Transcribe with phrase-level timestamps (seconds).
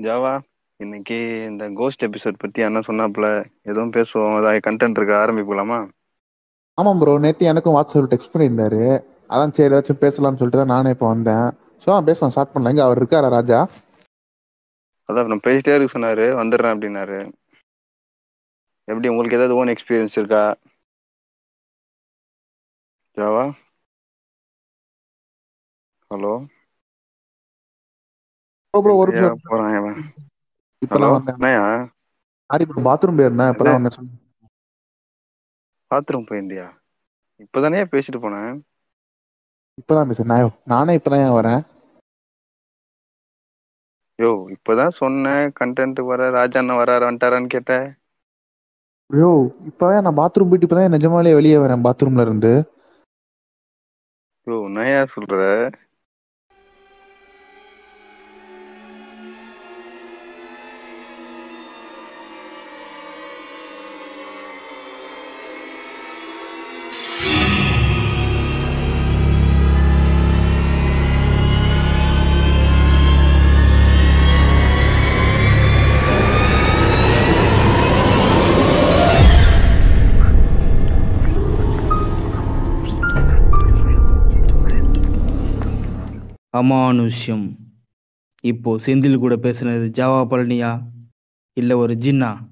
[0.00, 0.32] Java
[0.80, 1.16] இன்னைக்கு
[1.48, 3.26] இந்த cost episode பத்தி அண்ணா சொன்னாப்புல
[3.70, 5.78] எதுவும் பேசுவோம் அதாவது கண்டென்ட் இருக்க ஆரம்பிக்கலாமா
[6.78, 8.82] ஆமாம் ப்ரோ நேற்று எனக்கும் வாட்ஸ்அப்பில் டெக்ஸ்ட் பண்ணியிருந்தாரு.
[9.32, 11.46] அதான் சரி ஏதாச்சும் பேசலாம்னு சொல்லிட்டு தான் நானே இப்போ வந்தேன்.
[11.84, 12.72] ஸோ பேசலாம் ஸ்டார்ட் பண்ணலாம்.
[12.74, 13.58] இங்கே அவர் இருக்காரா ராஜா?
[15.08, 17.18] அதான் நம்ம பேசிட்டே இருக்க சொன்னாரு வந்துடுறேன் அப்படின்னாரு.
[18.88, 20.42] எப்படி உங்களுக்கு ஏதாவது ஓன் எக்ஸ்பீரியன்ஸ் இருக்கா?
[23.16, 23.44] ஜாவா?
[26.10, 26.32] ஹலோ?
[28.74, 29.40] ப்ரோ ஒரு நிமிஷம்.
[29.50, 29.74] போறான்
[30.82, 31.36] இப்போலாம் வந்தேன்.
[31.38, 31.64] என்னையா
[32.50, 33.50] சாரி ப்ரோ பாத்ரூம் போயிருந்தேன்.
[33.52, 34.08] இப்போலாம் வந்தேன்.
[35.90, 36.66] பாத்ரூம் போயிருந்தியா?
[37.44, 38.52] இப்பதானே பேசிட்டு போனேன்.
[39.80, 40.30] இப்போதான் பேசுறேன்.
[40.32, 41.62] நான் நானே இப்போதான் வரேன்?
[44.18, 45.44] யோ இப்பதான் சொன்னேன்.
[45.60, 47.86] கண்டென்ட் வர ராஜா அண்ணன் வராரு வந்துட்டாரான்னு கேட்டேன்.
[49.10, 49.30] ப்ரோ
[49.70, 52.52] இப்போதான் நான் பாத்ரூம் போயிட்டு இப்போதான் நிஜமாலே வெளியே வரேன் பாத்ரூம்ல இருந்து.
[54.46, 55.40] யோ நயா சொல்ற?
[86.62, 87.56] அமானுஷ்யம்
[88.40, 90.82] இப்போ செந்தில் கூட பேசுனது ஜாவா பழனியா?
[91.52, 92.48] இல்லை ஒரு ஜின்னா?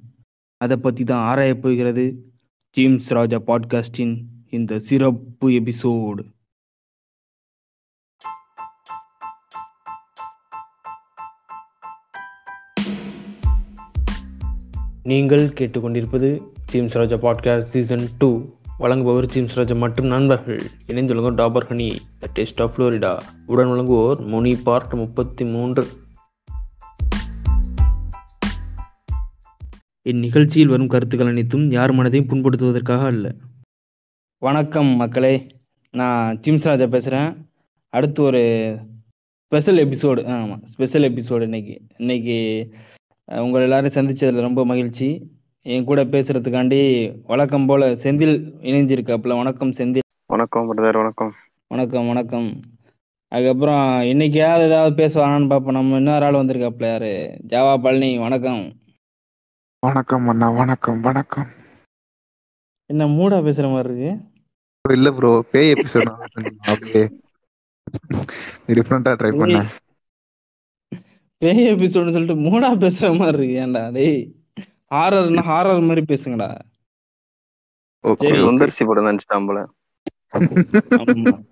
[0.57, 2.33] அதை பற்றி தான் ஆராயப் போகிறது
[2.71, 6.25] ஜேம்ஸ் ராஜா பாட்காஸ்டின் இந்த சிறப்பு எபிசோடு.
[15.03, 18.59] நீங்கள் கேட்டுக்கொண்டிருப்பது James Raja podcast season two.
[18.81, 20.61] வழங்குபவர் ஜிம்ஸ் ராஜா மற்றும் நண்பர்கள்.
[20.87, 25.85] இணைந்துள்ளவர் Dabur honey the taste of Florida உடன் வழங்குவோர் முனி பார்ட் முப்பத்தி மூன்று
[30.05, 33.35] இந்நிகழ்ச்சியில் வரும் கருத்துக்கள் அனைத்தும் யார் மனதையும் புண்படுத்துவதற்காக அல்ல.
[34.39, 35.47] வணக்கம் மக்களே.
[35.91, 37.47] நான் ஜிம்ஸ் ராஜா பேசுகிறேன்
[37.89, 38.43] அடுத்து ஒரு
[39.47, 41.83] ஸ்பெஷல் எபிசோடு ஆமாம் ஸ்பெஷல் எபிசோடு இன்னைக்கு.
[41.99, 42.39] இன்னைக்கு
[43.27, 45.39] உங்களை உங்கள் எல்லாரும் சந்திச்சதுல ரொம்ப மகிழ்ச்சி.
[45.63, 49.37] என் கூட பேசுறதுக்காண்டி வழக்கம் போல செந்தில் இணைஞ்சிருக்காப்புல.
[49.37, 50.07] வணக்கம் செந்தில்.
[50.27, 50.93] வணக்கம் பிரதர்.
[50.93, 51.35] வணக்கம்.
[51.69, 52.61] வணக்கம் வணக்கம்.
[53.29, 57.39] அதுக்கப்புறம் இன்னைக்கையாவது ஏதாவது பேசுவானான்னு பார்ப்போம் நம்ம இன்னொரு ஆள் வந்திருக்காப்புல யாரு?
[57.49, 58.73] ஜாவா பழனி வணக்கம்.
[59.79, 61.47] வணக்கம் அண்ணா வணக்கம் வணக்கம்.
[62.87, 64.11] என்ன மூடா பேசுற மாதிரி இருக்கு?
[64.89, 66.11] Bro, இல்ல ப்ரோ பேய் எபிசோட்
[66.57, 67.05] அப்படியே
[68.67, 69.71] டிஃப்ரெண்டா ட்ரை பண்ணேன்.
[71.39, 73.67] பேய் எபிசோடு சொல்லிட்டு மூடா பேசுற மாதிரி இருக்கு.
[73.67, 74.40] ஏன்டா டேய்.
[74.91, 76.49] ஹாரர்னா ஹாரர் மாதிரி பேசுங்கடா.
[78.05, 79.61] ஓகே சுந்தர்சி படம் நினைச்சிட்டான் போல.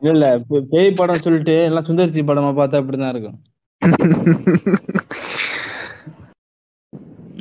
[0.09, 0.25] இல்ல
[0.73, 3.39] பேய் படம் சொல்லிட்டு எல்லாம் சுந்தர்சி படமா பார்த்தா அப்படிதான் இருக்கும்.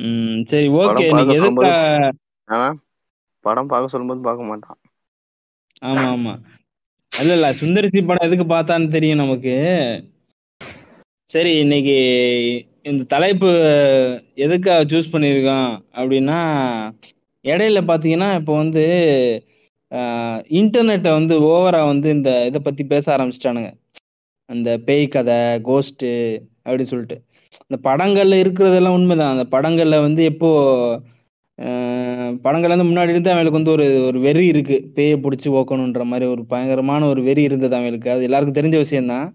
[0.02, 1.72] ம் சரி ஓகே நீங்க எதுக்கா
[3.44, 4.78] படம் பார்க்க சொல்லும்போது பார்க்க மாட்டான்.
[5.82, 6.34] ஆமா ஆமா.
[7.12, 9.54] இல்ல இல்ல சுந்தரிசி படம் எதுக்கு பார்த்தான்னு தெரியும் நமக்கு.
[11.30, 11.96] சரி இன்னைக்கு
[12.90, 13.48] இந்த தலைப்பு
[14.44, 16.38] எதுக்காக சூஸ் பண்ணியிருக்கோம் அப்படின்னா
[17.44, 18.84] இடையில பார்த்தீங்கன்னா இப்போ வந்து
[20.60, 23.70] இன்டர்நெட்டை வந்து ஓவரா வந்து இந்த இதை பத்தி பேச ஆரம்பிச்சிட்டானுங்க.
[24.48, 25.38] அந்த பேய் கதை
[25.68, 26.10] கோஸ்ட்டு
[26.66, 27.16] அப்படி சொல்லிட்டு.
[27.66, 29.34] இந்த படங்கள்ல இருக்கிறதெல்லாம் உண்மைதான்.
[29.36, 30.50] அந்த படங்கள்ல வந்து எப்போ
[32.44, 34.76] படங்கள்ல வந்து முன்னாடி இருந்து அவங்களுக்கு வந்து ஒரு ஒரு வெறி இருக்கு.
[34.96, 38.08] பேயை பிடிச்சி ஓக்கணுன்ற மாதிரி ஒரு பயங்கரமான ஒரு வெறி இருந்தது அவங்களுக்கு.
[38.14, 39.26] அது எல்லாருக்கும் தெரிஞ்ச விஷயம்தான்.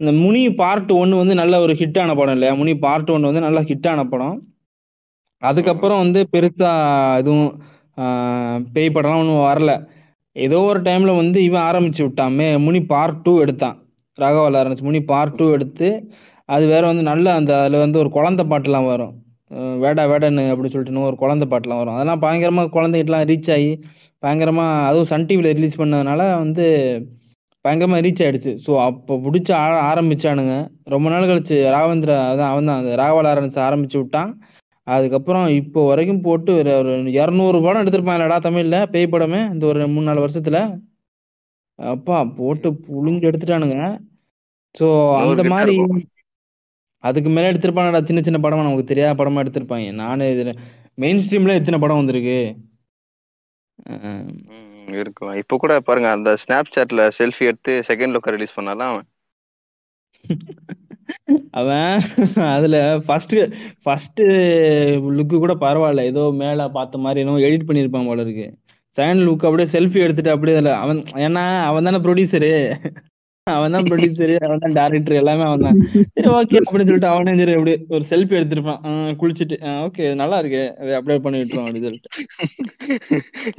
[0.00, 2.52] இந்த முனி பார்ட் ஒன்று வந்து நல்ல ஒரு ஹிட்டான படம் இல்லையா?
[2.60, 4.36] முனி பார்ட் ஒன்று வந்து நல்ல ஹிட்டான படம்.
[5.42, 6.70] அதுக்கப்புறம் வந்து பெருசா
[7.20, 7.48] எதுவும்
[8.74, 9.72] பேய் படம்லாம் ஒன்றும் வரல.
[10.36, 13.76] ஏதோ ஒரு டைம்ல வந்து இவன் ஆரம்பிச்சு விட்டாமே முனி பார்ட் டூ எடுத்தான்.
[14.18, 15.88] Raghava Lawrence Muni part two எடுத்து
[16.48, 19.14] அது வேற வந்து நல்ல அந்த அதில் வந்து ஒரு குழந்தை பாட்டுலாம் வரும்.
[19.82, 21.96] வேடா வேடன்னு அப்படி சொல்லிட்டு ஒரு குழந்தை பாட்டுலாம் வரும்.
[21.96, 23.70] அதெல்லாம் பயங்கரமாக குழந்தைகிட்டலாம் ரீச் ஆகி
[24.22, 26.66] பயங்கரமாக அதுவும் சன் டிவியில் ரிலீஸ் பண்ணதுனால வந்து
[27.64, 28.52] பயங்கரமா ரீச் ஆயிடுச்சு.
[28.64, 30.54] ஸோ அப்போ பிடிச்ச ஆ ஆரம்பிச்சானுங்க.
[30.94, 34.30] ரொம்ப நாள் கழிச்சு ராகவேந்திர அதான் அவன் தான் அந்த ராகவா லாரன்ஸ் ஆரம்பிச்சு விட்டான்.
[34.86, 40.08] அதுக்கப்புறம் இப்போ வரைக்கும் போட்டு ஒரு ஒரு இரநூறு படம் எடுத்திருப்பாங்கடா தமிழ்ல பேய் படமே இந்த ஒரு மூணு
[40.08, 40.60] நாலு வருஷத்துல.
[41.78, 43.76] அப்பா போட்டு புழிஞ்சு எடுத்துட்டானுங்க.
[44.74, 44.86] ஸோ
[45.22, 45.74] அந்த மாதிரி.
[47.04, 49.90] அதுக்கு மேல எடுத்திருப்பானடா சின்ன சின்ன படமா நமக்கு தெரியாத படமா எடுத்திருப்பாங்க.
[50.02, 50.52] நானு இதுல
[50.98, 52.38] மெயின் ஸ்ட்ரீம்ல எத்தனை படம் வந்திருக்கு?
[54.88, 59.06] அஹ் இருக்கலாம் இப்போ கூட பாருங்க அந்த ஸ்னாப் சாட்ல செல்ஃபி எடுத்து செகண்ட் லுக்க ரிலீஸ் பண்ணாலாம் அவன்.
[61.52, 62.00] அவன்
[62.54, 62.76] அதுல
[63.06, 63.34] ஃபர்ஸ்ட்
[63.84, 64.20] ஃபர்ஸ்ட்
[65.16, 66.02] லுக்கு கூட பரவாயில்ல.
[66.04, 68.46] ஏதோ மேல பார்த்த மாதிரி என்னமோ எடிட் பண்ணியிருப்பான் போல இருக்கு.
[68.98, 72.50] செகண்ட் லுக் அப்படியே செல்ஃபி எடுத்துட்டு அப்படியே அவன் ஏன்னா அவன் தானே ப்ரொடியூசரு
[73.54, 75.78] அவன் தான் ப்ரொடியூசர் அவன் தான் டேரக்டர் எல்லாமே அவன் தான்
[76.14, 78.80] சரி ஓகே அப்படின்னு சொல்லிட்டு அவனே சரி அப்படி ஒரு செல்ஃபி எடுத்திருப்பான்.
[78.88, 79.56] ஆஹ் குளிச்சுட்டு.
[79.86, 80.62] ஓகே நல்லா இருக்கு.
[80.80, 82.10] அதை அப்டேட் பண்ணி விட்டுருவான் அப்படின்னு சொல்லிட்டு.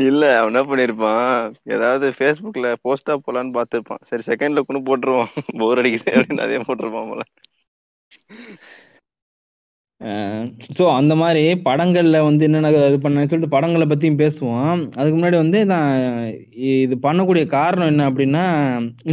[0.08, 1.28] இல்ல அவன் என்ன பண்ணிருப்பான்?
[1.76, 4.04] ஏதாவது ஃபேஸ்புக்ல போஸ்டா போலான்னு பார்த்திருப்பான்.
[4.12, 5.32] சரி செகண்ட்ல கொண்டு போட்டுருவான்
[5.62, 7.24] போர் அடிக்குது அப்படின்னு அதே போட்டிருப்பான் போல.
[10.78, 14.82] ஸோ அந்த மாதிரி படங்கள்ல வந்து என்னென்ன இது பண்ண சொல்லிட்டு படங்களை பற்றியும் பேசுவோம்.
[14.98, 15.94] அதுக்கு முன்னாடி வந்து நான்
[16.84, 18.44] இது பண்ணக்கூடிய காரணம் என்ன அப்படின்னா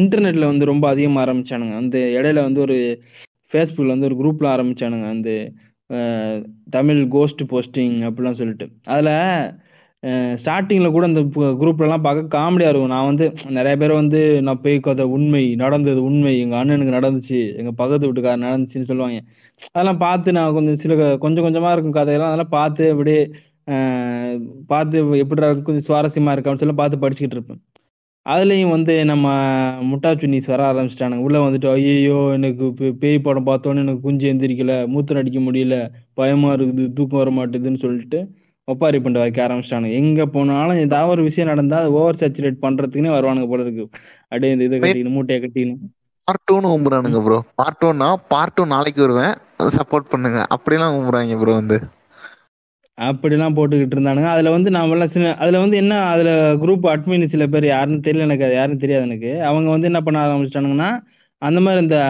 [0.00, 1.76] இன்டர்நெட்டில் வந்து ரொம்ப அதிகமாக ஆரம்பிச்சானுங்க.
[1.82, 2.78] அந்த இடையில வந்து ஒரு
[3.52, 5.08] ஃபேஸ்புக்கில் வந்து ஒரு குரூப்பில் ஆரம்பிச்சானுங்க.
[5.16, 5.30] அந்த
[6.76, 8.66] தமிழ் கோஸ்ட் போஸ்டிங் அப்படிலாம் சொல்லிட்டு.
[8.92, 9.14] அதில்
[10.42, 11.20] ஸ்டார்டிங்கில் கூட அந்த
[11.60, 12.92] குரூப்லலாம் பார்க்க காமெடியாக இருக்கும்.
[12.94, 13.26] நான் வந்து
[13.58, 18.44] நிறைய பேர் வந்து நான் போய் கதை உண்மை நடந்தது உண்மை எங்கள் அண்ணனுக்கு நடந்துச்சு எங்கள் பக்கத்து வீட்டுக்காரர்
[18.46, 19.20] நடந்துச்சுன்னு சொல்லுவாங்க.
[19.74, 20.94] அதெல்லாம் பார்த்து நான் கொஞ்சம் சில
[21.24, 22.30] கொஞ்சம் கொஞ்சமாக இருக்கும் கதையெல்லாம்.
[22.32, 23.20] அதெல்லாம் பார்த்து அப்படியே
[24.72, 27.60] பார்த்து எப்படிடா கொஞ்சம் சுவாரஸ்யமாக இருக்கான்னு சொல்லி பார்த்து படிச்சுக்கிட்டு இருப்பேன்.
[28.26, 29.26] அதுலேயும் வந்து நம்ம
[29.90, 31.24] முட்டாச்சுன்னிஸ் வர ஆரம்பிச்சிட்டானுங்க.
[31.26, 32.64] உள்ளே வந்துட்டு ஐயோ எனக்கு
[33.02, 35.76] பேய் படம் பார்த்தோன்னே எனக்கு குஞ்சு எந்திரிக்கல மூத்திரம் அடிக்க முடியல
[36.20, 38.20] பயமா இருக்குது தூக்கம் வர மாட்டேதுன்னு சொல்லிட்டு
[38.68, 39.98] ஒப்பாரி பண்ண வைக்க ஆரம்பிச்சிட்டானுங்க.
[40.02, 43.84] எங்க போனாலும் ஏதாவது ஒரு விஷயம் நடந்தா அது ஓவர் சேச்சுரேட் பண்றதுக்குன்னே வருவானுங்க போல இருக்கு.
[44.30, 45.82] அப்படியே இந்த இதை கட்டிக்கணும் மூட்டையை கட்டிக்கணும்
[46.26, 49.34] பார்ட் டூன்னு கும்புறானுங்க ப்ரோ பார்ட் டூனா பார்ட் டூ நாளைக்கு வருவேன்.
[49.62, 50.46] சப்போர்ட் பண்ணுங்க.
[50.54, 51.80] அப்படிலாம் கும்புறாங்க ப்ரோ வந்து.
[53.00, 54.24] அப்படிலாம் போட்டுக்கிட்டு இருந்தானுங்க.
[54.24, 58.44] அதுல வந்து நாமெல்லாம் சின்ன அதுல வந்து என்ன அதுல குரூப் அட்மின் சில பேர் யாருன்னு தெரியல எனக்கு
[58.44, 59.44] அது யாருன்னு தெரியாது எனக்கு.
[59.44, 61.02] அவங்க வந்து என்ன பண்ண ஆரம்பிச்சிட்டானுங்கன்னா
[61.38, 62.04] அந்த மாதிரி இந்த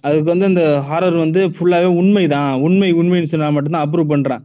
[0.00, 2.54] அதுக்கு வந்து இந்த ஹாரர் வந்து ஃபுல்லாவே உண்மைதான்.
[2.54, 4.44] உண்மை உண்மைன்னு சொன்னா மட்டும்தான் அப்ரூவ் பண்றான்.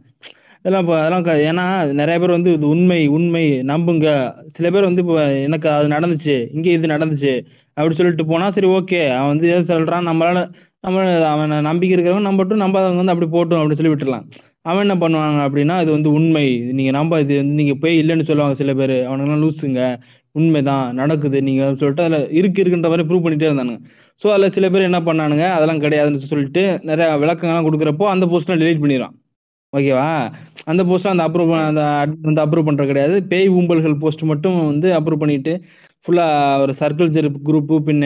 [0.58, 4.34] இதெல்லாம் இப்போ அதெல்லாம் க- ஏன்னா நிறைய பேர் வந்து இது உண்மை உண்மை நம்புங்க.
[4.52, 7.44] சில பேர் வந்து இப்போ எனக்கு அது நடந்துச்சு இங்கே இது நடந்துச்சு.
[7.80, 10.08] அப்படி சொல்லிட்டு போனா சரி ஓகே அவன் வந்து ஏதோ சொல்றான்.
[10.10, 10.40] நம்மளால
[10.86, 11.00] நம்ம
[11.32, 14.24] அவன் நம்பிக்கை இருக்கிறவங்க நம்பட்டும் நம்பாதவங்க வந்து அப்படி போட்டும் அப்படின்னு சொல்லி விட்டுலாம்
[14.68, 16.46] அவன் என்ன பண்ணுவாங்க அப்படின்னா இது வந்து உண்மை.
[16.78, 18.96] நீங்க நம்ப இது வந்து நீங்க போய் இல்லைன்னு சொல்லுவாங்க சில பேர்.
[19.08, 19.82] அவனுங்கெல்லாம் லூசுங்க.
[20.34, 20.86] உண்மைதான்.
[21.00, 21.38] நடக்குது.
[21.48, 23.80] நீங்க சொல்லிட்டு அதுல இருக்கு இருக்குன்ற மாதிரி ப்ரூவ் பண்ணிட்டே இருந்தானுங்க.
[24.22, 25.44] ஸோ அதுல சில பேர் என்ன பண்ணானுங்க?
[25.56, 29.14] அதெல்லாம் கிடையாதுன்னு சொல்லிட்டு நிறைய விளக்கங்கள்லாம் கொடுக்குறப்போ அந்த போஸ்ட்லாம் டெலீட் பண்ணிடுவான்.
[29.72, 30.06] ஓகேவா
[30.70, 31.82] அந்த போஸ்ட் அந்த அப்ரூவ் அந்த
[32.28, 33.16] வந்து அப்ரூவ் பண்ணுறது கிடையாது.
[33.32, 35.52] பேய் ஊம்பல்கள் போஸ்ட் மட்டும் வந்து அப்ரூவ் பண்ணிட்டு
[36.06, 36.26] ஃபுல்லா
[36.62, 38.04] ஒரு சர்க்கிள் ஜெருப் குரூப்பு பின்ன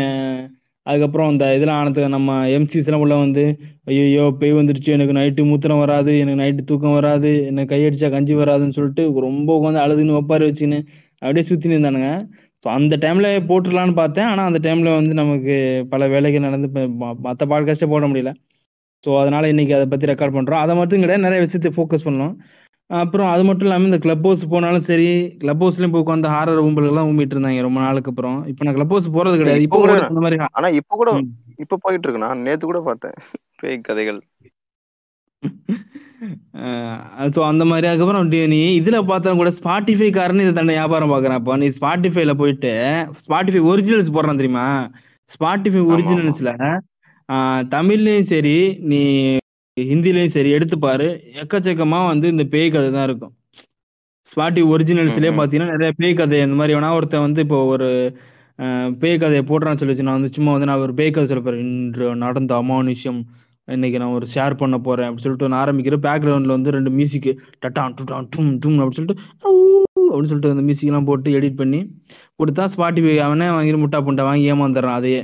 [0.86, 3.44] அதுக்கப்புறம் இந்த இதெல்லாம் ஆனதுக்கு நம்ம எம்சிஸ் எல்லாம் உள்ள வந்து
[3.90, 8.76] ஐயோ பெய் வந்துருச்சு எனக்கு நைட்டு மூத்திரம் வராது எனக்கு நைட்டு தூக்கம் வராது எனக்கு கையடிச்சா கஞ்சி வராதுன்னு
[8.78, 10.78] சொல்லிட்டு ரொம்ப உட்காந்து அழுதுன்னு ஒப்பாரி வச்சுன்னு
[11.22, 12.10] அப்படியே சுத்தின்னு இருந்தானுங்க.
[12.64, 14.28] ஸோ அந்த டைம்ல போட்டுடலான்னு பார்த்தேன்.
[14.32, 15.54] ஆனால் அந்த டைம்ல வந்து நமக்கு
[15.92, 16.68] பல வேலைகள் நடந்து
[17.26, 18.32] மற்ற பாட்காஸ்டே போட முடியல.
[19.04, 20.62] ஸோ அதனால இன்னைக்கு அதை பத்தி ரெக்கார்ட் பண்றோம்.
[20.64, 22.34] அதை மட்டும் கிடையாது நிறைய விஷயத்தை ஃபோக்கஸ் பண்ணோம்.
[22.90, 25.06] அப்புறம் அது மட்டும் இல்லாமல் இந்த கிளப் ஹவுஸ் போனாலும் சரி
[25.42, 28.38] கிளப் ஹவுஸ்லயும் போய் உட்காந்து ஹாரர் ஊம்பல்கள்லாம் ஊம்பிட்டு இருந்தாங்க ரொம்ப நாளுக்கு அப்புறம்.
[28.50, 29.64] இப்போ நான் கிளப் ஹவுஸ் போறது கிடையாது.
[29.66, 31.12] இப்போ கூட இந்த மாதிரி ஆனா இப்ப கூட.
[31.64, 32.24] இப்ப போயிட்டு இருக்கு.
[32.26, 33.16] நான் நேத்து கூட பார்த்தேன்.
[33.62, 34.20] பேய் கதைகள்.
[37.34, 37.86] ஸோ அந்த மாதிரி.
[37.90, 41.38] அதுக்கப்புறம் நீ இதுல பார்த்தா கூட ஸ்பாட்டிஃபை காரன்னு இதை தன்னை வியாபாரம் பார்க்கறேன்.
[41.40, 42.72] அப்போ நீ ஸ்பாட்டிஃபைல போயிட்டு
[43.24, 44.68] ஸ்பாட்டிஃபை ஒரிஜினல்ஸ் போடுறான் தெரியுமா?
[45.30, 46.52] ஸ்பாட்டிஃபை ஒரிஜினல்ஸ்ல
[47.74, 48.56] தமிழ்லயும் சரி
[48.90, 49.00] நீ
[49.76, 51.06] ஹிந்திலயும் சரி எடுத்து பாரு
[51.42, 53.32] எக்கச்சக்கமா வந்து இந்த பேய் கதை தான் இருக்கும்.
[54.30, 55.32] ஸ்பாட்டி ம், ஒரிஜினல்ஸ்லயே.
[55.38, 57.88] பாத்தீங்கன்னா நிறைய பேய் கதை இந்த மாதிரி வேணா ஒருத்தன் வந்து இப்போ ஒரு
[59.02, 61.64] பேய் கதையை போடுறான்னு சொல்லி நான் வந்து சும்மா வந்து நான் ஒரு பேய் கதை சொல்ல போறேன்.
[61.66, 63.20] இன்று நடந்த அமானுஷ்யம்
[63.68, 67.28] இன்னைக்கு நான் ஒரு ஷேர் பண்ண போறேன் அப்படின்னு சொல்லிட்டு நான் ஆரம்பிக்கிற பேக்ரவுண்ட்ல வந்து ரெண்டு மியூசிக்
[67.64, 69.18] டட்டான் டுட்டான் டும் டும் அப்படின்னு சொல்லிட்டு
[70.06, 71.80] அப்படின்னு சொல்லிட்டு அந்த மியூசிக் எல்லாம் போட்டு எடிட் பண்ணி
[72.40, 74.98] கொடுத்தா ஸ்பாட்டிஃபை அவனே வாங்கி முட்டா புண்டை வாங்கி ஏமாந்துடுறான்.
[75.00, 75.22] அதையே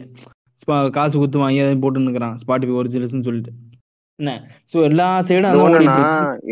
[0.98, 3.52] காசு கொடுத்து வாங்கி அதை போட்டு நிற்கிறான் ஸ்பாட்டிஃபை ஒரிஜினல்ஸ்னு சொல்லிட்டு.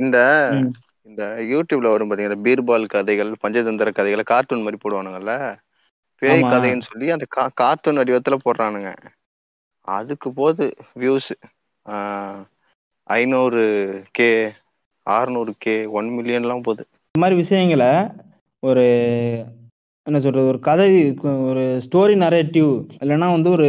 [0.02, 0.18] இந்த.
[1.08, 1.22] இந்த
[1.52, 5.34] யூடியூப்ல வரும் பாத்தீங்கன்னா பீர்பால் கதைகள் பஞ்சதந்திர கதைகளை கார்ட்டூன் மாதிரி போடுவானுங்கல்ல?
[6.22, 7.26] பேய் கதைன்னு சொல்லி அந்த
[7.60, 8.90] கார்ட்டூன் வடிவத்துல போடுறானுங்க.
[9.88, 10.64] அதுக்கு போது
[10.98, 11.30] வியூஸ்
[13.10, 13.62] ஐநூறு
[14.10, 14.30] கே
[15.06, 16.84] அறுநூறு கே ஒன் மில்லியன்லாம் போகுது.
[17.08, 17.92] இந்த மாதிரி விஷயங்களை
[18.62, 18.86] ஒரு
[20.08, 20.86] என்ன சொல்றது ஒரு கதை
[21.48, 22.68] ஒரு ஸ்டோரி நரேட்டிவ்
[23.02, 23.66] இல்லைன்னா வந்து ஒரு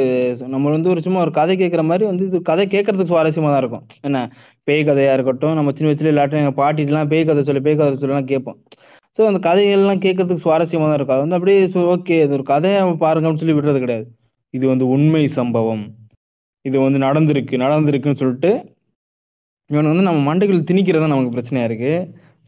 [0.53, 3.83] நம்ம வந்து ஒரு சும்மா ஒரு கதை கேட்குற மாதிரி வந்து இது கதை கேட்கறதுக்கு சுவாரஸ்யமா தான் இருக்கும்.
[4.07, 4.19] என்ன
[4.67, 8.29] பேய் கதையா இருக்கட்டும் நம்ம சின்ன வயசுல இல்லாட்டும் எங்கள் பாட்டிலாம் பேய் கதை சொல்லி பேய் கதை சொல்லலாம்
[8.31, 8.57] கேட்போம்.
[9.17, 11.17] ஸோ அந்த கதைகள்லாம் கேட்கறதுக்கு சுவாரஸ்யமா தான் இருக்கும்.
[11.17, 11.59] அது வந்து அப்படியே
[11.95, 14.07] ஓகே இது ஒரு கதையை பாருங்கன்னு சொல்லி விடுறது கிடையாது.
[14.53, 15.83] இது வந்து உண்மை சம்பவம்.
[16.65, 18.51] இது வந்து நடந்திருக்கு நடந்திருக்குன்னு சொல்லிட்டு
[19.69, 21.93] இவன் வந்து நம்ம மண்டைகள் திணிக்கிறது தான் நமக்கு பிரச்சனையா இருக்கு.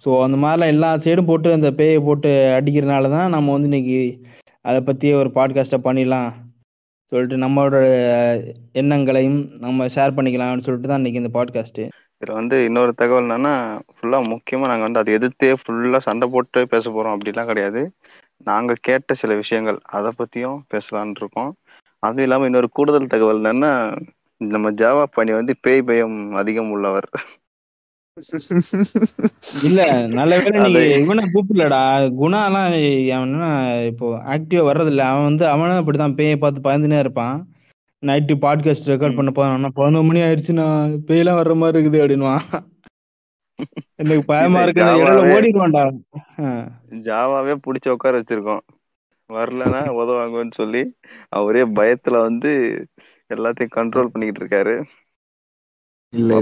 [0.04, 4.00] ஸோ அந்த மாதிரிலாம் எல்லா சைடும் போட்டு அந்த பேயை போட்டு அடிக்கிறனால தான் நம்ம வந்து இன்னைக்கு
[4.66, 6.30] அதை பற்றியே ஒரு பாட்காஸ்ட்டை பண்ணிடலாம்
[7.12, 7.78] சொல்லிட்டு நம்மளோட
[8.74, 11.86] எண்ணங்களையும் நம்ம ஷேர் பண்ணிக்கலாம்னு சொல்லிட்டு தான் இன்னைக்கு இந்த பாட்காஸ்ட்டு
[12.22, 13.54] இதில் வந்து இன்னொரு தகவல் என்னன்னா
[13.94, 17.82] ஃபுல்லாக முக்கியமாக நாங்கள் வந்து அதை எதிர்த்தே ஃபுல்லாக சண்டை போட்டு பேச போகிறோம் அப்படிலாம் கிடையாது.
[18.48, 21.52] நாங்கள் கேட்ட சில விஷயங்கள் அதை பற்றியும் பேசலான் இருக்கோம்.
[22.04, 23.72] அதுவும் இல்லாமல் இன்னொரு கூடுதல் தகவல் என்னன்னா
[24.42, 27.10] நம்ம ஜாவா பணி வந்து பேய் பயம் அதிகம் உள்ளவர்.
[29.64, 29.82] இல்ல
[30.18, 31.82] நல்ல வேளை நீங்க இவனை கூப்பிடலடா.
[32.22, 32.76] குணாலாம்
[33.18, 33.50] அவனா
[33.92, 35.04] இப்போ ஆக்டிவா வர்றதில்ல.
[35.12, 37.38] அவன் வந்து அவனும் அப்படிதான் பேயை பார்த்து பயந்துனே இருப்பான்.
[38.06, 39.16] Night podcast record.
[39.16, 39.72] பண்ண போறான்.
[39.80, 40.68] பதினொரு மணி ஆயிடுச்சுன்னா
[41.08, 42.46] பேயெல்லாம் வர்ற மாதிரி இருக்குது அப்படின்வான்
[43.96, 45.84] எனக்கு பயமா இருக்கு நான் ஓடிடுவான்டா.
[47.08, 48.64] ஜாவாவே புடிச்சு உட்கார வச்சிருக்கோம்.
[49.30, 50.82] வரலன்னா உதவாங்கன்னு சொல்லி
[51.30, 52.52] அவரே பயத்துல வந்து
[53.34, 54.76] எல்லாத்தையும் கண்ட்ரோல் பண்ணிக்கிட்டு இருக்காரு.
[56.20, 56.38] இல்ல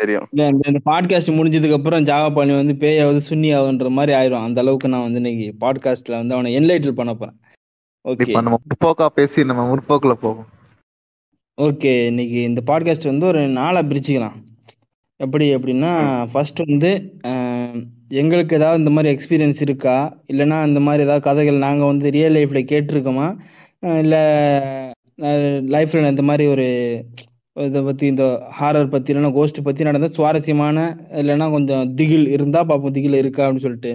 [0.00, 0.26] தெரியும்.
[0.68, 4.44] இந்த பாட்காஸ்ட் முடிஞ்சதுக்கு அப்புறம் ஜாவா பண்ணி வந்து பேயாவது சுன்னி ஆகுன்ற மாதிரி ஆயிரும்.
[4.48, 7.38] அந்த அளவுக்கு நான் வந்து இன்னைக்கு பாட்காஸ்ட்ல வந்து அவனை என்லைட்டில் பண்ண போறேன்.
[8.04, 10.48] ஓகே நம்ம முற்போக்கா பேசி நம்ம முற்போக்குல போவோம்.
[11.58, 14.36] ஓகே இன்னைக்கு இந்த பாட்காஸ்ட் வந்து ஒரு நாளா பிரிச்சுக்கலாம்.
[15.20, 15.92] எப்படி அப்படின்னா
[16.32, 16.90] ஃபர்ஸ்ட் வந்து
[18.22, 19.96] எங்களுக்கு ஏதாவது இந்த மாதிரி எக்ஸ்பீரியன்ஸ் இருக்கா?
[20.32, 23.28] இல்லைன்னா இந்த மாதிரி ஏதாவது கதைகள் நாங்கள் வந்து ரியல் லைஃப்ல கேட்டிருக்கோமா?
[24.02, 24.22] இல்லை
[25.74, 26.68] லைஃப்ல இந்த மாதிரி ஒரு
[27.56, 28.24] இதை பற்றி இந்த
[28.58, 30.78] ஹாரர் பற்றி இல்லைன்னா கோஸ்ட் பற்றி நடந்த சுவாரஸ்யமான
[31.20, 33.92] இல்லைன்னா கொஞ்சம் திகில் இருந்தால் பார்ப்போம் திகில் இருக்கா அப்படின்னு சொல்லிட்டு.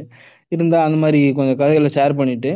[0.49, 2.51] இருந்தால் அந்த மாதிரி கொஞ்சம் கதைகளை ஷேர் பண்ணிவிட்டு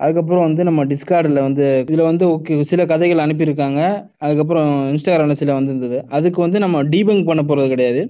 [0.00, 3.80] அதுக்கப்புறம் வந்து நம்ம டிஸ்கார்டில் வந்து இதில் வந்து ஓகே சில கதைகள் அனுப்பியிருக்காங்க.
[4.24, 5.98] அதுக்கப்புறம் இன்ஸ்டாகிராமில் சில வந்துருந்தது.
[6.16, 8.02] அதுக்கு வந்து நம்ம டீபங் பண்ண போகிறது கிடையாது.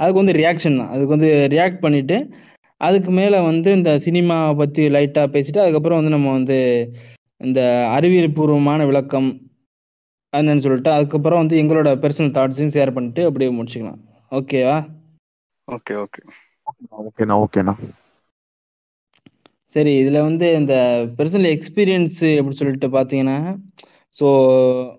[0.00, 0.90] அதுக்கு வந்து ரியாக்ஷன் தான்.
[0.94, 2.18] அதுக்கு வந்து ரியாக்ட் பண்ணிவிட்டு
[2.80, 6.58] அதுக்கு மேலே வந்து இந்த சினிமாவை பற்றி லைட்டாக பேசிட்டு அதுக்கப்புறம் வந்து நம்ம வந்து
[7.40, 7.60] இந்த
[7.96, 9.28] அறிவியல் பூர்வமான விளக்கம்
[10.32, 14.00] என்னன்னு சொல்லிட்டு அதுக்கப்புறம் வந்து எங்களோட பர்சனல் தாட்ஸையும் ஷேர் பண்ணிட்டு அப்படியே முடிச்சுக்கலாம்.
[14.32, 14.76] ஓகேவா
[15.68, 16.20] ஓகே ஓகே
[17.00, 17.74] ஓகேண்ணா ஓகேண்ணா
[19.74, 20.74] சரி இதில் வந்து இந்த
[21.18, 23.36] பர்சனல் எக்ஸ்பீரியன்ஸு எப்படி சொல்லிட்டு பார்த்தீங்கன்னா
[24.14, 24.28] ஸோ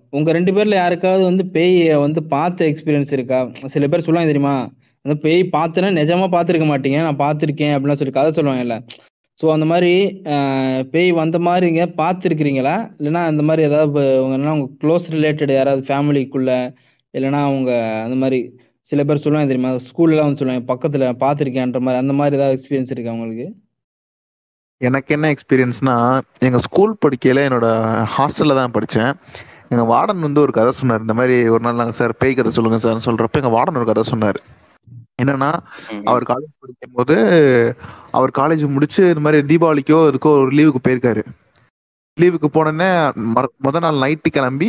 [0.10, 3.40] உங்கள் ரெண்டு பேரில் யாருக்காவது வந்து பேயை வந்து பார்த்த எக்ஸ்பீரியன்ஸ் இருக்கா?
[3.74, 4.56] சில பேர் சொல்லுவாங்க தெரியுமா?
[5.06, 8.78] அந்த பேய் பார்த்தேன்னா நிஜமா பார்த்துருக்க மாட்டீங்க நான் பார்த்துருக்கேன் அப்படிலாம் சொல்லி கதை சொல்லுவாங்கல்ல.
[9.42, 9.92] ஸோ அந்த மாதிரி
[10.94, 12.76] பேய் வந்த மாதிரிங்க பார்த்துருக்கிறீங்களா?
[13.00, 16.52] இல்லைன்னா அந்த மாதிரி ஏதாவது இப்ப உங்கள் க்ளோஸ் ரிலேட்டட் யாராவது ஃபேமிலிக்குள்ள
[17.14, 17.72] இல்லைன்னா அவங்க
[18.06, 18.40] அந்த மாதிரி
[18.92, 19.72] சில பேர் சொல்லுவாங்க தெரியுமா?
[19.88, 23.48] ஸ்கூல்லாம் வந்து சொல்லுவாங்க பக்கத்தில் பார்த்துருக்கேன்ற மாதிரி அந்த மாதிரி ஏதாவது எக்ஸ்பீரியன்ஸ் இருக்கா உங்களுக்கு?
[24.82, 25.96] எனக்கு என்ன எக்ஸ்பீரியன்ஸ்னா
[26.48, 27.68] எங்கள் ஸ்கூல் படிக்கையில் என்னோட
[28.16, 29.12] ஹாஸ்டலில் தான் படித்தேன்
[29.74, 31.04] எங்கள் வார்டன் வந்து ஒரு கதை சொன்னார்.
[31.06, 34.04] இந்த மாதிரி ஒரு நாள் நாங்கள் சார் பேய் கதை சொல்லுங்கள் சார் சொல்கிறப்ப எங்கள் வார்டன் ஒரு கதை
[34.14, 34.40] சொன்னார்.
[35.22, 35.52] என்னன்னா.
[36.12, 37.16] அவர் காலேஜ் படிக்கும் போது
[38.18, 41.24] அவர் காலேஜ் முடிச்சு இந்த மாதிரி தீபாவளிக்கோ இதுக்கோ ஒரு லீவுக்கு போயிருக்காரு.
[42.18, 42.90] லீவுக்கு போனோடனே
[43.66, 44.68] முத நாள் நைட்டு கிளம்பி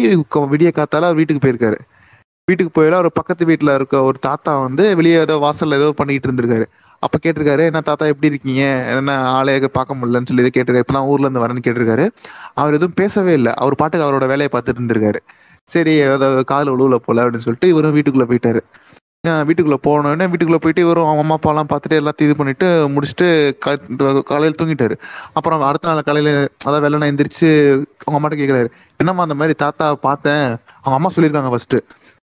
[0.52, 1.78] விடிய காத்தால வீட்டுக்கு போயிருக்காரு.
[2.48, 6.66] வீட்டுக்கு போயில அவர் பக்கத்து வீட்டுல இருக்க ஒரு தாத்தா வந்து வெளியே ஏதோ வாசல்ல ஏதோ பண்ணிட்டு இருந்திருக்காரு.
[7.02, 8.62] அப்ப கேட்டிருக்காரு என்ன தாத்தா எப்படி இருக்கீங்க?
[8.96, 10.84] என்ன ஆளே பார்க்க முடியலன்னு சொல்லி இதை கேட்டிருக்காரு.
[10.84, 12.04] இப்பதான் ஊர்ல இருந்து வரேன்னு கேட்டிருக்காரு.
[12.60, 13.52] அவர் எதுவும் பேசவே இல்லை.
[13.62, 15.20] அவர் பாட்டுக்கு அவரோட வேலையை பார்த்துட்டு இருந்திருக்காரு.
[15.68, 18.60] சரி ஏதோ காதுல உழுவுல போல அப்படின்னு சொல்லிட்டு இவரும் வீட்டுக்குள்ள போயிட்டாரு.
[19.26, 23.76] வீட்டுக்குள்ள போனோடனே வீட்டுக்குள்ளே போயிட்டு இவரும் அவங்க அம்மா அப்பாலாம் பார்த்துட்டு எல்லாத்தையும் இது பண்ணிட்டு முடிச்சுட்டு க
[24.22, 24.96] காலையில் தூங்கிட்டாரு.
[25.32, 27.50] அப்புறம் அடுத்த நாள் காலையில் அதான் வெள்ளனை எந்திரிச்சு
[28.04, 30.56] அவங்க அம்மாட்ட கேட்குறாரு என்னம்மா அந்த மாதிரி தாத்தா பார்த்தேன்.
[30.82, 31.74] அவங்க அம்மா சொல்லியிருக்காங்க ஃபர்ஸ்ட்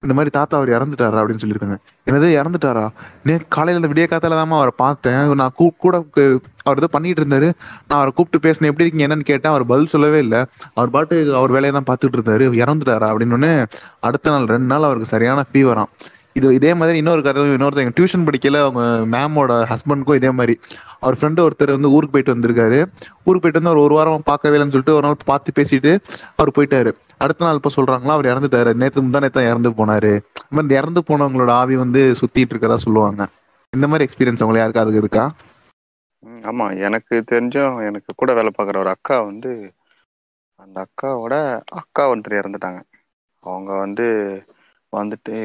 [0.02, 1.78] இந்த மாதிரி தாத்தா அவர் இறந்துட்டாரா அப்படின்னு சொல்லியிருக்காங்க.
[2.06, 2.90] என்னது இறந்துட்டாரா?
[3.24, 5.34] நே காலையில் இந்த விடிய காத்தால தான் அவரை பார்த்தேன்.
[5.34, 7.48] நான் கூ- கூட அவர் ஏதோ பண்ணிட்டு இருந்தாரு.
[7.88, 8.72] நான் அவரை கூப்பிட்டு பேசினேன்.
[8.72, 9.52] எப்படி இருக்கீங்க என்னன்னு கேட்டேன்.
[9.52, 10.46] அவர் பதில் சொல்லவே இல்லை.
[10.74, 12.46] அவர் பாட்டு அவர் வேலையை தான் பார்த்துட்டு இருந்தாரு.
[12.64, 13.66] இறந்துட்டாரா அப்படின்னு
[14.00, 15.92] அடுத்த நாள் ரெண்டு நாள் அவருக்கு சரியான ஃபீவராம்
[16.36, 18.82] இது இதே மாதிரி இன்னொரு கதை இன்னொருத்தவங்க டியூஷன் படிக்கல அவங்க
[19.14, 20.54] மேமோட ஹஸ்பண்டுக்கும் இதே மாதிரி.
[21.00, 22.80] அவர் ஃப்ரெண்டு ஒருத்தர் வந்து ஊருக்கு போயிட்டு வந்திருக்காரு.
[23.24, 25.92] ஊருக்கு போயிட்டு வந்து அவர் ஒரு வாரம் பார்க்கவே இல்லைன்னு சொல்லிட்டு ஒரு நாள் பார்த்து பேசிட்டு
[26.36, 26.92] அவர் போயிட்டாரு.
[27.20, 28.74] அடுத்த நாள் இப்போ சொல்றாங்களா அவர் இறந்துட்டாரு.
[28.76, 30.14] நேற்று முந்தா நேற்று இறந்து போனாரு.
[30.44, 33.22] இந்த மாதிரி இறந்து போனவங்களோட ஆவி வந்து சுத்திட்டு இருக்கதா சொல்லுவாங்க.
[33.74, 35.24] இந்த மாதிரி எக்ஸ்பீரியன்ஸ் உங்களுக்கு யாருக்காவது இருக்கா?
[36.44, 36.66] ஆமா.
[36.86, 39.52] எனக்கு தெரிஞ்சும் எனக்கு கூட வேலை பார்க்குற ஒரு அக்கா வந்து
[40.60, 41.34] அந்த அக்காவோட
[41.82, 42.80] அக்கா ஒருத்தர் இறந்துட்டாங்க.
[43.44, 44.06] அவங்க வந்து
[44.94, 45.36] வந்துட்டு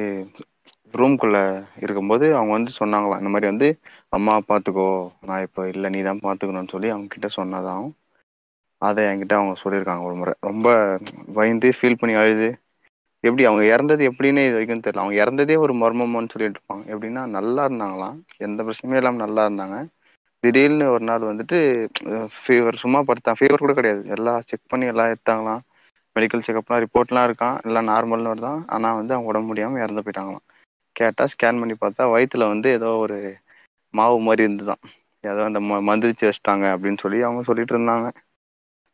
[0.95, 1.39] ரூம்குள்ள
[1.83, 3.69] இருக்கும்போது அவங்க வந்து சொன்னாங்களாம் இந்த மாதிரி வந்து
[4.11, 4.89] அம்மா பார்த்துக்கோ
[5.29, 7.93] நான் இப்போ இல்லை நீ தான் பார்த்துக்கணும்னு சொல்லி அவங்க கிட்ட சொன்னதாகவும்
[8.83, 10.33] அதை என்கிட்ட அவங்க சொல்லியிருக்காங்க ஒரு முறை.
[10.41, 10.69] ரொம்ப
[11.39, 12.49] பயந்து ஃபீல் பண்ணி அழுது.
[13.25, 15.03] எப்படி அவங்க இறந்தது எப்படின்னு இது வரைக்கும் தெரியல.
[15.05, 16.85] அவங்க இறந்ததே ஒரு மர்மம்னு சொல்லிட்டு இருப்பாங்க.
[16.93, 18.17] எப்படின்னா நல்லா இருந்தாங்களாம்.
[18.47, 19.79] எந்த பிரச்சனையும் இல்லாமல் நல்லா இருந்தாங்க.
[20.45, 21.59] திடீர்னு ஒரு நாள் வந்துட்டு
[22.37, 24.03] ஃபீவர் சும்மா படுத்தான் ஃபீவர் கூட கிடையாது.
[24.17, 25.63] எல்லாம் செக் பண்ணி எல்லாம் எடுத்தாங்களாம்.
[26.17, 27.59] மெடிக்கல் செக்அப்லாம் ரிப்போர்ட்லாம் இருக்கான்.
[27.69, 28.61] எல்லாம் நார்மல்னு வருதான்.
[28.67, 30.47] ஆனால் வந்து அவங்க உடம்பு முடியாமல் இறந்து போயிட்டாங்களாம்.
[31.01, 33.19] கேட்டால் ஸ்கேன் பண்ணி பார்த்தா வயித்துல வந்து ஏதோ ஒரு
[33.95, 34.83] மாவு மாதிரி இருந்துதான்.
[35.25, 38.09] ஏதோ அந்த ம மந்திரிச்சு வச்சிட்டாங்க அப்படின்னு சொல்லி அவங்க சொல்லிட்டு இருந்தாங்க.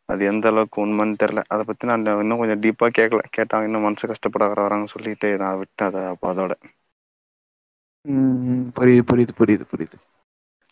[0.08, 4.10] அது எந்த அளவுக்கு உண்மைன்னு தெரில அதை பற்றி நான் இன்னும் கொஞ்சம் டீப்பாக கேட்கல கேட்டாங்க இன்னும் மனசு
[4.12, 6.52] கஷ்டப்பட வர வராங்கன்னு சொல்லிட்டு நான் விட்டேன் அதை அப்போ அதோட.
[8.76, 9.96] புரியுது புரியுது புரியுது புரியுது.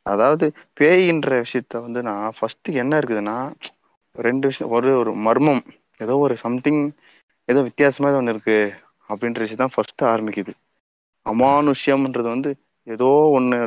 [0.07, 0.47] அதாவது
[0.79, 3.37] பேயின்ற விஷயத்த வந்து நான் ஃபர்ஸ்ட் என்ன இருக்குதுன்னா
[4.17, 5.63] ரெண்டு விஷயம் ஒரு ஒரு மர்மம்
[6.01, 6.83] ஏதோ ஒரு சம்திங்
[7.49, 8.59] ஏதோ வித்தியாசமா ஏதோ ஒன்று இருக்கு
[9.11, 10.53] அப்படின்ற விஷயம் தான் ஃபர்ஸ்ட் ஆரம்பிக்குது.
[11.27, 12.51] அமானுஷ்யம்ன்றது வந்து
[12.87, 13.59] ஏதோ ஒன்று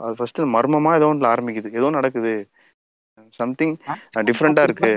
[0.00, 1.68] அது ஃபர்ஸ்ட் மர்மமா ஏதோ ஒன்றுல ஆரம்பிக்குது.
[1.78, 2.32] ஏதோ நடக்குது.
[3.38, 3.74] சம்திங்
[4.28, 4.92] டிஃப்ரெண்டா இருக்கு.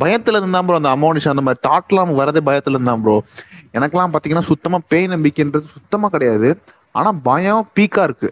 [0.00, 3.16] பயத்துல இருந்தா ப்ரோ அந்த அமௌனிஷ் அந்த மாதிரி தாட்லாம் வரதே பயத்துல இருந்தா ப்ரோ
[3.76, 6.48] எனக்கெல்லாம் பாத்தீங்கன்னா சுத்தமா பேய் நம்பிக்கைன்றது சுத்தமா கிடையாது.
[6.94, 8.30] ஆனா பயம் பீக்கா இருக்கு.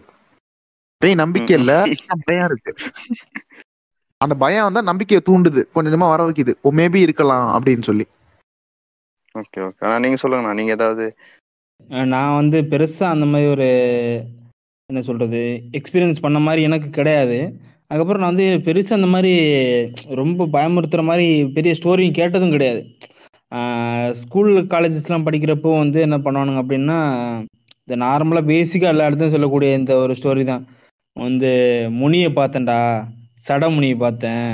[1.01, 1.71] பேய் நம்பிக்கை இல்ல.
[2.23, 2.71] பயம் இருக்கு.
[4.21, 5.61] அந்த பயம் வந்தா நம்பிக்கையை தூண்டுது.
[5.69, 6.53] கொஞ்சம் வர வைக்குது.
[6.61, 8.05] ஓ மேபி இருக்கலாம் அப்படின்னு சொல்லி.
[9.35, 10.57] ஓகே ஓகே ஆனா நீங்க சொல்லுங்கண்ணா.
[10.59, 11.05] நீங்க ஏதாவது
[12.13, 13.67] நான் வந்து பெருசாக அந்த மாதிரி ஒரு
[14.89, 15.41] என்ன சொல்கிறது
[15.77, 17.37] எக்ஸ்பீரியன்ஸ் பண்ண மாதிரி எனக்கு கிடையாது.
[17.87, 19.33] அதுக்கப்புறம் நான் வந்து பெருசாக அந்த மாதிரி
[20.21, 22.81] ரொம்ப பயமுறுத்துகிற மாதிரி பெரிய ஸ்டோரியும் கேட்டதும் கிடையாது.
[24.21, 26.97] ஸ்கூல் காலேஜஸ்லாம் படிக்கிறப்போ வந்து என்ன பண்ணுவானுங்க அப்படின்னா
[27.83, 30.65] இந்த நார்மலாக பேசிக்காக எல்லா இடத்தையும் சொல்லக்கூடிய இந்த ஒரு ஸ்டோரி தான்.
[31.13, 31.51] வந்து
[32.01, 32.79] முனியை பார்த்தேன்டா
[33.47, 34.51] சடமுனியை பார்த்தேன்.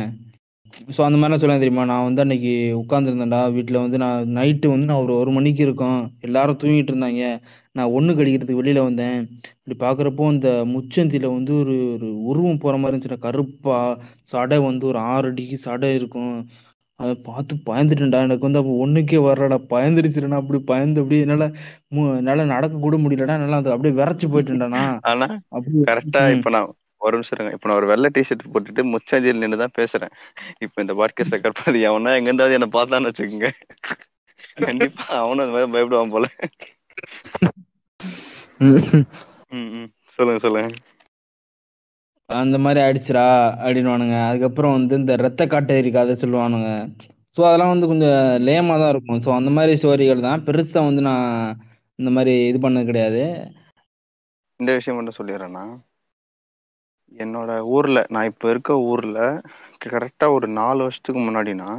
[0.96, 1.84] ஸோ அந்த மாதிரிலாம் சொல்லுவேன் தெரியுமா?
[1.86, 6.00] நான் வந்து அன்னைக்கு உட்காந்துருந்தேன்டா வீட்டில் வந்து நான் நைட்டு வந்து நான் ஒரு ஒரு மணிக்கு இருக்கோம்.
[6.22, 7.24] எல்லாரும் தூங்கிட்டு இருந்தாங்க.
[7.75, 9.17] நான் ஒன்று கடிக்கிறதுக்கு வெளியில் வந்தேன்.
[9.58, 13.25] இப்படி பார்க்குறப்போ இந்த முச்சந்தியில் வந்து ஒரு ஒரு உருவம் போகிற மாதிரி இருந்துச்சுடா.
[13.27, 13.79] கருப்பா
[14.34, 16.36] சடை வந்து ஒரு ஆறு அடிக்கு சடை இருக்கும்.
[17.00, 18.20] அதை பார்த்து பயந்துட்டேன்டா.
[18.22, 19.58] எனக்கு வந்து அப்போ ஒன்றுக்கே வரலடா.
[19.72, 20.39] பயந்துருச்சுடா.
[20.41, 21.48] அப்படி பயந்து அப்படியே என்னால்
[22.20, 23.36] என்னால் நடக்க கூட முடியலடா.
[23.39, 26.36] என்னால் அது அப்படியே விரைச்சி போயிட்டேன்டாண்ணா ஆனா அப்படி கரெக்டா ம்.
[26.38, 26.72] இப்ப நான்
[27.05, 27.51] ஒரு நிமிஷம் இருங்க.
[27.55, 30.13] இப்ப நான் ஒரு வெள்ளை டிஷர்ட் போட்டுட்டு முச்சாஞ்சியில் நின்று தான் பேசுறேன்.
[30.65, 33.51] இப்ப இந்த பாட்காஸ்ட் ரெக்கார்ட் பண்ணி அவனா எங்க இருந்தாவது என்ன பார்த்தான்னு வச்சுக்கோங்க.
[34.67, 36.25] கண்டிப்பா அவனும் அந்த மாதிரி பயப்படுவான் போல.
[40.15, 40.69] சொல்லுங்க சொல்லுங்க.
[42.29, 43.25] அந்த மாதிரி ஆயிடுச்சுடா
[43.63, 44.15] அப்படின்னுவானுங்க.
[44.29, 46.69] அதுக்கப்புறம் வந்து இந்த ரத்த காட்டேரி கதை சொல்லுவானுங்க.
[47.38, 49.19] ஸோ அதெல்லாம் வந்து கொஞ்சம் லேமாக தான் இருக்கும்.
[49.25, 50.43] ஸோ அந்த மாதிரி ஸ்டோரிகள் தான்.
[50.47, 51.27] பெருசாக வந்து நான்
[52.00, 53.24] இந்த மாதிரி இது பண்ணது கிடையாது.
[54.59, 55.63] இந்த விஷயம் மட்டும் சொல்லிடுறேன்னா
[57.12, 59.19] என்னோட ஊர்ல நான் இப்ப இருக்க ஊர்ல
[59.85, 61.69] கரெக்டா ஒரு நாலு வருஷத்துக்கு முன்னாடினா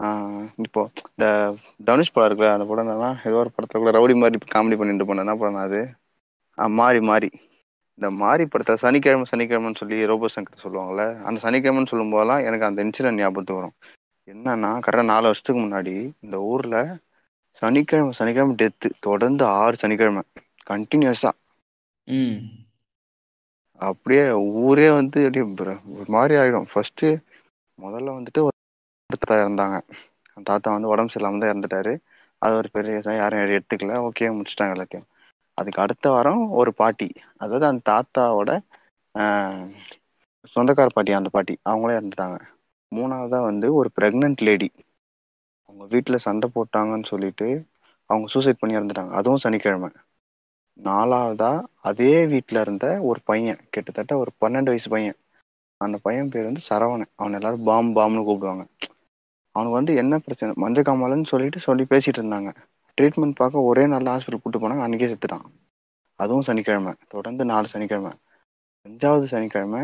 [0.00, 1.26] ஆஹ் இப்போ இந்த
[1.84, 5.24] தனுஷ் படம் இருக்குல்ல அந்த படம் என்னன்னா ஏதோ ஒரு படத்துல கூட ரவுடி மாதிரி காமெடி பண்ணிட்டு போனேன்
[5.24, 5.80] என்ன படம் அது?
[6.58, 7.30] ஆஹ் மாறி மாறி.
[7.98, 12.80] இந்த மாறி படத்தை சனிக்கிழமை சனிக்கிழமைன்னு சொல்லி ரோபோ சங்கர் சொல்லுவாங்கல்ல அந்த சனிக்கிழமைன்னு சொல்லும் போதெல்லாம் எனக்கு அந்த
[12.84, 13.76] இன்சிடென்ட் ஞாபகத்துக்கு வரும்.
[14.28, 16.76] என்னன்னா கரெக்டாக நாலு வருஷத்துக்கு முன்னாடி இந்த ஊர்ல
[17.62, 20.22] சனிக்கிழமை சனிக்கிழமை டெத்து தொடர்ந்து ஆறு சனிக்கிழமை
[20.70, 21.32] கண்டினியூஸா
[23.80, 24.24] அப்படியே
[24.62, 25.44] ஊரே வந்து அப்படியே
[25.96, 26.68] ஒரு மாதிரி ஆயிடும்.
[26.70, 27.04] ஃபர்ஸ்ட்
[27.78, 28.54] முதல்ல வந்துட்டு ஒரு
[29.10, 29.76] தாத்தா இறந்தாங்க.
[30.36, 31.92] அந்த தாத்தா வந்து உடம்பு சரியில்லாம தான் இறந்துட்டாரு.
[32.42, 33.94] அது ஒரு பெரிய யாரும் எடுத்துக்கல.
[34.08, 35.08] ஓகே முடிச்சிட்டாங்க எல்லாத்தையும்.
[35.58, 37.08] அதுக்கு அடுத்த வாரம் ஒரு பாட்டி.
[37.36, 38.50] அதாவது அந்த தாத்தாவோட
[40.54, 41.54] சொந்தக்கார பாட்டி அந்த பாட்டி.
[41.64, 42.38] அவங்களே இறந்துட்டாங்க.
[42.92, 44.68] மூணாவதா வந்து ஒரு ப்ரெக்னென்ட் லேடி
[45.68, 47.48] அவங்க வீட்டில் சண்டை போட்டாங்கன்னு சொல்லிட்டு
[48.10, 49.12] அவங்க சூசைட் பண்ணி இறந்துட்டாங்க.
[49.18, 49.90] அதுவும் சனிக்கிழமை.
[50.84, 55.16] நாலாவதா அதே வீட்டில் இருந்த ஒரு பையன் கிட்டத்தட்ட ஒரு பன்னெண்டு வயசு பையன்.
[55.80, 57.10] அந்த பையன் பேர் வந்து சரவணன்.
[57.16, 58.64] அவன் எல்லாரும் பாம் பாம்னு கூப்பிடுவாங்க.
[59.54, 60.54] அவனுக்கு வந்து என்ன பிரச்சனை?
[60.56, 62.50] மஞ்ச காமாலன்னு சொல்லிட்டு சொல்லி பேசிட்டு இருந்தாங்க.
[63.00, 64.80] ட்ரீட்மெண்ட் பார்க்க ஒரே நாள் ஹாஸ்பிட்டல் கூட்டு போனாங்க.
[64.80, 65.46] அன்றைக்கே செத்துட்டான்.
[66.14, 66.92] அதுவும் சனிக்கிழமை.
[67.08, 68.12] தொடர்ந்து நாலு சனிக்கிழமை.
[68.86, 69.82] அஞ்சாவது சனிக்கிழமை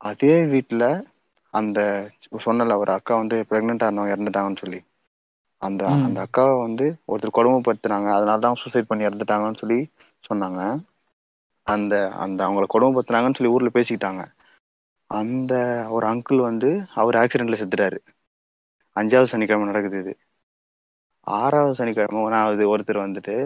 [0.00, 1.06] அதே வீட்டில்
[1.54, 1.78] அந்த
[2.44, 4.80] சொன்னல ஒரு அக்கா வந்து ப்ரெக்னெண்ட்டாக இருந்தவங்க இறந்துட்டாங்கன்னு சொல்லி.
[5.62, 5.82] அந்த.
[6.06, 8.08] அந்த அக்காவை வந்து ஒருத்தர் கொடுமைப்படுத்துனாங்க.
[8.16, 9.78] அதனால தான் சூசைட் பண்ணி இறந்துட்டாங்கன்னு சொல்லி
[10.24, 10.60] சொன்னாங்க.
[11.66, 11.94] அந்த
[12.24, 14.22] அந்த அவங்கள கொடுமைப்படுத்துனாங்கன்னு சொல்லி ஊர்ல பேசிக்கிட்டாங்க.
[15.10, 15.52] அந்த
[15.96, 17.98] ஒரு அங்கிள் வந்து அவர் ஆக்சிடென்ட்ல செத்துட்டாரு.
[18.96, 20.12] அஞ்சாவது சனிக்கிழமை நடக்குது இது.
[21.26, 23.36] ஆறாவது சனிக்கிழமை ஒன்றாவது ஒருத்தர் வந்துட்டு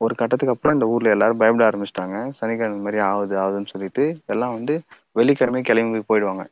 [0.00, 2.16] ஒரு கட்டத்துக்கு அப்புறம் இந்த ஊர்ல எல்லாரும் பயப்பட ஆரம்பிச்சிட்டாங்க.
[2.38, 4.74] சனிக்கிழமை மாதிரி ஆகுது ஆகுதுன்னு சொல்லிட்டு எல்லாம் வந்து
[5.16, 6.44] வெள்ளிக்கிழமை கிளம்பி போயிடுவாங்க.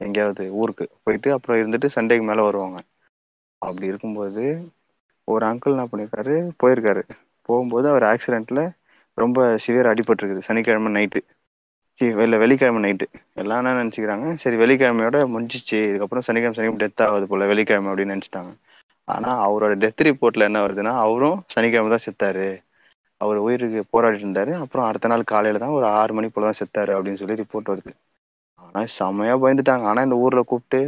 [0.00, 2.78] எங்கேயாவது ஊருக்கு போயிட்டு அப்புறம் இருந்துட்டு சண்டேக்கு மேலே வருவாங்க.
[3.62, 4.44] அப்படி இருக்கும்போது
[5.28, 7.02] ஒரு அங்கிள் என்ன பண்ணியிருக்காரு போயிருக்காரு.
[7.48, 8.62] போகும்போது அவர் ஆக்சிடெண்ட்டில்
[9.18, 10.46] ரொம்ப சிவியர் அடிபட்டிருக்குது.
[10.48, 11.20] சனிக்கிழமை நைட்டு
[12.24, 14.26] இல்லை வெள்ளிக்கிழமை நைட்டு எல்லாம் என்ன நினச்சிக்கிறாங்க?
[14.34, 15.78] சரி வெள்ளிக்கிழமையோட முடிஞ்சிச்சு.
[15.88, 17.46] இதுக்கப்புறம் சனிக்கிழமை சனிக்கிழமை டெத் ஆகுது போல.
[17.46, 18.52] வெள்ளிக்கிழமை அப்படின்னு நினைச்சிட்டாங்க.
[19.08, 22.48] ஆனால் அவரோட டெத் ரிப்போர்ட்டில் என்ன வருதுன்னா அவரும் சனிக்கிழமை தான் செத்தாரு.
[23.20, 24.52] அவர் உயிருக்கு போராடிட்டு இருந்தாரு.
[24.62, 27.92] அப்புறம் அடுத்த நாள் காலையில் தான் ஒரு ஆறு மணி போல தான் செத்தாரு அப்படின்னு சொல்லி ரிப்போர்ட் வருது.
[28.68, 29.84] ஆனா செமையா பயந்துட்டாங்க.
[29.90, 30.80] ஆனா இந்த ஊர்ல கூப்பிட்டு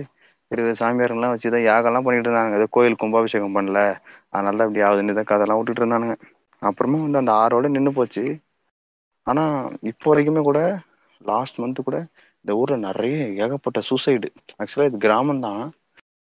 [0.50, 3.80] இருபது சாமியாருங்கெல்லாம் வச்சுதான் யாகம்லாம் பண்ணிட்டு இருந்தாங்க ஏதோ கோயில் கும்பாபிஷேகம் பண்ணல.
[4.34, 6.16] அதனால இப்படி ஆகுதுன்னு தான் கதெல்லாம் விட்டுட்டு இருந்தானுங்க.
[6.62, 8.24] அப்புறமா வந்து அந்த ஆறோட நின்னு போச்சு.
[9.26, 9.44] ஆனா
[9.90, 10.60] இப்போ வரைக்குமே கூட
[11.20, 11.98] லாஸ்ட் மந்த் கூட
[12.44, 14.28] இந்த ஊர்ல நிறைய ஏகப்பட்ட சூசைடு
[14.60, 15.62] ஆக்சுவலா இது கிராமம் தான்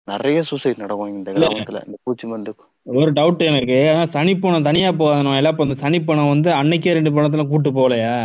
[0.09, 1.31] நிறைய சூசைட் நடக்கும் இந்த.
[1.33, 1.81] கிராமத்துல.
[1.87, 2.53] இந்த பூச்சி மருந்து.
[2.87, 3.79] ஒரு டவுட் எனக்கு.
[3.91, 5.37] ஆனா சனிப்பணம் தனியா போகணும்.
[5.39, 8.17] எல்லாம் இப்போ இந்த சனிப்பணம் வந்து அன்னைக்கே ரெண்டு பணத்துல கூட்டு போகலையா?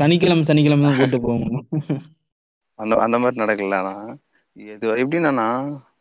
[0.00, 1.64] சனிக்கிழமை சனிக்கிழமை தான் கூட்டு போகணும்.
[2.78, 4.16] அந்த அந்த மாதிரி நடக்கல ஆனா.
[4.56, 5.44] இது எப்படின்னா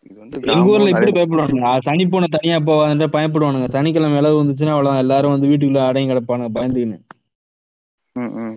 [0.02, 1.68] இது வந்து எங்க ஊர்ல இப்படி பயப்படுவானுங்க.
[1.86, 3.70] சனிப்பணம் தனியா போகாதுன்ற பயப்படுவானுங்க.
[3.70, 7.00] சனிக்கிழமை இளவு வந்துச்சுன்னா அவ்வளவு எல்லாரும் வந்து வீட்டுக்குள்ள அடையும் கிடப்பானுங்க பயந்துக்கின்னு.
[8.16, 8.56] ம்.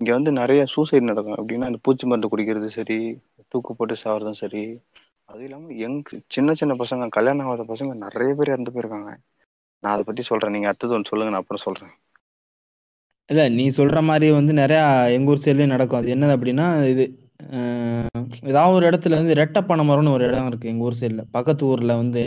[0.00, 1.34] இங்க வந்து நிறைய சூசைட் நடக்கும்.
[1.34, 4.78] எப்படின்னா இந்த பூச்சி மருந்து குடிக்கிறது சரி தூக்கு போட்டு சாவறதும் சரி.
[5.24, 9.10] அது இல்லாம யங் சின்ன சின்ன பசங்க கல்யாணம் ஆகாத பசங்க நிறைய பேர் இறந்து போயிருக்காங்க.
[9.82, 10.50] நான் அதை பத்தி சொல்றேன்.
[10.50, 11.32] நீங்க அடுத்தது ஒன்று சொல்லுங்க.
[11.32, 11.94] நான் அப்புறம் சொல்றேன்.
[13.26, 15.98] இல்ல நீ சொல்ற மாதிரி வந்து நிறைய எங்க ஊர் சைட்லயும் நடக்கும்.
[16.00, 17.04] அது என்னது அப்படின்னா இது
[18.42, 22.22] ஏதாவது ஒரு இடத்துல வந்து ரெட்டப்பனை மரம்னு ஒரு இடம் இருக்கு எங்க ஊர் சைட்ல பக்கத்து ஊர்ல வந்து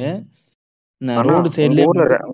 [1.21, 2.25] ரோடு உங்க சைட்லயே ஊர்ல ரெ-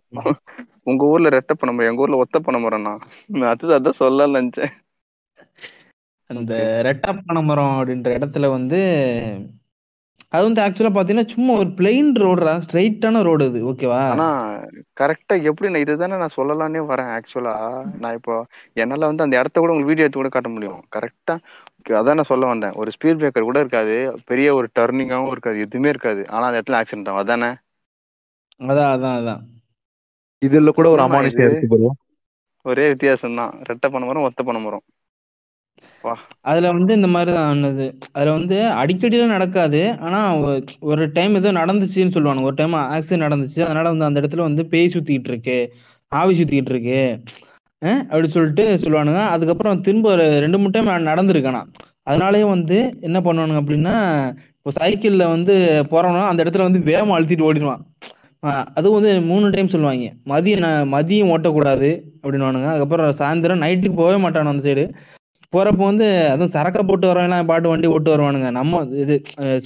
[0.84, 2.94] உங்க ஊர்ல ரெட்டை பண்ண மரம் எங்க ஊர்ல ஒத்த பண்ண மரம்ண்ணா.
[3.34, 4.74] நான் அது அதான் நினைச்சேன்.
[6.30, 8.80] அந்த ஓகே ரெட்டப்பனை மரம் அப்படின்ற இடத்துல வந்து
[10.32, 14.26] அது வந்து ஆக்சுவலா பாத்தீங்கன்னா சும்மா ஒரு பிளெயின் ரோடுடா ஸ்ட்ரைட்டான ரோடு அது ஓகேவா ஆனா
[14.98, 17.54] கரெக்டா எப்படி நான் இதுதானே நான் சொல்லலாம்னே வரேன் ஆக்சுவலா
[18.02, 18.36] நான் இப்போ
[18.78, 20.82] என்னால வந்து அந்த இடத்த கூட உங்களுக்கு வீடியோ எடுத்து கூட காட்ட முடியும்.
[20.96, 21.36] கரெக்டா
[21.96, 22.76] அதான் நான் சொல்ல வந்தேன்.
[22.82, 23.96] ஒரு ஸ்பீட் பிரேக்கர் கூட இருக்காது
[24.30, 26.22] பெரிய ஒரு டர்னிங்காவும் இருக்காது எதுவுமே இருக்காது.
[26.34, 27.24] ஆனா அந்த இடத்துல ஆக்சிடென்ட் ஆகும்.
[27.24, 27.52] அதானே?
[28.62, 29.42] அதான் அதான் அதான்.
[30.42, 31.92] இதுல கூட ஒரு அமானுஷம் இருக்கு
[32.66, 34.84] ஒரே வித்தியாசம் தான் ரெட்டை பண்ண மரம் ஒத்த பண்ண மரம்
[36.42, 37.98] அதுல வந்து இந்த மாதிரி தான் ஆனது.
[38.12, 40.00] அதுல வந்து அடிக்கடிலாம் நடக்காது.
[40.00, 40.36] ஆனா
[40.80, 43.62] ஒரு டைம் ஏதோ நடந்துச்சுன்னு சொல்லுவாங்க ஒரு டைம் ஆக்சிடென்ட் நடந்துச்சு.
[43.62, 45.74] அதனால வந்து அந்த இடத்துல வந்து பேய் சுத்திக்கிட்டு இருக்கு.
[46.08, 47.24] ஆவி சுத்திக்கிட்டு இருக்கு.
[47.86, 49.20] அஹ் அப்படி சொல்லிட்டு சொல்லுவானுங்க.
[49.26, 51.64] அதுக்கப்புறம் திரும்ப ஒரு ரெண்டு மூணு டைம் நடந்திருக்கானா
[52.10, 53.96] அதனாலயே வந்து என்ன பண்ணுவானுங்க அப்படின்னா
[54.64, 57.80] இப்போ சைக்கிள்ல வந்து போறவனா அந்த இடத்துல வந்து வேகம் அழுத்திட்டு ஓடிடுவான்.
[58.40, 60.14] அது அதுவும் வந்து மூணு டைம் சொல்லுவாங்க.
[60.26, 62.68] மதியம் ந- மதியம் ஓட்டக்கூடாது அப்படின்னுவானுங்க.
[62.68, 64.94] அதுக்கப்புறம் சாயந்தரம் நைட்டுக்கு போகவே மாட்டானு அந்த சைடு
[65.54, 68.50] போறப்போ வந்து அதுவும் சரக்க போட்டு வரவன் பாட்டு வண்டி ஓட்டு வருவானுங்க.
[68.60, 69.16] நம்ம இது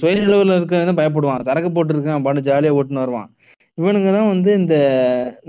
[0.00, 1.44] சுயநிலவுல இருக்கிறவன் தான் பயப்படுவான்.
[1.48, 3.28] சரக்கு போட்டு இருக்கான் பாட்டு ஜாலியா ஓட்டுன்னு வருவான்.
[3.78, 4.76] இவனுங்க தான் வந்து இந்த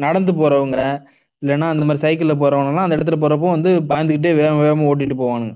[0.06, 0.78] நடந்து போறவங்க
[1.42, 5.54] இல்லைன்னா அந்த மாதிரி சைக்கிள்ல போறவங்கலாம் அந்த இடத்துல போறப்போ வந்து பயந்துக்கிட்டே வேகம் வேகமா ஓட்டிட்டு போவானுங்க.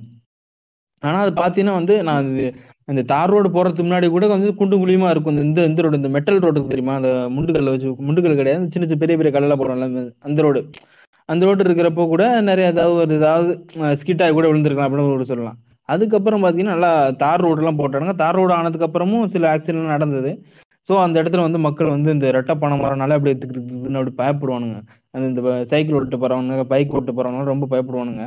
[1.03, 2.45] ஆனா அது பாத்தீங்கன்னா வந்து நான் இது
[2.91, 5.37] அந்த தார் ரோடு போறதுக்கு முன்னாடி கூட வந்து குண்டு குழியுமா இருக்கும்.
[5.45, 6.95] இந்த இந்த ரோடு இந்த மெட்டல் ரோடு தெரியுமா?
[6.99, 8.69] அந்த முண்டுகல்ல வச்சு முண்டுகல் கிடையாது.
[8.73, 9.87] சின்ன சின்ன பெரிய பெரிய கல்ல போடுறோம்ல
[10.27, 10.61] அந்த ரோடு.
[11.29, 13.51] அந்த ரோடு இருக்கிறப்போ கூட நிறைய ஏதாவது ஒரு ஏதாவது
[14.01, 15.57] ஸ்கிட் ஆகி கூட விழுந்திருக்கலாம் அப்படின்னு ஒரு சொல்லலாம்.
[15.89, 16.91] அதுக்கப்புறம் பார்த்தீங்கன்னா நல்லா
[17.23, 18.13] தார் ரோடுலாம் போட்டானுங்க.
[18.21, 20.31] தார் ரோடு ஆனதுக்கு அப்புறமும் சில ஆக்சிடென்ட் நடந்தது.
[20.89, 24.77] ஸோ அந்த இடத்துல வந்து மக்கள் வந்து இந்த ரெட்டை பணம் வரனால அப்படி திக்குன்னு அப்படி பயப்படுவானுங்க.
[25.13, 28.25] அந்த இந்த சைக்கிள் ஓட்டு போறவனுங்க பைக் ஓட்டு போகிறவங்க ரொம்ப பயப்படுவானுங்க.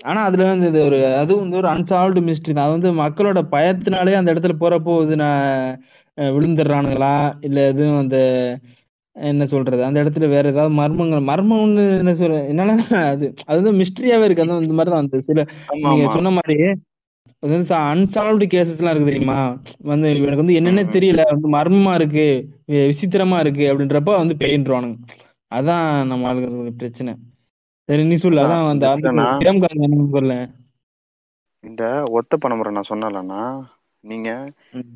[0.00, 2.66] ஆனால் அதில் வந்து இது ஒரு அது வந்து ஒரு அன்சால்வ்டு மிஸ்ட்ரி தான்.
[2.66, 5.44] அது வந்து மக்களோட பயத்தினாலே அந்த இடத்துல போகிறப்போ இது நான்
[6.18, 7.14] விழுந்துடுறானுங்களா?
[7.46, 8.18] இல்லை எதுவும் அந்த
[9.16, 9.80] என்ன சொல்றது?
[9.84, 12.72] அந்த இடத்துல வேற ஏதாவது மர்மங்கள் மர்மம்னு என்ன சொல்ற என்னால
[13.12, 14.44] அது அது வந்து மிஸ்ட்ரியாவே இருக்கு.
[14.44, 15.44] அந்த இந்த மாதிரி தான் அந்த சில
[15.84, 16.56] நீங்க சொன்ன மாதிரி
[17.42, 19.38] அது வந்து அன்சால்வ்டு கேசஸ் எல்லாம் இருக்கு தெரியுமா?
[19.90, 20.84] வந்து எனக்கு வந்து என்னன்னே.
[20.96, 21.22] தெரியல.
[21.32, 22.26] வந்து மர்மமா இருக்கு
[22.86, 24.96] விசித்திரமா இருக்கு அப்படின்றப்ப வந்து பெயின்றானுங்க
[25.52, 27.12] அதான் நம்ம ஆளுங்களுக்கு பிரச்சனை.
[27.88, 28.40] சரி நீ சொல்லு.
[28.44, 28.86] அதான் அந்த
[29.82, 30.36] என்ன
[31.64, 33.40] இந்த ஒத்த பனைமரம் நான் சொன்னலன்னா
[34.04, 34.30] நீங்க.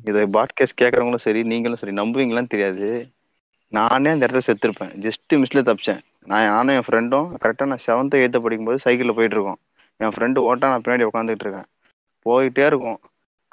[0.09, 2.89] இதை பாட்காஸ்ட் கேட்கறவங்களும் சரி நீங்களும் சரி நம்புவீங்களான்னு தெரியாது.
[3.71, 4.93] நானே அந்த இடத்துல செத்துருப்பேன்.
[5.05, 6.01] ஜஸ்ட் மிஸ்ல தப்பிச்சேன்.
[6.25, 9.59] நான் நானும் என் ஃப்ரெண்டும் கரெக்டாக நான் செவன்த்து எயித்து படிக்கும்போது சைக்கிளில் போயிட்டு இருக்கோம்
[9.97, 11.69] என் ஃப்ரெண்டு ஓட்டா நான் பின்னாடி உட்காந்துட்டு இருக்கேன்.
[12.25, 12.99] போயிட்டே இருக்கும்.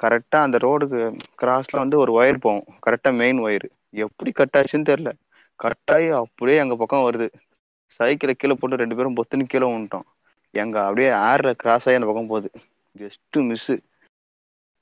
[0.03, 1.01] கரெக்டாக அந்த ரோடுக்கு
[1.43, 2.67] கிராஸில் வந்து ஒரு ஒயர் போகும்.
[2.87, 5.13] கரெக்டாக மெயின் ஒயர் எப்படி கட் ஆச்சுன்னு தெரில
[5.57, 7.29] கட் அப்படியே எங்கள் பக்கம் வருது.
[7.99, 10.07] சைக்கிளை கீழே போட்டு ரெண்டு பேரும் பொத்துன்னு கீழே விட்டோம்
[10.51, 12.51] எங்கள் அப்படியே ஏரில் கிராஸ் ஆகி அந்த பக்கம் போகுது.
[12.99, 13.75] ஜஸ்ட்டு மிஸ்ஸு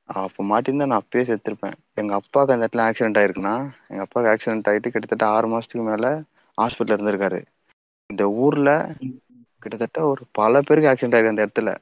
[0.08, 1.76] அப்போ மாட்டிருந்தா நான் அப்பயே செத்துருப்பேன்.
[2.00, 3.54] எங்க அப்பாவுக்கு அந்த இடத்துல ஆக்சிடென்ட் ஆயிருக்குன்னா
[3.90, 6.08] எங்க அப்பாவுக்கு ஆக்சிடென்ட் ஆயிட்டு கிட்டத்தட்ட ஆறு மாசத்துக்கு மேல
[6.58, 7.40] ஹாஸ்பிட்டல் இருந்திருக்காரு.
[8.10, 8.70] இந்த ஊர்ல
[9.62, 11.72] கிட்டத்தட்ட ஒரு பல பேருக்கு ஆக்சிடென்ட் ஆயிருக்கு அந்த இடத்துல.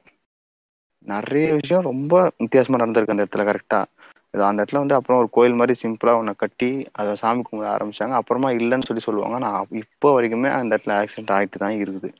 [1.07, 3.79] நிறைய விஷயம் ரொம்ப வித்தியாசமா நடந்திருக்கு அந்த இடத்துல கரெக்டா
[4.33, 8.15] இது அந்த இடத்துல வந்து அப்புறம் ஒரு கோயில் மாதிரி சிம்பிளா ஒன்று கட்டி அதை சாமி கும்பிட ஆரம்பிச்சாங்க.
[8.21, 9.37] அப்புறமா இல்லைன்னு சொல்லி சொல்லுவாங்க.
[9.45, 12.11] நான் இப்போ வரைக்குமே அந்த இடத்துல ஆக்சிடென்ட் ஆகிட்டு தான் இருக்குது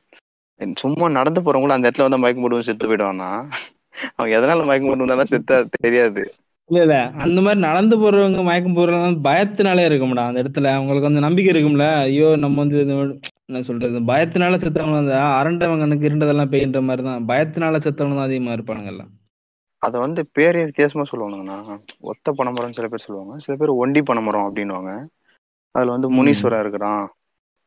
[0.82, 3.30] சும்மா நடந்து போறவங்களும் அந்த இடத்துல வந்து மயக்கம் போட்டு செத்து போயிடுவாங்கன்னா
[4.16, 6.22] அவன் எதனால மயக்கம் போட்டு செத்தா தெரியாது.
[6.70, 6.94] இல்ல இல்ல.
[7.24, 10.70] அந்த மாதிரி நடந்து போறவங்க மயக்கம் போடுறவங்க பயத்தினாலே இருக்கும்டா அந்த இடத்துல.
[10.74, 11.86] அவங்களுக்கு வந்து நம்பிக்கை இருக்கும்ல.
[12.04, 12.78] ஐயோ நம்ம வந்து
[13.48, 13.98] என்ன சொல்றது?
[14.08, 17.22] பயத்தினால செத்தவங்க அந்த அரண்டவங்க கண்ணுக்கு இருண்டதெல்லாம் பெய்ன்ற மாதிரி தான்.
[17.28, 19.12] பயத்தினால செத்தவங்க தான் அதிகமா இருப்பானுங்க எல்லாம்.
[19.82, 21.58] அதை வந்து பேரே வித்தியாசமா சொல்லுவானுங்கண்ணா.
[22.10, 23.34] ஒத்த பனைமரம் சில பேர் சொல்லுவாங்க.
[23.38, 24.92] சில பேர் ஒண்டி பனைமரம் அப்படின்னுவாங்க.
[25.74, 26.16] அதுல வந்து ம்.
[26.18, 27.04] முனீஸ்வரர் இருக்கிறான்.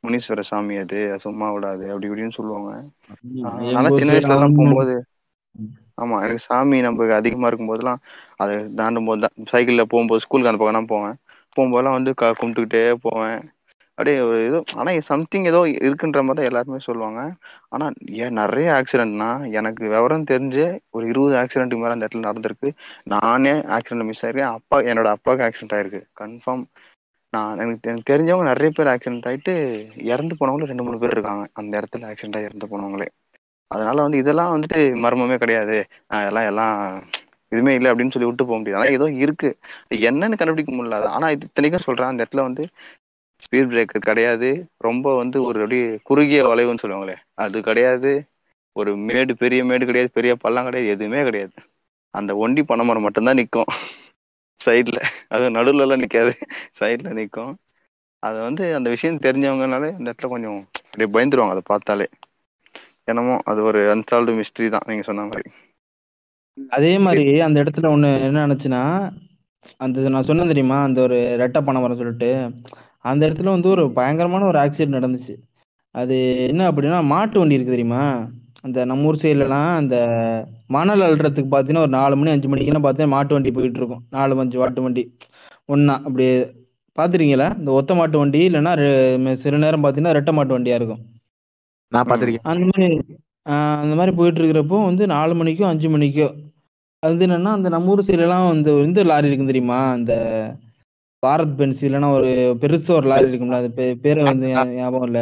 [0.04, 2.70] முனீஸ்வர சாமி அது சும்மா விடாது அப்படி இப்படின்னு சொல்லுவாங்க.
[3.90, 4.94] ஊர் சின்ன வயசுல எல்லாம் போகும்போது
[6.00, 8.02] ஆமா எனக்கு சாமி நமக்கு அதிகமா இருக்கும்போதெல்லாம்
[8.44, 11.16] அதை தாண்டும் போது தான் சைக்கிள்ல போகும்போது ஸ்கூலுக்கு அந்த பக்கம் தான் போவேன்.
[11.56, 13.40] போகும்போதெல்லாம் வந்து க கும்பிட்டுக்கிட்டே போவேன்.
[13.98, 17.22] அப்படியே ஒரு இது ஆனா சம்திங் ஏதோ இருக்குன்ற மாதிரி தான் எல்லாருமே சொல்லுவாங்க.
[17.74, 17.86] ஆனா
[18.24, 22.70] ஏன் நிறைய ஆக்சிடென்ட்னா எனக்கு விவரம் தெரிஞ்சு ஒரு இருபது ஆக்சிடென்ட்டுக்கு மேல அந்த இடத்துல நடந்திருக்கு.
[23.16, 26.02] நானே ஆக்சிடென்ட் மிஸ் ஆயிருக்கேன் அப்பா என்னோட அப்பாவுக்கு ஆக்சிடென்ட் ஆயிருக்கு.
[26.22, 26.64] கன்ஃபார்ம்
[27.34, 29.54] நான் எனக்கு எனக்கு தெரிஞ்சவங்க நிறைய பேர் ஆக்சிடென்ட் ஆயிட்டு
[30.12, 31.46] இறந்து போனவங்களும் ரெண்டு மூணு பேர் இருக்காங்க.
[31.60, 33.08] அந்த இடத்துல ஆக்சிடென்ட் ஆகி இறந்து போனவங்களே.
[33.72, 35.78] அதனால வந்து இதெல்லாம் வந்துட்டு மர்மமே கிடையாது.
[36.10, 36.78] அதெல்லாம் எல்லாம் எல்லாம்
[37.52, 38.80] இதுவுமே இல்லை அப்படின்னு சொல்லி விட்டு போக முடியாது.
[38.80, 39.50] ஆனால் ஏதோ இருக்கு.
[40.08, 42.12] என்னன்னு கண்டுபிடிக்க முடியல ஆனா இது இத்தனைக்கும் சொல்றேன்.
[42.12, 42.64] அந்த இடத்துல வந்து
[43.44, 44.50] ஸ்பீட் பிரேக்கர் கிடையாது.
[44.88, 48.12] ரொம்ப வந்து ஒரு அப்படியே குறுகிய வளைவுன்னு சொல்லுவாங்களே அது கிடையாது.
[48.76, 50.12] ஒரு மேடு பெரிய மேடு கிடையாது.
[50.12, 50.94] பெரிய பள்ளம் கிடையாது.
[50.96, 51.56] எதுவுமே கிடையாது.
[52.14, 53.72] அந்த ஒண்டி பனைமரம் மட்டும்தான் நிற்கும்
[54.62, 56.32] சைடில் அது நடுவுலலாம் எல்லாம் நிற்காது
[56.80, 57.54] சைடில் நிற்கும்
[58.24, 61.56] அது வந்து அந்த விஷயம் தெரிஞ்சவங்கனாலே அந்த இடத்துல கொஞ்சம் அப்படியே பயந்துருவாங்க.
[61.56, 62.08] அதை பார்த்தாலே.
[63.10, 65.50] என்னமோ அது ஒரு அன்சால்வ்டு மிஸ்ட்ரி தான் நீங்க சொன்ன மாதிரி.
[66.70, 68.82] அதே மாதிரி அந்த இடத்துல ஒண்ணு என்ன நினைச்சுன்னா
[69.78, 72.30] அந்த நான் சொன்னேன் தெரியுமா அந்த ஒரு ரெட்டை பணம் மரம் சொல்லிட்டு
[73.06, 75.36] அந்த இடத்துல வந்து ஒரு பயங்கரமான ஒரு ஆக்சிடென்ட் நடந்துச்சு.
[75.96, 76.16] அது
[76.48, 78.04] என்ன அப்படின்னா மாட்டு வண்டி இருக்கு தெரியுமா?
[78.62, 79.96] அந்த நம்ம ஊர் சைட்லலாம் அந்த
[80.68, 84.04] மணல் அழுறதுக்கு பார்த்தீங்கன்னா ஒரு நாலு மணி அஞ்சு மணிக்கெல்லாம் பார்த்தீங்கன்னா மாட்டு வண்டி போயிட்டு இருக்கும்.
[84.10, 85.04] நாலு அஞ்சு மாட்டு வண்டி.
[85.68, 86.34] ஒன்னா அப்படியே
[86.96, 91.02] பார்த்துருக்கீங்களா இந்த ஒத்த மாட்டு வண்டி இல்லைன்னா ரெ- சில நேரம் பார்த்தீங்கன்னா ரெட்டை மாட்டு வண்டியா இருக்கும்.
[91.92, 92.48] நான் பார்த்திருக்கேன்.
[92.52, 92.88] அந்த மாதிரி
[93.80, 96.28] அந்த மாதிரி போயிட்டு இருக்கிறப்போ வந்து நாலு மணிக்கோ அஞ்சு மணிக்கோ
[97.04, 99.80] அது என்னன்னா அந்த நம்ம ஊர் சைடுலாம் வந்து இந்த லாரி இருக்கும் தெரியுமா?
[99.96, 100.14] அந்த
[101.24, 102.30] பாரத் பென்ஸ் இல்லைன்னா ஒரு
[102.62, 103.70] பெருசா ஒரு லாரி இருக்கும்ல அது
[104.04, 105.22] பேரு வந்து ஞாபகம் இல்ல.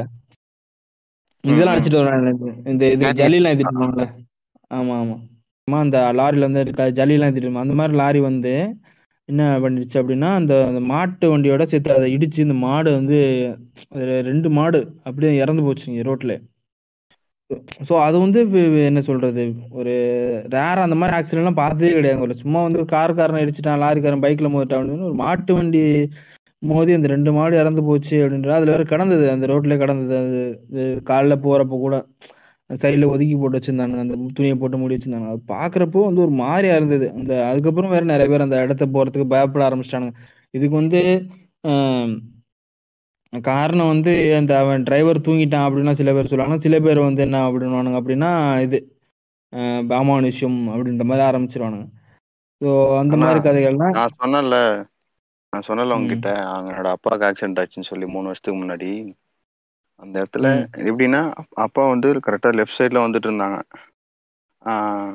[1.43, 1.73] இதெல்லாம்.
[1.73, 2.31] அடிச்சிட்டு வருவாங்க
[2.71, 3.11] இந்த இது.
[3.21, 4.07] ஜல்லிலாம் ஏத்திட்டு
[4.71, 5.15] ஆமா ஆமா.
[5.67, 6.63] ஆமா அந்த லாரில வந்து
[6.99, 8.53] ஜல்லிலாம் ஏத்திட்டு அந்த மாதிரி லாரி வந்து
[9.29, 13.17] என்ன பண்ணிடுச்சு அப்படின்னா அந்த அந்த மாட்டு வண்டியோட சேர்த்து அதை இடிச்சு இந்த மாடு வந்து
[14.27, 16.33] ரெண்டு மாடு அப்படியே இறந்து போச்சுங்க ரோட்ல.
[17.87, 18.39] ஸோ அது வந்து
[18.87, 19.43] என்ன சொல்றது?
[19.71, 19.93] ஒரு
[20.53, 22.23] ரேர் அந்த மாதிரி ஆக்சிடென்ட்லாம் பார்த்ததே கிடையாது.
[22.25, 25.83] ஒரு சும்மா வந்து கார்காரன் இடிச்சிட்டான் லாரிக்காரன் பைக்ல மோதிட்டான் அப்படின்னு ஒரு மாட்டு வண்டி
[26.61, 29.25] மோதி அந்த ரெண்டு மாடு இறந்து போச்சு அப்படின்ற அதுல வேற கடந்தது.
[29.33, 30.19] அந்த ரோட்ல கடந்தது.
[30.69, 31.95] அது காலில் போறப்ப கூட
[32.69, 37.07] சைடுல ஒதுக்கி போட்டு வச்சிருந்தாங்க அந்த துணியை போட்டு மூடி வச்சிருந்தாங்க அது பாக்குறப்போ வந்து ஒரு மாதிரியா இருந்தது.
[37.17, 40.15] அந்த அதுக்கப்புறம் வேற நிறைய பேர் அந்த இடத்த போறதுக்கு பயப்பட ஆரம்பிச்சிட்டானுங்க.
[40.53, 41.01] இதுக்கு வந்து
[41.63, 42.11] ஆஹ்,
[43.41, 46.59] காரணம் வந்து அந்த அவன் டிரைவர் தூங்கிட்டான் அப்படின்னா சில பேர் சொல்லுவாங்க.
[46.59, 48.91] சில பேர் வந்து என்ன அப்படின்னுவானுங்க அப்படின்னா இது
[49.89, 51.87] அமானுஷ்யம் அப்படின்ற மாதிரி ஆரம்பிச்சிருவானுங்க.
[52.65, 54.87] ஸோ அந்த மாதிரி கதைகள்லாம் நான் சொன்னேன்ல.
[55.49, 55.91] நான் சொன்னேன்ல ம்.
[55.91, 59.13] உங்ககிட்ட அவங்களோட அப்பாவுக்கு ஆக்சிடென்ட் ஆச்சுன்னு சொல்லி மூணு வருஷத்துக்கு முன்னாடி.
[59.95, 60.65] அந்த இடத்துல.
[60.77, 63.61] எப்படின்னா அப்- அப்பா வந்து கரெக்டா லெஃப்ட் சைட்ல வந்துட்டு இருந்தாங்க.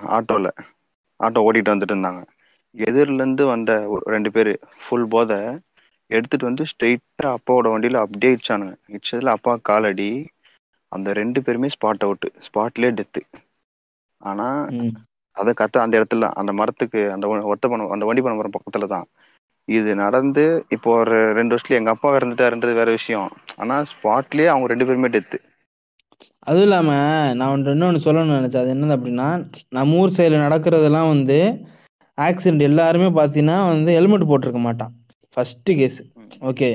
[0.07, 0.49] ஆட்டோல.
[1.23, 2.27] ஆட்டோ ஓட்டிட்டு வந்துட்டு இருந்தாங்க.
[2.77, 5.37] எதிரில இருந்து வந்த ஒரு ரெண்டு பேர் ஃபுல் போதை.
[6.13, 10.11] எடுத்துட்டு வந்து ஸ்ட்ரெயிட்டா அப்பாவோட வண்டியில அப்படியே இடிச்சானுங்க இடிச்சதுல அப்பா காலடி.
[10.93, 13.23] அந்த ரெண்டு பேருமே ஸ்பாட் அவுட் ஸ்பாட்லயே டெத்து
[14.21, 14.47] ஆனா
[14.77, 14.93] ம்.
[15.37, 19.07] அதை கத்த அந்த இடத்துல அந்த மரத்துக்கு அந்த ஒத்த பணம் அந்த வண்டி பணம் மரம் பக்கத்துல தான்.
[19.69, 23.29] இது நடந்து இப்போ ஒரு ரெண்டு வருஷத்துல எங்க அப்பா இறந்துட்டாருன்றது வேற விஷயம்.
[23.57, 25.39] ஆனா ஸ்பாட்லயே அவங்க ரெண்டு பேருமே டெத்து
[26.47, 26.91] அதுவும் இல்லாம
[27.35, 28.63] நான் ஒன்று இன்னொன்று சொல்லணும்னு நினைச்சேன்.
[28.63, 29.29] அது என்னது அப்படின்னா
[29.71, 31.39] நம்ம ஊர் சைடில் நடக்கிறதெல்லாம் வந்து
[32.19, 34.93] ஆக்சிடென்ட் எல்லாருமே பார்த்தீங்கன்னா வந்து ஹெல்மெட் போட்டிருக்க மாட்டான்.
[35.37, 36.01] ஃபர்ஸ்ட் கேஸ்
[36.51, 36.71] ஓகே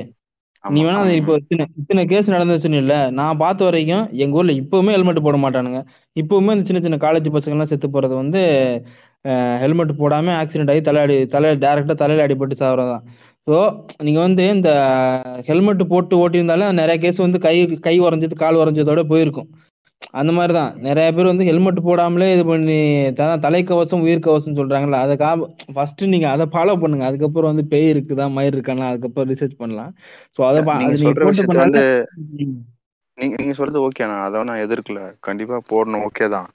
[0.64, 5.26] நீ வேணா இப்போ இத்தனை இத்தனை கேஸ் நடந்துச்சுன்னு இல்ல நான் பார்த்த வரைக்கும் எங்க ஊர்ல இப்பவுமே ஹெல்மெட்
[5.26, 5.80] போட மாட்டானுங்க.
[6.16, 8.40] இப்பவுமே இந்த சின்ன சின்ன காலேஜ் பசங்க எல்லாம் செத்து போறது வந்து
[9.62, 13.04] ஹெல்மெட் போடாம ஆக்சிடென்ட் ஆகி தலையாடி தலை டேரக்டா தலையில அடிபட்டு சாவறதுதான்.
[13.46, 13.56] ஸோ
[14.06, 14.70] நீங்க வந்து இந்த
[15.48, 19.48] ஹெல்மெட் போட்டு ஓட்டியிருந்தாலும் நிறைய கேஸ் வந்து கை கை உறைஞ்சது கால் உறைஞ்சதோட போயிருக்கும்.
[20.18, 22.76] அந்த மாதிரி தான் நிறைய பேர் வந்து ஹெல்மெட் போடாமலே இது பண்ணி
[23.44, 25.30] தலைக்கவசம் உயிர் கவசம் சொல்றாங்கல்ல அதை கா
[25.76, 27.04] ஃபர்ஸ்ட் நீங்க அதை ஃபாலோ பண்ணுங்க.
[27.10, 29.92] அதுக்கப்புறம் வந்து பேய் இருக்குதா மயிர் இருக்கானா அதுக்கப்புறம் ரிசர்ச் பண்ணலாம்.
[30.36, 30.60] ஸோ அதை
[31.62, 31.84] வந்து.
[33.18, 34.98] நீங்க நீங்க சொல்றது ஓகே நான் அதை நான் எதிர்க்கல.
[35.28, 36.48] கண்டிப்பா போடணும் ஓகே தான்.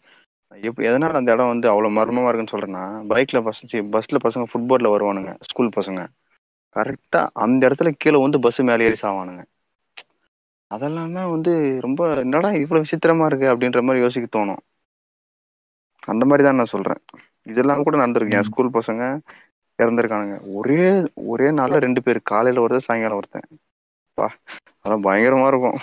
[0.51, 5.31] எப்ப எதனால அந்த இடம் வந்து அவ்வளவு மர்மமா இருக்குன்னு சொல்றேன்னா பைக்ல பசங்க பஸ்ல பசங்க ஃபுட்போர்ட்ல வருவானுங்க
[5.49, 6.01] ஸ்கூல் பசங்க.
[6.75, 9.41] கரெக்டா அந்த இடத்துல கீழே வந்து பஸ் மேலே ஏறி சாவானுங்க.
[10.73, 14.61] அதெல்லாம் தான் வந்து ரொம்ப என்னடா இவ்வளவு விசித்திரமா இருக்கு அப்படின்ற மாதிரி யோசிக்க தோணும்.
[16.03, 17.01] அந்த மாதிரி தான் நான் சொல்றேன்.
[17.45, 18.37] இதெல்லாம் கூட நடந்திருக்கு.
[18.37, 18.47] என்.
[18.49, 19.03] ஸ்கூல் பசங்க
[19.79, 20.35] இறந்துருக்கானுங்க.
[20.53, 20.83] ஒரே
[21.25, 22.19] ஒரே நாள்ல ரெண்டு பேர்.
[22.23, 23.47] காலையில ஒருத்தர் சாயங்காலம் ஒருத்தன்.
[24.17, 24.25] பா
[24.79, 25.77] அதெல்லாம் பயங்கரமா இருக்கும்.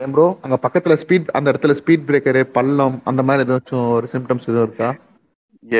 [0.00, 4.66] ப்ரோ அங்க பக்கத்துல ஸ்பீட் அந்த இடத்துல ஸ்பீட் பிரேக்கரு பள்ளம் அந்த மாதிரி ஏதாச்சும் ஒரு சிம்டம்ஸ் எதுவும்
[4.66, 4.88] இருக்கா?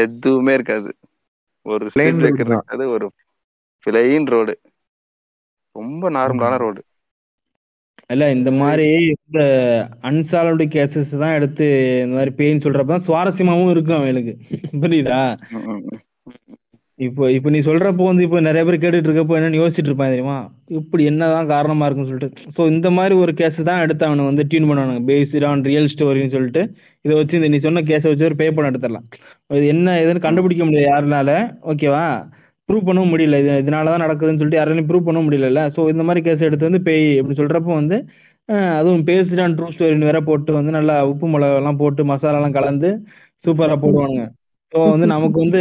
[0.00, 0.90] எதுவுமே இருக்காது.
[1.66, 2.50] ஒரு ஸ்பீட் பிரேக்கர்.
[2.50, 2.86] இருக்காது.
[2.90, 3.06] ஒரு
[3.86, 4.54] பிளைன் ரோடு
[5.76, 6.56] ரொம்ப நார்மலான.
[6.56, 6.80] ரோடு
[8.10, 9.40] இல்ல இந்த மாதிரி இந்த
[10.08, 11.66] அன்சால்வ்டு கேசஸ் தான் எடுத்து
[12.04, 14.32] இந்த மாதிரி பேய்ன்னு சொல்றப்ப தான் சுவாரஸ்யமாவும் இருக்கும் அவங்களுக்கு.
[14.82, 15.20] புரியுதா?
[16.98, 20.38] இப்போ இப்போ நீ சொல்றப்போ வந்து இப்போ நிறைய பேர் கேட்டுட்டு இருக்கப்போ என்னன்னு யோசிச்சுட்டு இருப்பாங்க தெரியுமா?
[20.78, 22.50] இப்படி என்னதான் காரணமா இருக்குன்னு சொல்லிட்டு.
[22.56, 25.04] ஸோ இந்த மாதிரி ஒரு கேஸ் தான் எடுத்து அவனை வந்து டியூன் பண்ணுவானுங்க.
[25.10, 26.64] பேஸ்ட் ஆன் ரியல் ஸ்டோரின்னு சொல்லிட்டு.
[27.04, 29.06] இதை வச்சு இந்த நீ சொன்ன கேஸை வச்சு ஒரு பே பண்ண எடுத்துடலாம்.
[29.50, 31.30] இது என்ன ஏதுன்னு கண்டுபிடிக்க முடியாது யாருனால.
[31.72, 32.04] ஓகேவா
[32.70, 33.38] ப்ரூவ் பண்ணவும் முடியல.
[33.42, 36.82] இது இதனால தான் நடக்குதுன்னு சொல்லிட்டு யாராலையும் ப்ரூவ் பண்ணவும் முடியல ஸோ இந்த மாதிரி கேஸ் எடுத்து வந்து
[36.88, 37.96] பேய் அப்படி சொல்றப்போ வந்து
[38.78, 42.88] அதுவும் பேஸ்ட் ஆன் ட்ரூ ஸ்டோரின்னு வேற போட்டு வந்து நல்லா உப்பு மிளகா எல்லாம் போட்டு மசாலாலாம் கலந்து
[43.44, 44.24] சூப்பரா போடுவானுங்க.
[44.72, 45.60] ஸோ வந்து நமக்கு வந்து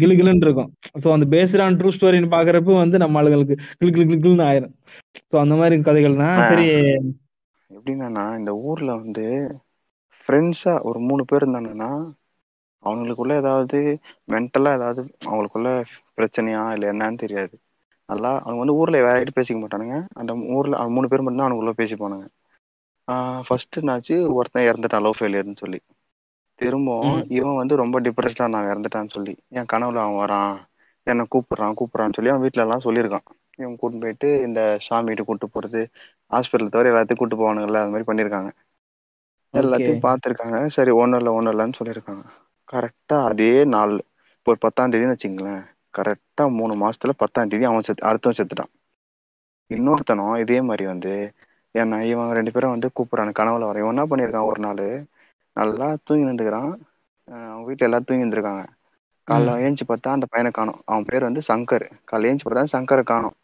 [0.00, 0.70] கிளு கிளுன்னு இருக்கும்.
[1.02, 4.74] ஸோ அந்த பேஸ்ட் ஆன் ட்ரூ ஸ்டோரின்னு பாக்குறப்ப வந்து நம்ம ஆளுங்களுக்கு கிளு கிளு கிளு கிளுன்னு ஆயிரும்.
[5.30, 6.28] ஸோ அந்த மாதிரி கதைகள்னா.
[6.50, 6.66] சரி.
[7.70, 9.24] எப்படின்னா இந்த ஊர்ல வந்து
[10.28, 11.90] ஃப்ரெண்ட்ஸா ஒரு மூணு பேர் இருந்தாங்கன்னா
[12.82, 13.78] அவங்களுக்குள்ள ஏதாவது
[14.28, 15.70] மென்டலா ஏதாவது அவங்களுக்குள்ள
[16.18, 17.54] பிரச்சனையா இல்ல என்னன்னு தெரியாது.
[18.08, 19.96] நல்லா அவங்க வந்து ஊர்ல வேற பேசிக்க மாட்டானுங்க.
[20.14, 22.26] அந்த ஊர்ல மூணு பேர் மட்டும் தான் அவனுக்குள்ள பேசிப்பானுங்க.
[23.46, 24.16] ஃபர்ஸ்ட் என்னாச்சு?
[24.36, 25.80] ஒருத்தன் இறந்துட்டான் லவ் ஃபெயிலியர்னு சொல்லி.
[26.58, 27.18] திரும்பவும்.
[27.36, 29.34] இவன் வந்து ரொம்ப டிப்ரெஸ்டா நான் இறந்துட்டான்னு சொல்லி.
[29.56, 30.56] என் கனவுல அவன் வரான்.
[31.06, 33.26] என்னை கூப்பிடுறான் கூப்பிடுறான்னு சொல்லி அவன் வீட்ல எல்லாம் சொல்லியிருக்கான்.
[33.58, 35.80] இவன் கூட்டிட்டு போயிட்டு இந்த சாமிகிட்ட கூட்டு போறது
[36.30, 38.50] ஹாஸ்பிட்டல் தவிர எல்லாத்தையும் கூட்டு போவானுங்கல்ல அது மாதிரி பண்ணியிருக்காங்க.
[39.54, 40.58] எல்லாத்தையும் பார்த்துருக்காங்க.
[40.76, 42.24] சரி ஒன்றும் இல்லை ஒன்றும் இல்லைன்னு சொல்லியிருக்காங்க.
[42.68, 43.94] கரெக்டா அதே நாள்
[44.36, 45.62] இப்போ ஒரு பத்தாம் தேதின்னு வச்சுங்களேன்
[45.94, 48.72] கரெக்டா மூணு மாசத்துல பத்தாம் தேதி அவன் செத்து அடுத்தவன் செத்துட்டான்.
[49.70, 51.12] இன்னொருத்தனும் இதே மாதிரி வந்து
[51.74, 54.84] என்ன இவன் ரெண்டு பேரும் வந்து கூப்பிட்றான் கனவுல வர இவன் என்ன பண்ணியிருக்கான் ஒரு நாள்?
[55.56, 56.70] நல்லா தூங்கி நின்றுக்கிறான்
[57.28, 58.64] அவங்க வீட்டில் எல்லாரும் தூங்கி இருந்திருக்காங்க.
[59.28, 60.80] காலைல ஏஞ்சி பார்த்தா அந்த பையனை காணும்.
[60.84, 61.86] அவன் பேர் வந்து சங்கர்.
[62.10, 63.36] காலைல ஏஞ்சி பார்த்தா சங்கரை காணும்.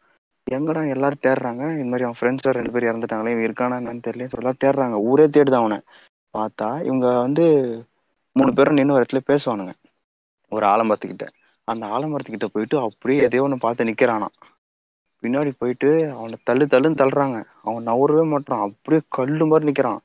[0.46, 1.62] எங்கடா எல்லாரும் தேடுறாங்க?
[1.74, 4.98] இந்த மாதிரி அவன் ஃப்ரெண்ட்ஸ் ரெண்டு பேர் இறந்துட்டாங்களே இவன் இருக்கானா என்னன்னு தெரியல சொல்லலாம் தேடுறாங்க.
[5.10, 5.78] ஊரே தேடுதான் அவனை.
[6.34, 7.44] பார்த்தா இவங்க வந்து
[8.36, 9.72] மூணு பேரும் நின்று ஒரு இடத்துல பேசுவானுங்க.
[10.52, 11.26] ஒரு ஆலமரத்துக்கிட்ட.
[11.68, 14.28] அந்த ஆலமரத்துக்கிட்ட போயிட்டு அப்படியே எதையோ ஒன்று பார்த்து நிற்கிறானா
[15.22, 17.36] பின்னாடி போயிட்டு அவனை தள்ளு தள்ளுன்னு தள்ளுறாங்க.
[17.62, 20.00] அவன் நவரவே மாட்டான் அப்படியே கல்லு மாதிரி நிற்கிறான்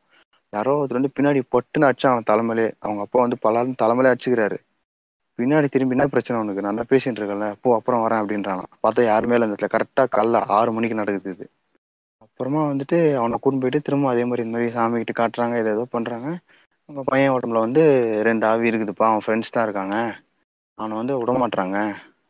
[0.54, 4.58] யாரோ ஒருத்தர் வந்து பின்னாடி பொட்டுன்னு அடிச்சான் அவன் தலைமையிலே அவங்க அப்பா வந்து பலாலும் தலைமையிலே அடிச்சுக்கிறாரு.
[5.40, 6.62] பின்னாடி திரும்பி என்ன பிரச்சனை உனக்கு?
[6.62, 8.64] நல்லா பேசிட்டு இருக்கல போ அப்புறம் வரேன் அப்படின்றானா.
[8.84, 9.72] பார்த்தா யாருமே இல்லை அந்த இடத்துல?
[9.76, 11.46] கரெக்டாக காலைல ஆறு மணிக்கு நடக்குது இது.
[12.26, 15.86] அப்புறமா வந்துட்டு அவனை கூட்டு போயிட்டு திரும்ப அதே மாதிரி இந்த மாதிரி சாமி கிட்ட காட்டுறாங்க இதை ஏதோ
[15.96, 16.30] பண்ணுறாங்க
[16.90, 17.82] உங்கள் பையன் உடம்புல வந்து
[18.28, 19.08] ரெண்டு ஆவி இருக்குதுப்பா.
[19.10, 19.96] அவன் ஃப்ரெண்ட்ஸ் தான் இருக்காங்க.
[20.80, 21.78] அவனை வந்து விட மாட்டுறாங்க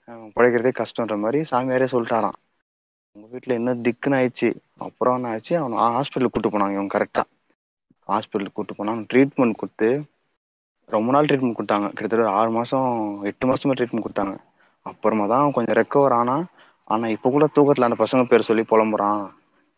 [0.07, 2.37] அவன் பிழைக்கிறதே கஷ்டன்ற மாதிரி சாமியாரே சொல்லிட்டாரான்
[3.15, 4.49] உங்கள் வீட்டில் என்ன திக்குன்னு ஆயிடுச்சு.
[4.87, 7.27] அப்புறம் என்ன ஆச்சு அவனை ஹாஸ்பிட்டலுக்கு கூட்டு போனாங்க இவங்க கரெக்டாக
[8.07, 9.89] ஹாஸ்பிட்டலுக்கு கூட்டு போனாங்க ட்ரீட்மெண்ட் கொடுத்து
[10.89, 11.87] ரொம்ப நாள் ட்ரீட்மெண்ட் கொடுத்தாங்க.
[11.95, 12.91] கிட்டத்தட்ட ஒரு ஆறு மாதம்
[13.31, 14.35] எட்டு மாதமே ட்ரீட்மெண்ட் கொடுத்தாங்க.
[14.85, 16.45] அப்புறமா தான் அவன் கொஞ்சம் ரெக்கவர் ஆனால்
[16.93, 19.23] ஆனால் இப்போ கூட தூக்கத்தில் அந்த பசங்க பேர் சொல்லி புலம்புறான்.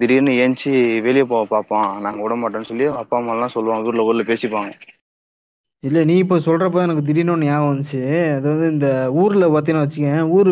[0.01, 2.01] திடீர்னு ஏஞ்சி வெளியே போக பார்ப்பான்.
[2.01, 3.87] நாங்க விட மாட்டோம்னு சொல்லி அப்பா அம்மா எல்லாம் சொல்லுவாங்க.
[3.87, 4.71] ஊர்ல ஊர்ல பேசிப்பாங்க.
[5.83, 8.01] இல்ல நீ இப்போ சொல்றப்ப எனக்கு திடீர்னு ஒன்று ஞாபகம் வந்துச்சு.
[8.35, 10.49] அதாவது இந்த ஊர்ல பார்த்தீங்கன்னா வச்சுக்கேன் ஊர்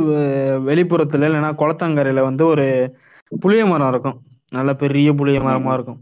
[0.69, 2.65] வெளிப்புறத்துல இல்லைன்னா குளத்தங்கரையில வந்து ஒரு
[3.31, 4.17] புளிய மரம் இருக்கும்.
[4.51, 5.99] நல்ல பெரிய புளிய மரமா இருக்கும்.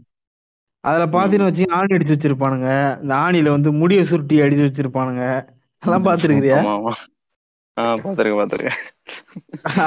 [0.84, 2.68] அதுல பாத்தீங்கன்னு வச்சு ஆணி அடிச்சு வச்சிருப்பானுங்க.
[3.02, 5.24] இந்த ஆணியில வந்து முடிய சுருட்டி அடிச்சு வச்சிருப்பானுங்க.
[5.82, 7.02] அதெல்லாம் ஆஹ்
[8.02, 8.80] பாத்துருக்கேன் பாத்துருக்கேன்.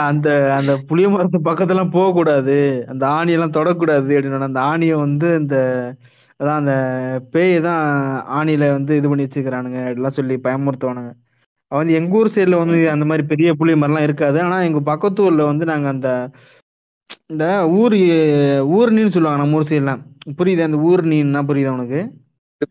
[0.10, 0.27] அந்த
[0.58, 2.58] அந்த புளிய மரத்து பக்கத்துலாம் போக கூடாது
[2.91, 5.58] அந்த ஆணியெல்லாம் தொடக்கூடாது அப்படின்னு அந்த ஆணியை வந்து இந்த
[6.39, 6.75] அதான் அந்த
[7.34, 7.84] பேய் தான்
[8.39, 9.80] ஆணியில வந்து இது பண்ணி வச்சுக்கிறானுங்க.
[9.88, 11.12] அப்படிலாம் சொல்லி பயமுறுத்துவானுங்க.
[11.71, 14.38] அவன் வந்து எங்க ஊர் சைடுல வந்து அந்த மாதிரி பெரிய புளிய மரம்லாம் இருக்காது.
[14.45, 16.10] ஆனா எங்க பக்கத்து ஊர்ல வந்து நாங்க அந்த
[17.34, 17.45] இந்த
[17.82, 17.95] ஊர்
[18.77, 20.01] ஊர்னின்னு சொல்லுவாங்க நம்ம ஊர் சைடுலாம்
[20.39, 20.67] புரியுது?
[20.67, 20.77] அந்த
[21.49, 22.01] புரியுதா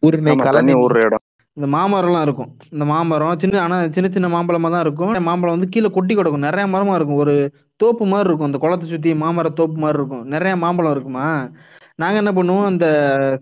[0.08, 1.24] ஊரினை ஆமா, கலனி தண்ணி ஊறுற இடம்.
[1.60, 2.50] இந்த மாமரம்லாம் இருக்கும்.
[2.74, 5.10] இந்த மாமரம் சின்ன ஆனா சின்ன சின்ன மாம்பழமா தான் இருக்கும்.
[5.28, 6.46] மாம்பழம் வந்து கீழே கொட்டி கிடக்கும்.
[6.48, 7.20] நிறைய மரமா இருக்கும்.
[7.24, 7.34] ஒரு
[7.76, 8.48] தோப்பு மாதிரி இருக்கும்.
[8.50, 10.24] அந்த குளத்தை சுத்தி மாமர தோப்பு மாதிரி இருக்கும்.
[10.34, 11.26] நிறைய மாம்பழம் இருக்குமா?
[12.02, 12.66] நாங்க என்ன பண்ணுவோம்?
[12.70, 12.86] அந்த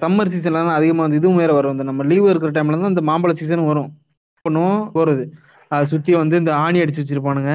[0.00, 1.72] சம்மர் சீசன்ல தான் அதிகமா வந்து இதுவும் வேற வரும்.
[1.72, 3.90] இந்த நம்ம லீவ் இருக்கிற டைம்ல தான் இந்த மாம்பழ சீசன் வரும்.
[4.44, 4.80] பண்ணுவோம்?
[4.96, 5.24] போறது.
[5.70, 7.52] அதை சுத்தி வந்து இந்த ஆணி அடிச்சு வச்சிருப்பானுங்க.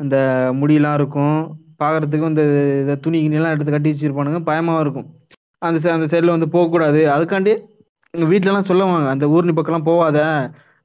[0.00, 0.16] இந்த
[0.60, 1.38] முடியெல்லாம் இருக்கும்.
[1.82, 2.42] பாக்குறதுக்கு இந்த
[2.82, 4.40] இதை துணி கிணியெல்லாம் எடுத்து கட்டி வச்சிருப்பானுங்க.
[4.50, 5.08] பயமா இருக்கும்.
[5.58, 7.00] அந்த அந்த சைடில் வந்து போகக்கூடாது.
[7.16, 7.52] அதுக்காண்டி
[8.16, 10.18] எங்கள் வீட்டிலலாம் சொல்லுவாங்க அந்த ஊர்னி பக்கம்லாம் போகாத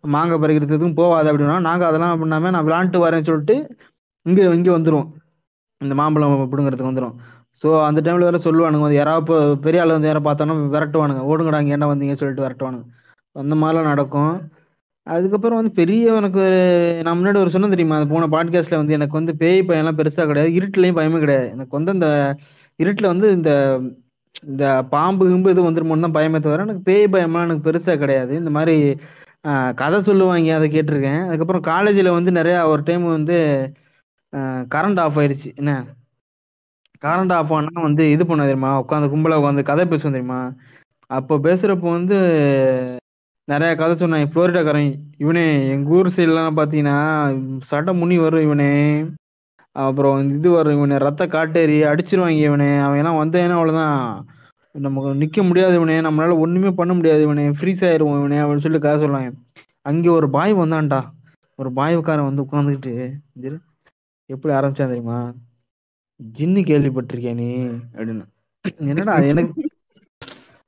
[0.03, 0.97] மாங்காய் பறிக்கிறதுக்கும் எதுவும்
[1.31, 3.55] அப்படின்னா நாங்கள் அதெல்லாம் பண்ணாம நான் விளாண்டுட்டு வரேன்னு சொல்லிட்டு
[4.25, 5.09] இங்கே இங்கே வந்துருவோம்.
[5.81, 7.15] இந்த மாம்பழம் பிடுங்கிறதுக்கு வந்துரும்.
[7.61, 11.21] ஸோ அந்த டைமில் வேற சொல்லுவானுங்க வந்து யாராவது இப்போ பெரிய ஆள் வந்து யாரை பார்த்தோன்னா விரட்டுவானுங்க.
[11.31, 12.85] ஓடுங்கடா அங்கே என்ன வந்தீங்க சொல்லிட்டு விரட்டுவானுங்க.
[13.35, 14.33] அந்த மாதிரிலாம் நடக்கும்.
[15.07, 16.59] அதுக்கப்புறம் வந்து பெரிய எனக்கு ஒரு
[17.05, 20.51] நான் முன்னாடி ஒரு சொன்ன தெரியுமா அது போன பாட்காஸ்ட்ல வந்து எனக்கு வந்து பேய் பயம்லாம் பெருசாக கிடையாது
[20.59, 21.47] இருட்டிலையும் பயமே கிடையாது.
[21.55, 22.09] எனக்கு வந்து அந்த
[22.79, 23.51] இருட்டில் வந்து இந்த
[24.49, 28.31] இந்த பாம்பு கிம்பு இது வந்துருமோன்னு தான் பயமே தவிர எனக்கு பேய் பயம்லாம் எனக்கு பெருசாக கிடையாது.
[28.41, 28.75] இந்த மாதிரி
[29.81, 31.21] கதை சொல்லுவாங்க அதை கேட்டிருக்கேன்.
[31.27, 33.37] அதுக்கப்புறம் காலேஜில் வந்து நிறையா ஒரு டைம் வந்து
[34.73, 35.71] கரண்ட் ஆஃப் ஆயிடுச்சு என்ன?
[37.05, 38.71] கரண்ட் ஆஃப் ஆனால் வந்து இது பண்ண தெரியுமா?
[38.83, 40.41] உட்காந்து கும்பலாக உட்காந்து கதை பேசுவோம் தெரியுமா?
[41.09, 42.17] அப்போ பேசுகிறப்போ வந்து
[43.47, 44.91] நிறையா கதை சொன்னாங்க ஃப்ளோரிடாக்காரன்
[45.23, 46.97] இவனே எங்கள் ஊர் சைட்லாம் பார்த்தீங்கன்னா
[47.71, 48.69] சட்டை முனி வரும் இவனே.
[49.75, 52.77] அப்புறம் இது வரும் இவனை ரத்த காட்டேரி அடிச்சிருவாங்க இவனே.
[52.77, 54.25] அவன் எல்லாம் வந்தேன்னா அவ்வளவுதான்.
[54.75, 55.95] நமக்கு நிக்க முடியாது இவனே.
[56.01, 57.45] நம்மளால ஒண்ணுமே பண்ண முடியாது இவனே.
[57.49, 59.31] ஃப்ரீஸ் ஆயிருவோம் இவனே அப்படின்னு சொல்லி காசு சொல்லுவாங்க
[59.81, 61.01] அங்கே ஒரு பாய் வந்தான்டா.
[61.55, 62.93] ஒரு பாய்க்காரன் வந்து உட்காந்துக்கிட்டு
[64.29, 65.17] எப்படி ஆரம்பிச்சான் தெரியுமா?
[66.37, 67.47] ஜின்னு கேள்விப்பட்டிருக்கியா நீ?
[67.95, 68.25] அப்படின்னு.
[68.77, 69.69] என்னடா அது எனக்கு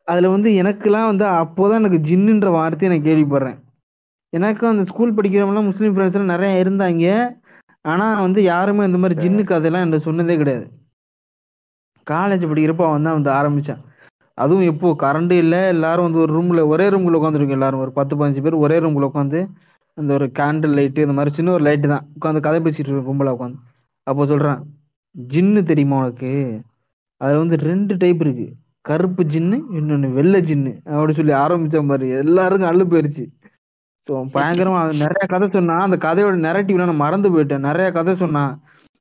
[0.05, 3.59] அதுல வந்து எனக்கெல்லாம் வந்து அப்போதான் எனக்கு ஜின்னுன்ற வார்த்தையை நான் கேள்விப்படுறேன்.
[4.33, 7.07] எனக்கும் அந்த ஸ்கூல் படிக்கிறவங்கலாம் முஸ்லீம் ஃப்ரெண்ட்ஸ் எல்லாம் நிறைய இருந்தாங்க.
[7.85, 10.65] ஆனா வந்து யாருமே இந்த மாதிரி ஜின்னு கதையெல்லாம் என்ன சொன்னதே கிடையாது.
[12.07, 13.81] காலேஜ் படிக்கிறப்ப அவன் தான் வந்து ஆரம்பிச்சான்.
[14.37, 14.89] அதுவும் எப்போ?
[15.03, 17.79] கரண்ட் இல்லை எல்லாரும் வந்து ஒரு ரூம்ல ஒரே ரூமில் உட்காந்துருக்கோம் எல்லாரும்.
[17.79, 19.39] ஒரு பத்து பதினஞ்சு பேர் ஒரே ரூமில் உட்காந்து
[19.97, 22.05] அந்த ஒரு கேண்டில் லைட்டு இந்த மாதிரி சின்ன ஒரு லைட்டு தான்.
[22.19, 23.59] உட்காந்து கதை பேசிட்டு இருக்கோம் கும்பலாக உட்காந்து
[24.07, 24.61] அப்போ சொல்றான்
[25.33, 26.31] ஜின்னு தெரியுமா உனக்கு?
[27.21, 28.47] அதில் வந்து ரெண்டு டைப் இருக்கு.
[28.81, 30.71] கருப்பு ஜின்னு இன்னொன்று வெள்ளை ஜின்னு.
[30.85, 33.23] அப்படின்னு சொல்லி ஆரம்பிச்ச மாதிரி எல்லாருக்கும் அள்ளு போயிருச்சு.
[34.07, 37.65] ஸோ பயங்கரமா நிறைய கதை சொன்னான் அந்த கதையோட நெரட்டிவ்ல நான் மறந்து போயிட்டேன்.
[37.69, 38.53] நிறைய கதை சொன்னான்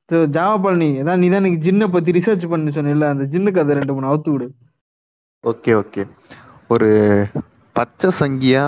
[0.09, 3.75] ஸோ ஜாவா பழனி ஏதாவது நீ தான் எனக்கு ஜின்னை பத்தி ரிசர்ச் பண்ணி சொன்னில்ல அந்த ஜின்னு கதை
[3.75, 4.47] ரெண்டு மூணு அவுத்து விடு.
[5.43, 6.03] Okay okay.
[6.67, 6.89] ஒரு
[7.75, 8.63] பச்சை சங்கியா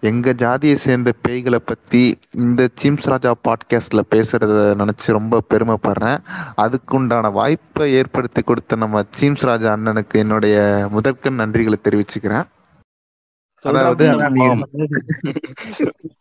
[0.00, 2.02] எங்க ஜாதியை சேர்ந்த பேய்களை பத்தி
[2.36, 6.18] இந்த சிம்ஸ் ராஜா பாட்காஸ்ட்ல பேசுறத நினைச்சு ரொம்ப பெருமைப்படுறேன்.
[6.64, 10.56] அதுக்குண்டான வாய்ப்பை ஏற்படுத்தி கொடுத்த நம்ம சிம்ஸ் ராஜா அண்ணனுக்கு என்னுடைய
[10.90, 12.48] முதற்கண் நன்றிகளை தெரிவிச்சுக்கிறேன்.
[13.62, 14.04] அதாவது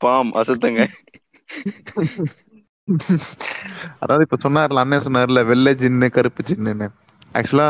[0.03, 0.81] பாம் அசத்துங்க.
[4.03, 6.87] அதாவது இப்ப சொன்னார்ல அண்ணன் சொன்னார்ல வெள்ளை ஜின்னு கருப்பு ஜின்னுன்னு.
[7.35, 7.67] ஆக்சுவலா.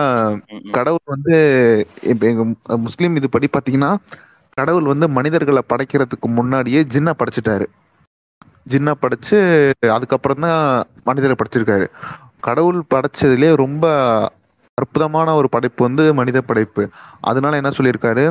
[0.78, 1.36] கடவுள் வந்து
[2.12, 2.44] இப்ப எங்க
[2.86, 3.92] முஸ்லீம் இது படி பாத்தீங்கன்னா
[4.58, 7.66] கடவுள் வந்து மனிதர்களை படைக்கிறதுக்கு முன்னாடியே ஜின்ன படைச்சிட்டாரு.
[8.68, 9.38] ஜின்ன படைச்சு
[9.96, 10.60] அதுக்கப்புறம் தான்
[11.08, 11.86] மனிதரை படைச்சிருக்காரு.
[12.42, 13.86] கடவுள் படைச்சதுலயே ரொம்ப
[14.78, 16.84] அற்புதமான ஒரு படைப்பு வந்து மனித படைப்பு.
[17.22, 18.24] அதனால என்ன சொல்லியிருக்காரு?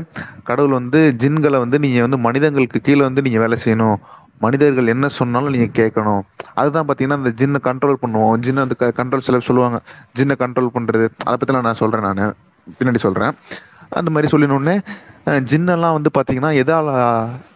[0.44, 3.98] கடவுள் வந்து ஜின்களை வந்து நீங்க வந்து மனிதங்களுக்கு கீழே வந்து நீங்க வேலை செய்யணும்.
[4.38, 6.22] மனிதர்கள் என்ன சொன்னாலும் நீங்க கேட்கணும்.
[6.54, 8.36] அதுதான் பாத்தீங்கன்னா அந்த ஜின்னை கண்ட்ரோல் பண்ணுவோம்.
[8.44, 9.78] ஜின்னை வந்து கண்ட்ரோல் சில சொல்லுவாங்க
[10.18, 11.06] ஜின்னை கண்ட்ரோல் பண்றது.
[11.24, 12.34] அதை பத்திலாம் நான் சொல்றேன் நான்.
[12.78, 13.34] பின்னாடி சொல்றேன்.
[13.90, 14.74] அந்த மாதிரி சொல்லினோடனே
[15.50, 16.88] ஜின்னெல்லாம் வந்து பாத்தீங்கன்னா எதால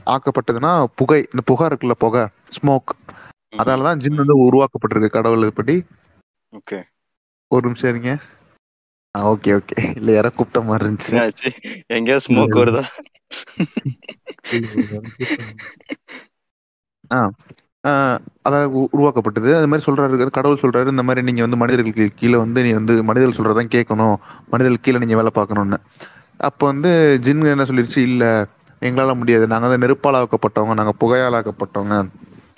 [0.07, 1.19] ஆக்கப்பட்டதுன்னா புகை.
[1.33, 2.23] இந்த புகை இருக்குல்ல புகை
[2.57, 5.77] ஸ்மோக் ம், அதாலதான் ஜின் வந்து உருவாக்கப்பட்டிருக்கு கடவுள் படி.
[6.53, 6.79] ஓகே.
[7.51, 8.13] ஒரு நிமிஷம் இருங்க.
[9.19, 9.97] Okay okay.
[9.97, 11.33] இல்ல யாரோ கூப்பிட்ட மாதிரி இருந்துச்சு.
[11.87, 12.85] எங்கேயோ ஸ்மோக் வருதா?
[17.87, 19.57] ஆ அதாவது உருவாக்கப்பட்டது.
[19.57, 23.47] அது மாதிரி சொல்றாரு கடவுள் சொல்றாரு இந்த மாதிரி நீங்க வந்து மனிதர்களுக்கு கீழே வந்து நீ வந்து மனிதர்கள்
[23.47, 24.17] சொல்றதான் கேட்கணும்.
[24.51, 25.79] மனிதர்களுக்கு கீழே நீங்க வேலை பார்க்கணும்னு.
[26.37, 27.99] அப்போ வந்து ஜின் என்ன சொல்லிருச்சு?
[27.99, 28.47] இல்ல
[28.81, 29.47] எங்களால முடியாது.
[29.47, 32.09] நாங்க வந்து நெருப்பால் ஆக்கப்பட்டவங்க நாங்க புகையால் ஆக்கப்பட்டவங்க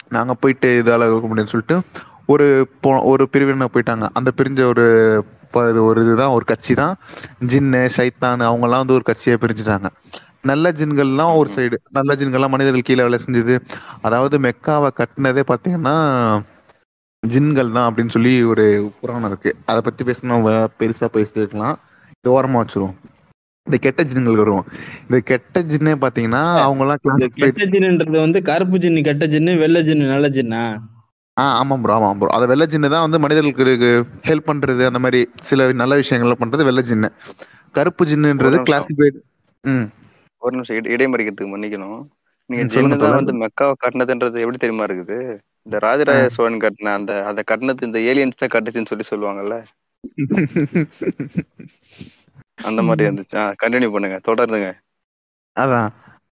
[0.08, 1.80] நாங்க போயிட்டு இதால இருக்க முடியும்னு சொல்லிட்டு
[2.26, 4.08] ஒரு போ- ஒரு பிரிவினர் போயிட்டாங்க.
[4.12, 6.96] அந்த பிரிஞ்ச ஒரு ப- இது ஒரு இதுதான் ஒரு கட்சி தான்
[7.46, 9.86] ஜின்னு சைத்தான் அவங்க எல்லாம் வந்து ஒரு கட்சியை பிரிஞ்சுட்டாங்க.
[10.42, 11.50] நல்ல ஜின்கள்லாம் ஒரு.
[11.54, 13.60] சைடு நல்ல ஜின்கள்லாம் மனிதர்கள் கீழே வேலை செஞ்சது.
[14.02, 15.94] அதாவது மெக்காவை கட்டினதே பாத்தீங்கன்னா
[17.26, 19.56] ஜின்கள் தான் அப்படின்னு சொல்லி ஒரு புராணம் இருக்கு.
[19.66, 21.78] அதை பத்தி பேசணும் பெருசா பேசிட்டு இருக்கலாம்
[22.20, 22.94] இது ஓரமா வச்சிருவோம்.
[23.64, 24.64] இந்த கெட்ட ஜின்கள் வருவோம்.
[25.02, 30.28] இந்த கெட்ட ஜின்னே பாத்தீங்கன்னா அவங்க எல்லாம் கெட்ட வந்து கருப்பு ஜின்னு கெட்ட ஜின்னு வெள்ளை ஜின்னு நல்ல
[30.28, 30.78] ஜின்னா?
[31.36, 35.28] ஆ ஆமாம் ப்ரோ ஆமாம் ப்ரோ அது வெள்ளை ஜின்னு தான் வந்து மனிதர்களுக்கு ஹெல்ப் பண்றது அந்த மாதிரி
[35.42, 37.08] சில நல்ல விஷயங்கள்லாம் பண்றது வெள்ளை ஜின்னு.
[37.74, 39.16] கருப்பு ஜின்னுன்றது கிளாசிஃபைட்
[39.64, 39.90] ம்.
[40.42, 42.10] ஒரு நிமிஷம் இடை- இடைமறிக்கிறதுக்கு மன்னிக்கணும்.
[42.50, 45.40] நீங்க ஜின்னு தான் வந்து மெக்காவை கட்டினதுன்றது எப்படி தெரியுமா இருக்குது?
[45.66, 49.62] இந்த ராஜராஜ சோழன் கட்டின அந்த அதை கட்டினது இந்த ஏலியன்ஸ் தான் கட்டுச்சுன்னு சொல்லி சொல்லுவாங்கல்ல?
[52.68, 53.56] அந்த மாதிரி இருந்துச்சு.
[53.62, 54.74] கண்டினியூ பண்ணுங்க தொடருங்க.
[55.56, 55.92] அதான்.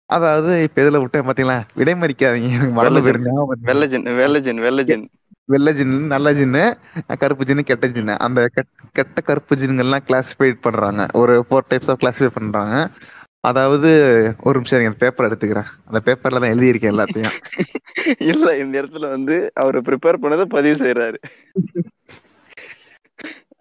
[0.07, 1.61] அதாவது இப்ப எதுல விட்டேன் பாத்தீங்களா?
[1.77, 3.55] இடைமறிக்காதீங்க எனக்கு மறந்து வருது.
[3.61, 5.09] வெள்ளை ஜின் வெள்ளை ஜின் வெள்ளை ஜின்
[5.45, 6.75] வெள்ளை ஜின்னு நல்ல ஜின்னு
[7.19, 8.17] கருப்பு ஜின்னு கெட்ட ஜின்னு.
[8.17, 11.07] அந்த கெட்- கெட்ட கருப்பு ஜின்கள்லாம் கிளாசிஃபைட் பண்றாங்க.
[11.13, 12.89] ஒரு ஃபோர் டைப்ஸ் ஆஃப் கிளாசிஃபை பண்றாங்க.
[13.41, 13.89] அதாவது
[14.43, 15.67] ஒரு நிமிஷம் இருங்க பேப்பர் எடுத்துக்கிறேன்.
[15.87, 17.31] அந்த பேப்பர்ல தான் எழுதியிருக்கேன் எல்லாத்தையும்.
[18.31, 21.17] இல்ல இந்த இடத்துல வந்து அவர் ப்ரிப்பேர் பண்ணதை பதிவு செய்யறாரு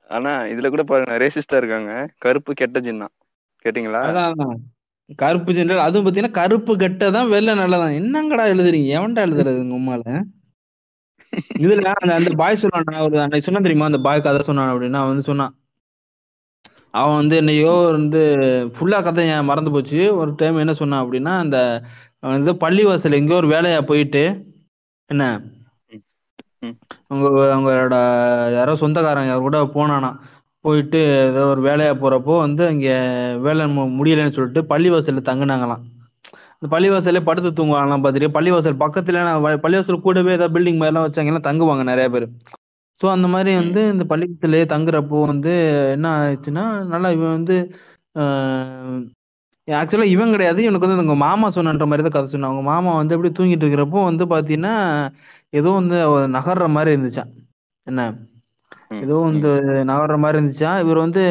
[0.10, 2.10] ஆனா இதுல கூட பாருங்க ரேசிஸ்டா இருக்காங்க.
[2.18, 3.08] கருப்பு கெட்ட ஜின்னா.
[3.66, 4.56] கேட்டீங்களா.
[5.20, 8.90] கருப்பு ஜின்னு அதுவும் பாத்தீங்கன்னா கருப்பு கெட்டதான் வெள்ளை நல்லதான் என்னங்கடா எழுதுறீங்க?
[8.98, 10.04] எவன்டா எழுதுறது உங்க உம்மால
[11.60, 13.90] இதுல அந்த அந்த பாய் சொன்னான் ஒரு அன்னைக்கு சொன்னா தெரியுமா?
[13.92, 15.54] அந்த பாய் கதை சொன்னான் அப்படின்னா அவன் வந்து சொன்னான்.
[16.94, 18.20] அவன் வந்து என்னையோ வந்து
[18.76, 20.00] ஃபுல்லா கதை என் மறந்து போச்சு?
[20.22, 21.58] ஒரு டைம் என்ன சொன்னான் அப்படின்னா அந்த
[22.34, 24.24] வந்து பள்ளிவாசல் எங்கேயோ ஒரு வேலையா போயிட்டு
[25.10, 25.24] என்ன.
[27.10, 27.26] அவங்க
[27.56, 27.96] அவங்களோட
[28.58, 30.10] யாரோ சொந்தக்காரங்க யார் கூட போனானா
[30.66, 31.00] போயிட்டு
[31.30, 32.88] ஏதோ ஒரு வேலையா போறப்போ வந்து அங்க
[33.46, 33.64] வேலை
[34.00, 35.84] முடியலைன்னு சொல்லிட்டு பள்ளிவாசல்ல தங்குனாங்களாம்.
[36.58, 39.24] இந்த பள்ளிவாசல்ல படுத்து தூங்குவாங்களாம் பார்த்துட்டு பள்ளிவாசல் பக்கத்துல
[39.66, 42.28] பள்ளிவாசல் கூடவே ஏதாவது பில்டிங் மாதிரிலாம் வச்சாங்கன்னா தங்குவாங்க நிறைய பேர்.
[43.02, 45.54] ஸோ அந்த மாதிரி வந்து இந்த பள்ளிக்கூடத்திலேயே தங்குறப்போ வந்து
[45.96, 46.64] என்ன ஆயிடுச்சுன்னா
[46.94, 47.56] நல்லா இவன் வந்து
[49.68, 50.60] ஆக்சுவலாக இவன் கிடையாது.
[50.66, 52.52] இவனுக்கு வந்து உங்க மாமா சொன்னன்ற மாதிரி தான் கதை சொன்னான்.
[52.52, 54.74] அவங்க மாமா வந்து எப்படி தூங்கிட்டு இருக்கிறப்போ வந்து பார்த்தீங்கன்னா
[55.60, 55.98] ஏதோ வந்து
[56.38, 57.32] நகர்ற மாதிரி இருந்துச்சான்
[57.88, 58.02] என்ன?
[59.02, 59.50] ஏதோ வந்து
[59.90, 60.72] நகர்ற மாதிரி இருந்துச்சா?
[60.84, 61.24] இவர் வந்து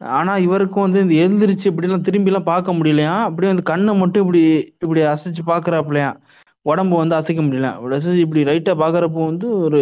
[0.00, 3.14] ஆனா இவருக்கும் வந்து இந்த எழுந்திருச்சு இப்படிலாம் திரும்பிலாம் பார்க்க முடியலையா?
[3.26, 4.40] அப்படியே வந்து கண்ணை மட்டும் இப்படி
[4.84, 6.10] இப்படி அசைச்சு பார்க்கறாப்புலையா?
[6.66, 7.68] உடம்பு வந்து அசைக்க முடியல.
[7.76, 9.80] இப்படி அசைச்சு இப்படி ரைட்டா பார்க்கறப்போ வந்து ஒரு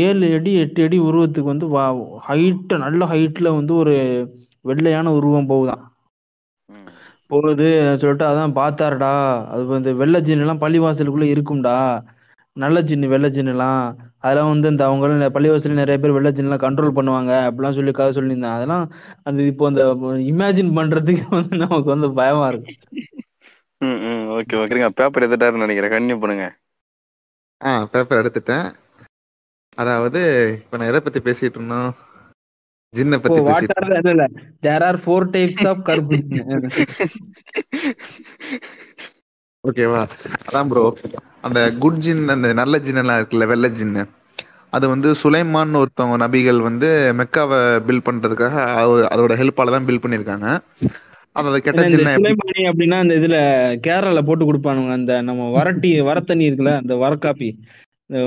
[0.00, 1.66] ஏழு அடி எட்டு அடி உருவத்துக்கு வந்து
[2.26, 3.94] ஹைட்டு நல்ல ஹைட்ல வந்து ஒரு
[4.64, 5.82] வெள்ளையான உருவம் போகுதாம்
[6.70, 6.88] ம்,
[7.30, 7.68] போகுது
[8.00, 9.12] சொல்லிட்டு அதான் பார்த்தாருடா.
[9.52, 11.76] அது வந்து வெள்ளை ஜின்னு எல்லாம் பள்ளிவாசலுக்குள்ள இருக்கும்டா.
[12.56, 13.80] நல்ல ஜின்னு வெள்ளை ஜின்னு எல்லாம்
[14.24, 18.56] அதெல்லாம் வந்து இந்த அவங்க பள்ளிவாசல் நிறைய பேர் வெள்ளை ஜின்னுலாம் கண்ட்ரோல் பண்ணுவாங்க அப்படிலாம் சொல்லி கதை சொல்லியிருந்தேன்.
[18.56, 18.84] அதெல்லாம்
[19.22, 19.82] அந்த இப்போ அந்த
[20.32, 22.74] இமேஜின் பண்றதுக்கு வந்து நமக்கு வந்து பயமா இருக்கு.
[23.80, 25.94] ம், ம், ஓகே ஓகேங்க பேப்பர் எடுத்துட்டாருன்னு நினைக்கிறேன்.
[25.94, 26.46] கண்டினியூ பண்ணுங்க.
[27.60, 28.66] ஆ பேப்பர் எடுத்துட்டேன்.
[29.78, 30.20] அதாவது
[30.60, 31.90] இப்ப நான் எதை பத்தி பேசிட்டு இருந்தோம்?
[32.94, 34.24] ஜின்னை பத்தி பேசிட்டு வாட்டர் இல்ல இல்ல.
[34.60, 36.42] There are four types of ஜின்னு
[39.64, 40.02] ஓகேவா
[40.48, 40.82] அதான் ப்ரோ
[41.46, 44.02] அந்த குட் ஜின் அந்த நல்ல ஜின் எல்லாம் இருக்குல்ல வெள்ளை ஜின்னு
[44.76, 46.88] அது வந்து சுலைமான் ஒருத்தவங்க நபிகள் வந்து
[47.20, 47.58] மெக்காவை
[47.88, 48.56] பில் பண்றதுக்காக
[49.12, 50.46] அதோட ஹெல்ப்பால தான் பில் பண்ணிருக்காங்க
[51.36, 53.36] அது அந்த கெட்ட ஜின்னை சுலைமானி அப்படின்னா இந்த இதுல
[53.86, 54.94] கேரளால போட்டு கொடுப்பானுங்க.
[55.00, 57.50] அந்த நம்ம வரட்டி வரத்தண்ணி இருக்குல்ல அந்த வரக்காப்பி.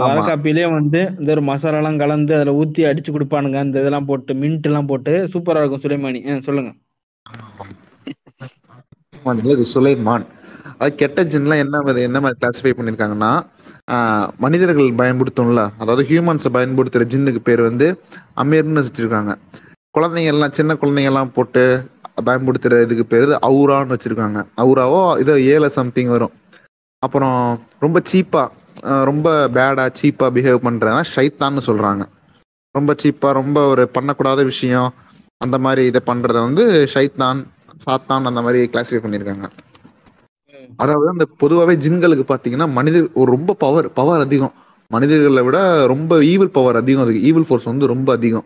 [0.06, 3.58] வரக்காப்பிலே வந்து இந்த ஒரு மசாலா எல்லாம் கலந்து அதுல ஊத்தி அடிச்சு கொடுப்பானுங்க.
[3.66, 6.20] அந்த இதெல்லாம் போட்டு மின்ட் எல்லாம் போட்டு சூப்பரா இருக்கும் சுலைமானி.
[6.48, 6.72] சொல்லுங்க.
[9.74, 10.26] சுலைமான்.
[10.84, 13.32] அது கெட்ட ஜின்லாம் என்ன மாதிரி என்ன மாதிரி கிளாசிஃபை பண்ணியிருக்காங்கன்னா
[14.46, 15.62] மனிதர்கள் பயன்படுத்தும்ல.
[15.82, 17.88] அதாவது ஹியூமன்ஸை பயன்படுத்துகிற ஜின்னுக்கு பேர் வந்து
[18.44, 19.34] அமீர்னு வச்சுருக்காங்க.
[19.98, 21.64] குழந்தைங்கள்லாம் சின்ன குழந்தைங்க எல்லாம் போட்டு
[22.30, 24.40] பயன்படுத்துகிற இதுக்கு பேர் அவுரான்னு வச்சுருக்காங்க.
[24.64, 26.34] அவுராவோ இதோ ஏழை சம்திங் வரும்.
[27.04, 27.40] அப்புறம்
[27.86, 28.50] ரொம்ப சீப்பாக
[29.10, 32.04] ரொம்ப பேடாக சீப்பாக பிஹேவ் பண்ணுறதுனா ஷைத்தான்னு சொல்கிறாங்க
[32.76, 34.90] ரொம்ப சீப்பாக ரொம்ப ஒரு பண்ணக்கூடாத விஷயம்.
[35.46, 36.64] அந்த மாதிரி இதை பண்ணுறத வந்து
[36.94, 37.40] ஷைத்தான்
[37.86, 39.48] சாத்தான் அந்த மாதிரி கிளாஸிஃபை பண்ணியிருக்காங்க
[40.78, 44.52] அதாவது அந்த பொதுவாகவே ஜின்களுக்கு பார்த்தீங்கன்னா மனிதர் ஒரு ரொம்ப பவர் பவர் அதிகம்.
[44.88, 47.02] மனிதர்களை விட ரொம்ப ஈவில் பவர் அதிகம்.
[47.02, 48.44] அதுக்கு ஈவில் ஃபோர்ஸ் வந்து ரொம்ப அதிகம்.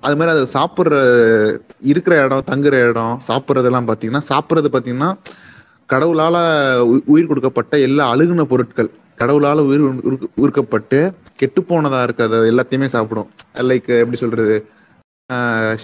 [0.00, 0.94] அது மாதிரி அது சாப்பிட்ற
[1.80, 5.12] இருக்கிற இடம் தங்குற இடம் சாப்பிட்றதெல்லாம் பார்த்தீங்கன்னா சாப்பிட்றது பார்த்தீங்கன்னா
[5.88, 6.36] கடவுளால
[7.04, 8.90] உயிர் கொடுக்கப்பட்ட எல்லா அழுகுன பொருட்கள்.
[9.18, 13.28] கடவுளால உயிர் உரு- உருக்கப்பட்டு கெட்டு போனதா இருக்கிறத எல்லாத்தையுமே சாப்பிடும்.
[13.54, 14.66] லைக் எப்படி சொல்றது?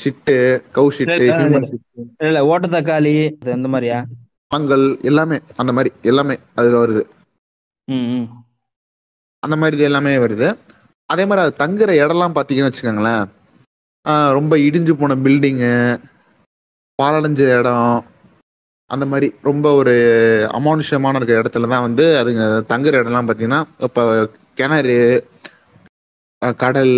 [0.05, 1.68] ஷிட்டு கவு ஷிட்டு இல்ல
[2.18, 4.05] இல்ல ஓட்ட தக்காளி அந்த மாதிரியா?
[4.51, 7.03] பழங்கள் எல்லாமே அந்த மாதிரி எல்லாமே அதுல வருது.
[9.43, 10.49] அந்த மாதிரி இது எல்லாமே வருது.
[11.11, 13.25] அதே மாதிரி அது தங்குற இடம்லாம் பார்த்தீங்கன்னு வச்சுக்கோங்களேன்.
[14.39, 15.73] ரொம்ப இடிஞ்சு போன பில்டிங்கு
[16.99, 17.99] பாலடைஞ்ச இடம்
[18.91, 19.95] அந்த மாதிரி ரொம்ப ஒரு
[20.59, 24.03] அமானுஷமான இருக்கிற இடத்துல தான் வந்து அதுங்க தங்குற இடம்லாம் பார்த்தீங்கன்னா இப்போ
[24.59, 24.97] கிணறு
[26.63, 26.95] கடல்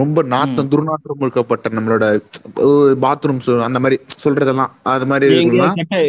[0.00, 2.04] ரொம்ப நாத்தம் துர்நாற்றம் இருக்கப்பட்ட நம்மளோட
[3.04, 5.28] பாத்ரூம்ஸ் அந்த மாதிரி சொல்றதெல்லாம் அது மாதிரி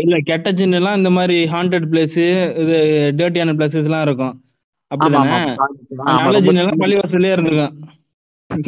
[0.05, 2.19] இல்ல கெட்ட ஜின் எல்லாம் இந்த மாதிரி ஹாண்டட் பிளேஸ்
[2.63, 2.77] இது
[3.19, 4.35] டேர்ட்டியான பிளேசஸ் எல்லாம் இருக்கும்.
[4.91, 5.39] அப்படிதானே?
[6.23, 7.75] நல்ல ஜின் எல்லாம் பள்ளிவாசல்லே இருந்திருக்கும்.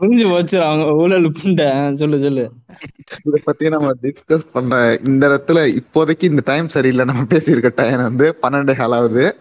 [0.00, 1.96] புரிஞ்சு போச்சு அவங்க ஊழல் புண்ட.
[1.96, 2.52] சொல்லு சொல்லு.
[3.24, 7.04] இத பத்தி நம்ம டிஸ்கஸ் பண்ற இந்த இடத்துல இப்போதைக்கு இந்த டைம் சரியில்லை.
[7.04, 9.36] நம்ம பேசியிருக்க டைம் வந்து பன்னெண்டு ஆகுது.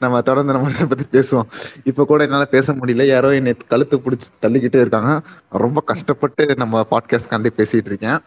[0.00, 1.50] நம்ம தொடர்ந்து நம்ம இதை பத்தி பேசுவோம்.
[1.84, 3.06] இப்ப கூட என்னால பேச முடியல.
[3.06, 5.22] யாரோ என்னை கழுத்து பிடிச்சி தள்ளிக்கிட்டே இருக்காங்க.
[5.50, 8.18] ரொம்ப கஷ்டப்பட்டு நம்ம பாட்காஸ்ட் காண்டி பேசிட்டு இருக்கேன்.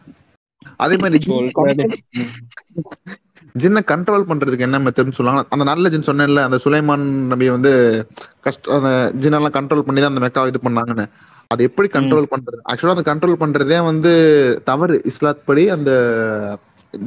[0.77, 1.31] அதே மாதிரி.
[3.57, 5.47] ஜின்னை கண்ட்ரோல் பண்றதுக்கு என்ன மெத்தட்னு சொல்லுவாங்க?
[5.49, 7.71] அந்த நல்ல ஜின் சொன்னேன்ல அந்த சுலைமான் நபி வந்து
[8.41, 11.05] கஷ்ட அந்த ஜின்னெல்லாம் கண்ட்ரோல் பண்ணி தான் அந்த மெக்கா இது பண்ணாங்கன்னு.
[11.47, 12.59] அது எப்படி கண்ட்ரோல் பண்றது?
[12.73, 14.13] ஆக்சுவலா அந்த கண்ட்ரோல் பண்றதே வந்து
[14.65, 15.01] தவறு.
[15.05, 15.91] இஸ்லாத் படி அந்த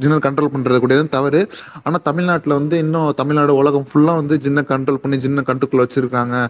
[0.01, 1.49] ஜின்னை கண்ட்ரோல் பண்றது கூடியது தவறு.
[1.83, 6.49] ஆனா தமிழ்நாட்டுல வந்து இன்னும் தமிழ்நாடு உலகம் ஃபுல்லா வந்து ஜின்னை கண்ட்ரோல் பண்ணி ஜின்னை கண்ட்ரோல் வச்சிருக்காங்க.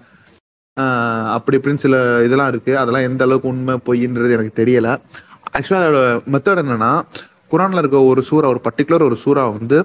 [0.81, 2.79] ஆஹ் அப்படி இப்படின்னு சில இதெல்லாம் இருக்கு.
[2.79, 4.99] அதெல்லாம் எந்த அளவுக்கு உண்மை பொய்ன்றது எனக்கு தெரியல.
[5.59, 7.03] ஆக்சுவலா அதோட மெத்தட் என்னன்னா
[7.51, 9.79] குரான்ல இருக்க ஒரு சூறா ஒரு பர்டிகுலர் ஒரு சூறா வந்து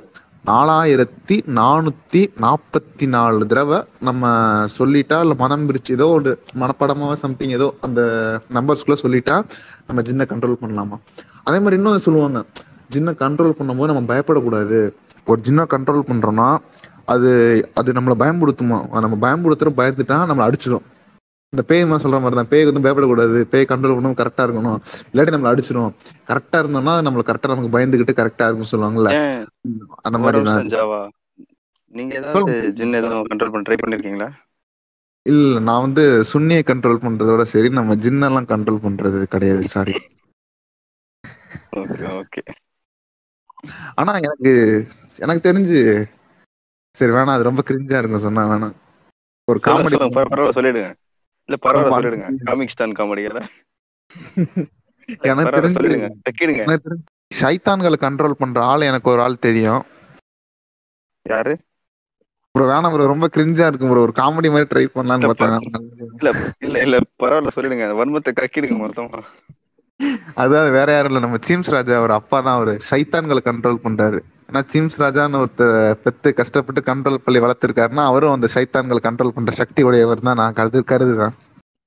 [0.45, 4.24] நாலாயிரத்தி நானூத்தி நாற்பத்தி நாலு தடவை நம்ம
[4.78, 8.01] சொல்லிட்டா இல்ல மதம் பிரிச்சு ஏதோ ஒரு மனப்படமா சம்திங் ஏதோ அந்த
[8.53, 9.36] நம்பர்ஸ்குள்ள சொல்லிட்டா
[9.88, 10.97] நம்ம ஜின்னை கண்ட்ரோல் பண்ணலாமா?
[11.43, 12.41] அதே மாதிரி இன்னும் சொல்லுவாங்க
[12.91, 14.80] ஜின்னை கண்ட்ரோல் பண்ணும்போது நம்ம பயப்படக்கூடாது.
[15.28, 16.49] ஒரு ஜின்னை கண்ட்ரோல் பண்றோம்னா
[17.05, 17.30] அது
[17.74, 20.86] அது நம்மளை பயம்படுத்துமா நம்ம பயன்படுத்துற பயந்துட்டா நம்மளை அடிச்சிடும்
[21.54, 23.39] இந்த பேய் மாதிரி சொல்ற மாதிரி தான் பேய் வந்து பயப்படக்கூடாது.
[23.51, 24.80] பேய் கண்ட்ரோல் பண்ணணும் கரெக்டா இருக்கணும்.
[25.12, 25.91] இல்லாட்டி நம்மளை அடிச்சிடும்
[26.30, 29.12] கரெக்டா இருந்தோம்னா நம்மள கரெக்டா நமக்கு பயந்துகிட்டு கரெக்டா இருக்கும்னு சொல்லுவாங்கல்ல.
[30.08, 31.12] அந்த மாதிரி தான்.
[31.95, 34.30] நீங்க ஏதாவது ஜின் எதுவும் கண்ட்ரோல் பண்ண ட்ரை பண்ணிருக்கீங்களா?
[35.26, 39.64] இல்ல நான் வந்து சுன்னியை கண்ட்ரோல் பண்றதோட சரி நம்ம ஜின்னெல்லாம் கண்ட்ரோல் பண்றது கிடையாது.
[39.76, 39.95] சாரி
[42.22, 42.41] ஓகே
[44.01, 44.51] ஆனா எனக்கு
[45.24, 45.80] எனக்கு தெரிஞ்சு.
[46.95, 47.36] சரி வேணாம்.
[47.36, 48.76] அது ரொம்ப கிரிஞ்சா இருக்கும் சொன்னா வேணாம்.
[49.47, 49.97] ஒரு காமெடி
[50.58, 50.89] சொல்லிடுங்க.
[51.50, 51.94] இல்ல பரவாயில்ல.
[51.98, 52.28] சொல்லிடுங்க.
[52.44, 53.24] காமிக் ஸ்டான் காமெடி
[55.52, 56.10] எனக்கு சொல்லிடுங்க.
[56.80, 57.06] தெரிஞ்சு
[57.38, 59.84] ஷைத்தான்களை கண்ட்ரோல் பண்ற ஆள் எனக்கு ஒரு ஆள் தெரியும்.
[61.26, 61.54] யாரு?
[62.56, 65.28] ப்ரோ வேணாம் ப்ரோ ரொம்ப கிரிஞ்சா இருக்கும் ப்ரோ ஒரு காமெடி மாதிரி ட்ரை பண்ணலாம்னு.
[65.30, 65.58] பார்த்தேன்.
[66.18, 66.30] இல்ல
[66.62, 67.88] இல்ல இல்ல பரவாயில்ல சொல்லிடுங்க.
[68.00, 69.22] வன்மத்தை கக்கிடுங்க மொத்தமா.
[70.41, 71.22] அதாவது வேற யாரும் இல்ல.
[71.22, 72.76] நம்ம சீம்ஸ் ராஜா அவர் அப்பா தான் அவரு.
[72.89, 74.20] சைத்தான்களை கண்ட்ரோல் பண்றாரு.
[74.46, 75.74] ஏன்னா சீம்ஸ் ராஜான்னு ஒருத்தர்
[76.04, 80.39] பெத்து கஷ்டப்பட்டு கண்ட்ரோல் பண்ணி வளர்த்திருக்காருன்னா அவரும் அந்த சைத்தான்களை கண்ட்ரோல் பண்ற சக்தி உடையவர் தான்.
[80.41, 81.34] நான் கருது கருதுதான்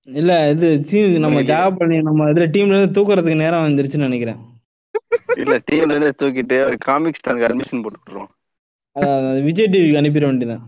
[0.09, 4.38] இல்ல இது டீம் நம்ம ஜாப் பண்ணி நம்ம இதுல டீம்ல இருந்து தூக்குறதுக்கு நேரம் வந்துருச்சுன்னு நினைக்கிறேன்.
[5.36, 8.30] இல்ல டீம்ல இருந்து தூக்கிட்டு அவர் காமிக் ஸ்டானுக்கு அட்மிஷன் போட்டு விட்டுருவோம்
[8.96, 10.62] அஹ் விஜய் டிவிக்கு அனுப்பிட வேண்டியதான்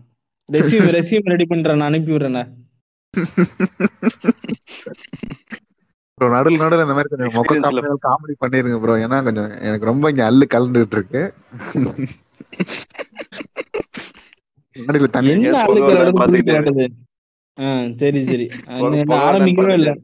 [0.49, 2.51] ரெசியூம் ரெசியூம் ரெடி பண்றேன் நான் அனுப்பி விடுறேன்
[6.19, 7.57] ப்ரோ நடுவில் நடுவில் இந்த மாதிரி கொஞ்சம் மொக்க
[8.07, 11.23] காமெடி பண்ணிருங்க ப்ரோ ஏன்னா கொஞ்சம் எனக்கு ரொம்ப இங்க அல்லு கலந்துட்டு இருக்கு
[14.77, 15.35] நடுவில் தண்ணி
[18.01, 18.47] சரி சரி.
[19.12, 19.39] நான்
[19.79, 19.95] இல்லை.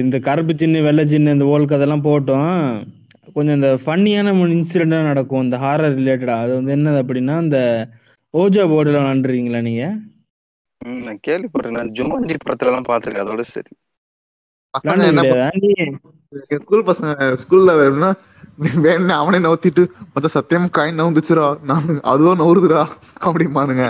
[0.00, 2.52] இந்த கருப்பு சின்ன வெள்ளை சின்ன இந்த ஓல் கதெல்லாம் போட்டோம்.
[3.36, 5.44] கொஞ்சம் இந்த ஃபன்னியான இன்சிடென்ட்டாக நடக்கும்.
[5.46, 7.58] இந்த ஹாரர் ரிலேட்டடா அது வந்து என்னது அப்படின்னா இந்த
[8.34, 9.84] ஓஜா போர்டில் விளாண்டுறீங்களா நீங்க?
[11.02, 11.92] நான் கேள்விப்பட்டேன் நான்
[12.44, 13.90] படத்துல எல்லாம் பாத்துருக்கேன் அதோட சரி பசங்க என்ன விளாண்டு
[14.44, 14.61] கிடையாது
[16.62, 18.10] ஸ்கூல் பசங்க ஸ்கூல்ல வேணும்னா
[18.84, 22.82] வேணும் அவனே நவுத்திட்டு மொத்த சத்தியம் காயின் நவுந்துச்சுரா நான் அதுவும் நவுறுதுடா
[23.26, 23.84] அப்படிமானுங்க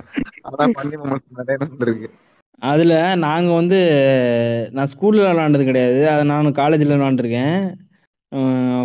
[0.48, 0.94] அதான் பண்ணி
[1.38, 2.08] நிறைய நடந்திருக்கு.
[2.62, 3.78] அதில் நாங்கள் வந்து
[4.76, 6.00] நான் ஸ்கூலில் விளாண்டது கிடையாது.
[6.12, 7.56] அதை நான் காலேஜில் விளாண்டுருக்கேன்.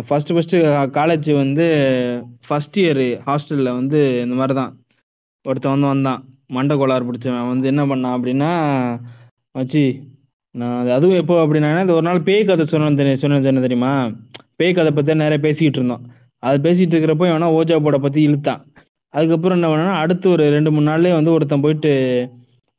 [0.06, 0.58] ஃபஸ்ட்டு ஃபஸ்ட்டு
[0.98, 1.66] காலேஜ் வந்து
[2.46, 4.72] ஃபஸ்ட் இயர் ஹாஸ்டலில் வந்து இந்த மாதிரி தான்
[5.44, 6.22] ஒருத்தன் வந்து வந்தான்.
[6.56, 7.50] மண்டை கோளாறு பிடிச்சவன்.
[7.52, 8.50] வந்து என்ன பண்ணான் அப்படின்னா
[9.58, 9.84] மச்சி
[10.50, 14.10] நான் அது- அதுவும் எப்போ அப்படின்னா இந்த ஒரு நாள் பேய் கதை சொன்னேன் தெரி- சொன்னேன் சொன்னேன் தெரியுமா?
[14.56, 16.14] பேய் கதை பற்றி நிறைய பேசிக்கிட்டு இருந்தோம்.
[16.38, 18.66] அது பேசிட்டு இருக்கிறப்போ எவனா ஓஜா போர்டை பற்றி இழுத்தான்.
[19.08, 21.92] அதுக்கப்புறம் என்ன பண்ணா அடுத்து ஒரு ரெண்டு மூணு நாள்லயே வந்து ஒருத்தன் போயிட்டு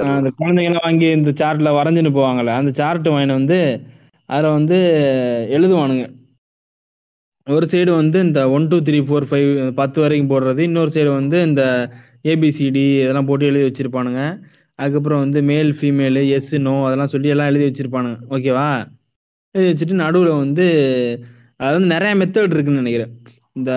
[0.00, 3.80] அந்த குழந்தைங்கலாம் வாங்கி இந்த சார்ட்ல வரைஞ்சுன்னு போவாங்கல்ல அந்த சார்ட் வாங்கிட்டு வந்து
[4.26, 4.76] அதில் வந்து
[5.50, 6.17] எழுதுவானுங்க.
[7.48, 10.58] ஒரு சைடு வந்து இந்த one two three four five பத்து வரைக்கும் போடுறது.
[10.58, 11.90] இன்னொரு சைடு வந்து இந்த
[12.24, 14.38] ஏபிசிடி இதெல்லாம் போட்டு எழுதி வச்சிருப்பானுங்க.
[14.74, 18.16] அதுக்கப்புறம் வந்து மேல் ஃபீமேலு எஸ் நோ அதெல்லாம் சொல்லி எல்லாம் எழுதி வச்சிருப்பானுங்க.
[18.30, 18.86] ஓகேவா
[19.50, 20.64] எழுதி வச்சுட்டு நடுவில் வந்து
[21.56, 23.22] அது வந்து நிறைய மெத்தட் இருக்குன்னு நினைக்கிறேன்.
[23.52, 23.70] இந்த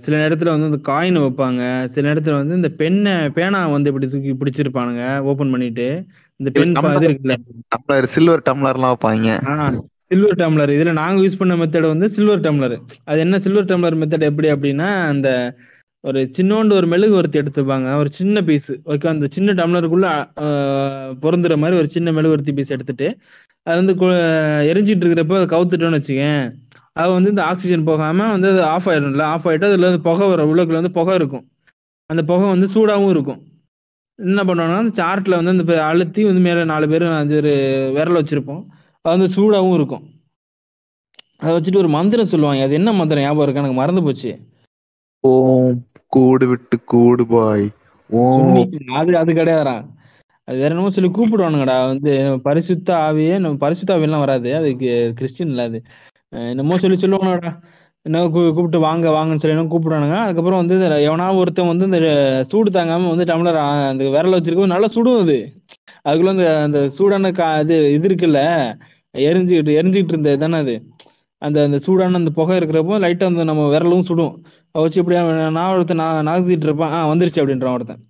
[0.00, 1.84] சில நேரத்தில் வந்து இந்த காயின் வைப்பாங்க.
[1.84, 5.18] சில நேரத்தில் வந்து இந்த பெண்ணை பேனா வந்து இப்படி தூக்கி பிடிச்சிருப்பானுங்க.
[5.18, 6.04] ஓப்பன் பண்ணிட்டு.
[6.36, 7.34] இந்த பென் பா- இது இருக்குல்ல.
[7.58, 9.40] டம்ளர் சில்வர் டம்ளர்லாம் வைப்பாங்க.
[10.12, 14.20] சில்வர் டம்ளர் இதுல நாங்க யூஸ் பண்ண மெத்தட் வந்து சில்வர் டம்ளர் அது என்ன சில்வர் டம்ளர் மெத்தட்
[14.20, 15.54] எப்படி அப்படின்னா அந்த
[16.00, 17.94] ஒரு சின்னோண்டு ஒரு மெழுகுவர்த்தி எடுத்துப்பாங்க.
[17.94, 20.30] ஒரு சின்ன பீஸ் ஓகே அந்த சின்ன டம்ளருக்குள்ள
[21.22, 23.16] பொருந்துற மாதிரி ஒரு சின்ன மெழுகுவர்த்தி பீஸ் எடுத்துட்டு
[23.62, 26.52] அது வந்து கு- எரிஞ்சிட்டு இருக்கிறப்ப அதை கவுத்துட்டோம்னு வச்சுக்கேன்.
[26.92, 29.22] அது வந்து இந்த ஆக்சிஜன் போகாம வந்து அது ஆஃப் ஆயிடும்ல.
[29.22, 31.46] ஆஃப் ஆயிட்டு அதுல வந்து புகை வர உள்ளக்குள்ள வந்து புகை இருக்கும்.
[32.06, 33.42] அந்த புகை வந்து சூடாகவும் இருக்கும்.
[34.22, 38.64] என்ன பண்ணுவாங்கன்னா அந்த சார்ட்ல வந்து அந்த அழுத்தி வந்து மேல நாலு பேர் அஞ்சு பேர் விரல் வச்சிருப்போம்.
[39.04, 40.02] வந்து சூடாகவும் இருக்கும்.
[41.38, 42.62] அதை வச்சுட்டு ஒரு மந்திரம் சொல்லுவாங்க.
[42.62, 43.60] அது என்ன மந்திரம் ஞாபகம் இருக்கு?
[43.60, 44.30] எனக்கு மறந்து போச்சு.
[45.24, 45.74] ஓம்
[46.06, 47.66] கூடு விட்டு கூடு பாய்.
[48.10, 48.56] ஓம்.
[48.94, 49.74] அது அது கிடையாதுடா.
[50.48, 51.86] அது வேற என்னமோ சொல்லி கூப்பிடுவானுங்கடா.
[51.86, 54.54] வந்து பரிசுத்த ஆவியே நம்ம பரிசுத்த ஆவியெல்லாம் வராது.
[54.54, 54.88] அதுக்கு
[55.20, 55.78] கிறிஸ்டின்ல அது.
[56.48, 57.52] என்னமோ சொல்லி சொல்லுவானுங்கடா.
[58.06, 60.16] என்ன கூப்பிட்டு வாங்க வாங்கன்னு சொல்லி என்ன கூப்பிடுவானுங்க.
[60.18, 62.00] அதுக்கப்புறம் வந்து எவனாவது ஒருத்தன் வந்து இந்த
[62.50, 63.58] சூடு தாங்காம வந்து டம்ளர்
[63.90, 65.38] அந்த விரல வச்சிருக்கும் நல்லா சுடும் அது.
[66.04, 68.40] அதுக்குள்ள அந்த அந்த சூடான கா இது இது இருக்குல்ல.
[69.14, 70.74] எரிஞ்சுக்கிட்டு எரிஞ்சுக்கிட்டு இருந்தது தானே அது?
[71.42, 74.34] அந்த அந்த சூடான அந்த புகை இருக்கிறப்போ லைட்டா அந்த நம்ம விரலும் சுடும்.
[74.74, 75.22] வச்சு இப்படியே
[75.56, 76.92] நான் ஒருத்தன் நான் நகர்த்திட்டு இருப்பான்.
[76.96, 78.00] ஆ வந்துருச்சு அப்படின்றான் ஒருத்தன்.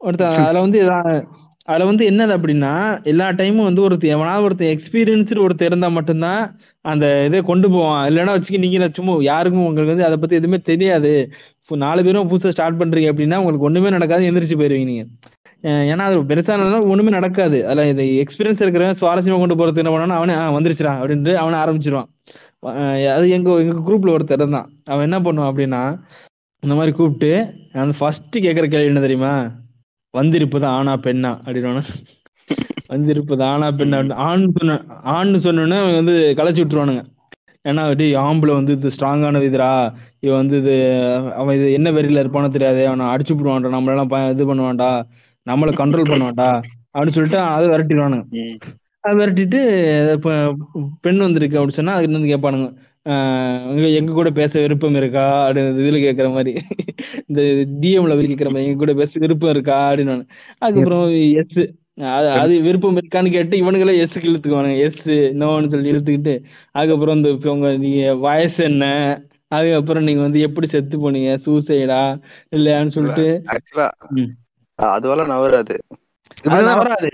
[0.00, 0.80] ஒருத்தன் அதுல வந்து
[1.68, 2.70] அதுல வந்து என்னது அப்படின்னா
[3.10, 6.40] எல்லா டைமும் வந்து ஒருத்தர் எவனாவது ஒருத்தன் எக்ஸ்பீரியன்ஸ்டு ஒருத்தர் இருந்தா மட்டும்தான்
[6.84, 8.02] அந்த இதை கொண்டு போவான்.
[8.08, 11.12] இல்லைன்னா வச்சுக்க நீங்க சும்மா யாருக்கும் உங்களுக்கு வந்து அதை பத்தி எதுவுமே தெரியாது.
[11.84, 15.04] நாலு பேரும் புதுசா ஸ்டார்ட் பண்றீங்க அப்படின்னா உங்களுக்கு ஒண்ணுமே நடக்காது எந்திரிச்சு போயிருவீங்க நீங்க.
[15.92, 17.58] ஏன்னா அது பெருசானாலும் ஒண்ணுமே நடக்காது.
[17.68, 22.08] அதுல இது எக்ஸ்பீரியன்ஸ் இருக்கிறவன் சுவாரஸ்யமா கொண்டு போறது என்ன பண்ணானா அவனே வந்துருச்சுறான் அப்படின்ட்டு அவனை ஆரம்பிச்சிருவான்.
[23.16, 24.68] அது எங்க எங்க குரூப்ல ஒருத்தர் இருந்தான்.
[24.92, 25.82] அவன் என்ன பண்ணுவான் அப்படின்னா
[26.62, 27.32] இந்த மாதிரி கூப்பிட்டு
[27.82, 29.34] அந்த ஃபர்ஸ்ட் கேட்குற கேள்வி என்ன தெரியுமா?
[30.14, 31.30] வந்திருப்பது ஆனா பெண்ணா?
[31.44, 31.82] அப்படின்னு
[32.92, 33.96] வந்திருப்பது ஆனா பெண்ணா?
[33.98, 34.76] அப்படின்னு ஆண் சொன்ன
[35.14, 37.02] ஆண்னு சொன்னோன்னே அவன் வந்து களைச்சி விட்டுருவானுங்க.
[37.64, 39.70] ஏன்னா டேய் ஆம்பளை வந்து இது ஸ்ட்ராங்கான இதுரா
[40.24, 40.74] இவன் வந்து இது
[41.40, 42.80] அவன் இது என்ன வெறியில இருப்பானோ தெரியாது.
[42.90, 44.90] அவனை அடிச்சு விடுவான்டா நம்மளெல்லாம் இது பண்ணுவான்டா.
[45.46, 46.48] நம்மளை கண்ட்ரோல் பண்ணுவான்டா
[46.94, 48.24] அப்படின்னு சொல்லிட்டு அதை விரட்டிடுவானுங்க.
[49.04, 49.60] அதை விரட்டிட்டு
[50.16, 50.32] இப்போ
[51.02, 52.68] பெண் வந்திருக்கு அப்படின்னு சொன்னா அதுக்கு வந்து கேட்பானுங்க.
[53.98, 55.26] எங்க கூட பேச விருப்பம் இருக்கா?
[55.44, 56.52] அப்படின்னு இதுல கேட்கற மாதிரி.
[57.28, 57.40] இந்த
[57.82, 59.78] டிஎம்ல கேட்கற மாதிரி எங்க கூட பேச விருப்பம் இருக்கா?
[59.90, 60.16] அப்படின்னு
[60.58, 61.04] அதுக்கப்புறம்
[61.42, 61.60] எஸ்
[62.10, 64.76] அது அது விருப்பம் இருக்கான்னு கேட்டு இவனுங்களே எஸ்க்கு இழுத்துக்குவானுங்க.
[64.86, 65.02] எஸ்
[65.40, 66.34] நோன்னு சொல்லி இழுத்துக்கிட்டு
[66.72, 68.84] அதுக்கப்புறம் இந்த உங்க நீங்க வயசு என்ன?
[69.50, 71.30] அதுக்கப்புறம் நீங்க வந்து எப்படி செத்து போனீங்க?
[71.46, 72.02] சூசைடா
[72.56, 73.26] இல்லையான்னு சொல்லிட்டு.
[74.94, 75.76] அதுவெல்லாம் நவராது.
[76.44, 77.10] அது இப்படிதான் வராது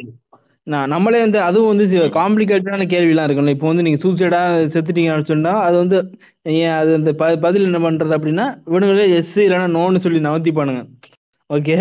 [0.67, 1.85] நான் நம்மளே வந்து அதுவும் வந்து
[2.19, 3.49] காம்ப்ளிகேட்டடான கேள்விலாம் இருக்கும்ல.
[3.49, 4.41] இப்போ வந்து நீங்க சூசைடா
[4.75, 5.99] செத்துட்டீங்கன்னு சொன்னா அது வந்து
[6.57, 10.83] ஏன் அது அந்த ப- பதில் என்ன பண்றது அப்படின்னா இவனுங்களே எஸ் இல்லைன்னா நோன்னு சொல்லி நவத்திப்பானுங்க
[11.51, 11.77] ஓகே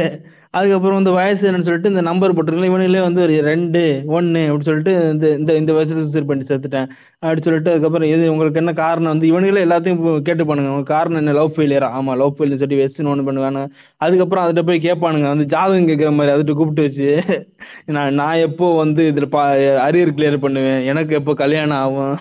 [0.55, 3.81] அதுக்கப்புறம் வந்து வயசு என்னன்னு சொல்லிட்டு இந்த நம்பர் போட்டுருக்கலாம் இவனுங்களே வந்து ஒரு ரெண்டு
[4.17, 6.87] ஒன்னு அப்படின்னு சொல்லிட்டு இந்த இந்த இந்த வயசுல சூசைட் பண்ணி செத்துட்டேன்.
[7.23, 9.11] அப்படின்னு சொல்லிட்டு அதுக்கப்புறம் எது உங்களுக்கு என்ன காரணம்?
[9.13, 11.35] வந்து இவனுங்களே எல்லாத்தையும் கேட்டு பண்ணுங்க காரணம் என்ன?
[11.39, 13.61] லவ் ஃபெயிலியரா ஆமா லவ் ஃபெயிலியர் சொல்லி வெஸ்ட்னு ஒன்று பண்ணுவாங்க
[14.01, 15.27] அதுக்கப்புறம் அதுகிட்ட போய் கேட்பானுங்க.
[15.33, 17.09] வந்து ஜாதகம் கேட்குற மாதிரி அதுகிட்ட கூப்பிட்டு வச்சு
[17.95, 19.43] நான் நான் எப்போ வந்து இதுல பா
[19.87, 20.81] அரியர் கிளியர் பண்ணுவேன்?
[20.91, 22.15] எனக்கு எப்போ கல்யாணம் ஆகும்?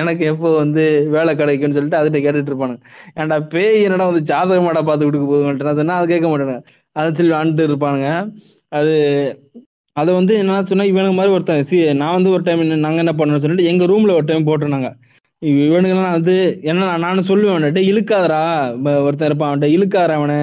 [0.00, 0.84] எனக்கு எப்போ வந்து
[1.14, 2.80] வேலை கிடைக்கும்னு சொல்லிட்டு அதுகிட்ட கேட்டுட்டு இருப்பானுங்க.
[3.20, 6.60] ஏன்டா பேய் என்னடா வந்து ஜாதகமாடா பார்த்து கொடுக்க போக மாட்டேன் சொன்னா அது கேட்க மாட்டானுங்க
[6.96, 8.08] அதை சொல்லி வந்துட்டு இருப்பானுங்க.
[8.78, 8.94] அது
[9.96, 13.44] அதை வந்து என்ன சொன்னா இவனுக்கு மாதிரி ஒருத்தன் சி நான் வந்து ஒரு டைம் நாங்க என்ன பண்ணணும்னு
[13.44, 14.90] சொல்லிட்டு எங்க ரூம்ல ஒரு டைம் போட்டிருந்தாங்க.
[15.42, 16.34] இவனுங்கெல்லாம் வந்து
[16.70, 18.40] என்ன நானும் சொல்லுவேன் இழுக்காதரா இழுக்காதடா.
[19.06, 20.36] ஒருத்தன் இருப்பான் அவன்கிட்ட இழுக்காத அவனை.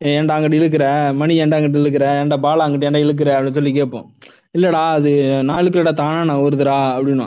[0.00, 0.84] ஏன்டா அங்கிட்டு இழுக்கிற?
[1.20, 2.06] மணி ஏன்டா அங்கிட்டு இழுக்கிற?
[2.22, 3.30] ஏன்டா பாலா அங்கிட்டு ஏன்டா இழுக்கிற?
[3.36, 4.06] அப்படின்னு சொல்லி கேட்போம்.
[4.54, 5.10] இல்லடா அது
[5.48, 5.68] நான்
[6.00, 7.26] தானா நான் வருதுடா அப்படின்னா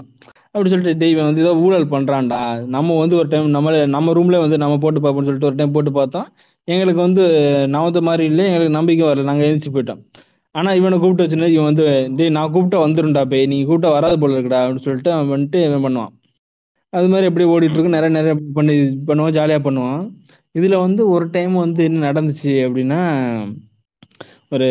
[0.56, 2.38] அப்படி சொல்லிட்டு தெய்வம் இவன் வந்து ஏதோ ஊழல் பண்றான்டா.
[2.76, 5.92] நம்ம வந்து ஒரு டைம் நம்ம நம்ம ரூம்ல வந்து நம்ம போட்டு பார்ப்போம்னு சொல்லிட்டு ஒரு டைம் போட்டு
[5.92, 6.28] பார்த்தோம்.
[6.68, 7.24] எங்களுக்கு வந்து
[7.76, 9.26] நவந்த மாதிரி இல்லை எங்களுக்கு நம்பிக்கை வரல.
[9.30, 10.02] நாங்க எழுந்திரிச்சு போயிட்டோம்.
[10.56, 11.86] ஆனா இவனை கூப்பிட்டு வச்சுனா இவன் வந்து
[12.18, 15.84] டேய் நான் கூப்பிட்டா வந்துருண்டா போய் நீ கூப்பிட்டா வராது போல இருக்குடா அப்படின்னு சொல்லிட்டு அவன் வந்துட்டு இவன்
[15.86, 16.14] பண்ணுவான்.
[16.94, 17.96] அது மாதிரி எப்படி ஓடிட்டு இருக்கு.
[17.98, 18.76] நிறைய நிறைய பண்ணி
[19.10, 20.02] பண்ணுவோம் ஜாலியா பண்ணுவான்
[20.56, 23.00] இதுல வந்து ஒரு டைம் வந்து என்ன நடந்துச்சு அப்படின்னா
[24.52, 24.68] ஒரு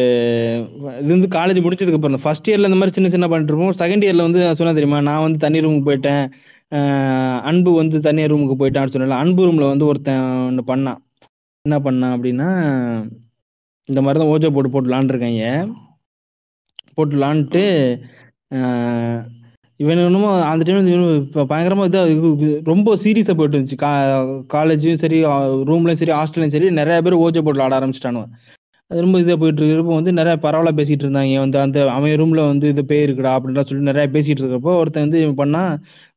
[1.00, 2.24] இது வந்து காலேஜ் முடிச்சதுக்கு அப்புறம்.
[2.24, 3.78] ஃபர்ஸ்ட் இயர்ல இந்த மாதிரி சின்ன சின்ன பண்ணிட்டு இருப்போம்.
[3.82, 5.00] செகண்ட் இயர்ல வந்து சொன்னா தெரியுமா?
[5.08, 6.24] நான் வந்து தனி ரூமுக்கு போயிட்டேன்.
[7.50, 11.00] அன்பு வந்து தனியார் ரூமுக்கு போயிட்டான்னு சொன்னால அன்பு ரூம்ல வந்து ஒருத்தன் ஒன்று பண்ணான்.
[11.64, 12.48] என்ன பண்ணான் அப்படின்னா
[13.88, 15.44] இந்த மாதிரி தான் ஓஜோ போட்டு போட்டு விளாண்டுருக்காங்க
[16.96, 17.64] போட்டு விளாண்டுட்டு
[19.80, 20.88] இவன் என்னமோ அந்த டைம்
[21.20, 23.78] இப்போ பயங்கரமாக இதாக ரொம்ப சீரியஸாக போயிட்டு இருந்துச்சு.
[23.84, 23.90] கா
[24.54, 25.18] காலேஜும் சரி
[25.70, 28.32] ரூம்லையும் சரி ஹாஸ்டல்லையும் சரி நிறைய பேர் ஓஜோ போட்டு விளாட ஆரம்பிச்சிட்டானுவன்
[28.94, 31.38] அது ரொம்ப இதாக போயிட்டு இருக்கிறப்போ வந்து நிறைய பரவாயில்ல பேசிட்டு இருந்தாங்க.
[31.44, 35.20] வந்து அந்த அவன் ரூம்ல வந்து இது பேர் இருக்குடா அப்படின்லாம் சொல்லி நிறைய பேசிட்டு இருக்கிறப்போ ஒருத்தன் வந்து
[35.24, 35.62] இவன் பண்ணா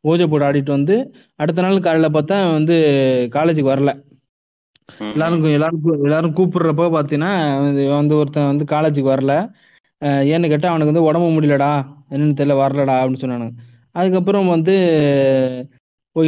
[0.10, 0.96] ஓஜோ போட்டு ஆடிட்டு வந்து
[1.44, 2.76] அடுத்த நாள் காலையில் பார்த்தா வந்து
[3.38, 3.92] காலேஜுக்கு வரல.
[5.16, 7.32] எல்லாருக்கும் எல்லாரும் எல்லாரும் எல்லாரும் கூப்பிடுறப்போ பார்த்தீங்கன்னா
[8.02, 9.34] வந்து ஒருத்தன் வந்து காலேஜுக்கு வரல.
[10.34, 11.72] ஏன்னு கேட்டால் அவனுக்கு வந்து உடம்பு முடியலடா.
[12.14, 13.54] என்னன்னு தெரியல வரலடா அப்படின்னு சொன்னானுங்க.
[13.96, 14.76] அதுக்கப்புறம் வந்து
[16.10, 16.22] இப்போ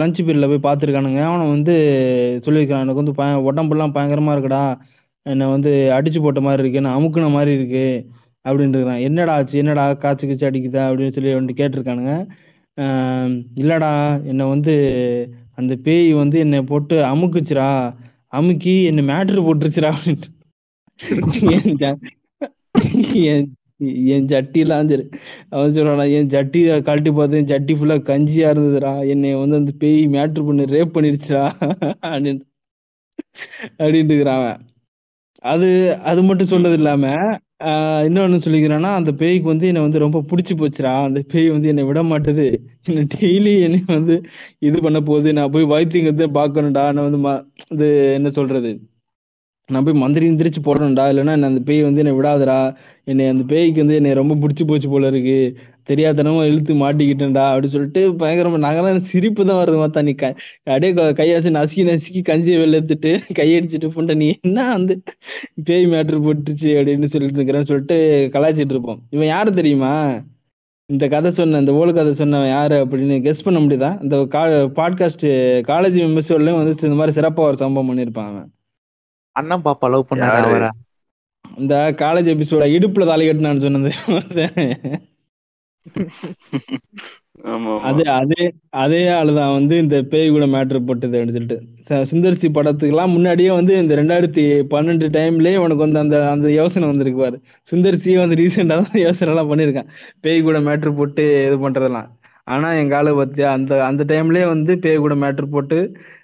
[0.00, 1.20] லஞ்ச் பீரியடில் போய் பார்த்துருக்கானுங்க.
[1.30, 1.74] அவனை வந்து
[2.46, 4.64] சொல்லியிருக்கான் எனக்கு வந்து பய உடம்புலாம் பயங்கரமாக இருக்குடா.
[5.30, 7.86] என்னை வந்து அடிச்சு போட்ட மாதிரி இருக்கு என்ன அமுக்குன மாதிரி இருக்கு
[8.48, 9.04] அப்படின்ட்டு இருக்கிறான்.
[9.08, 9.58] என்னடா ஆச்சு?
[9.58, 10.82] என்னடா காய்ச்சி கிச்சு அடிக்குதா?
[10.88, 12.12] அப்படின்னு சொல்லி வந்துட்டு கேட்டிருக்கானுங்க.
[13.62, 13.90] இல்லடா
[14.30, 14.74] என்னை வந்து
[15.60, 17.68] அந்த பேய் வந்து என்னை போட்டு அமுக்குச்சுரா
[18.38, 20.30] அமுக்கி என்னை மேட்ரு போட்டுருச்சுரா அப்படின்ட்டு.
[23.30, 23.46] என்
[24.14, 25.04] என் ஜட்டிலாம் சரி.
[25.54, 28.92] அவன் சொல்றான் என் ஜட்டி கழட்டி பார்த்தேன் ஜட்டி ஃபுல்லா கஞ்சியா இருந்ததுடா.
[29.12, 31.42] என்னை வந்து அந்த பேய் மேட்ரு பண்ணி ரேப் பண்ணிருச்சுடா
[32.12, 32.42] அப்படின்னு
[33.78, 34.62] அப்படின்ட்டு இருக்கிறான் அவன்.
[35.46, 37.06] அது அது மட்டும் சொல்றது இல்லாம
[37.64, 41.04] ஆஹ் இன்னொன்னு சொல்லிக்கிறேன்னா அந்த பேய்க்கு வந்து என்னை வந்து ரொம்ப பிடிச்சி போச்சுடா.
[41.04, 42.46] அந்த பேய் வந்து என்னை விட மாட்டுது.
[42.84, 44.20] என்ன டெய்லி என்னை வந்து
[44.58, 45.32] இது பண்ண போகுது.
[45.32, 46.92] நான் போய் வைத்தியங்கிறத பார்க்கணும்டா.
[46.92, 48.72] நான் வந்து ம- இது என்ன சொல்றது?
[49.72, 51.04] நான் போய் மந்திரி எந்திரிச்சு போடணும்டா.
[51.12, 52.76] இல்லைன்னா என்ன அந்த பேய் வந்து என்னை விடாதடா.
[53.04, 55.38] என்னை அந்த பேய்க்கு வந்து என்னை ரொம்ப பிடிச்சி போச்சு போல இருக்கு.
[55.88, 60.02] தெரியாதனமா இழுத்து மாட்டிக்கிட்டேன்டா அப்படின்னு சொல்லிட்டு பயங்கரமா நாங்கெல்லாம் சிரிப்பு தான் வருது மாத்தா.
[60.02, 60.34] நீ க
[60.64, 65.02] அப்படியே கையாச்சு நசுக்கி நசுக்கி கஞ்சியை வெளில எடுத்துட்டு கையடிச்சிட்டு புண்ட நீ என்ன வந்து
[65.64, 67.98] பேய் மேட்ரு போட்டுச்சு அப்படின்னு சொல்லிட்டு இருக்கிறேன்னு சொல்லிட்டு
[68.32, 69.02] கலாய்ச்சிட்டு இருப்போம்.
[69.10, 69.92] இவன் யாரு தெரியுமா?
[70.90, 73.90] இந்த கதை சொன்ன இந்த ஓல் கதை சொன்னவன் யாரு அப்படின்னு கெஸ் பண்ண முடியுதா?
[74.02, 74.42] இந்த கா
[74.80, 75.24] பாட்காஸ்ட்
[75.70, 78.50] காலேஜ் எபிசோட்லயும் வந்து இந்த மாதிரி சிறப்பா ஒரு சம்பவம் பண்ணியிருப்பான் அவன்.
[79.36, 80.12] அண்ணன் பாப்பா லவ்?
[80.28, 80.68] அவரை
[81.58, 83.90] இந்த காலேஜ் எபிசோட இடுப்புல தாலி கட்டினான்னு சொன்னது.
[87.88, 88.44] அதே அதே
[88.82, 91.58] அதே ஆளுதான் வந்து இந்த பேய் கூட மேட்ரு போட்டது அப்படின்னு சொல்லிட்டு.
[91.88, 97.20] ச- சுந்தர்சி படத்துக்கெல்லாம் முன்னாடியே வந்து இந்த ரெண்டாயிரத்தி பன்னெண்டு டைம்லயே உனக்கு வந்து அந்த அந்த யோசனை வந்திருக்கு
[97.20, 102.08] பாரு சுந்தர்சியே வந்து ரீசெண்டா தான் யோசனை எல்லாம் பண்ணிருக்கான் பேய் கூட மேட்ரு போட்டு இது பண்றதெல்லாம்.
[102.46, 105.78] ஆனா எங்க ஆளு பத்தியா அந்த அந்த டைம்லயே வந்து பேய் கூட மேட்ரு போட்டு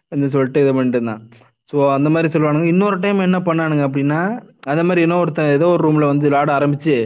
[0.09, 1.23] வந்து சொல்லிட்டு இது பண்ணிட்டு இருந்தான்.
[1.73, 2.67] ஸோ அந்த மாதிரி சொல்லுவானுங்க.
[2.67, 4.21] இன்னொரு டைம் என்ன பண்ணானுங்க அப்படின்னா
[4.67, 6.97] அந்த மாதிரி இன்னொருத்தன் ஏதோ ஒரு ரூம்ல வந்து விளாட ஆரம்பிச்சு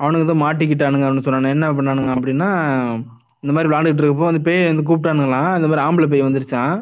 [0.00, 1.54] அவனுக்கு தான் மாட்டிக்கிட்டானுங்க அப்படின்னு சொன்னானு.
[1.56, 2.48] என்ன பண்ணானுங்க அப்படின்னா
[3.42, 5.50] இந்த மாதிரி விளாண்டுட்டு இருக்கப்போ வந்து பேய் வந்து கூப்பிட்டானுங்களாம்.
[5.58, 6.74] இந்த மாதிரி ஆம்பளை பேய் வந்துருச்சான்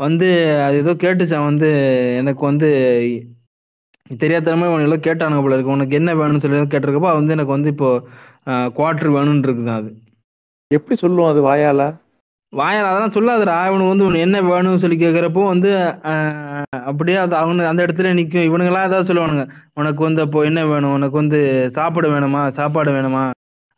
[0.00, 0.28] வந்து
[0.66, 1.68] அது ஏதோ கேட்டுச்சான் வந்து
[2.20, 2.68] எனக்கு வந்து
[4.22, 5.76] தெரியாதனமே அவன் எல்லாம் கேட்டானுங்க போல இருக்கு.
[5.76, 7.90] உனக்கு என்ன வேணும்னு சொல்லி கேட்டிருக்கப்போ வந்து எனக்கு வந்து இப்போ
[8.78, 9.90] குவார்டர் வேணும்னு இருக்குதான் அது.
[10.70, 11.82] எப்படி சொல்லுவோம் அது வாயால?
[12.52, 13.54] வாயால் அதெல்லாம் சொல்லாதடா.
[13.68, 15.70] இவனுக்கு வந்து உனக்கு என்ன வேணும்னு சொல்லி கேட்குறப்போ வந்து
[16.90, 19.44] அப்படியே அது அவங்க அந்த இடத்துல நிற்கும் இவனுங்களாம் ஏதாவது சொல்லுவானுங்க.
[19.74, 20.92] உனக்கு வந்து அப்போ என்ன வேணும்?
[20.92, 21.40] உனக்கு வந்து
[21.70, 22.42] சாப்பாடு வேணுமா?
[22.58, 23.24] சாப்பாடு வேணுமா?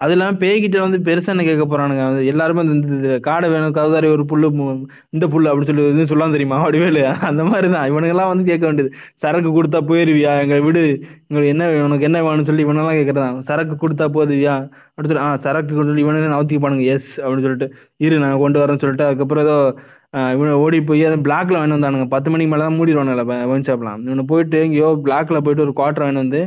[0.01, 2.03] அது இல்லாமல் பேய்கிட்ட வந்து பெருசா என்ன கேட்க போறானுங்க?
[2.09, 4.49] வந்து எல்லாருமே வந்து இந்த காடை வேணும் கவுதாரி ஒரு புல்லு
[5.17, 6.59] இந்த புல்லு அப்படி சொல்லி எதுவும் சொல்லாம தெரியுமா?
[6.65, 8.91] வடிவேலு அந்த மாதிரி தான் இவனுங்கெல்லாம் வந்து கேட்க வேண்டியது.
[9.23, 10.33] சரக்கு கொடுத்தா போயிருவியா?
[10.45, 10.83] எங்க விடு.
[11.29, 14.57] உங்களுக்கு என்ன உனக்கு என்ன வேணும்னு சொல்லி இவனெல்லாம் கேட்கறதான் சரக்கு கொடுத்தா போதுவியா?
[14.89, 17.69] அப்படின்னு சொல்லி ஆ சரக்கு சொல்லி இவனே நவுத்தி பானுங்க எஸ் அப்படின்னு சொல்லிட்டு.
[18.07, 19.59] இரு நான் கொண்டு வரேன்னு சொல்லிட்டு அதுக்கப்புறம் ஏதோ
[20.35, 22.07] இவனை ஓடி போய் அதை பிளாக்ல வாங்கி வந்தானுங்க.
[22.15, 26.23] பத்து மணிக்கு மேலே தான் மூடிடுவானுங்களா ஒயின் ஷாப்லாம் இவனை போயிட்டு எங்கேயோ பிளாக்ல போயிட்டு ஒரு குவார்டர் வாங்கி
[26.25, 26.41] வந்து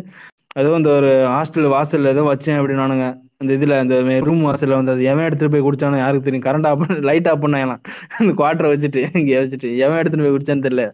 [0.61, 3.07] ஏதோ இந்த ஒரு ஹாஸ்டல் வாசல்ல ஏதோ வச்சேன் அப்படின்னானுங்க.
[3.41, 3.95] அந்த இதுல அந்த
[4.27, 6.45] ரூம் வாசல்ல வந்து அது எவன் எடுத்துட்டு போய் குடிச்சானோ யாருக்கு தெரியும்.
[6.47, 7.81] கரண்ட் ஆஃப் பண்ண லைட் ஆஃப் பண்ணலாம்
[8.19, 10.85] அந்த குவார்டரை வச்சுட்டு இங்கே வச்சுட்டு எவன் எடுத்துட்டு போய் குடிச்சான்னு தெரியல.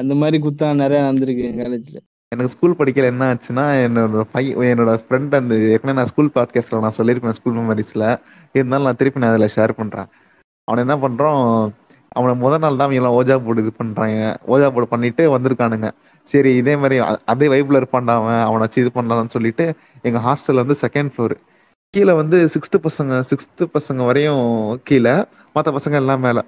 [0.00, 1.98] அந்த மாதிரி குத்தா நிறைய நடந்திருக்கு காலேஜ்ல
[2.32, 6.96] எனக்கு ஸ்கூல் படிக்கல என்ன ஆச்சுன்னா என்னோட பையன் என்னோட ஃப்ரெண்ட் அந்த ஏற்கனவே நான் ஸ்கூல் பாட்காஸ்ட்ல நான்
[6.98, 8.04] சொல்லியிருப்பேன் ஸ்கூல் மெமரிஸ்ல
[8.56, 10.08] இருந்தாலும் நான் திருப்பி நான் அதில் ஷேர் பண்றேன்.
[10.68, 11.42] அவன் என்ன பண்றோம்
[12.18, 14.20] அவனை முதல் நாள் தான் அவங்க எல்லாம் ஓஜா போர்டு இது பண்றாங்க.
[14.52, 15.88] ஓஜா போர்டு பண்ணிட்டு வந்திருக்கானுங்க.
[16.28, 16.96] சரி இதே மாதிரி
[17.32, 18.40] அதே வைப்ல இருப்பான்டா அவன்.
[18.48, 19.66] அவனை வச்சு இது பண்ணலாம்னு சொல்லிட்டு
[20.08, 21.36] எங்க ஹாஸ்டல் வந்து செகண்ட் ஃப்ளோர்
[21.94, 24.46] கீழே வந்து சிக்ஸ்த்து பசங்க சிக்ஸ்த்து பசங்க வரையும்
[24.88, 25.12] கீழே
[25.56, 26.38] மற்ற பசங்க எல்லாம் மேல.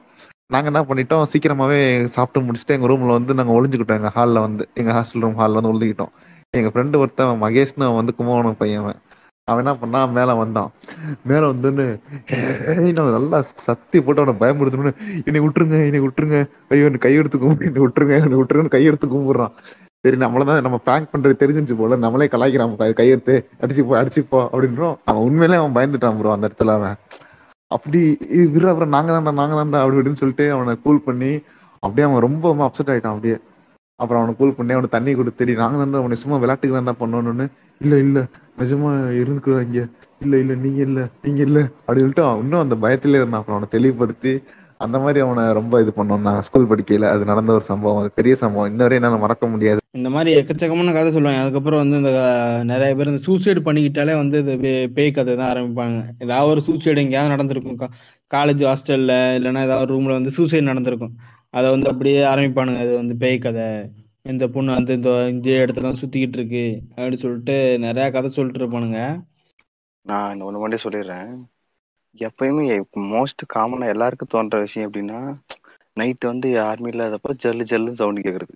[0.54, 1.78] நாங்க என்ன பண்ணிட்டோம் சீக்கிரமாவே
[2.14, 3.98] சாப்பிட்டு முடிச்சுட்டு எங்க ரூம்ல வந்து நாங்க ஒளிஞ்சுக்கிட்டோம்.
[4.00, 6.12] எங்க ஹால்ல வந்து எங்க ஹாஸ்டல் ரூம் ஹால்ல வந்து ஒளிஞ்சுக்கிட்டோம்.
[6.58, 9.00] எங்க ஃப்ரெண்டு ஒருத்தன் மகேஷ்னு அவன் வந்து கும்பகோணம் பையன் அவன்.
[9.48, 10.70] அவன் என்ன பண்ணான் மேல வந்தான்.
[11.30, 11.86] மேல வந்துன்னு
[13.16, 14.94] நல்லா சத்தி போட்டு அவனை பயமுறுத்தணும்னு
[15.28, 16.40] என்னை விட்டுருங்க என்னை விட்டுருங்க.
[16.72, 19.54] ஐயோ என்னை கையெடுத்து கும்பிடு என்னை விட்டுருங்க என்னை விட்டுருங்கன்னு கையெடுத்து கும்பிடுறான்.
[20.08, 24.94] சரி நம்மளதான் நம்ம பிராங்க் பண்றது தெரிஞ்சிருச்சு போல நம்மளே கலாய்க்கிறான் கையெடுத்து அடிச்சு போ அடிச்சு போ அப்படின்றோம்.
[25.04, 26.96] அவன் உண்மையிலே அவன் பயந்துட்டான் ப்ரோ அந்த இடத்துல அவன்.
[27.70, 28.00] அப்படி
[28.54, 31.30] விரு அப்புறம் நாங்க தான்டா நாங்க தான்டா அப்படி இப்படின்னு சொல்லிட்டு அவனை கூல் பண்ணி
[31.82, 33.36] அப்படியே அவன் ரொம்ப அப்செட் ஆயிட்டான் அப்படியே.
[34.00, 37.46] அப்புறம் அவனை கூல் பண்ணி அவனுக்கு தண்ணி கொடுத்து நாங்க தான் அவனை சும்மா விளையாட்டுக்கு தான்டா பண்ணணும்னு.
[37.80, 38.18] இல்ல இல்ல
[38.58, 38.90] நிஜமா
[39.22, 39.78] இருக்கிறாங்க
[40.20, 41.58] இல்ல இல்ல நீங்க இல்ல நீங்க இல்ல.
[41.84, 44.32] அப்படின்னு சொல்லிட்டு அவன் இன்னும் அந்த பயத்திலே இருந்தான் அப்புறம் அவனை தெளிவுபடுத்தி
[44.78, 48.00] அந்த மாதிரி அவனை ரொம்ப இது பண்ணோம் நான் ஸ்கூல் படிக்கையில அது நடந்த ஒரு சம்பவம்.
[48.00, 48.70] அது பெரிய சம்பவம்.
[48.70, 49.78] இன்ன வரையும் என்னால மறக்க முடியாது.
[49.90, 51.40] இந்த மாதிரி எக்கச்சக்கமான கதை சொல்லுவாங்க.
[51.40, 56.08] அதுக்கப்புறம் வந்து இந்த நிறைய பேர் இந்த சூசைடு பண்ணிக்கிட்டாலே வந்து இது பே- பேய் கதை தான் ஆரம்பிப்பாங்க.
[56.18, 57.90] ஏதாவது ஒரு சூசைடு எங்கேயாவது நடந்திருக்கும்.
[58.34, 61.16] காலேஜ் ஹாஸ்டல்ல இல்லைன்னா ஏதாவது ரூம்ல வந்து சூசைடு நடந்திருக்கும்.
[61.50, 62.78] அதை வந்து அப்படியே ஆரம்பிப்பானுங்க.
[62.78, 63.90] அது வந்து பேய் கதை.
[64.22, 66.80] இந்த பொண்ணு வந்து இந்த இந்த இடத்துல சுத்திக்கிட்டு இருக்கு.
[66.96, 69.20] அப்படின்னு சொல்லிட்டு நிறைய கதை சொல்லிட்டு இருப்பானுங்க.
[70.02, 71.32] நான் ஒன்று மட்டும் சொல்லிடுறேன்.
[72.14, 72.64] எப்பயுமே
[73.10, 75.20] மோஸ்ட் காமனாக எல்லாருக்கும் தோன்ற விஷயம் எப்படின்னா
[75.96, 78.54] நைட் வந்து யாருமே இல்லாதப்போ ஜல்லு ஜல்லுன்னு சவுண்டு கேட்குறது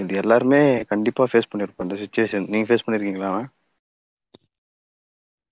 [0.00, 0.60] இது எல்லாருமே
[0.90, 3.32] கண்டிப்பாக ஃபேஸ் பண்ணியிருப்போம் இந்த சுச்சுவேஷன் நீங்கள் ஃபேஸ் பண்ணியிருக்கீங்களா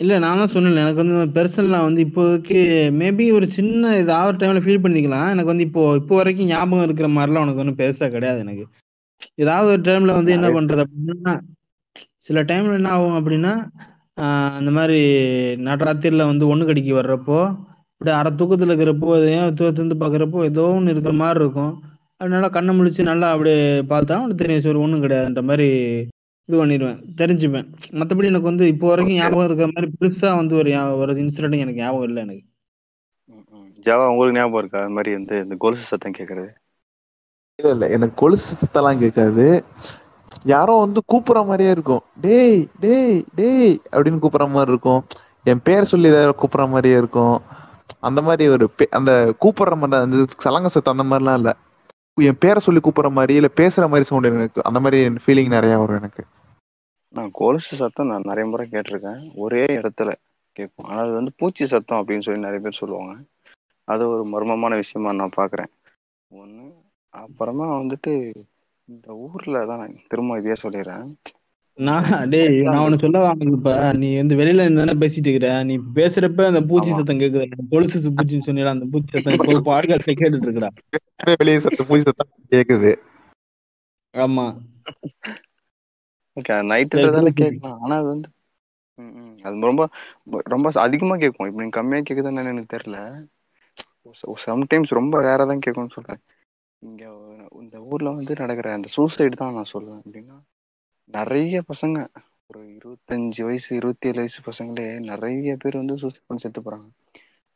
[0.01, 2.59] இல்ல நான் தான் சொன்னேன் எனக்கு வந்து பெர்சனலா வந்து இப்போதைக்கு
[2.99, 5.31] மேபி ஒரு சின்ன இது ஆகிற டைம்ல ஃபீல் பண்ணிக்கலாம்.
[5.35, 8.65] எனக்கு வந்து இப்போ இப்போ வரைக்கும் ஞாபகம் இருக்கிற மாதிரிலாம் உனக்கு ஒன்றும் பெருசா கிடையாது எனக்கு.
[9.43, 11.35] ஏதாவது ஒரு டைம்ல வந்து என்ன பண்றது அப்படின்னா
[12.29, 13.53] சில டைம்ல என்ன ஆகும் அப்படின்னா
[14.57, 14.99] அந்த மாதிரி
[15.65, 17.39] நடுராத்திரில வந்து ஒண்ணு கடிக்க வர்றப்போ
[17.93, 21.73] இப்படி அரை தூக்கத்துல இருக்கிறப்போ எதையும் தூரத்துலேருந்து பார்க்குறப்போ ஏதோ ஒன்று இருக்கிற மாதிரி இருக்கும்.
[22.21, 23.61] அதனால கண்ணை முழிச்சு நல்லா அப்படியே
[23.91, 25.69] பார்த்தா அவனுக்கு தெரியும் சரி ஒன்றும் கிடையாதுன்ற மாதிரி
[26.49, 27.01] இது பண்ணிடுவேன்.
[27.17, 27.67] தெரிஞ்சுப்பேன்.
[27.93, 32.09] மற்றபடி எனக்கு வந்து இப்போ வரைக்கும் ஞாபகம் இருக்கிற மாதிரி பெருசா வந்து ஒரு ஒரு இன்சிடென்ட் எனக்கு ஞாபகம்
[32.09, 32.45] இல்லை எனக்கு.
[33.79, 34.81] ஜாவா உங்களுக்கு ஞாபகம் இருக்கா?
[34.81, 36.51] அது மாதிரி வந்து இந்த கொலுசு சத்தம் கேட்குறது.
[37.59, 37.89] இல்ல இல்ல.
[37.89, 39.47] எனக்கு கொலுசு சத்தம்லாம் கேட்காது.
[40.45, 42.03] யாரோ வந்து கூப்பிடுற மாதிரியே இருக்கும்.
[42.21, 45.05] டேய் டேய் டேய் அப்படின்னு கூப்பிடுற மாதிரி இருக்கும்.
[45.45, 47.43] என் பேர் சொல்லி ஏதாவது கூப்பிடுற மாதிரியே இருக்கும்.
[48.01, 51.57] அந்த மாதிரி ஒரு அந்த கூப்பிடுற மாதிரி அந்த சலங்க சத்தம் அந்த மாதிரிலாம் இல்ல.
[52.15, 55.97] என் பேரை சொல்லி கூப்பிடுற மாதிரி இல்ல பேசுற மாதிரி சவுண்ட் எனக்கு அந்த மாதிரி ஃபீலிங் நிறைய வரும்
[55.97, 56.25] எனக்கு.
[57.09, 59.33] நான் கொலுசு சத்தம் நான் நிறைய முறை கேட்டிருக்கேன்.
[59.35, 60.13] ஒரே இடத்துல
[60.53, 63.23] கேட்கும் ஆனால் அது வந்து பூச்சி சத்தம் அப்படின்னு சொல்லி நிறைய பேர் சொல்லுவாங்க.
[63.85, 65.71] அது ஒரு மர்மமான விஷயமா நான் பார்க்குறேன்
[66.31, 66.75] ஒன்று
[67.09, 68.33] அப்புறமா வந்துட்டு
[68.89, 71.09] இந்த ஊரில் தான் நான் திரும்ப இதே சொல்லிடுறேன்.
[71.79, 73.73] நான் டேய் நான் ஒண்ணு சொல்ல வாங்க இப்ப.
[74.01, 75.51] நீ வந்து வெளியில இருந்து தானே பேசிட்டு இருக்கிற?
[75.69, 76.91] நீ பேசுறப்ப அந்த பூச்சி.
[76.93, 77.47] சத்தம் கேக்குது.
[77.73, 80.71] கொலுசு பூச்சின்னு சொன்னீங்க அந்த பூச்சி சத்தம் இப்போ பாட்காஸ்ட்ல கேட்டுட்டு இருக்கடா
[81.43, 82.93] வெளியே சத்தம் பூச்சி சத்தம் கேக்குது.
[84.15, 84.47] ஆமா.
[86.37, 86.53] ஓகே
[87.11, 87.33] தானே.
[87.41, 87.79] கேட்கலாம்.
[87.85, 88.29] ஆனால் அது வந்து
[88.99, 89.35] ம், ம்.
[89.45, 89.83] அது ரொம்ப
[90.55, 91.49] ரொம்ப அதிகமாக கேட்கும்.
[91.49, 92.99] இப்போ நீங்கள் கம்மியாக கேட்குதுன்னு எனக்கு தெரில
[94.45, 96.21] சம்டைம்ஸ் ரொம்ப ரேராக தான் கேட்கும்னு சொல்கிறேன்
[96.83, 97.09] இங்கே
[97.61, 100.03] இந்த ஊரில் வந்து நடக்கிற அந்த சூசைடு தான் நான் சொல்லுவேன்.
[100.03, 100.37] அப்படின்னா
[101.11, 101.99] நிறைய பசங்க
[102.51, 106.89] ஒரு இருபத்தஞ்சு வயசு இருபத்தி ஏழு வயசு பசங்களே நிறைய பேர் வந்து சூசைட் பண்ணி செத்து போகிறாங்க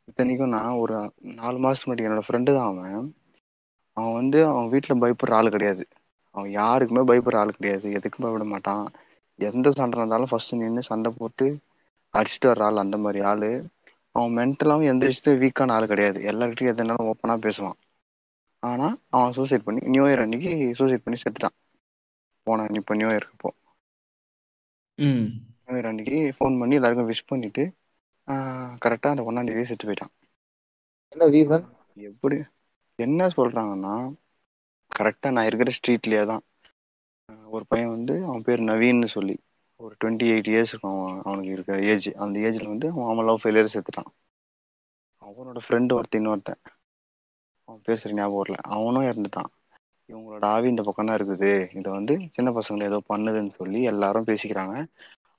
[0.07, 0.95] இத்தனைக்கும் நான் ஒரு
[1.39, 3.05] நாலு மாதத்துக்கு முன்னாடி என்னோட ஃப்ரெண்டு தான் அவன்.
[3.97, 5.83] அவன் வந்து அவன் வீட்டில் பயப்படுற ஆள் கிடையாது.
[6.35, 7.87] அவன் யாருக்குமே பயப்படுற ஆள் கிடையாது.
[7.97, 8.85] எதுக்கும் பயப்பட மாட்டான்.
[9.39, 11.47] எந்த சண்டை இருந்தாலும் ஃபர்ஸ்ட் நின்று சண்டை போட்டு
[12.13, 13.49] அடிச்சுட்டு வர்ற ஆள் அந்த மாதிரி ஆள்.
[14.15, 16.19] அவன் மென்டலாகவும் எந்த விஷயத்தையும் வீக்கான ஆள் கிடையாது.
[16.31, 17.77] எல்லார்கிட்டையும் எதுனாலும் ஓப்பனாக பேசுவான்.
[18.63, 21.55] ஆனால் அவன் சூசைட் பண்ணி நியூ இயர் அன்னைக்கு சூசைட் பண்ணி செத்துட்டான்.
[22.47, 23.49] போன இப்போ நியூ இயர் இப்போ
[24.99, 25.25] ம்.
[25.63, 27.63] நியூ இயர் அன்னைக்கு ஃபோன் பண்ணி எல்லாருக்கும் விஷ் பண்ணிட்டு
[28.83, 30.13] கரெக்டாக அந்த ஒன்றாம் தேதி செத்து போயிட்டான்.
[31.13, 31.65] என்ன ரீசன்
[32.09, 32.37] எப்படி?
[32.99, 33.95] என்ன சொல்றாங்கன்னா
[34.91, 36.43] கரெக்டா நான் இருக்கிற ஸ்ட்ரீட்லயே தான்.
[37.55, 39.35] ஒரு பையன் வந்து அவன் பேர் நவீன்னு சொல்லி
[39.79, 43.41] ஒரு டுவெண்ட்டி எயிட் இயர்ஸ் இருக்கும் அவன் அவனுக்கு இருக்க ஏஜ் அந்த ஏஜ்ல வந்து அவன் அவன் லவ்
[43.43, 44.11] ஃபெயிலியர் செத்துட்டான்.
[45.21, 46.61] அவனோட ஃப்ரெண்டு ஒருத்தன் இன்னொருத்தன்.
[47.73, 48.57] அவன் பேசுற ஞாபகம் வரல.
[48.75, 49.51] அவனும் இறந்துட்டான்.
[50.09, 51.51] இவங்களோட ஆவி இந்த பக்கம் தான் இருக்குது.
[51.79, 54.75] இதை வந்து சின்ன பசங்களை ஏதோ பண்ணுதுன்னு சொல்லி எல்லாரும் பேசிக்கிறாங்க.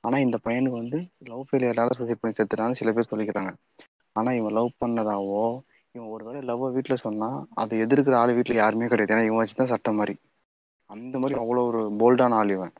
[0.05, 0.99] ஆனா இந்த பையனுக்கு வந்து
[1.31, 3.53] லவ் ஃபெயிலியரால சூசைட் பண்ணி செத்துட்டான்னு சில பேர் சொல்லிக்கிறாங்க.
[4.17, 5.45] ஆனா இவன் லவ் பண்ணதாவோ
[5.95, 9.15] இவன் ஒருவேளை லவ்வை வீட்டில் சொன்னா அதை எதிர்க்கிற ஆள் வீட்டில் யாருமே கிடையாது.
[9.15, 10.15] ஏன்னா இவன் வச்சு தான் சட்டம் மாதிரி.
[10.91, 12.75] அந்த மாதிரி அவ்வளோ ஒரு போல்டான ஆள் இவன்.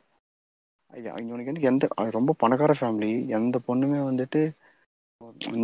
[1.21, 1.87] இவனுக்கு வந்து எந்த
[2.17, 4.41] ரொம்ப பணக்கார ஃபேமிலி எந்த பொண்ணுமே வந்துட்டு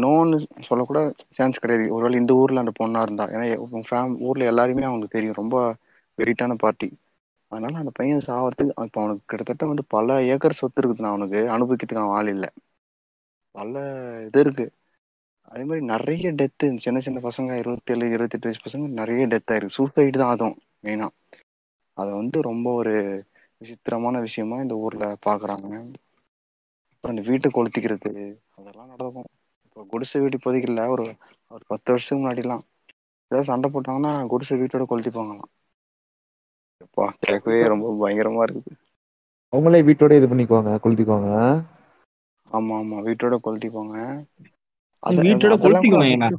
[0.04, 0.38] நோன்னு
[0.68, 1.00] சொல்லக்கூட
[1.30, 1.94] சான்ஸ் கிடையாது.
[1.94, 3.26] ஒருவேளை இந்த ஊர்ல அந்த பொண்ணா இருந்தா.
[3.34, 5.40] ஏன்னா உன் ஃபேம் ஊர்ல எல்லாருமே அவனுக்கு தெரியும்.
[5.42, 5.56] ரொம்ப
[6.18, 6.90] வெரிட்டான பார்ட்டி
[7.52, 11.40] அதனால அந்த பையன் சாவறதுக்கு இப்போ அவனுக்கு கிட்டத்தட்ட வந்து பல ஏக்கர் சொத்து இருக்குதுண்ணா அவனுக்கு.
[11.56, 12.50] அனுபவிக்கிறதுக்கு அவன் ஆள் இல்லை.
[13.56, 13.74] பல
[14.28, 14.66] இது இருக்கு.
[15.48, 19.78] அதே மாதிரி நிறைய டெத்து சின்ன சின்ன பசங்க இருபத்தேழு இருபத்தெட்டு வயசு பசங்க நிறைய டெத் ஆயிருக்கு.
[19.78, 21.08] சூசைடு தான் அதுவும் மெயினா
[21.98, 22.94] அதை வந்து ரொம்ப ஒரு
[23.62, 25.68] விசித்திரமான விஷயமா இந்த ஊர்ல பாக்குறாங்க.
[26.94, 28.12] அப்புறம் இந்த வீட்டை கொளுத்திக்கிறது
[28.58, 29.30] அதெல்லாம் நடக்கும்.
[29.72, 31.16] இப்போ குடிசை வீடு இப்போதைக்கு இல்லை ஒரு
[31.48, 32.62] ஒரு பத்து வருஷத்துக்கு முன்னாடிலாம்.
[33.28, 35.52] ஏதாவது சண்டை போட்டாங்கன்னா குடிசை வீட்டோட கொளுத்திப்பாங்களாம்.
[36.84, 38.76] எப்பா கேட்கவே ரொம்ப பயங்கரமா இருக்குது.
[39.56, 41.64] அவங்களே வீட்டோட இது பண்ணிக்குவாங்க கொளுத்திக்குவாங்க.
[42.52, 44.26] ஆமா ஆமா வீட்டோட கொளுத்திப்பாங்க நீ
[45.00, 46.36] அத- வீட்டோட கொளுத்திக்குவாங்களா?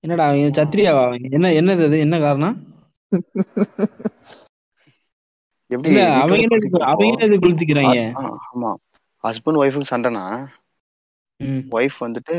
[0.00, 1.30] என்னடா அவன் சத்திரியாவா?
[1.30, 1.98] என்ன என்னது அது?
[1.98, 2.66] என்ன காரணம்?
[5.66, 8.20] எப்படி அவங்களே இது கொளுத்திக்கிறாங்க.
[8.54, 8.74] ஆமா.
[9.22, 10.48] ஹஸ்பண்ட் ஒய்ஃபுக்கு சண்டைனா.
[11.70, 12.36] ஒய்ஃப் வந்துட்டு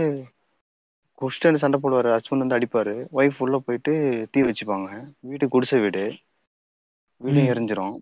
[1.22, 2.94] குஷ்டன் சண்டை போடுவாரு ஹஸ்பண்ட் வந்து அடிப்பாரு.
[3.14, 3.94] ஒய்ஃப் உள்ள போயிட்டு
[4.32, 4.90] தீ வச்சுப்பாங்க.
[5.22, 6.04] வீடு குடிசை வீடு.
[7.22, 7.46] வீடும்.
[7.46, 7.98] எரிஞ்சிரும்.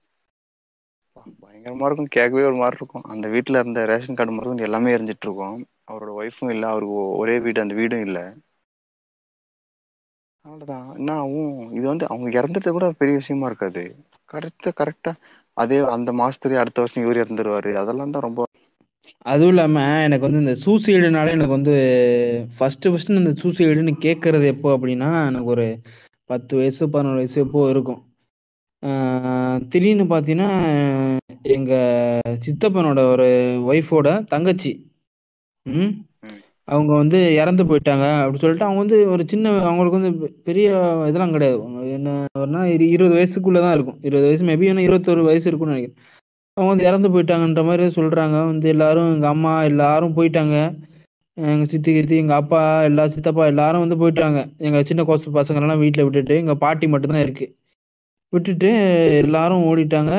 [1.41, 2.05] பயங்கரமா இருக்கும்.
[2.07, 3.05] கேட்கவே ஒரு மாதிரி இருக்கும்.
[3.05, 5.57] அந்த வீட்டுல இருந்த ரேஷன் கார்டு கொண்டு எல்லாமே எரிஞ்சிட்டு இருக்கும்
[5.91, 6.69] அவரோட ஒய்ஃபும் இல்லை.
[6.69, 8.25] அவருக்கு ஒரே வீடு அந்த வீடும் இல்லை.
[10.45, 11.71] அவ்வளவுதான் என்ன ஆகும்?
[11.71, 13.83] இது வந்து அவங்க இறந்துட்டு கூட பெரிய விஷயமா இருக்காது.
[14.29, 15.11] கரெக்டா கரெக்டா.
[15.57, 17.73] அதே அந்த மாசத்துலயே அடுத்த வருஷம் இவர் இறந்துருவாரு.
[17.75, 18.46] அதெல்லாம் தான் ரொம்ப
[19.25, 21.73] அதுவும் இல்லாம எனக்கு வந்து இந்த சூசைடுனால எனக்கு வந்து
[22.57, 25.65] ஃபர்ஸ்ட் ஃபர்ஸ்ட் இந்த சூசைடுன்னு கேட்கறது எப்போ அப்படின்னா எனக்கு ஒரு
[26.29, 28.01] பத்து வயசு பதினோரு வயசு எப்போ இருக்கும்.
[28.83, 30.49] ஆஹ் திடீர்னு பார்த்தீங்கன்னா
[31.49, 31.73] எங்க
[32.45, 33.27] சித்தப்பனோட ஒரு
[33.69, 34.71] ஒய்ஃபோட தங்கச்சி
[35.65, 35.93] ம்.
[36.67, 40.11] அவங்க வந்து இறந்து போயிட்டாங்க அப்படி சொல்லிட்டு அவங்க வந்து ஒரு சின்ன அவங்களுக்கு வந்து
[40.43, 40.67] பெரிய
[41.07, 41.59] இதெல்லாம் கிடையாது.
[41.89, 43.99] என்ன இருபது வயசுக்குள்ள தான் இருக்கும்.
[44.01, 45.99] இருபது வயசு மேபி என்ன இருபத்தொரு வயசு இருக்கும்னு நினைக்கிறேன்.
[46.57, 48.37] அவங்க வந்து இறந்து போயிட்டாங்கன்ற மாதிரி சொல்றாங்க.
[48.51, 50.55] வந்து எல்லாரும் எங்க அம்மா எல்லாரும் போயிட்டாங்க.
[51.37, 54.39] எங்க சித்தி கித்தி எங்க அப்பா எல்லா சித்தப்பா எல்லாரும் வந்து போயிட்டாங்க.
[54.67, 57.47] எங்க சின்ன கொசு பசங்களெல்லாம் வீட்டில் விட்டுட்டு எங்க பாட்டி மட்டும்தான் இருக்குது இருக்கு.
[58.33, 58.69] விட்டுட்டு
[59.23, 60.13] எல்லாரும் ஓடிட்டாங்க.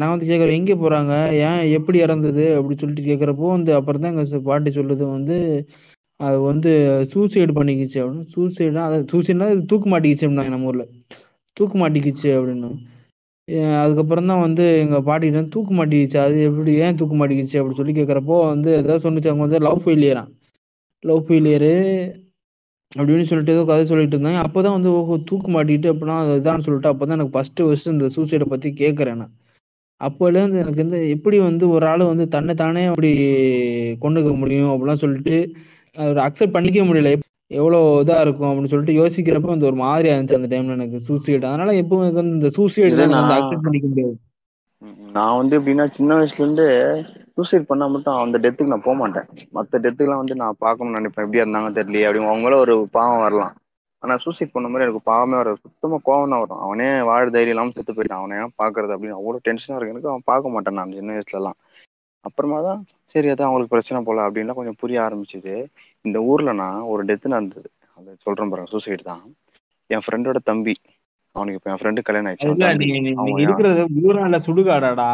[0.00, 1.14] நான் வந்து கேட்குறேன் எங்கே போறாங்க?
[1.46, 2.44] ஏன் எப்படி இறந்தது?
[2.58, 5.38] அப்படி சொல்லிட்டு கேட்குறப்போ வந்து அப்புறம் தான் எங்க பாட்டி சொல்லுது வந்து
[6.20, 6.70] அது வந்து
[7.12, 8.26] சூசைடு பண்ணிக்கிச்சு அப்படின்னு.
[8.34, 10.84] சூசைடு அதை சூசைடுனா தூக்கு மாட்டிக்கிச்சு அப்படின்னாங்க நம்ம ஊர்ல.
[11.56, 12.70] தூக்கு மாட்டிக்கிச்சு அப்படின்னு.
[13.82, 16.18] அதுக்கப்புறம் தான் வந்து எங்க பாட்டிகிட்ட வந்து தூக்கு மாட்டிக்கிச்சு.
[16.26, 19.30] அது எப்படி ஏன் தூக்கு மாட்டிக்கிச்சு அப்படி சொல்லி கேட்குறப்போ வந்து ஏதாவது சொன்னிச்சு.
[19.32, 20.22] அவங்க வந்து லவ் ஃபெயிலியரா
[21.04, 21.72] லவ் ஃபெயிலியரு
[22.92, 24.40] அப்படின்னு சொல்லிட்டு ஏதோ கதை சொல்லிட்டு இருந்தாங்க.
[24.46, 28.46] அப்போதான் வந்து ஓஹோ தூக்கு மாட்டிக்கிட்டு அப்படின்னா அது இதான்னு சொல்லிட்டு அப்பதான் எனக்கு ஃபர்ஸ்ட் ஃபர்ஸ்ட் இந்த சூசைடை
[28.54, 29.34] பத்தி கேட்குறேன் நான்.
[30.00, 33.10] அப்போலேருந்து எனக்கு வந்து எப்படி வந்து ஒரு ஆள் வந்து தன்னை தானே அப்படி
[34.04, 35.36] கொண்டுக்க முடியும் அப்படிலாம் சொல்லிட்டு
[35.96, 37.10] அவர் அக்செப்ட் பண்ணிக்க முடியல.
[37.50, 41.72] எவ்வளோ இதா இருக்கும் அப்படின்னு சொல்லிட்டு யோசிக்கிறப்ப வந்து ஒரு மாதிரியா இருந்துச்சு அந்த டைம்ல எனக்கு சூசைடு அதனால
[41.80, 44.14] எப்பவும் எனக்கு வந்து இந்த சூசைடு தான் நான் அக்செப்ட் பண்ணிக்க முடியாது.
[45.16, 46.66] நான் வந்து எப்படின்னா சின்ன வயசுல இருந்து
[47.36, 49.26] சூசைட் பண்ணா மட்டும் அந்த டெத்துக்கு நான் போக மாட்டேன்
[49.56, 51.24] மற்ற டெத்துக்குலாம் வந்து நான் பார்க்கணும்னு நினைப்பேன்.
[51.26, 52.06] எப்படியா இருந்தாங்க தெரியலையே.
[52.08, 53.54] அப்படி அவங்கள ஒரு பாவம் வரலாம்.
[54.02, 56.62] ஆனா சூசைட் பண்ண மாதிரி எனக்கு பாவமே வர சுத்தமா கோவம் தான் வரும்.
[56.66, 58.22] அவனே வாழ தைரியம் இல்லாம செத்து போயிட்டான்.
[58.22, 59.94] அவனை பாக்குறது அப்படின்னு அவ்வளவு டென்ஷனா இருக்கு.
[59.94, 61.58] எனக்கு அவன் பார்க்க மாட்டேன் நான் சின்ன வயசுல எல்லாம்
[62.24, 62.80] அப்புறமா தான்
[63.14, 65.54] சரி அதான் அவங்களுக்கு பிரச்சனை போல அப்படின்லாம் கொஞ்சம் புரிய ஆரம்பிச்சுது.
[66.04, 67.70] இந்த ஊர்ல நான் ஒரு டெத் நடந்தது.
[67.96, 69.22] அது சொல்றேன் பாருங்க சூசைட் தான்.
[69.86, 70.74] என் ஃப்ரெண்டோட தம்பி
[71.34, 72.48] அவனுக்கு இப்ப என் ஃப்ரெண்டு கல்யாணம் ஆயிடுச்சு.
[74.44, 75.10] சுடுகாடாடா?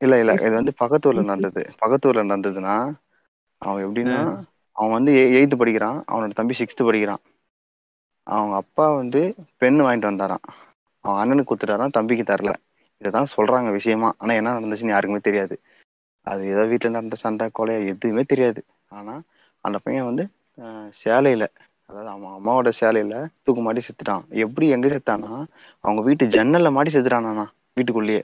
[0.00, 1.62] இல்ல இல்ல இது வந்து பக்கத்தூர்ல நடந்தது.
[1.86, 2.94] பக்கத்தூர்ல நடந்ததுன்னா
[3.62, 6.04] அவன் எப்படின்னா அவன் வந்து எயித்து படிக்கிறான்.
[6.08, 7.22] அவனோட தம்பி சிக்ஸ்த்து படிக்கிறான்.
[8.26, 10.44] அவங்க அப்பா வந்து பெண் வாங்கிட்டு வந்தாராம்.
[11.04, 12.52] அவன் அண்ணனுக்கு கொடுத்துட்டாராம் தம்பிக்கு தரல.
[13.00, 14.14] இதைதான் சொல்றாங்க விஷயமா.
[14.18, 15.60] ஆனா என்ன நடந்துச்சுன்னு யாருக்குமே தெரியாது.
[16.26, 18.64] அது ஏதோ வீட்டுல நடந்த சண்டை கொலை எதுவுமே தெரியாது.
[18.88, 19.14] ஆனா
[19.64, 20.24] அந்த பையன் வந்து
[20.58, 21.44] ஆஹ், சேலையில
[21.90, 24.24] அதாவது அவன் அம்மாவோட சேலையில தூக்கு மாட்டி செத்துட்டான்.
[24.38, 25.30] எப்படி எங்க செத்தானா
[25.84, 27.44] அவங்க வீட்டு ஜன்னல்ல மாட்டி செத்துட்டானா
[27.76, 28.22] வீட்டுக்குள்ளேயே.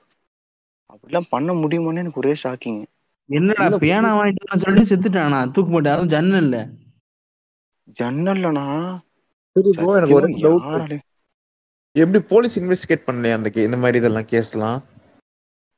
[0.90, 2.80] அப்படிலாம் பண்ண முடியுமான்னு எனக்கு ஒரே ஷாக்கிங்
[3.30, 5.38] என்னடா பேனா வாங்கிட்டு சொல்லிட்டு செத்துட்டானா?
[5.52, 6.56] தூக்கு மாட்டேன் அதுவும் ஜன்னல்ல.
[7.98, 8.66] ஜன்னல்லனா
[9.56, 10.98] எனக்கு ஒரு
[11.96, 14.78] எப்படி போலீஸ் இன்வெஸ்டிகேட் பண்ணலையா அந்த கே- இந்த மாதிரி இதெல்லாம் கேஸ்லாம்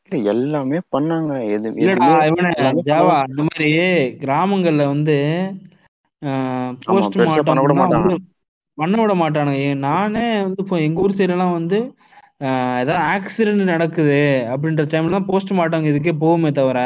[0.08, 1.32] இல்ல எல்லாமே பண்ணாங்க.
[1.48, 3.30] எது இல்லடா எதுவுமே இவன எல்லாமே ஜாவா பண்ணாங்க.
[3.32, 3.70] இந்த மாதிரி
[4.20, 5.16] கிராமங்கள்ல வந்து
[6.22, 8.14] ஆமா போஸ்ட் பெருசா பண்ண விட மாட்டாங்க.
[8.78, 9.58] பண்ண விட மாட்டானுங்க.
[9.66, 11.78] ஏன் நானே வந்து இப்போ எங்க ஊர் சைடு எல்லாம் வந்து
[12.40, 14.18] ஆஹ் ஏதாவது ஆக்சிடென்ட் நடக்குது
[14.52, 16.80] அப்படின்ற டைம்ல தான் போஸ்ட் மார்ட்டம் இதுக்கே போகுமே தவிர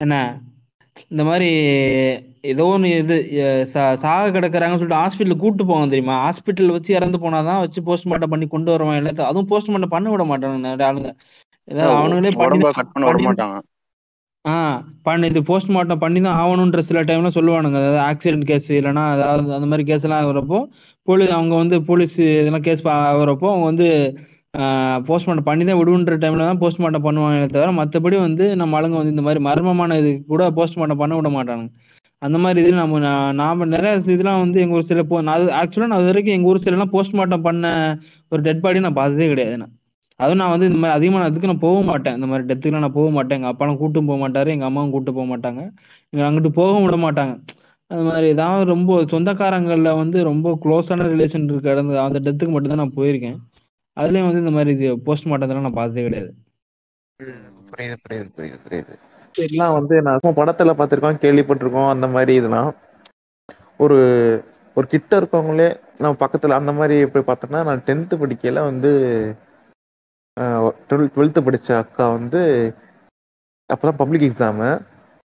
[0.00, 0.14] என்ன
[1.10, 1.50] இந்த மாதிரி
[2.44, 6.16] ஏதோ ஒன்று இது அஹ் சா- சாக கிடக்குறாங்கன்னு சொல்லிட்டு ஹாஸ்பிட்டல் கூட்டு போவாங்க தெரியுமா?
[6.24, 9.30] ஹாஸ்பிட்டல் வச்சு இறந்து போனாதான் வச்சு போஸ்ட்மார்ட்டம் பண்ணி கொண்டு வருவான் எல்லாத்தையும்.
[9.30, 11.10] அதுவும் போஸ்ட்மார்ட்டம் பண்ண விட மாட்டானுங்க நிறைய ஆளுங்க.
[11.94, 13.56] அவனுங்களே பண்ணி உடம்ப கட் பண்ண விட மாட்டாங்க.
[14.44, 14.54] ஆ
[15.06, 17.78] பண்ணி இது போஸ்ட்மார்ட்டம் பண்ணி தான் ஆகணுன்ற சில டைம்ல சொல்லுவானுங்க.
[17.80, 20.58] அதாவது ஆக்சிடென்ட் கேஸ் இல்லைன்னா அதாவது அந்த மாதிரி கேஸ் எல்லாம் ஆகுறப்போ
[21.08, 23.88] போலீஸ் அவங்க வந்து போலீஸ் இதெல்லாம் கேஸ் ஆகுறப்போ அவங்க வந்து
[25.08, 29.24] போஸ்ட்மார்ட்டம் பண்ணி தான் விடுன்ற டைம்ல தான் போஸ்ட்மார்ட்டம் பண்ணுவாங்க தவிர மற்றபடி வந்து நம்ம ஆளுங்க வந்து இந்த
[29.26, 31.70] மாதிரி மர்மமான இது கூட போஸ்ட்மார்ட்டம் பண்ண விட மாட்டானுங்க.
[32.22, 33.00] அந்த மாதிரி இது நம்ம
[33.40, 36.62] நாம நிறைய இதெல்லாம் வந்து எங்க ஊர் சில போ நான் ஆக்சுவலா நான் அது வரைக்கும் எங்க ஊர்
[36.64, 37.66] சைடுலாம் போஸ்ட்மார்ட்டம் பண்ண
[38.32, 39.74] ஒரு டெட் பாடி நான் பார்த்ததே கிடையாது நான்.
[40.20, 42.14] அதுவும் நான் வந்து இந்த மாதிரி அதிகமாக நான் அதுக்கு நான் போக மாட்டேன்.
[42.14, 43.36] இந்த மாதிரி டெத்துக்குலாம் நான் போக மாட்டேன்.
[43.38, 45.62] எங்கள் அப்பாலாம் கூட்டும் போக மாட்டாரு எங்கள் அம்மாவும் கூட்டு போக மாட்டாங்க.
[46.10, 47.34] எங்களை அங்கிட்டு போகவும் விட மாட்டாங்க.
[47.90, 51.68] அது மாதிரி ஏதாவது ரொம்ப சொந்தக்காரங்களில் வந்து ரொம்ப க்ளோஸான ரிலேஷன் இருக்க.
[51.70, 53.38] இடந்து அந்த டெத்துக்கு மட்டும்தான் நான் போயிருக்கேன்.
[53.96, 56.30] அதுலேயும் வந்து இந்த மாதிரி இது போஸ்ட்மார்ட்டத்தெல்லாம் நான் பார்த்ததே கிடையாது.
[57.70, 58.94] புரியுது புரியுது புரியுது புரியுது.
[59.34, 62.70] இதெல்லாம் வந்து நான் படத்துல பார்த்திருக்கோம் கேள்விப்பட்டிருக்கோம் அந்த மாதிரி இதெல்லாம்.
[63.76, 63.98] ஒரு
[64.76, 68.90] ஒரு கிட்ட இருக்கவங்களே நம்ம பக்கத்துல அந்த மாதிரி போய் பார்த்தோம்னா நான் டென்த்து படிக்கையில வந்து
[70.88, 72.42] டுவெல் டுவெல்த்து படித்த அக்கா வந்து
[73.70, 74.68] அப்பதான் பப்ளிக் எக்ஸாமு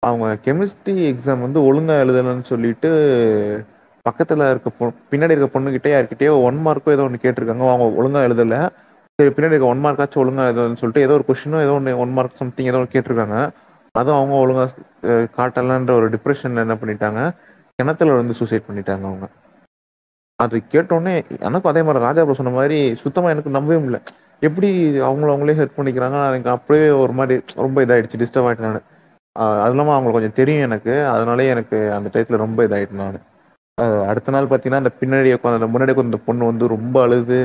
[0.02, 2.90] அவங்க கெமிஸ்ட்ரி எக்ஸாம் வந்து ஒழுங்காக எழுதலைன்னு சொல்லிட்டு
[4.06, 7.64] பக்கத்தில் இருக்க பொ பின்னாடி இருக்க பொண்ணுக்கிட்டே யார்கிட்டயோ ஒன் மார்க்கோ ஏதோ ஒன்று கேட்டிருக்காங்க.
[7.68, 8.60] அவங்க ஒழுங்காக எழுதலை.
[9.18, 12.40] சரி பின்னாடி இருக்க ஒன் மார்க்காச்சும் ஒழுங்கா எழுதலன்னு சொல்லிட்டு ஏதோ ஒரு கொஷினோ ஏதோ ஒன்று ஒன் மார்க்
[12.40, 13.36] சம்திங் ஏதோ ஒன்று கேட்டிருக்காங்க.
[13.94, 14.70] அதுவும் அவங்க ஒழுங்காக
[15.36, 17.20] காட்டலான்ற ஒரு டிப்ரெஷனில் என்ன பண்ணிட்டாங்க?
[17.78, 19.26] கிணத்துல வந்து சூசைட் பண்ணிட்டாங்க அவங்க.
[20.38, 24.00] அது கேட்டோடனே எனக்கும் அதே மாதிரி ராஜா சொன்ன மாதிரி சுத்தமாக எனக்கு நம்பவே முடியல.
[24.42, 24.68] எப்படி
[25.08, 26.18] அவங்கள அவங்களே ஹெல்ப் பண்ணிக்கிறாங்க?
[26.30, 27.34] எனக்கு அப்படியே ஒரு மாதிரி
[27.64, 28.86] ரொம்ப இதாயிடுச்சு டிஸ்டர்ப் ஆயிட்டேன் நான்.
[29.62, 30.94] அது இல்லாமல் அவங்களுக்கு கொஞ்சம் தெரியும் எனக்கு.
[31.14, 33.18] அதனாலே எனக்கு அந்த டயத்தில் ரொம்ப இதாயிட்டேன் நான்.
[34.10, 37.38] அடுத்த நாள் பார்த்தீங்கன்னா அந்த பின்னாடி உட்காந்து அந்த முன்னாடி உட்காந்து பொண்ணு வந்து ரொம்ப அழுது.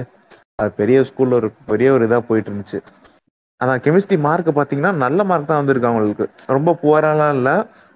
[0.62, 2.80] அது பெரிய ஸ்கூலில் ஒரு பெரிய ஒரு இதாக போயிட்டு இருந்துச்சு
[3.62, 6.26] அதான் கெமிஸ்ட்ரி மார்க் பார்த்தீங்கன்னா நல்ல மார்க் தான் வந்திருக்கு அவங்களுக்கு.
[6.56, 7.56] ரொம்ப புவராலாம் இல்லை.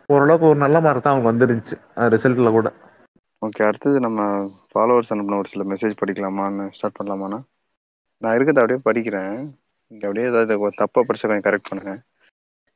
[0.10, 1.76] ஓரளவுக்கு ஒரு நல்ல மார்க் தான் அவங்க வந்துருந்துச்சு
[2.16, 2.70] ரிசல்ட்டில் கூட.
[3.42, 4.22] ஓகே அடுத்தது நம்ம
[4.72, 7.40] ஃபாலோவர்ஸ் அனுப்பின ஒரு சில மெசேஜ் படிக்கலாமான்னு ஸ்டார்ட் பண்ணலாமாண்ணா?
[8.22, 9.36] நான் இருக்கிறத அப்படியே படிக்கிறேன்.
[9.92, 11.94] இங்கே அப்படியே ஏதாவது தப்பாக படிச்சா கொஞ்சம் கரெக்ட் பண்ணுங்க.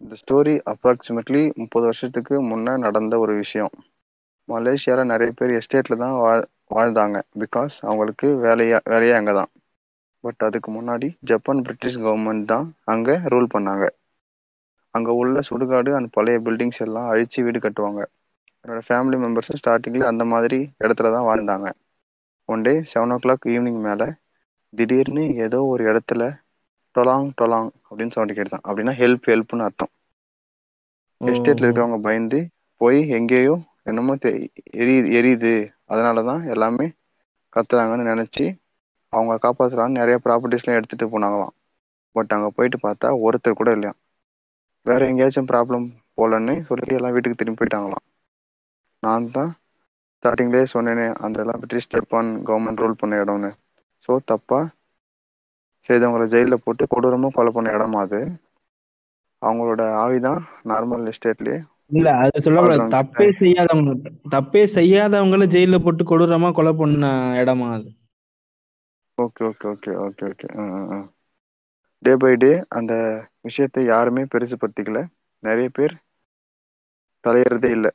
[0.02, 3.74] இந்த ஸ்டோரி அப்ராக்சிமேட்லி முப்பது வருஷத்துக்கு முன்னே நடந்த ஒரு விஷயம்.
[4.50, 7.18] மலேசியாவில் நிறைய பேர் எஸ்டேட்டில் தான் வாழ் வாழ்ந்தாங்க.
[7.42, 9.52] பிகாஸ் அவங்களுக்கு வேலையா வேலையே அங்கே தான்.
[10.24, 13.86] பட் அதுக்கு முன்னாடி ஜப்பான் பிரிட்டிஷ் கவர்மெண்ட் தான் அங்கே ரூல் பண்ணாங்க.
[14.96, 18.02] அங்கே உள்ள சுடுகாடு அண்ட் பழைய பில்டிங்ஸ் எல்லாம் அழித்து வீடு கட்டுவாங்க.
[18.66, 21.70] என்னோட ஃபேமிலி மெம்பர்ஸும் ஸ்டார்டிங்கில் அந்த மாதிரி இடத்துல தான் வாழ்ந்தாங்க.
[22.50, 24.08] One day seven o'clock evening மேலே
[24.76, 26.40] திடீர்னு ஏதோ ஒரு இடத்துல
[26.96, 28.68] டொலாங் டொலாங் அப்படின்னு சவுண்ட் கேட்டுதான்.
[28.68, 29.88] அப்படின்னா ஹெல்ப் ஹெல்ப்னு அர்த்தம்.
[31.26, 35.70] எஸ்டேட்ல இருக்கிறவங்க பயந்து போய் எங்கேயோ என்னமோ தெ- எரியுது எரியுது.
[35.86, 36.92] அதனால தான் எல்லாமே
[37.56, 38.56] கத்துறாங்கன்னு நினச்சி
[39.10, 41.56] அவங்க காப்பாத்துறான்னு நிறைய ப்ராப்பர்ட்டிஸ்லாம் எடுத்துட்டு போனாங்களாம்.
[42.12, 43.94] பட் அங்கே போயிட்டு பார்த்தா ஒருத்தர் கூட இல்லையா
[44.82, 48.14] வேற எங்கேயாச்சும் ப்ராப்ளம் போலன்னு சொல்லி எல்லாம் வீட்டுக்கு திரும்பி போயிட்டாங்களாம்.
[49.00, 49.56] நான் தான்
[49.94, 53.52] ஸ்டார்டிங்லேயே சொன்னேனே அந்த எல்லாம் பிரிட்டிஷ் ஜப்பான் கவர்மெண்ட் ரூல் பண்ண இடம்னு.
[54.06, 54.60] ஸோ தப்பா
[55.90, 58.20] செய்தவங்களை ஜெயிலில் போட்டு கொடூரமாக கொலை பண்ண இடமா அது.
[59.42, 60.42] அவங்களோட ஆவிதான்
[60.72, 61.60] நார்மல் எஸ்டேட்லேயே
[61.92, 62.86] இல்ல அது சொல்லக்கூடாது.
[62.98, 63.94] தப்பே செய்யாதவங்க
[64.36, 67.10] தப்பே செய்யாதவங்கள ஜெயில போட்டு கொடூரமா கொலை பண்ண
[67.42, 67.90] இடமா அது.
[69.18, 70.48] Okay okay okay okay okay
[72.04, 72.94] day by day அந்த
[73.48, 75.02] விஷயத்தை யாருமே பெருசுப்படுத்திக்கல
[75.44, 75.94] நிறைய பேர்
[77.24, 77.92] தலையறதே இல்லை.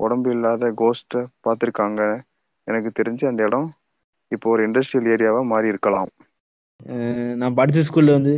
[0.00, 2.00] உடம்பு இல்லாத கோஸ்ட்டை பார்த்துருக்காங்க.
[2.66, 3.68] எனக்கு தெரிஞ்சு அந்த இடம்
[4.32, 6.10] இப்போ ஒரு இண்டஸ்ட்ரியல் ஏரியாவா மாறி இருக்கலாம்.
[7.40, 8.34] நான் படிச்ச ஸ்கூல்ல வந்து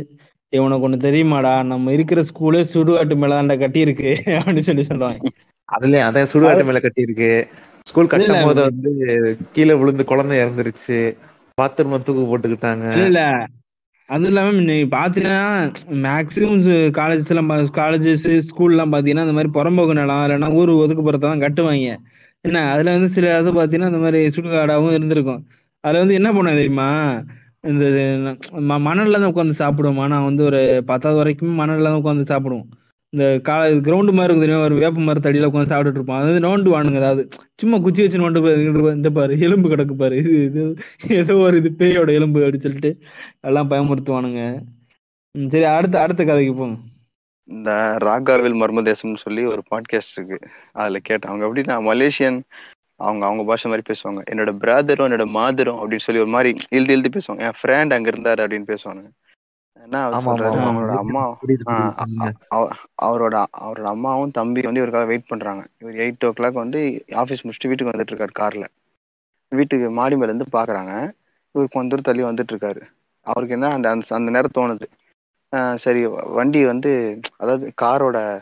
[0.53, 1.53] "ஏய், உனக்கு ஒண்ணு தெரியுமாடா?
[1.71, 5.31] நம்ம இருக்கிற ஸ்கூலே சுடுகாட்டு மேலாண்ட கட்டி இருக்கு அப்படின்னு சொல்லி சொல்லுவாங்க.
[5.69, 7.29] அதுலயே அதான் சுடுகாட்டு மேல கட்டியிருக்கு.
[7.85, 8.91] ஸ்கூல் இல்ல, கட்டும் போது வந்து
[9.55, 10.99] கீழே விழுந்து குழந்தை இறந்துருச்சு.
[11.57, 12.85] பாத்ரூம் தூக்கு போட்டுக்கிட்டாங்க.
[12.95, 13.21] இல்ல இல்ல.
[14.09, 15.43] அதுவும் இல்லாம நீ பாத்தீங்கன்னா
[16.03, 16.59] மேக்சிமம்
[16.97, 21.93] காலேஜஸ் எல்லாம் காலேஜஸ் ஸ்கூல் எல்லாம் பாத்தீங்கன்னா இந்த மாதிரி புறம்போக்கு நிலம் இல்லைன்னா ஊர் ஒதுக்குப்புறத்தை தான் கட்டுவாங்க.
[22.45, 25.41] என்ன அதுல வந்து சில இது பாத்தீங்கன்னா இந்த மாதிரி சுடுகாடாவும் இருந்திருக்கும்.
[25.85, 26.89] அதுல வந்து என்ன பண்ணுவேன் தெரியுமா?
[27.61, 27.85] இந்த
[28.69, 30.07] ம- மணல்ல தான் உட்காந்து சாப்பிடுவோம்?
[30.07, 32.67] நான் வந்து ஒரு பத்தாவது வரைக்கும் மணல்ல தான் உட்காந்து சாப்பிடுவோம்.
[33.09, 34.63] இந்த கா கிரவுண்டு மாதிரி இருக்கும் தெரியுமா?
[34.63, 36.17] ஒரு வேப்ப மரத்தடியில உட்காந்து சாப்பிட்டுட்டு இருப்போம்.
[36.17, 40.17] அது வந்து நோண்டு வானுங்க அதாவது சும்மா குச்சி வச்சு நோண்டு பாரு, இந்த பாரு எலும்பு கிடக்கு பாரு.
[40.17, 40.75] இது இது
[41.09, 42.91] ஏதோ ஒரு இது பேயோட எலும்பு அப்படின்னு சொல்லிட்டு
[43.41, 44.41] எல்லாம் பயமுறுத்துவானுங்க.
[45.37, 46.77] ம், சரி அடுத்த அடுத்த கதைக்கு போங்க.
[47.47, 50.39] இந்த ராகாவில் மர்மதேசம்னு சொல்லி ஒரு பாட்காஸ்ட் இருக்கு.
[50.71, 51.31] அதுல கேட்டேன்.
[51.31, 52.43] அவங்க எப்படின்னா மலேசியன்
[52.95, 54.33] அவங்க அவங்க பாஷை மாதிரி பேசுவாங்க.
[54.33, 57.39] என்னோட பிரதரும் என்னோட மாதரும் அப்படின்னு சொல்லி ஒரு மாதிரி இழுத்து இழுத்து பேசுவாங்க.
[57.39, 59.09] என் ஃப்ரெண்ட் அங்க இருந்தாரு அப்படின்னு பேசுவாங்க.
[59.81, 61.37] என்ன அவங்களோட அம்மா
[63.01, 65.67] அவரோட அவரோட அம்மாவும் தம்பி வந்து இவருக்காக வெயிட் பண்றாங்க.
[65.79, 68.67] இவர் எயிட் ஓ கிளாக் வந்து ஆஃபீஸ் முடிச்சுட்டு வீட்டுக்கு வந்துட்டு இருக்காரு கார்ல
[69.49, 71.11] வீட்டுக்கு மாடி மேல இருந்து பாக்குறாங்க.
[71.51, 72.81] இவர் கொஞ்ச தூரம் தள்ளி வந்துட்டு இருக்காரு.
[73.21, 74.85] அவருக்கு என்ன அந்த அந்த- அந்த நேரம் தோணுது.
[75.55, 78.41] ஆஹ் சரி வண்டி வந்து அதாவது காரோட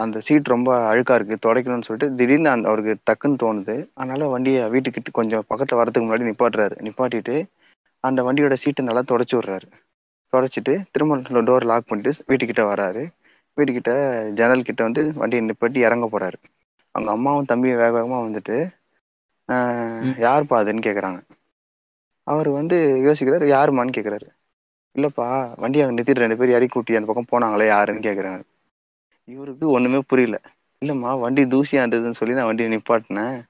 [0.00, 3.76] அந்த சீட் ரொம்ப அழுக்கா இருக்கு துடைக்கணும்னு சொல்லிட்டு திடீர்னு அந்த அவருக்கு டக்குன்னு தோணுது.
[3.94, 6.76] அதனால வண்டியை வீட்டுக்கிட்ட கொஞ்சம் பக்கத்துல வரதுக்கு முன்னாடி நிப்பாட்டுறாரு.
[6.86, 7.36] நிப்பாட்டிட்டு
[8.04, 9.66] அந்த வண்டியோட சீட்டை நல்லா தொடச்சி விடுறாரு.
[10.32, 13.02] தொடச்சிட்டு திரும்ப டோர் லாக் பண்ணிட்டு வீட்டுக்கிட்ட வராரு.
[13.56, 13.92] வீட்டுக்கிட்ட
[14.34, 16.38] ஜன்னல் கிட்ட வந்து வண்டியை நிப்பாட்டி இறங்க போறாரு.
[16.94, 18.56] அவங்க அம்மாவும் தம்பியும் வேக வேகமா வந்துட்டு.
[20.22, 21.20] யாருப்பா அதுன்னு கேக்குறாங்க.
[22.26, 22.76] அவர் வந்து
[23.06, 24.28] யோசிக்கிறாரு யாருமான்னு கேக்குறாரு.
[24.96, 25.26] இல்லப்பா
[25.58, 28.42] வண்டியை அங்க நிறுத்திட்டு ரெண்டு பேர் இறக்கி கூட்டி அந்த பக்கம் போனாங்களே யாருன்னு கேக்குறாங்க.
[29.30, 30.40] இவருக்கு ஒண்ணுமே புரியல.
[30.84, 33.42] இல்லம்மா வண்டி தூசியா இருந்ததுன்னு சொல்லி நான் வண்டியை நிப்பாட்டினேன்.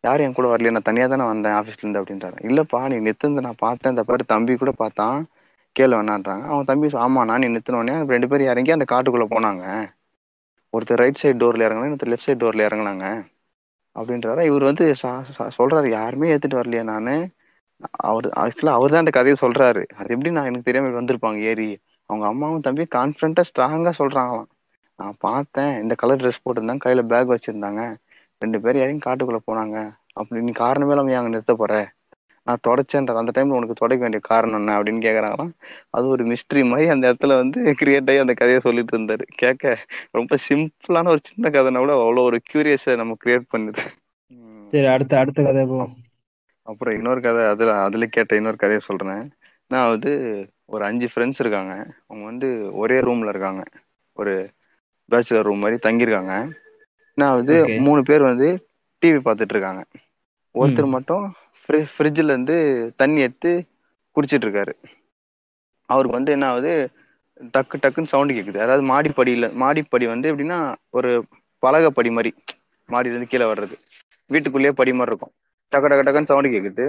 [0.00, 2.30] யாரும் என் கூட வரல நான் தனியா தானே வந்தேன் ஆஃபீஸ்ல இருந்து அப்படின்றாரு.
[2.30, 3.92] இல்லப்பா நீ நிறுத்துனதை நான் பார்த்தேன்.
[3.92, 5.26] இந்த பாரு தம்பி கூட பார்த்தான்.
[5.72, 9.88] கேள்வி வேணான்றாங்க அவன் தம்பி சொ- ஆமா நான் நீ நிறுத்தினோடனே ரெண்டு பேரும் இறங்கி அந்த காட்டுக்குள்ள போனாங்க.
[10.76, 13.26] ஒருத்தர் ரைட் சைடு டோர்ல இறங்கினா இன்னொருத்தர் லெஃப்ட் சைடு டோர்ல இறங்குனாங்க.
[13.98, 14.44] அப்படின்றாரு.
[14.44, 17.28] இவர் வந்து சா- சா- சொல்றாரு யாருமே ஏத்துட்டு வரலையா நானு.
[17.90, 19.86] அவர் ஆக்சுவலா அவர் தான் அந்த கதையை சொல்றாரு.
[19.86, 21.78] அது எப்படி நான் எனக்கு தெரியாம வந்திருப்பாங்க ஏறி.
[22.06, 24.44] அவங்க அம்மாவும் தம்பி கான்பிடண்டா ஸ்ட்ராங்கா சொல்றாங்களாம்.
[24.98, 25.82] நான் பார்த்தேன்.
[25.82, 26.84] இந்த கலர் ட்ரெஸ் போட்டிருந்தாங்க.
[26.84, 27.82] கையில பேக் வச்சிருந்தாங்க.
[28.42, 29.76] ரெண்டு பேரும் இறங்கி காட்டுக்குள்ள போனாங்க.
[30.12, 31.72] அப்படி நீ காரணமே இல்லாம ஏன் அங்க நிறுத்த போற?
[32.46, 35.52] நான் தொடச்சேன்ற அந்த டைம்ல உனக்கு தொடக்க வேண்டிய காரணம் என்ன அப்படின்னு கேக்குறாங்களாம்
[35.90, 39.24] அது ஒரு மிஸ்ட்ரி மாதிரி அந்த இடத்துல வந்து கிரியேட் ஆகி அந்த கதையை சொல்லிட்டு இருந்தாரு.
[39.34, 39.64] கேட்க
[40.10, 43.84] ரொம்ப சிம்பிளான ஒரு சின்ன கதைனா கூட அவ்வளவு ஒரு கியூரியஸை நம்ம கிரியேட் பண்ணுது
[44.72, 45.64] சரி அடுத்த அடுத்த கதை
[46.66, 49.22] அப்புறம் இன்னொரு கதை அதுல அதுல கேட்ட இன்னொரு கதையை சொல்றேன்.
[49.70, 50.12] நான் வந்து
[50.66, 51.74] ஒரு அஞ்சு ஃப்ரெண்ட்ஸ் இருக்காங்க.
[52.06, 53.62] அவங்க வந்து ஒரே ரூம்ல இருக்காங்க.
[54.16, 54.34] ஒரு
[55.10, 56.34] பேச்சுலர் ரூம் மாதிரி தங்கியிருக்காங்க.
[57.18, 57.54] நான் வந்து.
[57.86, 58.48] மூணு பேர் வந்து
[59.02, 59.82] டிவி பார்த்துட்டு இருக்காங்க
[60.54, 61.24] ஒருத்தர் மட்டும்
[61.68, 62.56] ஃப்ரிட்ஜில் இருந்து
[62.96, 63.50] தண்ணி எடுத்து
[64.16, 64.72] குடிச்சிட்டு இருக்காரு
[65.88, 66.72] அவருக்கு வந்து என்ன ஆகுது?
[67.54, 70.58] டக்கு டக்குன்னு சவுண்டு கேட்குது அதாவது மாடிப்படியில் மாடிப்படி வந்து எப்படின்னா
[70.98, 71.10] ஒரு
[71.62, 72.30] பலகைப்படி மாதிரி
[72.88, 73.76] மாடியிலேருந்து கீழே வர்றது.
[74.30, 75.34] வீட்டுக்குள்ளேயே படி மாதிரி இருக்கும்.
[75.72, 76.86] டக்கு டக்கு டக்குன்னு சவுண்டு கேட்குது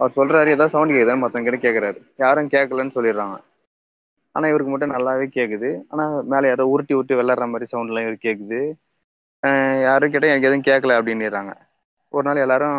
[0.00, 1.98] அவர் சொல்றாரு ஏதாவது சவுண்ட் கேக்குதா மத்தவங்க கிட்ட கேக்குறாரு.
[2.22, 3.36] யாரும் கேட்கலன்னு சொல்லிடுறாங்க.
[4.34, 5.70] ஆனா இவருக்கு மட்டும் நல்லாவே கேக்குது.
[5.92, 8.60] ஆனா மேல ஏதோ உருட்டி உருட்டி விளையாடுற மாதிரி சவுண்ட் எல்லாம் இவருக்கு கேக்குது.
[9.86, 11.52] யாரும் கேட்டா எனக்கு எதுவும் கேட்கல அப்படின்னுறாங்க.
[12.14, 12.78] ஒரு நாள் எல்லாரும்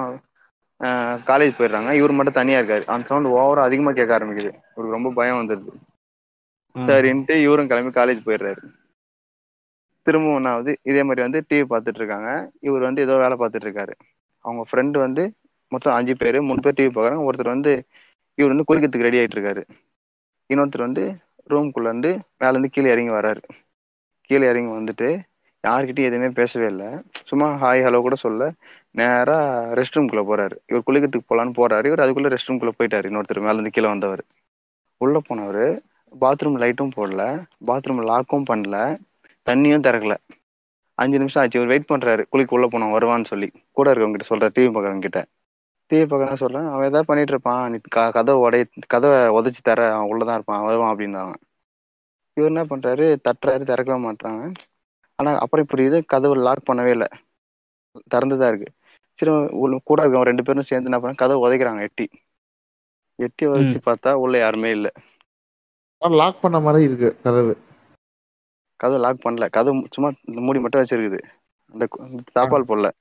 [1.30, 1.91] காலேஜ் போயிடுறாங்க.
[1.99, 2.84] இவர் மட்டும் தனியா இருக்காரு.
[2.94, 4.52] அந்த சவுண்ட் ஓவரா அதிகமா கேட்க ஆரம்பிக்குது.
[4.73, 5.73] இவருக்கு ரொம்ப பயம் வந்துடுது.
[6.76, 8.61] சரின்ட்டு இவரும் கிளம்பி காலேஜ் போயிடுறாரு.
[10.07, 12.30] திரும்பவும் ஒன்றாவது இதே மாதிரி வந்து டிவி பார்த்துட்டு இருக்காங்க.
[12.68, 13.94] இவர் வந்து ஏதோ வேலை பார்த்துட்டு இருக்காரு.
[14.45, 15.23] அவங்க ஃப்ரெண்டு வந்து
[15.72, 17.27] மொத்தம் அஞ்சு பேர் மூணு பேர் டிவி பார்க்குறாங்க.
[17.30, 17.72] ஒருத்தர் வந்து
[18.38, 19.64] இவர் வந்து குளிக்கிறதுக்கு ரெடி ஆயிட்டு இருக்காரு.
[20.49, 21.06] இன்னொருத்தர் வந்து
[21.50, 23.42] ரூம்குள்ள இருந்து மேல இருந்து கீழே இறங்கி வராரு
[24.22, 25.10] கீழே இறங்கி வந்துட்டு
[25.64, 26.88] யார்கிட்டயும் எதுவுமே பேசவே இல்லை.
[27.26, 28.52] சும்மா ஹாய் ஹலோ கூட சொல்ல
[28.92, 29.38] நேரா
[29.74, 30.56] ரெஸ்ட் ரூம்குள்ள போறாரு.
[30.68, 31.86] இவர் குளிக்கிறதுக்கு போலான்னு போறாரு.
[31.86, 33.06] இவர் அதுக்குள்ள ரெஸ்ட் ரூம்குள்ள போயிட்டாரு.
[33.10, 34.24] இன்னொருத்தர் மேலேருந்து கீழே வந்தவர்.
[34.98, 35.82] உள்ள போனவர்
[36.22, 37.24] பாத்ரூம் லைட்டும் போடல.
[37.68, 38.78] பாத்ரூம் லாக்கும் பண்ணல.
[39.50, 40.16] தண்ணியும் திறக்கல.
[40.98, 41.60] அஞ்சு நிமிஷம் ஆச்சு.
[41.60, 42.24] இவர் வெயிட் பண்றாரு.
[42.30, 43.52] குளிக்க உள்ள போனோம் வருவான்னு சொல்லி.
[43.72, 45.22] கூட இருக்கவங்க கிட்ட டிவி பார்க்கறவங்க கிட்ட.
[45.94, 46.62] டிவி பார்க்கறேன் சொல்றேன்?
[46.62, 47.72] அவன் ஏதாவது பண்ணிட்டு இருப்பான்.
[47.72, 50.66] நீ க- கதவை உடைய கதவை உதைச்சு தர அவன் உள்ளதான் இருப்பான்.
[50.66, 51.34] வருவான் அப்படின்னாங்க
[52.34, 53.18] இவர் என்ன பண்றாரு?
[53.24, 54.53] தட்டுறாரு திறக்கவே மாட்டாங்க
[55.16, 57.07] ஆனா அப்புறம் புரியுது கதவு லாக் பண்ணவே இல்லை.
[58.16, 58.74] திறந்துதான் இருக்கு.
[59.16, 59.48] சரி
[59.84, 62.10] கூட இருக்கவங்க ரெண்டு பேரும் சேர்ந்து என்ன பண்ண கதவை உதைக்கிறாங்க எட்டி.
[63.16, 64.91] எட்டி உதைச்சு பார்த்தா உள்ள யாருமே இல்லை.
[65.99, 67.57] லாக் பண்ண மாதிரி இருக்கு கதவு.
[68.76, 69.49] கதவை லாக் பண்ணல.
[69.49, 71.22] கதவு சும்மா இந்த மூடி மட்டும் வச்சிருக்குது.
[71.72, 71.88] அந்த
[72.40, 72.91] தாப்பால் போடல.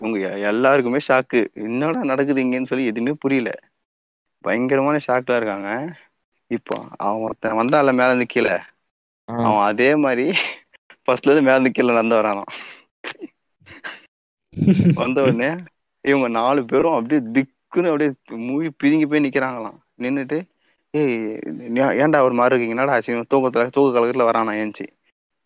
[0.00, 0.18] உங்க
[0.50, 3.50] எல்லாருக்குமே ஷாக்கு என்னடா நடக்குது இங்கன்னு சொல்லி எதுவுமே புரியல.
[4.44, 5.70] பயங்கரமான ஷாக்ல இருக்காங்க.
[6.50, 8.56] இப்போ அவன் ஒருத்தன் வந்தான்ல மேல இருந்து கீழே.
[9.28, 10.26] அவன் அதே மாதிரி
[11.02, 12.52] ஃபர்ஸ்ட்ல இருந்து மேல இருந்து கீழே நடந்து வரானாம்.
[15.00, 15.50] வந்த உடனே
[16.04, 18.10] இவங்க நாலு பேரும் அப்படியே திக்குன்னு அப்படியே
[18.46, 19.78] மூவி பிதுங்கி போய் நிக்கிறாங்களாம்.
[20.04, 20.38] நின்னுட்டு
[20.94, 21.16] ஏய்
[22.02, 22.74] ஏன்டா ஒரு மாதிரி இருக்கீங்க?
[22.76, 23.12] என்னடா ஆச்சு?
[23.14, 24.86] இவன் தூக்கத்துல தூக்க கலகத்துல வரானா ஏஞ்சி.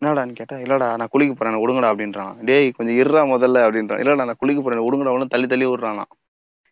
[0.03, 0.55] என்னடான்னு கேட்டா?
[0.55, 2.43] இல்லடா நான் குளிக்க போறேன் என்னை அப்படின்றான்.
[2.43, 4.01] டேய் கொஞ்சம் இருறா முதல்ல அப்படின்றான்.
[4.03, 6.05] இல்லடா நான் குளிக்க போறேன் என்னை விடுங்கடா தள்ளி தள்ளி விடுறானா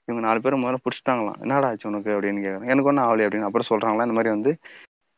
[0.07, 1.39] இவங்க நாலு பேரும் முதல்ல பிடிச்சிட்டாங்களாம்.
[1.41, 4.57] என்னடா ஆச்சு உனக்கு அப்படின்னு கேட்குறேன் எனக்கு ஒன்றும் ஆகலை அப்படின்னு அப்புறம் சொல்றாங்களா இந்த மாதிரி வந்து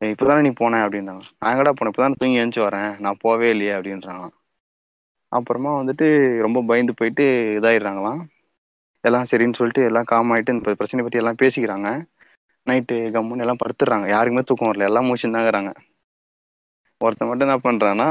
[0.01, 0.87] இப்போதானே நீ போன?
[0.87, 1.23] அப்படின்றாங்க.
[1.39, 1.91] நான் எங்கடா போனேன்?
[1.91, 2.99] இப்பதான் தூங்கி எழுந்துச்சு வரேன்.
[2.99, 4.33] நான் போவே இல்லையே அப்படின்றாங்களாம்.
[5.27, 6.07] அப்புறமா வந்துட்டு
[6.39, 7.23] ரொம்ப பயந்து போயிட்டு
[7.59, 8.21] இதாயிடுறாங்களாம்.
[9.01, 11.89] எல்லாம் சரின்னு சொல்லிட்டு எல்லாம் காம் ஆயிட்டு இந்த பிரச்சனை பற்றி எல்லாம் பேசிக்கிறாங்க.
[12.69, 14.07] நைட்டு கம்முன்னு எல்லாம் படுத்துடுறாங்க.
[14.07, 14.87] யாருக்குமே தூக்கம் வரல.
[14.89, 15.71] எல்லாம் மூச்சுன்னு தாங்கிறாங்க
[17.03, 18.07] ஒருத்தன் மட்டும் என்ன பண்றான்னா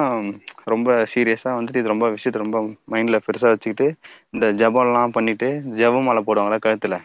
[0.65, 2.59] ரொம்ப சீரியஸா வந்துட்டு இது ரொம்ப விஷயத்த ரொம்ப
[2.91, 3.87] மைண்ட்ல பெருசா வச்சுக்கிட்டு
[4.31, 6.97] இந்த ஜபம்லாம் பண்ணிட்டு ஜெபமாலை போடுவாங்கல்ல கழுத்துல.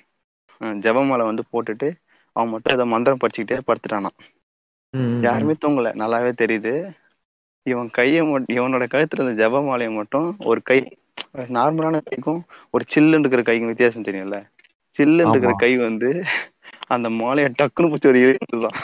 [0.61, 1.89] அஹ் ஜெபமாலை வந்து போட்டுட்டு
[2.35, 4.17] அவன் மட்டும் ஏதோ மந்திரம் படிச்சுக்கிட்டே படுத்துட்டானான்.
[5.21, 5.89] யாருமே தூங்கல.
[5.95, 6.73] நல்லாவே தெரியுது.
[7.65, 10.79] இவன் கையை மட்டும் இவனோட கழுத்துல இருந்த ஜெபமாலையை மட்டும் ஒரு கை
[11.51, 12.41] நார்மலான கைக்கும்
[12.73, 14.37] ஒரு சில்லுன்னு இருக்கிற கைக்கும் வித்தியாசம் தெரியும்ல?
[14.99, 15.53] சில்லுன்னு இருக்கிற.
[15.55, 16.09] கை வந்து
[16.87, 18.77] அந்த மாலையை டக்குன்னு பிடிச்சி ஒரு இழுத்துதான்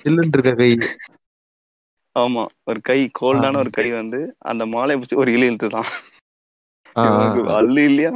[0.00, 0.70] சில்லுன்னு இருக்க கை.
[2.18, 2.46] ஆமா.
[2.64, 3.56] ஒரு கை கோல்டான.
[3.56, 5.90] ஒரு கை வந்து அந்த மாலையை பிடிச்சி ஒரு இழு இழுத்துதான்.
[7.58, 8.12] அல்லு இல்லையா?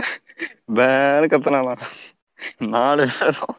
[0.65, 1.83] வேற கத்துனாலாம்
[2.59, 3.55] நாலு பேரும்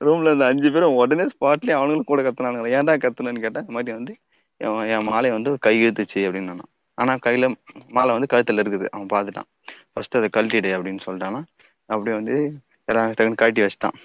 [0.00, 3.64] ரூம்ல இருந்த அஞ்சு பேரும் உடனே ஸ்பாட்லயே அவனுங்களும் கூட கத்துனானுங்க ஏன்டா கத்துனேன்னு கேட்டேன்.
[3.66, 4.14] இந்த மாதிரி வந்து
[4.56, 6.70] என் மாலையை வந்து கை இழுத்துச்சு அப்படின்னு சொன்னான்.
[6.94, 7.54] ஆனா கையில
[7.88, 8.88] மாலை வந்து கழுத்துல இருக்குது.
[8.88, 9.48] அவன் பார்த்துட்டான்.
[9.92, 11.40] ஃபர்ஸ்ட் அதை கழட்டிடு அப்படின்னு சொல்லிட்டானா.
[11.86, 12.36] அப்படியே வந்து
[12.84, 13.96] எல்லாம் டக்குன்னு கழட்டி வச்சுட்டான்.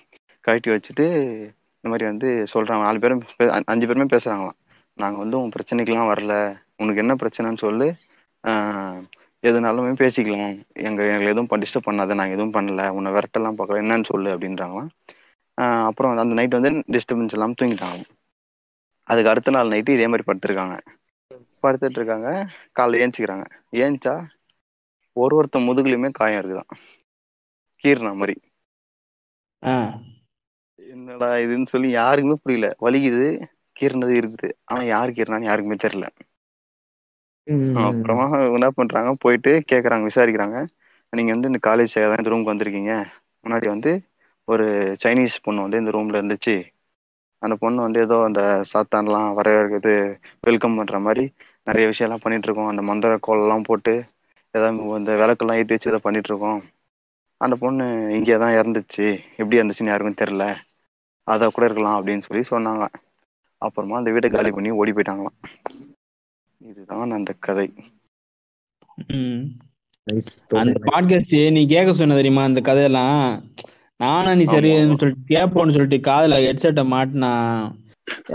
[0.41, 1.05] கழட்டி வச்சுட்டு
[1.83, 3.23] இந்த மாதிரி வந்து சொல்றாங்க நாலு பேரும்
[3.65, 4.57] அஞ்சு பேருமே பேசுறாங்களாம்.
[4.97, 6.33] நாங்க வந்து உன் பிரச்சனைக்கெல்லாம் வரல.
[6.77, 7.87] உனக்கு என்ன பிரச்சனைன்னு சொல்லு.
[9.43, 10.53] எதுனாலுமே பேசிக்கலாம்.
[10.83, 12.15] எங்க எங்களை எதுவும் டிஸ்டர்ப் பண்ணாத.
[12.19, 12.87] நாங்க எதுவும் பண்ணல.
[12.97, 13.81] உன்னை விரட்டெல்லாம் பார்க்கல.
[13.83, 14.89] என்னன்னு சொல்லு அப்படின்றாங்களாம்.
[15.87, 18.03] அப்புறம் அந்த நைட் வந்து டிஸ்டர்பன்ஸ் இல்லாம தூங்கிட்டாங்க.
[19.07, 20.75] அதுக்கு அடுத்த நாள் நைட்டு இதே மாதிரி படுத்திருக்காங்க.
[21.63, 22.29] படுத்துட்டு இருக்காங்க.
[22.79, 23.45] காலைல ஏஞ்சிக்கிறாங்க.
[23.83, 24.15] ஏஞ்சா
[25.15, 26.71] ஒரு ஒருத்த முதுகுலையுமே காயம் இருக்குதான்.
[27.83, 28.35] கீர்னா மாதிரி.
[30.79, 32.67] என்னடா இதுன்னு சொல்லி யாருக்குமே புரியல.
[32.81, 33.29] வலிக்குது.
[33.75, 34.49] கீர்னது இருக்குது.
[34.69, 36.07] ஆனா யாரு கீர்னான்னு யாருக்குமே தெரியல.
[37.83, 40.57] அப்புறமா என்ன பண்றாங்க போயிட்டு கேக்குறாங்க விசாரிக்கிறாங்க.
[41.13, 42.93] நீங்க வந்து இந்த காலேஜ் சேர இந்த ரூமுக்கு வந்திருக்கீங்க.
[43.43, 43.91] முன்னாடி வந்து
[44.47, 44.65] ஒரு
[45.03, 46.55] சைனீஸ் பொண்ணு வந்து இந்த ரூம்ல இருந்துச்சு.
[47.41, 48.41] அந்த பொண்ணு வந்து ஏதோ அந்த
[48.71, 49.93] சாத்தான்லாம் வரவேற்கிறது
[50.43, 51.25] வெல்கம் பண்ற மாதிரி
[51.67, 53.93] நிறைய விஷயம்லாம் பண்ணிட்டு இருக்கோம் அந்த மந்திர கோலெல்லாம் போட்டு
[54.53, 56.61] ஏதாவது இந்த விளக்கெல்லாம் ஏற்றி வச்சு ஏதோ பண்ணிட்டு இருக்கோம்
[57.41, 57.85] அந்த பொண்ணு
[58.15, 59.07] இங்கே தான் இறந்துச்சு.
[59.39, 60.45] எப்படி இருந்துச்சுன்னு யாருக்கும் தெரியல.
[61.27, 62.85] அதை கூட இருக்கலாம் அப்படின்னு சொல்லி சொன்னாங்க.
[63.65, 65.37] அப்புறமா அந்த வீட்டை காலி பண்ணி ஓடி போயிட்டாங்களாம்.
[66.61, 67.67] இதுதான் அந்த கதை.
[70.61, 72.43] அந்த பாட்காஸ்ட் நீ கேட்க சொன்ன தெரியுமா?
[72.43, 73.21] அந்த கதையெல்லாம்
[73.99, 74.97] நானும் நீ சரி ஆமா.
[75.01, 77.31] சொல்லிட்டு கேட்போம்னு சொல்லிட்டு காதுல ஹெட்செட்டை மாட்டினா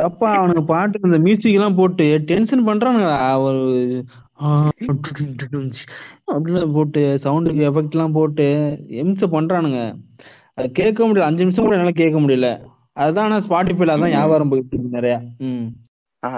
[0.03, 3.19] அப்பா அவனுக்கு பாட்டு இந்த மியூசிக் எல்லாம் போட்டு டென்ஷன் பண்றானுங்களா?
[3.47, 3.61] ஒரு
[6.33, 8.47] அப்படின்னு போட்டு சவுண்டுக்கு எஃபெக்ட் எல்லாம் போட்டு
[9.03, 9.81] எம்ச பண்றானுங்க.
[10.59, 11.29] அது கேட்க முடியல.
[11.29, 12.49] அஞ்சு நிமிஷம் கூட என்னால கேட்க முடியல.
[12.99, 14.17] அதுதான் நான் ஸ்பாட்டிஃபைல அதான் ம்.
[14.17, 15.15] வியாபாரம் போயிட்டு இருக்கு நிறைய.
[15.41, 15.67] ம்.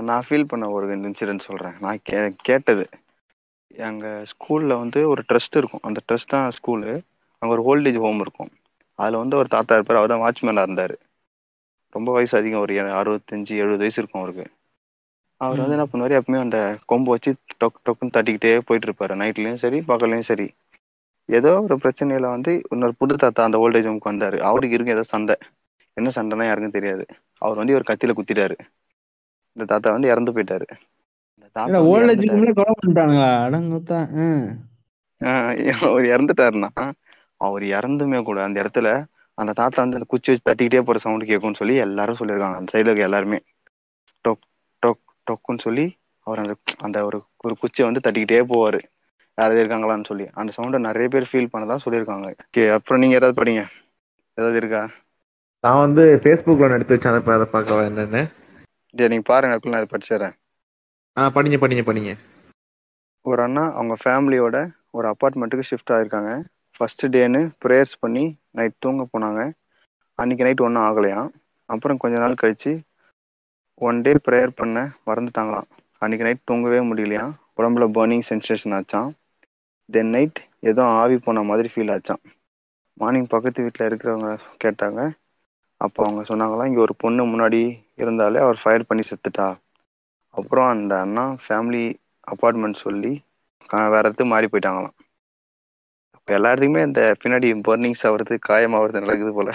[0.08, 2.84] நான் ஃபீல் பண்ண ஒரு இன்சிடென்ட் சொல்கிறேன் நான் கே கேட்டது.
[3.80, 5.80] எங்கள் ஸ்கூலில் வந்து ஒரு ட்ரஸ்ட் இருக்கும்.
[5.82, 6.90] அந்த ட்ரஸ்ட் தான் ஸ்கூலு
[7.42, 8.50] அங்கே ஒரு ஓல்டேஜ் ஹோம் இருக்கும்.
[8.98, 9.96] அதில் வந்து ஒரு தாத்தா இருப்பார்.
[9.96, 10.94] அவர் தான் வாட்ச்மேனாக இருந்தார்.
[11.92, 12.60] ரொம்ப வயசு அதிகம்.
[12.60, 14.46] ஒரு அறுபத்தஞ்சு எழுபது வயசு இருக்கும் அவருக்கு.
[15.40, 16.16] அவர் வந்து என்ன பண்ணுவார்?
[16.18, 17.30] எப்பவுமே அந்த கொம்பு வச்சு
[17.60, 19.14] டொக் டொக்குன்னு தட்டிக்கிட்டே போயிட்டு இருப்பாரு.
[19.22, 20.46] நைட்லேயும் சரி பகல்லையும் சரி.
[21.28, 24.38] ஏதோ ஒரு பிரச்சனையில வந்து இன்னொரு புது தாத்தா அந்த ஓல்டேஜ் ஹோம்க்கு வந்தார்.
[24.40, 25.36] அவருக்கு இருக்கு ஏதோ சண்டை
[26.00, 27.04] என்ன சண்டைனா யாருக்கும் தெரியாது.
[27.44, 28.56] அவர் வந்து ஒரு கத்தியில குத்திட்டாரு.
[29.56, 30.66] இந்த தாத்தா வந்து இறந்து போயிட்டாரு.
[35.86, 36.70] அவர் இறந்துட்டாருன்னா
[37.46, 38.88] அவர் இறந்துமே கூட அந்த இடத்துல
[39.38, 42.56] அந்த தாத்தா வந்து அந்த குச்சி வச்சு தட்டிக்கிட்டே போற சவுண்ட் கேட்கும்னு சொல்லி எல்லாரும் சொல்லியிருக்காங்க.
[42.60, 43.38] அந்த சைடுல இருக்க எல்லாருமே.
[44.24, 44.44] டொக்
[44.82, 45.86] டொக் டொக்குன்னு சொல்லி
[46.26, 46.54] அவர் அந்த
[46.86, 48.80] அந்த ஒரு ஒரு குச்சியை வந்து தட்டிக்கிட்டே போவாரு.
[49.38, 50.26] யாராவது இருக்காங்களான்னு சொல்லி.
[50.40, 52.28] அந்த சவுண்டை நிறைய பேர் ஃபீல் பண்ணதா சொல்லியிருக்காங்க.
[52.46, 53.62] ஓகே அப்புறம் நீங்க ஏதாவது படிங்க.
[54.38, 54.82] ஏதாவது இருக்கா?
[55.64, 57.12] நான் வந்து ஃபேஸ்புக்ல எடுத்து வச்சேன்.
[57.12, 58.22] அதை அதை பார்க்கவா என்னன்னு.
[58.94, 60.34] சரி நீங்க பாருங்க அதுக்குள்ள நான் அதை படிச்சிடுறேன்.
[61.16, 62.12] ஆ படிங்க படிங்க படிங்க.
[63.24, 64.56] ஒரு அண்ணா அவங்க ஃபேமிலியோட
[64.90, 66.30] ஒரு அப்பார்ட்மெண்ட்டுக்கு ஷிஃப்ட் ஆயிருக்காங்க.
[66.76, 69.40] ஃபர்ஸ்ட் டேன்னு ப்ரேயர்ஸ் பண்ணி நைட் தூங்க போனாங்க.
[70.18, 71.30] அன்னைக்கு நைட் ஒன்றும் ஆகலையாம்
[71.68, 72.72] அப்புறம் கொஞ்ச நாள் கழிச்சு
[73.80, 75.68] ஒன் டே ப்ரேயர் பண்ண மறந்துட்டாங்களாம்.
[76.02, 79.10] அன்னைக்கு நைட் தூங்கவே முடியலையாம் உடம்புல பர்னிங் சென்சேஷன் ஆச்சாம்.
[79.88, 80.38] தென் நைட்
[80.70, 82.22] ஏதோ ஆவி போன மாதிரி ஃபீல் ஆச்சாம்.
[82.96, 84.30] மார்னிங் பக்கத்து வீட்டில் இருக்கிறவங்க
[84.64, 85.00] கேட்டாங்க
[85.80, 89.56] அப்போ அவங்க சொன்னாங்களாம் இங்கே ஒரு பொண்ணு முன்னாடி இருந்தாலே அவர் ஃபயர் பண்ணி செத்துட்டா.
[90.30, 91.94] அப்புறம் அந்த அண்ணா ஃபேமிலி
[92.30, 93.20] அப்பார்ட்மெண்ட் சொல்லி
[93.72, 94.94] கா- வேற இடத்துக்கு மாறி போயிட்டாங்களாம்.
[96.16, 99.50] இப்போ எல்லாத்துக்குமே இந்த பின்னாடி பர்னிங்ஸ் ஆகுறது காயம் ஆகுறது நடக்குது போல.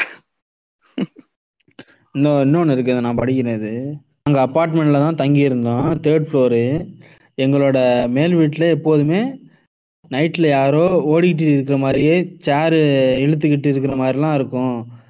[2.11, 3.97] இன்னும் இன்னொன்று இருக்குது நான் படிக்கிறேன் இது.
[4.29, 6.89] நாங்கள் தான் தங்கி இருந்தோம் தேர்ட் ஃப்ளோரு
[7.41, 9.39] எங்களோட மேல் வீட்டில் எப்போதுமே
[10.09, 12.77] நைட்டில் யாரோ ஓடிக்கிட்டு இருக்கிற மாதிரியே சேரு
[13.19, 15.03] இழுத்துக்கிட்டு இருக்கிற மாதிரிலாம் இருக்கும்.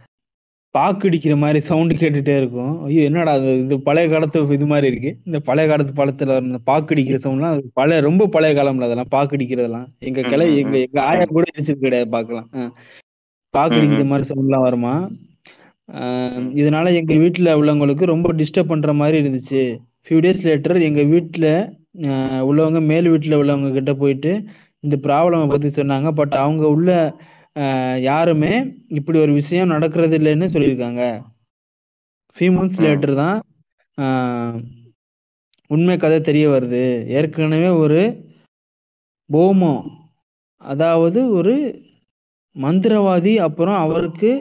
[0.75, 2.83] பாக்கடிக்கிற மாதிரி சவுண்டு கேட்டுட்டே இருக்கும்.
[2.85, 5.11] ஐயோ என்னடா அது இது பழைய காலத்து இது மாதிரி இருக்கு.
[5.23, 9.87] இந்த பழைய காலத்து பழத்துல இந்த பாக்கடிக்கிற சவுண்ட்லாம் அது பழைய ரொம்ப பழைய காலம்ல அதெல்லாம் பாக்கடிக்கிறதெல்லாம்.
[9.99, 12.65] எங்க கிளை எங்க எங்க ஆயா கூட அடிச்சது கிடையாது பார்க்கலாம் ஆ.
[13.53, 14.93] பாக்கடிக்கிற மாதிரி சவுண்ட்லாம் வருமா.
[16.59, 19.63] இதனால எங்க வீட்ல உள்ளவங்களுக்கு ரொம்ப டிஸ்டர்ப் பண்ற மாதிரி இருந்துச்சு.
[20.05, 21.01] ஃபியூ டேஸ் லேட்டர் எங்க
[22.05, 24.31] ஆஹ் உள்ளவங்க மேல் வீட்ல உள்ளவங்க கிட்ட போயிட்டு
[24.83, 26.11] இந்த ப்ராப்ளமை பத்தி சொன்னாங்க.
[26.11, 26.89] பட் அவங்க உள்ள
[28.09, 28.53] யாருமே
[28.97, 31.03] இப்படி ஒரு விஷயம் நடக்கிறது இல்லைன்னு சொல்லியிருக்காங்க
[32.37, 32.81] ஃபியூ மந்த்ஸ்.
[32.85, 33.37] லேட்டர் தான்
[35.69, 36.83] உண்மை கதை தெரிய வருது.
[37.17, 38.01] ஏற்கனவே ஒரு
[39.29, 39.73] போமோ
[40.61, 41.55] அதாவது ஒரு
[42.55, 44.31] மந்திரவாதி அப்புறம் அவருக்கு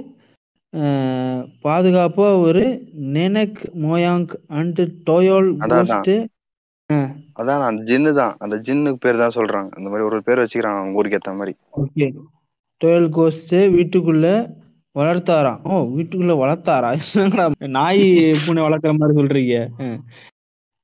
[1.65, 2.63] பாதுகாப்பா ஒரு
[3.17, 4.27] நெனக் மோயாங்
[4.59, 5.51] அண்ட் டோயோல்
[7.39, 8.35] அதான், அந்த ஜின்னு தான்.
[8.45, 9.71] அந்த ஜின்னுக்கு பேர் தான் சொல்றாங்க.
[9.79, 11.55] அந்த மாதிரி ஒரு பேர் வச்சுக்கிறாங்க அவங்க ஊருக்கு ஏத்த மாதிரி.
[11.83, 12.07] ஓகே.
[12.81, 14.27] டோயல் கோஸ்ட் வீட்டுக்குள்ள
[14.99, 15.61] வளர்த்தாராம்.
[15.71, 16.91] ஓ வீட்டுக்குள்ள வளர்த்தாரா?
[17.01, 17.45] என்னங்கடா
[17.77, 18.05] நாய்
[18.43, 19.57] பூனை வளர்க்குற மாதிரி சொல்றீங்க.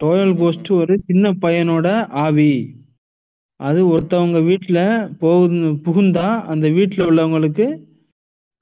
[0.00, 1.88] டோயல் கோஸ்ட் ஒரு சின்ன பையனோட
[2.24, 2.52] ஆவி.
[3.60, 4.84] அது ஒருத்தவங்க வீட்டில்
[5.22, 5.46] போகு
[5.86, 7.66] புகுந்தா அந்த வீட்டில் உள்ளவங்களுக்கு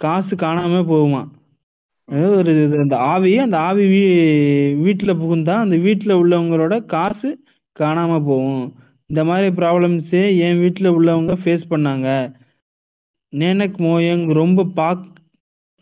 [0.00, 1.22] காசு காணாம போகுமா?
[2.08, 4.02] அதாவது ஒரு இது அந்த ஆவி அந்த ஆவி வீ
[4.84, 7.30] வீட்டில் புகுந்தா அந்த வீட்டில் உள்ளவங்களோட காசு
[7.76, 8.64] காணாம போகும்.
[9.10, 12.08] இந்த மாதிரி ப்ராப்ளம்ஸே என் வீட்டில் உள்ளவங்க ஃபேஸ் பண்ணாங்க?
[13.32, 15.06] நேனக் மோயங் ரொம்ப பாக்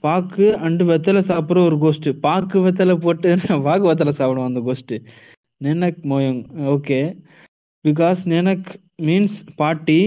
[0.05, 3.29] பாக்கு அண்டு வெத்தலை சாப்பிட்ற ஒரு கோஸ்ட் பாக்கு வெத்தலை போட்டு
[3.67, 4.95] பாக்கு வெத்தலை சாப்பிடுவோம் அந்த கோஸ்ட்
[5.61, 6.41] நேனக் மோயங்
[6.75, 6.99] ஓகே
[7.85, 8.69] பிகாஸ் நேனக்
[9.03, 10.01] மீன்ஸ் பாட்டி.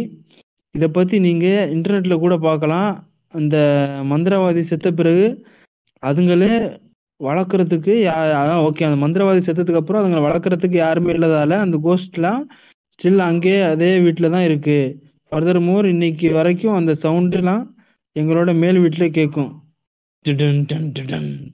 [0.76, 1.45] இதை பத்தி நீங்க
[1.76, 2.91] இன்டர்நெட்ல கூட பார்க்கலாம்.
[3.34, 3.56] அந்த
[4.11, 5.26] மந்திரவாதி செத்த பிறகு
[6.03, 6.53] அதுங்களே
[7.22, 7.94] வளர்க்குறதுக்கு
[8.36, 12.44] அதான் ஓகே அந்த மந்திரவாதி செத்ததுக்கு அப்புறம் அதுங்களை வளர்க்குறதுக்கு யாருமே இல்லாதால அந்த கோஸ்ட்லாம்
[12.94, 14.80] ஸ்டில் அங்கேயே அதே வீட்டில் தான் இருக்குது
[15.32, 17.64] ஃபர்தர் மோர் இன்னைக்கு வரைக்கும் அந்த சவுண்டுலாம்
[18.16, 19.52] எங்களோட மேல் வீட்டில் கேட்கும்.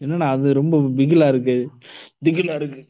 [0.03, 1.55] என்னடா அது ரொம்ப பிகிலா இருக்கு.
[2.25, 2.81] திகிலா இருக்கு.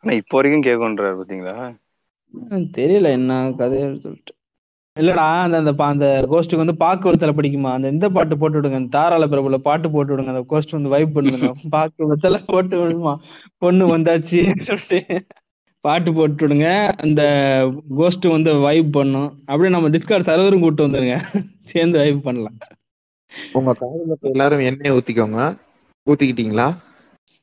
[0.00, 1.54] ஆனா இப்போ வரைக்கும் கேட்குன்றாரு பாத்தீங்களா?
[2.78, 4.34] தெரியல என்ன கதைன்னு சொல்லிட்டு.
[4.96, 7.70] இல்லடா அந்த அந்த அந்த கோஸ்ட்டுக்கு வந்து பாக்கு வெத்தலை பிடிக்குமா?
[7.76, 8.78] அந்த இந்த பாட்டு போட்டு விடுங்க.
[8.80, 10.32] அந்த தாராள பிரபுல பாட்டு போட்டு விடுங்க.
[10.34, 13.12] அந்த கோஸ்ட் வந்து வைப் பண்ணுங்க பாக்கு வெத்தலை போட்டு விடுமா?
[13.58, 15.00] பொண்ணு வந்தாச்சு சொல்லிட்டு.
[15.84, 16.66] பாட்டு போட்டு விடுங்க
[16.98, 17.22] அந்த
[17.96, 19.30] கோஸ்ட் வந்து வைப் பண்ணும்.
[19.44, 21.16] அப்படியே நம்ம டிஸ்கார்ட் சர்வரும் கூட்டு வந்துருங்க.
[21.64, 22.58] சேர்ந்து வைப் பண்ணலாம்.
[23.52, 25.40] உங்க காதுல இப்ப எல்லாரும் எண்ணெய் ஊத்திக்கோங்க.
[26.06, 26.68] ஊத்திக்கிட்டீங்களா?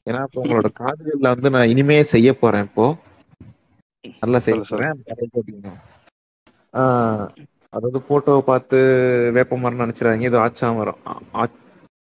[0.08, 2.86] ஏன்னா இப்ப உங்களோட காதுகள்ல வந்து நான் இனிமே செய்ய போறேன் இப்போ.
[4.22, 4.60] நல்லா செய்ய.
[4.70, 4.98] போறேன்.
[7.74, 8.78] அதாவது போட்டோவை பார்த்து
[9.34, 10.22] வேப்ப மரம் நினைச்சிடாதீங்க.
[10.22, 11.00] இது ஆச்சா மரம்.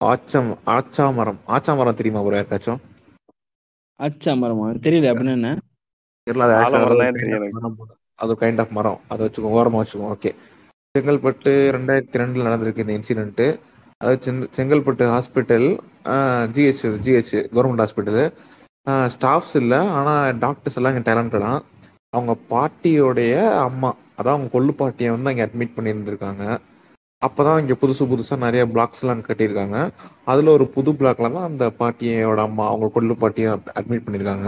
[0.03, 1.39] ஆச்சம் ஆச்சா மரம்.
[1.49, 2.81] ஆச்சா மரம் தெரியுமா ஒரு யாருக்காச்சும்?
[4.39, 4.67] மரமா?
[4.85, 5.11] தெரியல.
[5.11, 5.49] அப்படின்னு என்ன?
[5.49, 5.74] தெரியல
[6.27, 6.71] அது
[8.21, 10.31] தான் கைண்ட் ஆஃப் மரம் அதை வச்சுக்கோங்க ஓரமா வச்சுக்கோங்க ஓகே
[10.95, 13.43] செங்கல்பட்டு ரெண்டாயிரத்தி ரெண்டுல நடந்திருக்கு இந்த இன்சிடென்ட்
[14.01, 14.15] அது
[14.57, 15.67] Chengalpattu hospital
[16.55, 18.23] GH GH government hospital
[19.15, 21.63] staffs இல்லை ஆனால் டாக்டர்ஸ் எல்லாம் இங்கே டேலண்டடாக
[22.13, 23.35] அவங்க பாட்டியோடைய
[23.67, 23.89] அம்மா
[24.19, 26.43] அதான் அவங்க கொள்ளு பாட்டியை வந்து அங்கே அட்மிட் பண்ணியிருந்திருக்காங்க.
[27.21, 29.77] அப்பதான் இங்க புதுசு புதுசா நிறைய பிளாக்ஸ் எல்லாம் கட்டியிருக்காங்க.
[30.31, 33.49] அதுல ஒரு புது பிளாக்ல தான் அந்த பாட்டியோட அம்மா அவங்க கொள்ளு பாட்டியை
[33.79, 34.47] அட்மிட் பண்ணியிருக்காங்க.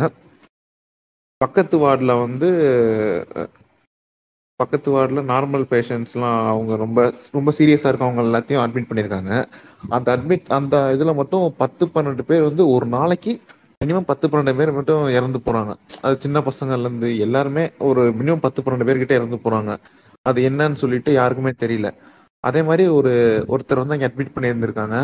[1.41, 2.47] பக்கத்து வார்டில் வந்து
[4.59, 6.99] பக்கத்து வார்டில் நார்மல் பேஷண்ட்ஸ்லாம் அவங்க ரொம்ப
[7.31, 9.31] ரொம்ப சீரியஸாக இருக்கவங்க எல்லாத்தையும் அட்மிட் பண்ணியிருக்காங்க
[9.89, 13.33] அந்த அட்மிட் அந்த இதில் மட்டும் பத்து பன்னெண்டு பேர் வந்து ஒரு நாளைக்கு
[13.81, 18.87] மினிமம் பத்து பன்னெண்டு பேர் மட்டும் இறந்து போகிறாங்க அது சின்ன பசங்கள்லேருந்து எல்லாருமே ஒரு மினிமம் பத்து பன்னெண்டு
[18.89, 19.73] பேர்கிட்ட இறந்து போகிறாங்க
[20.25, 21.89] அது என்னன்னு சொல்லிட்டு யாருக்குமே தெரியல.
[22.43, 23.11] அதே மாதிரி ஒரு
[23.53, 24.97] ஒருத்தர் வந்து அங்கே அட்மிட் பண்ணியிருந்திருக்காங்க.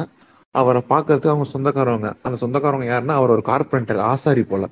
[0.55, 2.09] அவரை பார்க்கறதுக்கு அவங்க சொந்தக்காரவங்க.
[2.25, 4.65] அந்த சொந்தக்காரவங்க யாருன்னா அவர் ஒரு கார்பெண்டர் ஆசாரி போல.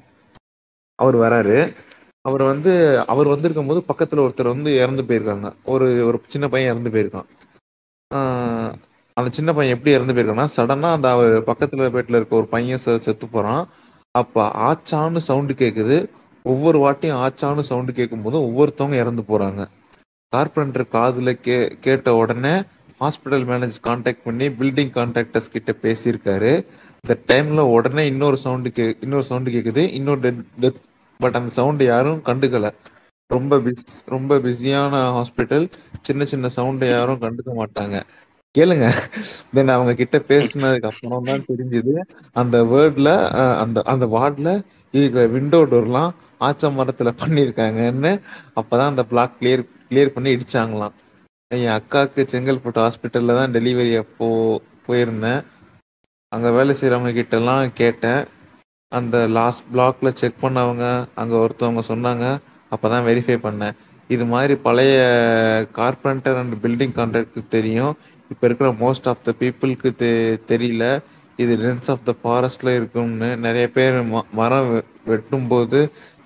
[1.02, 1.73] அவர் வராரு.
[2.22, 5.53] அவர் வந்து அவர் வந்திருக்கும் போது பக்கத்துல ஒருத்தர் வந்து இறந்து போயிருக்காங்க.
[5.64, 7.26] ஒரு ஒரு சின்ன பையன் இறந்து போயிருக்கான்.
[9.14, 12.98] அந்த சின்ன பையன் எப்படி இறந்து போயிருக்கான்னா சடனா அந்த அவர் பக்கத்துல வீட்டுல இருக்க ஒரு பையன் செ-
[12.98, 13.68] செத்து போறான்.
[14.11, 16.10] அப்ப ஆச்சான்னு சவுண்டு கேக்குது.
[16.44, 19.65] ஒவ்வொரு வாட்டியும் ஆச்சான்னு சவுண்டு கேட்கும் போது ஒவ்வொருத்தவங்க இறந்து போறாங்க.
[20.36, 22.64] கார்பெண்டர் காதுல கே கேட்ட உடனே
[22.99, 26.65] ஹாஸ்பிட்டல் மேனேஜர் காண்டாக்ட் பண்ணி பில்டிங் கான்ட்ராக்டர்ஸ் கிட்ட பேசியிருக்காரு.
[27.02, 29.91] இந்த டைம்ல உடனே இன்னொரு சவுண்டு கே இன்னொரு சவுண்டு கேக்குது.
[29.91, 30.90] இன்னொரு டெத்
[31.23, 32.69] பட் அந்த சவுண்ட் யாரும் கண்டுக்கல.
[33.30, 35.65] ரொம்ப பிஸ் ரொம்ப பிஸியான ஹாஸ்பிட்டல்.
[36.07, 37.98] சின்ன சின்ன சவுண்டை யாரும் கண்டுக்க மாட்டாங்க.
[38.56, 38.88] கேளுங்க.
[39.56, 41.93] தென் அவங்க கிட்ட பேசினதுக்கு அப்புறம் தான் தெரிஞ்சது.
[42.41, 43.10] அந்த வேர்ட்ல
[43.64, 44.49] அந்த அந்த வார்ட்ல
[44.93, 46.11] இருக்கிற விண்டோ டோர்லாம்
[46.48, 48.11] ஆச்ச மரத்துல பண்ணியிருக்காங்கன்னு
[48.60, 50.95] அப்பதான் அந்த பிளாக் கிளியர் கிளியர் பண்ணி இடிச்சாங்களாம்.
[51.52, 54.27] என் அக்காவுக்கு செங்கல்பட்டு ஹாஸ்பிட்டல்ல தான் டெலிவரி அப்போ
[54.88, 55.41] போயிருந்தேன்.
[56.31, 58.22] அங்க வேலை செய்யறவங்க கிட்ட எல்லாம் கேட்டேன்.
[58.91, 60.85] அந்த லாஸ்ட் பிளாக்ல செக் பண்ணவங்க
[61.15, 62.26] அங்க ஒருத்தவங்க சொன்னாங்க
[62.72, 63.76] அப்பதான் வெரிஃபை பண்ணேன்.
[64.09, 64.97] இது மாதிரி பழைய
[65.76, 67.93] கார்பெண்டர் அண்ட் பில்டிங் கான்ட்ராக்ட் தெரியும்.
[68.31, 70.09] இப்ப இருக்கிற மோஸ்ட் ஆஃப் த பீப்புளுக்கு தெ
[70.47, 70.84] தெரியல.
[71.38, 74.72] இது லென்ஸ் ஆஃப் த ஃபாரஸ்ட்ல இருக்கும்னு நிறைய பேர் ம- மரம்
[75.05, 75.80] வெட்டும் போது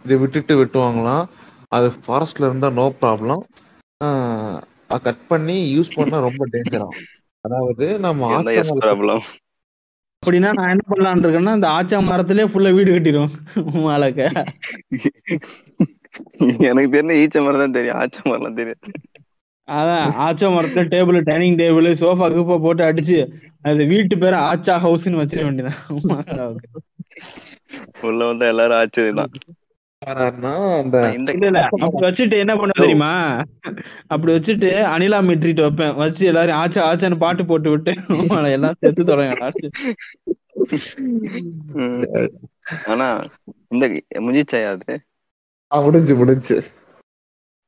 [0.06, 1.26] இதை விட்டுட்டு வெட்டுவாங்களாம்.
[1.72, 3.44] அது ஃபாரஸ்ட்ல இருந்தா நோ ப்ராப்ளம்
[5.04, 6.88] கட் பண்ணி யூஸ் பண்ணா ரொம்ப டேஞ்சரா
[7.46, 9.24] அதாவது நம்ம என்ன எஸ் ஆஸ்திரேலியால ப்ராப்ளம்
[10.26, 13.32] அப்படின்னா நான் என்ன பண்ணலாம்னு இருக்கேன்னா இந்த ஆச்சா மரத்திலே ஃபுல்லா வீடு கட்டிடும்
[13.84, 14.22] மாலக்க
[16.68, 18.82] எனக்கு தெரிஞ்ச ஈச்ச மரம் தான் தெரியும் ஆச்ச மரம்லாம் தெரியும்
[19.68, 23.18] அதான் ஆச்சா மரத்துல டேபிள் டைனிங் டேபிள் சோஃபா கீப்பா போட்டு அடிச்சு
[23.66, 25.80] அது வீட்டு பேரை ஆச்சா ஹவுஸ்னு வச்சிட வேண்டியதான்.
[28.04, 29.12] உள்ள வந்தா எல்லாரும் ஆச்சது
[32.02, 33.12] வச்சுட்டு என்ன பண்ண தெரியுமா?
[34.08, 35.96] அப்படி வச்சுட்டு அனிலா மெட்ரிட் வைப்பேன்.
[35.96, 37.92] வச்சு எல்லாரும் ஆச்சா ஆச்சான்னு பாட்டு போட்டு விட்டு
[38.56, 39.52] எல்லாம் செத்து தொடங்க.
[42.88, 43.08] ஆனா
[43.72, 43.86] இந்த
[44.72, 44.94] அது?
[45.72, 46.58] ஆ, முடிஞ்சு முடிஞ்சு.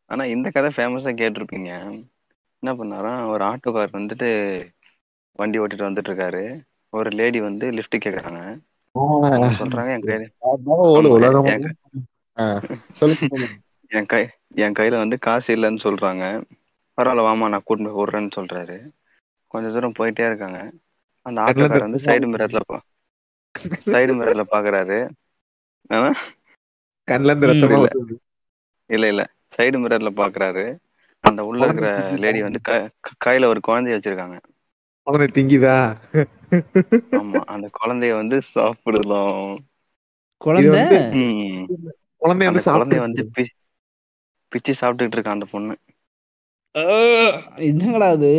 [0.10, 1.72] ஆனா இந்த கதை ஃபேமஸா கேட்டிருப்பீங்க.
[2.64, 4.30] என்ன பண்ணாராம் ஒரு ஆட்டோக்கார் வந்துட்டு
[5.40, 6.44] வண்டி ஓட்டிட்டு வந்துட்டு இருக்காரு
[6.94, 8.42] ஒரு லேடி வந்து லிஃப்ட் கேக்குறாங்க.
[9.60, 10.08] சொல்றாங்க என்
[13.92, 14.30] என் கை-.
[14.56, 16.24] என் கையில வந்து காசு இல்லைன்னு சொல்றாங்க.
[16.98, 18.78] பரவாயில்ல வாமா நான் போய் விடுறேன்னு சொல்றாரு.
[19.52, 20.60] கொஞ்ச தூரம் போயிட்டே இருக்காங்க.
[21.26, 22.78] அந்த ஆட்டோக்கார் வந்து சைடு மிரர்ல பா
[23.88, 24.98] சைடு மிரர்ல பாக்குறாரு.
[28.90, 29.08] இல்ல.
[29.08, 29.22] இல்ல
[29.56, 30.66] சைடு மிரர்ல பாக்குறாரு.
[31.24, 32.60] அந்த உள்ள இருக்கிற லேடி வந்து
[33.26, 34.38] கையில ஒரு குழந்தைய வச்சிருக்காங்க.
[35.08, 35.78] குழந்தை திங்கிதா?
[37.12, 39.44] ஆமா அந்த குழந்தைய வந்து சாப்பிடலாம்.
[40.42, 40.84] குழந்தை.
[42.22, 43.24] குழந்தை வந்து சாப்பிட்டு வந்து
[44.52, 45.76] பிச்சு சாப்பிட்டுட்டு இருக்கான் அந்த பொண்ணு.
[47.70, 48.32] என்னங்கடா அது?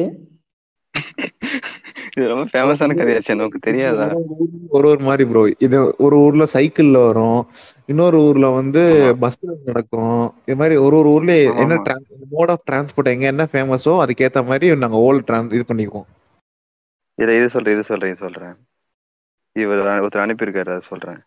[2.15, 4.07] இது ரொம்ப ஃபேமஸான கதையாச்சு நமக்கு தெரியாதா?
[4.77, 7.41] ஒரு ஒரு மாதிரி ப்ரோ இது ஒரு ஊர்ல சைக்கிள்ல வரும்.
[7.93, 8.83] இன்னொரு ஊர்ல வந்து.
[9.25, 10.23] பஸ்ல நடக்கும்.
[10.47, 11.35] இது மாதிரி ஒரு ஒரு ஊர்ல
[11.65, 11.79] என்ன.
[12.37, 16.09] மோட் ஆஃப் டிரான்ஸ்போர்ட் எங்க என்ன ஃபேமஸோ அதுக்கேத்த மாதிரி நாங்க ஓல் டிரான்ஸ் இது பண்ணிக்குவோம்.
[17.19, 18.57] இதை இது சொல்றேன் இது சொல்றேன் இது சொல்றேன்.
[19.57, 21.21] இவர் ஒருத்தர் அனுப்பியிருக்காரு அதை சொல்றேன்.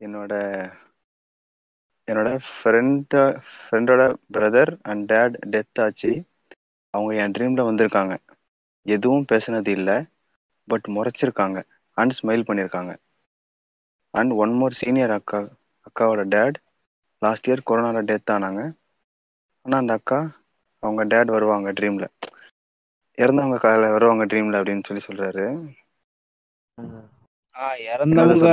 [0.00, 0.34] என்னோட
[2.10, 3.22] என்னோட ஃப்ரெண்ட
[3.54, 4.02] ஃப்ரெண்டோட
[4.34, 6.12] பிரதர் அண்ட் டேட் டெத் ஆச்சு.
[6.94, 8.14] அவங்க என் ட்ரீம்ல வந்திருக்காங்க.
[8.86, 9.96] எதுவும் பேசுனது இல்லை.
[10.68, 11.58] பட் முறைச்சிருக்காங்க.
[11.96, 12.92] அண்ட் ஸ்மைல் பண்ணியிருக்காங்க
[14.14, 15.40] அண்ட் ஒன் மோர் சீனியர் அக்கா
[15.86, 16.58] அக்காவோட டேட்
[17.22, 18.60] லாஸ்ட் இயர் கொரோனாவில் டெத் ஆனாங்க.
[19.66, 20.18] ஆனால் அந்த அக்கா
[20.82, 22.08] அவங்க டேட் வருவாங்க ட்ரீமில்
[23.18, 25.46] இறந்தவங்க காலையில் வருவாங்க ட்ரீமில் அப்படின்னு சொல்லி சொல்கிறாரு
[27.86, 28.50] இறந்தவங்க?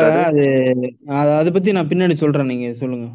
[1.17, 2.51] அது அது பத்தி நான் பின்னாடி சொல்றேன்.
[2.51, 3.07] நீங்க சொல்லுங்க.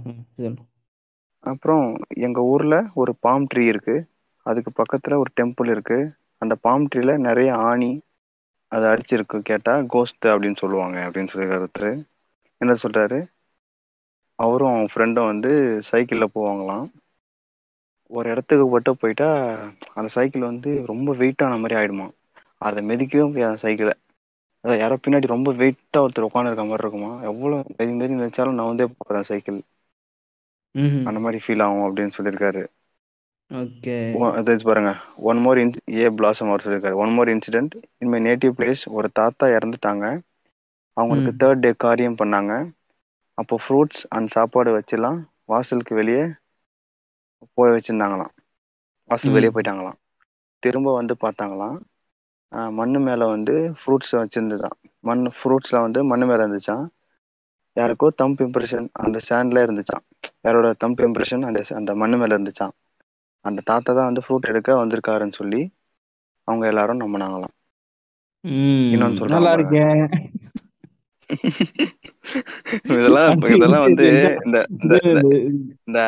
[1.45, 1.87] அப்புறம்
[2.27, 3.97] எங்க ஊர்ல ஒரு பாம் ட்ரீ இருக்கு.
[4.47, 5.99] அதுக்கு பக்கத்துல ஒரு டெம்பிள் இருக்கு.
[6.43, 7.93] அந்த பாம் ட்ரீல நிறைய ஆணி
[8.73, 9.39] அது அடிச்சிருக்கு.
[9.43, 11.93] கேட்டா கோஸ்ட் அப்படின்னு சொல்லுவாங்க அப்படின்னு சொல்லி ஒருத்தர்
[12.61, 13.19] என்ன சொல்றாரு?
[14.39, 15.53] அவரும் அவன் ஃப்ரெண்டும் வந்து
[15.91, 16.87] சைக்கிள்ல போவாங்களாம்.
[18.11, 19.29] ஒரு இடத்துக்கு மட்டும் போயிட்டா
[19.95, 22.07] அந்த சைக்கிள் வந்து ரொம்ப வெயிட்டான மாதிரி ஆயிடுமா
[22.59, 23.95] அதை மிதிக்கவே முடியாது சைக்கிளை
[24.65, 27.13] அதான் யாரோ பின்னாடி ரொம்ப வெயிட்டாக ஒருத்தர் உட்காந்துருக்க மாதிரி இருக்குமா?
[27.23, 29.59] எவ்வளோ மெதி மெதி மிதிச்சாலும் நான் வந்து போகிறேன் சைக்கிள்.
[31.07, 32.63] அந்த மாதிரி ஃபீல் ஆகும் அப்படின்னு சொல்லியிருக்காரு.
[33.51, 33.97] ஓகே.
[34.63, 34.93] பாருங்க.
[35.23, 36.97] ஒன் மோர் இன் ஏ பிளாசம் அவர் சொல்லியிருக்காரு.
[36.97, 40.05] One more incident in my native place ஒரு தாத்தா இறந்துட்டாங்க.
[40.97, 41.33] அவங்களுக்கு.
[41.41, 42.53] தேர்ட் டே காரியம் பண்ணாங்க.
[43.39, 46.25] அப்போ ஃப்ரூட்ஸ் அண்ட் சாப்பாடு வச்சுலாம் வாசலுக்கு வெளியே
[47.57, 48.33] போய் வச்சிருந்தாங்களாம்.
[49.11, 49.33] வாசல்.
[49.33, 49.99] வெளியே போயிட்டாங்களாம்.
[50.63, 51.79] திரும்ப வந்து பார்த்தாங்களாம்.
[52.77, 54.77] மண்ணு மேலே வந்து ஃப்ரூட்ஸ் வச்சிருந்துதான்.
[55.05, 56.85] மண் ஃப்ரூட்ஸில் வந்து மண்ணு மேலே இருந்துச்சான்
[57.77, 60.05] யாருக்கோ தம்ப் இம்ப்ரெஷன் அந்த ஸ்டாண்டில் இருந்துச்சான்
[60.41, 62.75] யாரோட தம்ப் இம்ப்ரெஷன் அந்த அந்த மண்ணு மேலே இருந்துச்சான்
[63.45, 65.63] அந்த தாத்தா தான் வந்து ஃப்ரூட் எடுக்க வந்திருக்காருன்னு சொல்லி
[66.49, 67.55] அவங்க எல்லாரும் நம்பினாங்களாம்.
[68.93, 69.53] இன்னொன்னு நல்லா.
[69.59, 69.85] இருக்கே
[72.91, 74.07] இதெல்லாம் இதெல்லாம் வந்து
[74.45, 74.59] இந்த
[75.87, 76.01] இந்த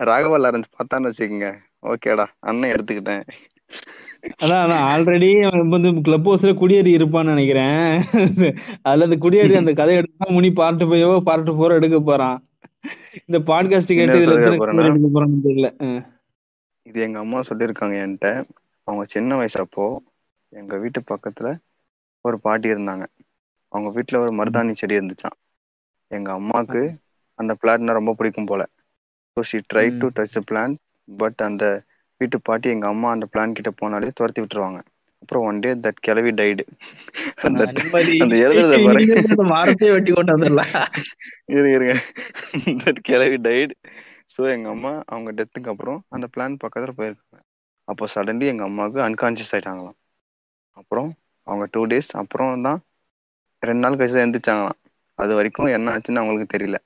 [0.00, 1.48] ராகவா லாரன்ஸ் பார்த்தான்னு வச்சுக்கோங்க.
[1.86, 3.24] ஓகேடா அண்ணன் எடுத்துக்கிட்டேன்.
[4.42, 4.84] அதான் அதான்.
[4.90, 5.28] ஆல்ரெடி
[5.74, 7.86] வந்து கிளப் ஹவுஸ்ல குடியேறி இருப்பான்னு நினைக்கிறேன்.
[8.82, 12.38] அதுல அந்த குடியேறி அந்த கதை எடுத்தா முனி பார்ட் ஃபைவோ பார்ட் ஃபோரோ எடுக்க போறான்.
[13.28, 15.68] இந்த பாட்காஸ்ட் கேட்டு இதுல எடுக்க போறான்னு தெரியல.
[16.86, 18.30] இது எங்க அம்மா சொல்லியிருக்காங்க என்கிட்ட.
[18.86, 19.86] அவங்க சின்ன வயசப்போ
[20.52, 21.48] எங்க வீட்டு பக்கத்துல
[22.24, 23.04] ஒரு பாட்டி இருந்தாங்க.
[23.72, 25.36] அவங்க வீட்டுல ஒரு மருதாணி செடி இருந்துச்சாம்.
[26.10, 26.82] எங்க அம்மாவுக்கு
[27.38, 28.62] அந்த பிளான்ட்னா ரொம்ப பிடிக்கும் போல.
[29.36, 30.08] So she try to.
[30.16, 30.74] Touch plant
[31.08, 31.64] but அந்த
[32.22, 34.80] வீட்டு பாட்டி எங்க அம்மா அந்த பிளான் கிட்ட போனாலே துரத்தி விட்டுருவாங்க.
[35.22, 36.64] அப்புறம் ஒன் டே தட் கிளவி டைடு
[37.46, 37.62] அந்த
[38.40, 39.14] எழுதுறத பாருங்க.
[39.52, 40.72] மரத்தையே வெட்டி கொண்டு வந்துடலாம்.
[41.52, 41.94] இருங்க இருங்க.
[42.82, 43.74] தட் கிளவி டைடு
[44.34, 47.40] ஸோ எங்க அம்மா அவங்க டெத்துக்கு அப்புறம் அந்த பிளான் பக்கத்துல போயிருக்காங்க.
[47.88, 49.98] அப்போ சடன்லி எங்க அம்மாவுக்கு அன்கான்சியஸ் ஆயிட்டாங்களாம்.
[50.76, 51.10] அப்புறம்
[51.46, 52.80] அவங்க டூ டேஸ் அப்புறம் தான்
[53.62, 54.78] ரெண்டு நாள் கழிச்சு எந்திரிச்சாங்களாம்.
[55.18, 56.78] அது வரைக்கும் என்ன ஆச்சுன்னு அவங்களுக்கு தெரியல.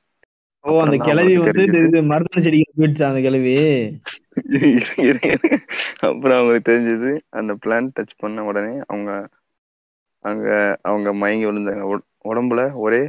[0.64, 1.64] ஓ அந்த அவங்களுக்கு வந்து
[2.10, 3.56] மருதாணி செடிக்கு போயிடுச்சா அந்த இருங்க.
[6.06, 9.10] அப்புறம் அவங்களுக்கு தெரிஞ்சது அந்த பிளான் டச் பண்ண உடனே அவங்க
[10.24, 10.46] அங்க
[10.82, 11.84] அவங்க மயங்கி விழுந்தாங்க.
[11.92, 13.02] உட- உடம்புல ஒரே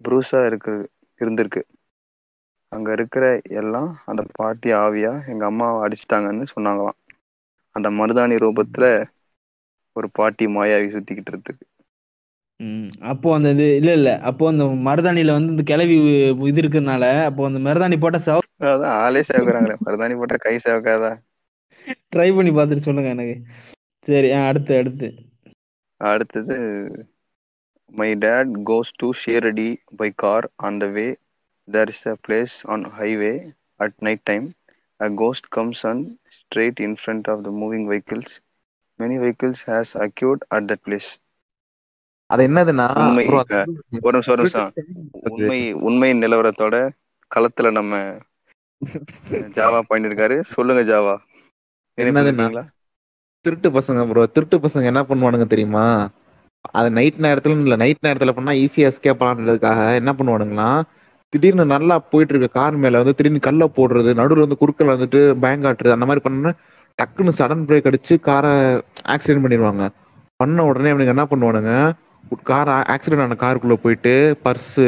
[0.00, 0.74] ப்ரூஸா இருக்கு
[1.20, 1.62] இருந்திருக்கு.
[2.72, 6.98] அங்க இருக்கிற எல்லாம் அந்த பாட்டி ஆவியா எங்க அம்மாவை அடிச்சிட்டாங்கன்னு சொன்னாங்களாம்.
[7.76, 8.86] அந்த மருதாணி ரூபத்துல
[9.96, 11.54] ஒரு பாட்டி மாயாவி சுத்திக்கிட்டு இருக்கு
[13.10, 14.10] அப்போ அந்த இது இல்ல இல்ல.
[14.20, 15.96] அப்போ அந்த மருதாணியில வந்து இந்த கிளவி
[16.48, 19.76] இது இருக்கிறதுனால அப்போ அந்த மருதாணி போட்ட சவ அதான் ஆளே சேவக்கிறாங்களே.
[19.84, 21.12] மருதாணி போட்டா கை சேவக்காதா?
[22.12, 23.36] ட்ரை பண்ணி பார்த்துட்டு சொல்லுங்க எனக்கு.
[24.08, 25.08] சரி ஆ, அடுத்து அடுத்து.
[26.00, 26.56] அடுத்தது
[27.94, 29.68] my dad goes to Shirdi
[29.98, 31.06] by car on the way
[31.68, 33.34] there is a place on highway
[33.80, 34.46] at night time
[35.00, 36.04] a ghost comes and
[36.38, 38.34] straight in front of the moving vehicles
[39.00, 41.10] many vehicles has acute at that place
[42.30, 42.88] அது என்னதுன்னா
[44.06, 44.70] ஒரு நிமிஷம்
[45.28, 45.58] உண்மை
[45.88, 46.76] உண்மை நிலவரத்தோட
[47.30, 47.92] களத்துல நம்ம
[49.54, 51.14] Java பண்ணிருக்காரு சொல்லுங்க ஜாவா?
[51.98, 52.62] என்னதுங்களா
[53.44, 55.86] திருட்டு பசங்க ப்ரோ திருட்டு பசங்க என்ன பண்ணுவானுங்க தெரியுமா?
[56.74, 59.70] அது நைட் நேரத்துல இல்ல நைட் நேரத்துல பண்ணா ஈஸியா எஸ்கேப் ஆனதுக்காக
[60.00, 60.68] என்ன பண்ணுவானுங்கன்னா
[61.32, 65.66] திடீர்னு நல்லா போயிட்டு இருக்க கார் மேல வந்து திடீர்னு கல்ல போடுறது நடுவுல வந்து குறுக்கல வந்துட்டு பேங்க்
[65.70, 66.52] ஆட்டுறது அந்த மாதிரி பண்ண
[66.98, 68.52] டக்குன்னு சடன் பிரேக் அடிச்சு காரை
[69.14, 69.84] ஆக்சிடென்ட் பண்ணிடுவாங்க.
[70.40, 71.72] பண்ண உடனே அவனுங்க என்ன பண்ணுவானுங்க
[72.48, 74.86] கார் ஆக்சிடென்ட் ஆன காருக்குள்ள போயிட்டு பர்ஸு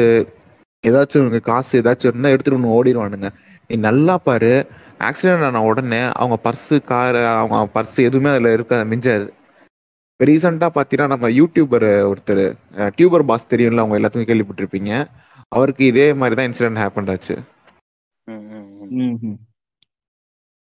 [0.83, 3.29] ஏதாச்சும் காசு ஏதாச்சும் இருந்தா எடுத்துட்டு ஒன்று ஓடிடுவானுங்க.
[3.69, 4.51] நீ நல்லா பாரு.
[5.07, 9.27] ஆக்சிடென்ட் ஆன உடனே அவங்க பர்ஸு காரு அவங்க பர்ஸ் எதுவுமே அதுல இருக்க மிஞ்சாது.
[10.19, 12.43] ரீசெண்டா பாத்தீங்கன்னா நம்ம யூடியூபர் ஒருத்தர்
[12.97, 14.91] டியூபர் பாஸ் தெரியும்ல அவங்க எல்லாத்துக்கும் கேள்விப்பட்டிருப்பீங்க.
[15.55, 17.35] அவருக்கு இதே மாதிரி தான் இன்சிடென்ட் ஹேப்பன் ஆச்சு.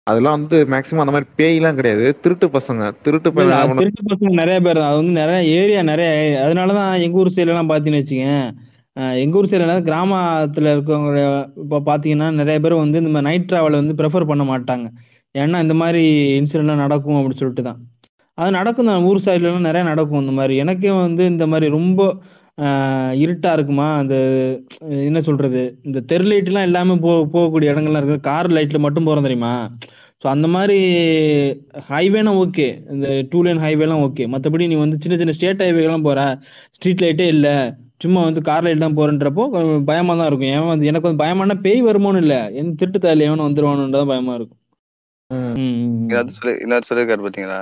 [0.07, 2.07] அதெல்லாம் வந்து மேக்சிமம் அந்த மாதிரி பேய்லாம் கிடையாது.
[2.23, 2.83] திருட்டு பசங்க.
[3.05, 3.29] திருட்டு
[3.81, 4.91] திருட்டு பசங்க நிறைய பேர் தான்.
[4.91, 6.11] அது வந்து நிறைய ஏரியா நிறைய
[6.47, 8.45] அதனாலதான் எங்க ஊர் சைடுல எல்லாம் பாத்தீங்கன்னு வச்சுக்கேன்.
[9.23, 11.23] எங்கள் ஊர் சைடுல கிராமத்தில் இருக்கவங்க
[11.63, 14.87] இப்போ பார்த்தீங்கன்னா நிறைய பேர் வந்து இந்த மாதிரி நைட் ட்ராவலை வந்து ப்ரிஃபர் பண்ண மாட்டாங்க.
[15.35, 16.03] ஏன்னா இந்த மாதிரி
[16.41, 17.81] இன்சிடென்ட்லாம் நடக்கும் அப்படின்னு சொல்லிட்டு தான்
[18.39, 19.05] அது நடக்கும் தான்.
[19.09, 20.55] ஊர் சைட்லலாம் நிறையா நடக்கும் இந்த மாதிரி.
[20.65, 22.01] எனக்கே வந்து இந்த மாதிரி ரொம்ப
[23.25, 23.87] இருட்டாக இருக்குமா?
[24.01, 24.15] அந்த
[25.09, 28.25] என்ன சொல்கிறது இந்த தெரு லைட்லாம் எல்லாமே போ போகக்கூடிய இடங்கள்லாம் இருக்குது.
[28.31, 29.55] கார் லைட்டில் மட்டும் போகிறோம் தெரியுமா?
[30.23, 30.79] ஸோ அந்த மாதிரி
[31.91, 36.21] ஹைவேனா ஓகே இந்த டூ லைன் ஹைவேலாம் ஓகே மற்றபடி நீ வந்து சின்ன சின்ன ஸ்டேட் ஹைவேலாம் போகிற
[36.77, 37.57] ஸ்ட்ரீட் லைட்டே இல்லை.
[38.01, 39.45] சும்மா வந்து கார் லைட் தான் போறன்றப்போ
[39.85, 40.49] பயமா தான் இருக்கும்.
[40.49, 42.55] ஏன் வந்து எனக்கு வந்து பயமான பேய் வருமோன்னு இல்லை.
[42.55, 44.61] என் திருட்டு தாலி எவனும் வந்துருவானுன்றதான் பயமா இருக்கும்.
[45.31, 45.55] ம்.
[45.55, 46.09] ம், ம், ம்.
[46.11, 47.61] ஏதாவது சொல்லி இன்னொரு சொல்லிருக்காரு பாத்தீங்களா?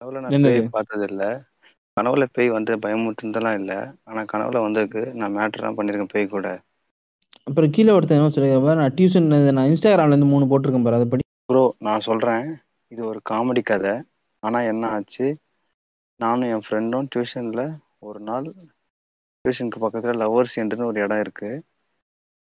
[0.00, 0.46] கனவுல நான்?
[0.46, 1.24] பேய் பார்த்தது இல்ல
[1.96, 3.72] கனவுல பேய் வந்து பயமுறுத்துனதெல்லாம் இல்ல.
[4.04, 6.48] ஆனா கனவுல வந்ததுக்கு நான் மேட்டர்லாம் பண்ணிருக்கேன் பேய் கூட.
[7.46, 10.96] அப்புறம் கீழே ஒருத்தன் என்ன சொல்லியிருக்காரு நான் டியூஷன் நான் இன்ஸ்டாகிராம்ல இருந்து மூணு போட்டிருக்கேன் பாரு.
[10.96, 12.44] அதை படி ப்ரோ நான் சொல்றேன்.
[12.92, 13.94] இது ஒரு காமெடி கதை.
[14.42, 15.26] ஆனா என்ன ஆச்சு?
[16.20, 17.62] நானும் என் ஃப்ரெண்டும் டியூஷன்ல
[18.00, 18.46] ஒரு நாள்
[19.44, 21.56] ஸ்டேஷனுக்கு பக்கத்தில் லவ்வர்ஸ் என்றுன்னு ஒரு இடம் இருக்குது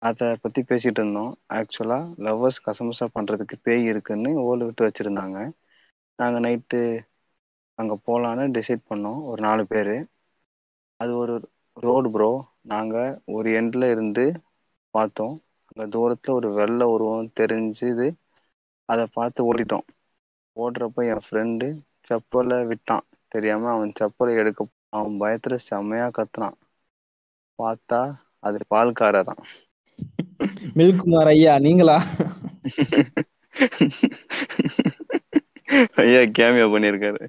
[0.02, 1.32] அதை பற்றி பேசிகிட்டு இருந்தோம்.
[1.58, 5.38] ஆக்சுவலாக லவ்வர்ஸ் கசமுசா பண்ணுறதுக்கு பேய் இருக்குன்னு ஓல் விட்டு வச்சுருந்தாங்க.
[6.20, 6.80] நாங்கள் நைட்டு
[7.80, 9.20] அங்கே போகலான்னு டிசைட் பண்ணோம்.
[9.32, 9.94] ஒரு நாலு பேர்.
[11.00, 11.34] அது ஒரு
[11.78, 12.30] ரோடு ப்ரோ
[12.74, 14.26] நாங்கள் ஒரு எண்டில் இருந்து
[14.94, 15.36] பார்த்தோம்.
[15.70, 18.08] அங்கே தூரத்தில் ஒரு வெள்ளை உருவம் தெரிஞ்சுது.
[18.90, 19.86] அதை பார்த்து ஓடிட்டோம்.
[20.58, 21.68] ஓடுறப்ப என் ஃப்ரெண்டு
[22.10, 23.06] செப்பலை விட்டான்.
[23.36, 26.58] தெரியாமல் அவன் செப்பலை எடுக்க அவன் பயத்தில் செம்மையாக கத்துனான்
[27.60, 28.00] பார்த்தா
[28.40, 29.42] அது பால்காரதான்
[30.76, 31.96] மில்க் குமார் ஐயா நீங்களா?
[36.02, 37.24] ஐயா கேமியா பண்ணியிருக்காரு.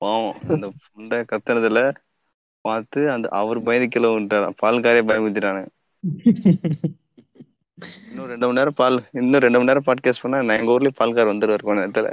[0.00, 1.80] பாவம் இந்த புண்டை கத்துனதுல
[2.64, 5.62] பார்த்து அந்த அவர் பயந்து கீழே விட்டாரான் பால்காரே பயமுத்திட்டானு
[8.08, 11.32] இன்னும் ரெண்டு மணி நேரம் பால் இன்னும் ரெண்டு மணி நேரம் பாட்காஸ்ட் பண்ணா நான் எங்க ஊர்லயும் பால்கார்
[11.32, 12.08] வந்துருவாரு கொஞ்ச நேரத்துல.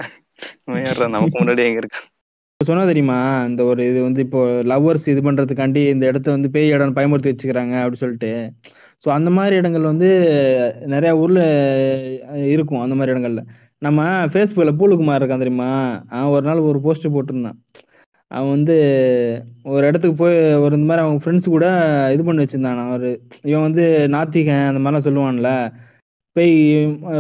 [1.10, 2.08] நமக்கு முன்னாடி எங்க இருக்கான்?
[2.60, 3.18] சொன்னா தெரியுமா?
[3.50, 4.40] இந்த ஒரு இது வந்து இப்போ
[4.72, 8.32] லவ்வர்ஸ் இது பண்றதுக்காண்டி இந்த இடத்த வந்து பேய் இடம் பயமுறுத்தி வச்சுக்கிறாங்க அப்படின்னு சொல்லிட்டு.
[9.04, 10.08] ஸோ அந்த மாதிரி இடங்கள் வந்து
[10.86, 11.42] நிறைய ஊர்ல
[12.54, 13.42] இருக்கும் அந்த மாதிரி இடங்கள்ல.
[13.82, 15.70] நம்ம ஃபேஸ்புக்ல பூலுக்குமார் இருக்கான் தெரியுமா?
[16.10, 17.60] அவன் ஒரு நாள் ஒரு போஸ்ட் போட்டிருந்தான்.
[18.32, 18.76] அவன் வந்து
[19.74, 21.68] ஒரு இடத்துக்கு போய் ஒரு இந்த மாதிரி அவங்க ஃப்ரெண்ட்ஸ் கூட
[22.16, 22.82] இது பண்ணி வச்சிருந்தான்.
[22.88, 23.08] அவர்
[23.44, 23.86] இவன் வந்து
[24.16, 25.52] நாத்திகன் அந்த மாதிரிலாம் சொல்லுவான்ல.
[26.36, 26.58] பேய்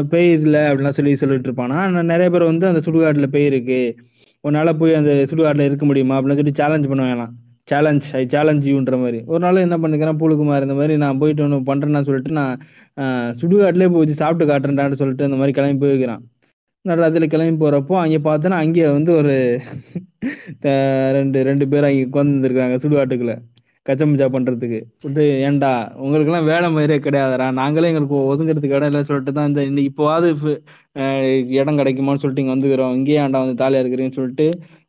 [0.09, 1.77] பேய் இல்லை அப்படின்லாம் சொல்லி சொல்லிட்டு இருப்பானா.
[2.11, 3.80] நிறைய பேர் வந்து அந்த சுடுகாட்டுல பேய் இருக்கு.
[4.43, 6.15] உன்னால போய் அந்த சுடுகாட்டில் இருக்க முடியுமா?
[6.18, 7.34] அப்படின்னு சொல்லி சேலஞ்ச் பண்ணுவாங்களாம்
[7.72, 9.19] சேலஞ்ச் ஐ சேலஞ்ச் யூன்ற மாதிரி.
[9.31, 10.19] ஒரு நாள் என்ன பண்ணிக்கிறேன்?
[10.22, 12.53] பூலுக்குமார் இந்த மாதிரி நான் போயிட்டு ஒன்று பண்ணுறேன்னு சொல்லிட்டு நான்
[13.39, 16.23] சுடுகாட்டிலே போய் வச்சு சாப்பிட்டு காட்டுறேன்டான்னு சொல்லிட்டு அந்த மாதிரி கிளம்பி போய்க்கிறான்
[16.85, 19.34] நான் அதில் கிளம்பி போறப்போ அங்கே பார்த்தோன்னா அங்கே வந்து ஒரு
[21.18, 23.34] ரெண்டு ரெண்டு பேர் அங்கே உட்காந்துருக்காங்க சுடுகாட்டுக்குள்ள.
[23.88, 24.80] கச்சமிச்சா பண்றதுக்கு.
[25.05, 25.72] விட்டு ஏன்டா
[26.05, 27.47] உங்களுக்கெல்லாம் வேலை மாதிரியே கிடையாதுடா.
[27.61, 30.27] நாங்களே எங்களுக்கு ஒதுங்கிறதுக்கு இடம் இல்லை சொல்லிட்டு தான் இந்த இன்னைக்கு இப்போவாது
[31.59, 32.93] இடம் கிடைக்குமான்னு சொல்லிட்டு இங்க வந்துக்கிறோம்.
[32.99, 34.47] இங்கேயே ஏன்டா வந்து தாலியா இருக்கிறீங்கன்னு சொல்லிட்டு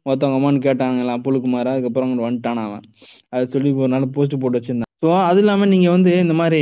[0.08, 2.84] மொத்தவங்க அம்மான்னு கேட்டாங்களாம் புழுக்குமாரா அதுக்கப்புறம் அங்க வந்துட்டான் அவன்.
[3.34, 4.90] அது சொல்லி ஒரு நாள் போஸ்ட் போட்டு வச்சிருந்தேன்.
[5.04, 6.60] ஸோ அது இல்லாமல் நீங்கள் வந்து இந்த மாதிரி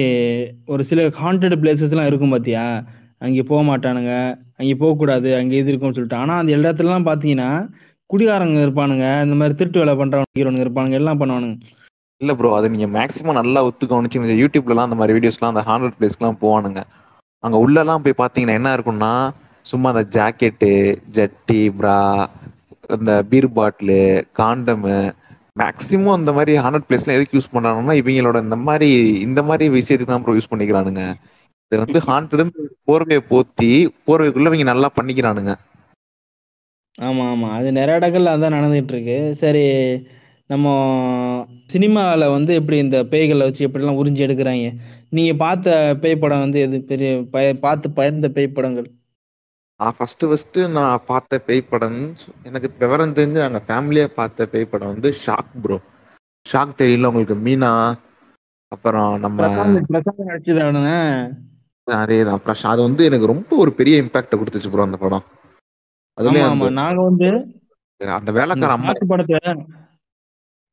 [0.73, 2.65] ஒரு சில ஹாண்டட் பிளேசஸ்லாம் இருக்கும் பார்த்தியா
[3.27, 4.15] அங்கே போக மாட்டானுங்க.
[4.61, 5.29] அங்கே போகக்கூடாது.
[5.41, 6.21] அங்கே இது இருக்கும்னு சொல்லிட்டு.
[6.23, 7.51] ஆனால் அந்த இடத்துலலாம் பார்த்தீங்கன்னா
[8.11, 9.07] குடிகாரங்க இருப்பானுங்க.
[9.27, 11.57] இந்த மாதிரி திருட்டு வேலை பண்ணுறவங்க இருப்பானுங்க எல்லாம் பண்ணுவானுங்க.
[12.21, 16.41] இல்ல ப்ரோ அது நீங்க மேக்ஸிமம் நல்லா ஒத்து கவனிச்சு யூடியூப்லலாம் அந்த மாதிரி வீடியோஸ்லாம் அந்த ஹாண்டட் பிளேஸ்க்குலாம்
[16.45, 16.81] போவானுங்க.
[17.45, 19.13] அங்க உள்ளலாம் போய் பாத்தீங்கன்னா என்ன இருக்கும்னா
[19.67, 20.71] சும்மா அந்த ஜாக்கெட்டு
[21.17, 21.99] ஜட்டி பிரா
[22.97, 24.01] அந்த பீர் பாட்டிலு
[24.41, 24.97] காண்டமு
[25.61, 28.89] மேக்ஸிமம் அந்த மாதிரி ஹாண்டட் பிளேஸ்லாம் எதுக்கு யூஸ் பண்றாங்கன்னா இவங்களோட இந்த மாதிரி
[29.27, 31.05] இந்த மாதிரி விஷயத்துக்கு தான் ப்ரோ யூஸ் பண்ணிக்கிறானுங்க.
[31.73, 32.53] இது வந்து ஹாண்டட்
[32.89, 33.71] போர்வையை போத்தி
[34.07, 35.53] போர்வைக்குள்ள இவங்க நல்லா பண்ணிக்கிறானுங்க.
[36.99, 37.49] ஆமா ஆமா.
[37.59, 39.17] அது நிறைய இடங்கள்ல அதான் நடந்துட்டு இருக்கு.
[39.43, 39.65] சரி
[40.51, 40.67] நம்ம
[41.67, 44.67] சினிமாவில் வந்து எப்படி இந்த பேய்களை வச்சு எப்படிலாம் உறிஞ்சி எடுக்கிறாங்க?
[45.09, 48.89] நீங்க பார்த்த பேய் படம் வந்து எது பெரிய பய பார்த்து பயந்த பேய் படங்கள்?
[49.81, 51.99] நான் ஃபர்ஸ்ட் ஃபர்ஸ்ட் நான் பார்த்த பேய் படம்
[52.43, 55.79] எனக்கு விவரம் தெரிஞ்சு நாங்க ஃபேமிலியா பார்த்த பேய் படம் வந்து ஷாக் ப்ரோ
[56.47, 57.73] ஷாக் தெரியல உங்களுக்கு மீனா?
[58.73, 61.35] அப்புறம் நம்ம பிரசாந்த் பிரசாந்த்
[61.87, 65.27] அதேதான் பிரஷா அது வந்து எனக்கு ரொம்ப ஒரு பெரிய இம்பாக்ட கொடுத்துச்சு ப்ரோ அந்த படம்.
[66.19, 67.29] அதுலயும் நாங்க வந்து
[68.01, 69.39] அந்த வேலைக்கார அம்மா படத்தை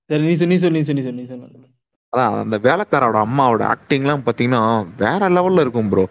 [0.10, 1.68] சரி நீ சொல்லி சொல்லி சொல்லி சொல்லி சொல்லி
[2.14, 4.62] அதான் அந்த வேலைக்காரோட அம்மாவோட ஆக்டிங்லாம் பாத்தீங்கன்னா
[4.98, 6.06] வேற லெவல்ல இருக்கும் ப்ரோ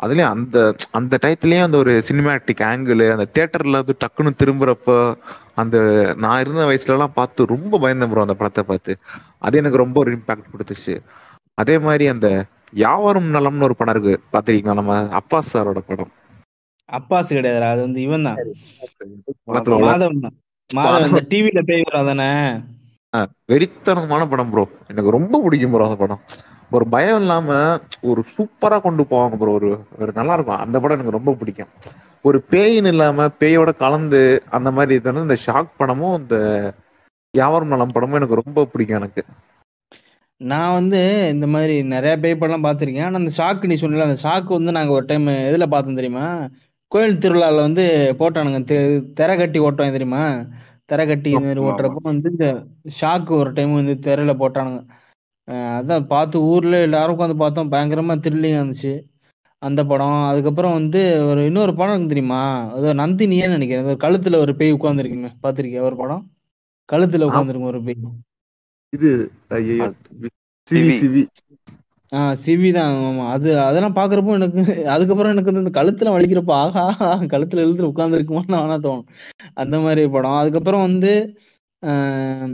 [0.00, 0.56] அதுலயும் அந்த
[0.92, 4.96] அந்த டயத்துலயும் அந்த ஒரு சினிமேட்டிக் ஆங்கிள் அந்த தியேட்டர்ல வந்து டக்குன்னு திரும்புறப்ப
[5.62, 5.76] அந்த
[6.22, 8.92] நான் இருந்த வயசுல எல்லாம் பார்த்து ரொம்ப பயந்தேன் ப்ரோ அந்த படத்தை பார்த்து.
[9.40, 10.94] அது எனக்கு ரொம்ப ஒரு இம்பாக்ட் கொடுத்துச்சு.
[11.58, 12.28] அதே மாதிரி அந்த
[12.82, 14.78] யாவரும் நலம்னு ஒரு படம் இருக்கு பாத்திருக்கீங்களா?
[14.80, 16.12] நம்ம அப்பா சாரோட படம்.
[16.88, 18.38] அப்பாஸ் கிடையாதுடா அது வந்து இவன் தான்.
[19.84, 20.20] மாதவன்
[20.70, 21.28] மாதவன்.
[21.32, 22.30] டிவில பேய் வரும் தானே?
[23.52, 26.20] வெறித்தனமான படம் ப்ரோ எனக்கு ரொம்ப பிடிக்கும் ப்ரோ அந்த படம்.
[26.70, 31.16] ஒரு பயம் இல்லாம ஒரு சூப்பரா கொண்டு போவாங்க ப்ரோ ஒரு ஒரு நல்லா இருக்கும் அந்த படம் எனக்கு
[31.16, 31.68] ரொம்ப பிடிக்கும்.
[32.22, 36.72] ஒரு பேயின் இல்லாம பேயோட கலந்து அந்த மாதிரி தானே இந்த ஷாக் படமும் இந்த
[37.36, 39.24] யாவரும் நலம் படமும் எனக்கு ரொம்ப பிடிக்கும் எனக்கு.
[40.36, 43.04] நான் வந்து இந்த மாதிரி நிறைய பேய் படம்லாம் பார்த்துருக்கேன்.
[43.04, 46.48] ஆனால் அந்த ஷாக்கு நீ சொன்னல அந்த ஷாக்கு வந்து நாங்கள் ஒரு டைம் எதில் பார்த்தோம் தெரியுமா?
[46.88, 48.60] கோயில் திருவிழாவில் வந்து போட்டானுங்க.
[48.64, 50.44] தெ- திரை கட்டி ஓட்டுவாங்க தெரியுமா?
[50.88, 52.46] திரை கட்டி இந்த மாதிரி ஓட்டுறப்போ வந்து இந்த
[53.00, 54.80] ஷாக்கு ஒரு டைம் வந்து திரையில போட்டானுங்க.
[55.78, 57.72] அதான் பார்த்து ஊர்ல எல்லாரும் உட்காந்து பார்த்தோம்.
[57.72, 58.92] பயங்கரமா த்ரில்லிங் இருந்துச்சு.
[59.62, 60.22] அந்த படம்.
[60.24, 62.42] அதுக்கப்புறம் வந்து ஒரு இன்னொரு படம் இருக்கு தெரியுமா?
[62.72, 63.84] அது நந்தினியே நினைக்கிறேன்.
[63.84, 66.24] அது கழுத்துல ஒரு பேய் உட்காந்துருக்குமே பார்த்திருக்கியா ஒரு படம்?
[66.92, 68.00] கழுத்துல உட்காந்துருக்கும் ஒரு பேய்.
[68.92, 69.10] இது
[72.12, 72.96] ஆஹ் சிவி ஆ தான்.
[73.06, 74.60] ஆமா அது அதெல்லாம் பாக்குறப்போ எனக்கு
[74.94, 76.84] அதுக்கப்புறம் எனக்கு வந்து இந்த கழுத்துல வலிக்கிறப்போ ஆஹா
[77.32, 79.06] கழுத்துல இழுத்து உட்காந்துருக்குமான்னு வேணா தோணும்.
[79.62, 80.38] அந்த மாதிரி படம்.
[80.42, 81.12] அதுக்கப்புறம் வந்து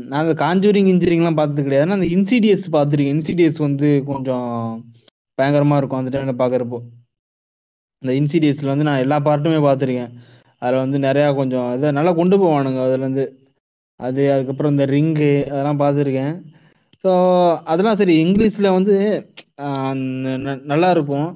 [0.09, 1.87] நான் அந்த காஞ்சூரிங் இன்ஜினியரிங்லாம் பார்த்தது கிடையாது.
[1.87, 3.15] ஆனா அந்த இன்சிடியஸ் பார்த்துருக்கேன்.
[3.17, 4.49] இன்சிடியஸ் வந்து கொஞ்சம்
[5.39, 6.01] பயங்கரமா இருக்கும்.
[6.03, 6.79] அந்த டைம்ல பாக்குறப்போ
[8.03, 10.13] இந்த இன்சிடியஸ்ல வந்து நான் எல்லா பார்ட்டுமே பார்த்துருக்கேன்.
[10.63, 12.81] அதுல வந்து நிறைய கொஞ்சம் இதை நல்லா கொண்டு போவானுங்க.
[12.87, 13.25] அதுல இருந்து
[14.01, 16.35] அது அதுக்கப்புறம் இந்த ரிங்கு அதெல்லாம் பார்த்துருக்கேன்.
[17.05, 17.13] ஸோ
[17.73, 18.95] அதெல்லாம் சரி இங்கிலீஷில் வந்து
[20.73, 21.29] நல்லா இருக்கும்.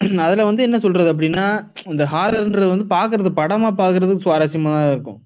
[0.26, 1.44] அதில் வந்து என்ன சொல்கிறது அப்படின்னா
[1.92, 5.18] இந்த ஹாரர்ன்றது வந்து பார்க்கறது படமாக பார்க்கறதுக்கு சுவாரஸ்யமாக தான் இருக்கும்.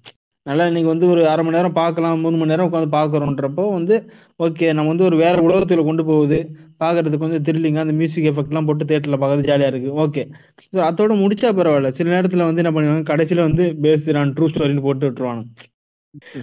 [0.45, 3.95] நல்லா இன்னைக்கு வந்து ஒரு அரை மணி நேரம் பார்க்கலாம் மூணு மணி நேரம் உட்காந்து பார்க்குறோன்றப்போ வந்து
[4.45, 6.39] ஓகே நம்ம வந்து ஒரு வேற உலகத்தில் கொண்டு போகுது.
[6.83, 10.23] பார்க்கறதுக்கு கொஞ்சம் த்ரில்லிங்காக அந்த மியூசிக் எஃபெக்ட்லாம் போட்டு தேட்டரில் பார்க்கறது ஜாலியாக இருக்குது ஓகே
[10.65, 11.91] ஸோ அதோட முடிச்சா பரவாயில்ல.
[11.99, 15.43] சில நேரத்தில் வந்து என்ன பண்ணுவாங்க கடைசியில் வந்து பேஸ்ட் ஆன் ட்ரூ ஸ்டோரின்னு போட்டு விட்டுருவாங்க.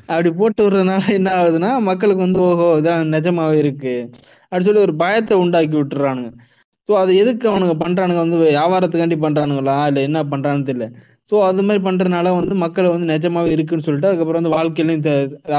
[0.08, 3.94] அப்படி போட்டு விடுறதுனால என்ன ஆகுதுன்னா மக்களுக்கு வந்து ஓஹோ இதான் நிஜமாவே இருக்கு.
[4.52, 6.30] அப்படி சொல்லி ஒரு பயத்தை உண்டாக்கி விட்டுறானுங்க.
[6.88, 8.20] ஸோ அது எதுக்கு அவனுங்க பண்றானுங்க?
[8.24, 9.76] வந்து வியாபாரத்துக்காண்டி பண்றானுங்களா?
[9.90, 10.86] இல்லை என்ன பண்றான்னு தெரியல.
[11.30, 15.04] ஸோ அது மாதிரி பண்றதுனால வந்து மக்கள் வந்து நிஜமாவே இருக்குன்னு சொல்லிட்டு அதுக்கப்புறம் வந்து வாழ்க்கையிலையும்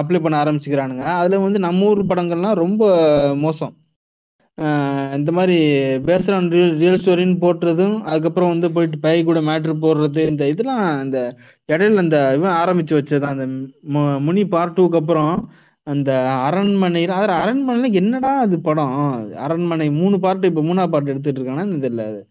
[0.01, 1.05] அப்ளை பண்ண ஆரம்பிச்சுக்கிறானுங்க.
[1.19, 2.83] அதுல வந்து நம்ம ஊர் படங்கள்லாம் ரொம்ப
[3.45, 3.73] மோசம்.
[5.15, 5.55] இந்த மாதிரி
[6.05, 10.83] பேஸ்ட் ஆன் ரியல் ரியல் ஸ்டோரின்னு போட்டுறதும் அதுக்கப்புறம் வந்து போயிட்டு பை கூட மேட்ரு போடுறது இந்த இதெல்லாம்
[11.05, 11.19] இந்த
[11.69, 13.45] இடையில இந்த இவன் ஆரம்பிச்சு வச்சது அந்த
[14.27, 15.33] முனி பார்ட் டூக்கு அப்புறம்
[15.87, 16.11] அந்த
[16.45, 18.95] அரண்மனையில் அதாவது அரண்மனையில என்னடா அது படம்?
[19.45, 22.21] அரண்மனை மூணு பார்ட் இப்போ மூணாவது பார்ட் எடுத்துட்டு இருக்கானா தெரியல அது.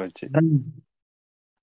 [0.00, 0.26] வச்சு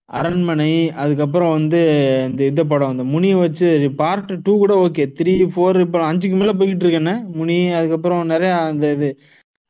[0.09, 0.71] அரண்மனை
[1.03, 1.79] அதுக்கப்புறம் வந்து
[2.27, 3.67] இந்த இந்த படம் அந்த முனியை வச்சு
[4.01, 8.91] பார்ட் டூ கூட ஓகே த்ரீ ஃபோர் இப்போ அஞ்சுக்கு மேலே போய்கிட்டு இருக்கேன்னு முனி அதுக்கப்புறம் நிறைய அந்த
[8.95, 9.09] இது.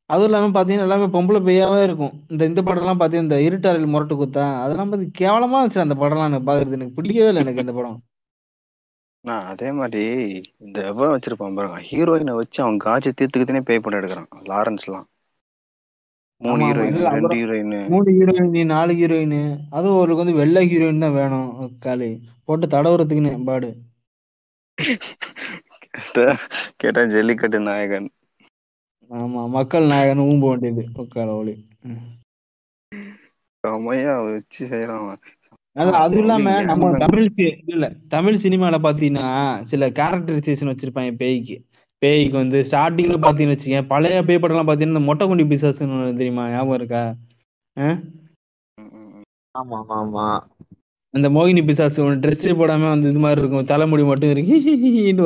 [0.10, 2.14] அதுவும் இல்லாமல் பார்த்தீங்கன்னா எல்லாமே பொம்பளை பையாவே இருக்கும்.
[2.32, 6.48] இந்த இந்த படம்லாம் பார்த்தீங்கன்னா இந்த இருட்டாரில் முரட்டு குத்தா அதெல்லாம் பார்த்து கேவலமாக வச்சு அந்த படம்லாம் எனக்கு
[6.50, 7.98] பார்க்கறது எனக்கு பிடிக்கவே இல்லை எனக்கு இந்த படம்.
[9.26, 10.04] நான் அதே மாதிரி
[10.66, 11.80] இந்த எவ்வளோ வச்சிருப்பான் பாருங்க.
[11.90, 15.08] ஹீரோயினை வச்சு அவன் காட்சி தீர்த்துக்கிட்டே பே பண்ணி எடுக்கிறான் லாரன்ஸ்லாம்
[16.42, 16.64] மூணு.
[16.70, 19.38] ஹீரோயின் ரெண்டு ஹீரோயின் மூணு ஹீரோயின் நாலு ஹீரோயின்
[19.78, 21.50] அதுவும் அவருக்கு வந்து வெள்ளை ஹீரோயின் தான் வேணும்
[21.86, 22.10] காலி
[22.48, 23.70] போட்டு தடவுறதுக்குன்னு பாடு.
[26.82, 28.10] கேட்டா ஜல்லிக்கட்டு நாயகன்.
[29.10, 30.84] ஆமா மக்கள் நாயகன் ஊம்ப வேண்டியது.
[31.04, 31.56] உட்கார ஒளி.
[33.64, 35.08] செமையா வச்சு செய்யறான்.
[36.02, 37.26] அது இல்லாம நம்ம தமிழ்
[37.74, 39.28] இல்ல தமிழ் சினிமால பாத்தீங்கன்னா
[39.72, 41.58] சில கேரக்டரைசேஷன் வச்சிருப்பாங்க பேய்க்கு.
[42.02, 46.44] பேய்க்கு வந்து ஸ்டார்டிங்ல பாத்தீங்கன்னு வச்சுக்கேன் பழைய பேய் படம்லாம் பாத்தீங்கன்னா இந்த மொட்டை குண்டி பிசாசுன்னு தெரியுமா?
[46.54, 47.04] ஞாபகம் இருக்கா.
[49.56, 50.26] ஆமா ஆமா ஆமா
[51.14, 53.68] அந்த மோகினி பிசாசு ஒன்று ட்ரெஸ்ஸே போடாம வந்து இது மாதிரி இருக்கும்.
[53.72, 54.56] தலைமுடி மட்டும் இருக்கு.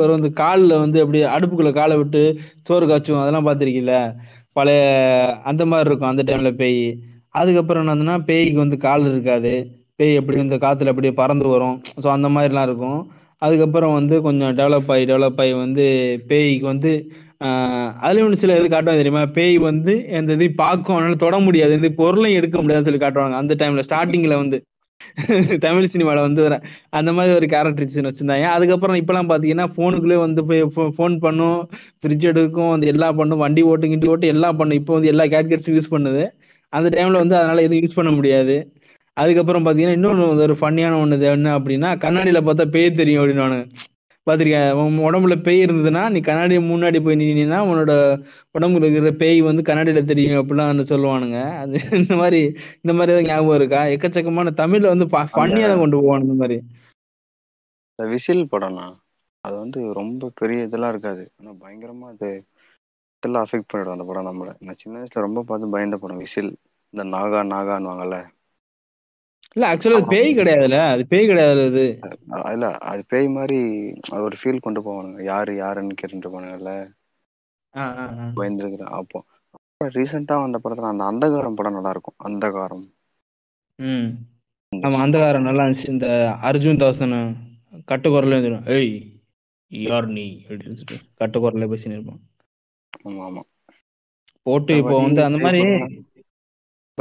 [0.02, 0.18] வரும்.
[0.20, 2.22] அந்த காலில் வந்து அப்படியே அடுப்புக்குள்ள காலை விட்டு
[2.68, 3.22] சோறு காய்ச்சும்.
[3.22, 3.96] அதெல்லாம் பார்த்துருக்கீங்கள
[4.56, 4.80] பழைய
[5.50, 6.82] அந்த மாதிரி இருக்கும் அந்த டைம்ல பேய்.
[7.40, 9.52] அதுக்கப்புறம் என்னதுன்னா பேய்க்கு வந்து கால் இருக்காது.
[9.98, 11.76] பேய் எப்படி இந்த காத்துல அப்படியே பறந்து வரும்.
[12.02, 13.00] ஸோ அந்த மாதிரிலாம் இருக்கும்.
[13.42, 15.84] அதுக்கப்புறம் வந்து கொஞ்சம் டெவலப் ஆகி டெவலப் ஆகி வந்து
[16.30, 16.90] பேய்க்கு வந்து
[17.44, 19.22] அதுலேயும் அதுலயும் ஒன்று சில இது காட்டுவாங்க தெரியுமா?
[19.36, 21.72] பேய் வந்து எந்த இது பார்க்கும் அதனால தொட முடியாது.
[21.78, 23.36] இந்த பொருளையும் எடுக்க முடியாதுன்னு சொல்லி காட்டுவாங்க.
[23.42, 24.58] அந்த டைம்ல ஸ்டார்டிங்ல வந்து.
[25.64, 26.42] தமிழ் சினிமாவில் வந்து
[26.98, 28.46] அந்த மாதிரி ஒரு கேரக்டரிசேஷன் வச்சிருந்தாங்க.
[28.56, 30.62] அதுக்கப்புறம் இப்பெல்லாம் பார்த்தீங்கன்னா ஃபோனுக்குள்ளேயே வந்து போய்
[30.96, 31.58] ஃபோன் பண்ணும்.
[32.00, 33.42] ஃப்ரிட்ஜ் எடுக்கும் வந்து எல்லாம் பண்ணும்.
[33.44, 34.78] வண்டி ஓட்டு கிண்டி ஓட்டு எல்லாம் பண்ணும்.
[34.80, 36.22] இப்போ வந்து எல்லா கேட்கட்ஸும் யூஸ் பண்ணுது.
[36.72, 38.56] அந்த டைம்ல வந்து அதனால எதுவும் யூஸ் பண்ண முடியாது.
[39.16, 43.58] அதுக்கப்புறம் பாத்தீங்கன்னா இன்னொன்று ஒரு ஃபன்னியான ஒன்று என்ன அப்படின்னா கண்ணாடியில பார்த்தா பேய் தெரியும் அப்படின்னு
[44.26, 47.92] பார்த்திருக்கேன் உன் உடம்புல பேய் இருந்ததுன்னா நீ கண்ணாடி முன்னாடி போய் நின்னா உன்னோட
[48.54, 51.38] உடம்புல இருக்கிற பேய் வந்து கண்ணாடியில தெரியும் அப்படிலாம் சொல்லுவானுங்க.
[51.62, 52.40] அது இந்த மாதிரி
[52.82, 53.80] இந்த மாதிரி ஏதாவது ஞாபகம் இருக்கா?
[53.94, 56.58] எக்கச்சக்கமான தமிழ்ல வந்து ஃபன்னியா தான் கொண்டு போவானுங்க இந்த மாதிரி.
[57.98, 58.86] விசில் படம்னா
[59.44, 61.24] அது வந்து ரொம்ப பெரிய இதெல்லாம் இருக்காது.
[61.38, 62.28] ஆனா பயங்கரமா அது
[63.42, 64.50] அஃபெக்ட் பண்ணிடும் அந்த படம் நம்மள.
[64.60, 66.50] நான் சின்ன வயசுல ரொம்ப பார்த்து பயந்த படம் விசில்.
[66.94, 68.16] இந்த நாகா நாகான்னுவாங்கல்ல.
[69.56, 70.78] இல்ல ஆக்சுவலா அது பேய் கிடையாதுல்ல.
[70.92, 71.84] அது பேய் கிடையாது அது.
[72.52, 73.58] இல்ல அது பேய் மாதிரி
[74.20, 75.22] ஒரு ஃபீல் கொண்டு போவானுங்க.
[75.26, 76.72] யாரு யாருன்னு கேட்டுட்டு போனாங்கல்ல.
[78.36, 79.18] பயந்துருக்குறேன் அப்போ
[79.94, 82.84] ரீசெண்டா வந்த படத்துல அந்த அந்தகாரம் படம் நல்லா இருக்கும் அந்தகாரம்.
[83.78, 84.10] ம்.
[84.72, 85.92] ஆமா அந்தகாரம் நல்லா இருந்துச்சு.
[85.94, 86.08] இந்த
[86.48, 87.16] அர்ஜுன் தாசன்
[87.88, 88.92] கட்டுக்குரல இருந்துடும் ஏய்
[89.72, 90.26] யார் நீ?
[90.44, 92.22] அப்படின்னு சொல்லிட்டு கட்டுக்குரல பேசின்னு இருப்பான்
[93.02, 93.42] ஆமா ஆமா.
[94.46, 95.60] போட்டு இப்போ வந்து அந்த மாதிரி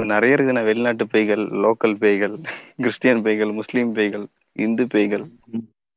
[0.01, 2.35] இப்ப நிறைய இருக்குண்ணா வெளிநாட்டு பேய்கள் லோக்கல் பேய்கள்
[2.77, 4.23] கிறிஸ்டியன் பேய்கள் முஸ்லீம் பேய்கள்
[4.55, 5.25] இந்து பேய்கள்.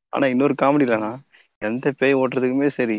[0.09, 1.11] ஆனா இன்னொரு காமெடி இல்லைனா
[1.63, 2.99] எந்த பேய் ஓட்டுறதுக்குமே சரி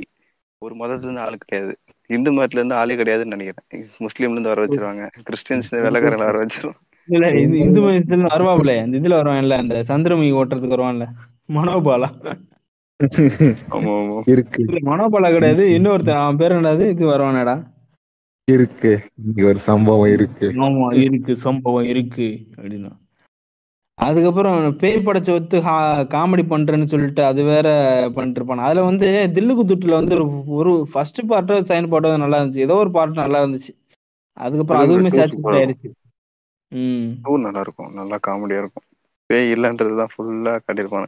[0.61, 1.73] ஒரு மதத்துல இருந்து ஆளு கிடையாது.
[2.09, 3.85] இந்து மதத்துல இருந்து ஆளே கிடையாதுன்னு நினைக்கிறேன்.
[3.99, 5.09] முஸ்லீம்ல இருந்து வர வச்சிருவாங்க.
[5.27, 6.81] கிறிஸ்டியன்ஸ் வெள்ளக்காரங்களை வர வச்சிருவாங்க.
[7.07, 11.07] இல்ல இது இந்து மதத்துல வருவாப்ல இந்த இதுல வருவான்ல இந்த சந்திரமுகி ஓட்டுறதுக்கு வருவான்ல.
[11.53, 12.09] மனோபாலா?
[14.91, 15.65] மனோபாலா கிடையாது.
[15.77, 16.89] இன்னொருத்தன் அவன் பேர் என்னது?
[16.89, 17.73] இது வருவானடா.
[18.47, 18.91] இருக்கு.
[19.25, 20.47] இங்க ஒரு சம்பவம் இருக்கு.
[20.65, 21.35] ஆமா இருக்கு.
[21.35, 22.27] சம்பவம் இருக்கு.
[22.55, 22.91] அப்படின்னா.
[23.97, 25.57] அதுக்கப்புறம் பேய் படைச்ச ஒத்து
[26.13, 27.67] காமெடி பண்றேன்னு சொல்லிட்டு அது வேற
[28.15, 32.65] பண்ணிட்டு இருப்பான் அதுல வந்து தில்லுக்கு துட்டுல வந்து ஒரு ஒரு ஃபர்ஸ்ட் பார்ட்டோ செகண்ட் பார்ட்டோ நல்லா இருந்துச்சு.
[32.67, 33.71] ஏதோ ஒரு பார்ட் நல்லா இருந்துச்சு.
[34.37, 35.53] அதுக்கப்புறம் அதுவுமே super.
[35.53, 35.89] ஆயிருச்சு
[36.71, 37.07] ம்.
[37.39, 37.93] நல்லா இருக்கும்.
[37.93, 38.85] நல்லா காமெடியா இருக்கும்.
[39.29, 41.07] பேய் இல்லன்றதுதான் ஃபுல்லா காட்டியிருப்பாங்க.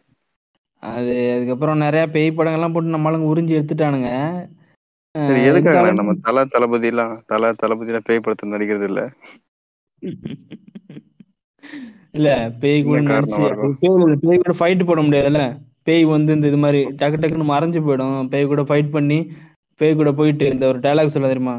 [0.83, 4.09] அது அதுக்கப்புறம் நிறைய பேய் படங்கள்லாம் போட்டு நம்மளுங்க உறிஞ்சி எடுத்துட்டானுங்க.
[5.15, 9.01] சரி எதுக்காக இருந்தாலும் நம்ம தல தளபதி எல்லாம் தல தளபதி எல்லாம் பேய் படத்துல நடிக்கிறது இல்ல?
[12.13, 12.29] இல்ல
[12.61, 13.75] பேய் கூட என்ன நடிச்சு காரணமா அது இருக்கும்?
[13.79, 15.41] பேய் பேய் கூட ஃபைட் போட முடியாதுல்ல?
[15.87, 18.29] பேய் வந்து இந்த இது மாதிரி டக்கு டக்குன்னு மறைஞ்சு போயிடும்.
[18.29, 19.19] பேய் கூட ஃபைட் பண்ணி
[19.79, 21.57] பேய் கூட போயிட்டு இந்த ஒரு டைலாக் சொல்ல தெரியுமா?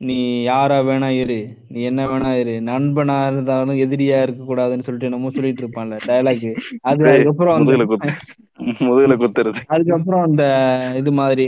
[0.00, 1.38] நீ யாரா வேணா இரு.
[1.70, 2.54] நீ என்ன வேணா இரு.
[2.66, 6.44] நண்பனா இருந்தாலும் எதிரியா இருக்க கூடாதுன்னு சொல்லிட்டு என்னமோ சொல்லிட்டு இருப்பான்ல டைலாக்
[6.84, 8.10] அது பேய் அதுக்கப்புறம் அந்த முதுகுல குத்து.
[8.86, 9.60] முதுகுல குத்துறது.
[9.74, 10.42] அதுக்கப்புறம் அந்த
[11.00, 11.46] இது மாதிரி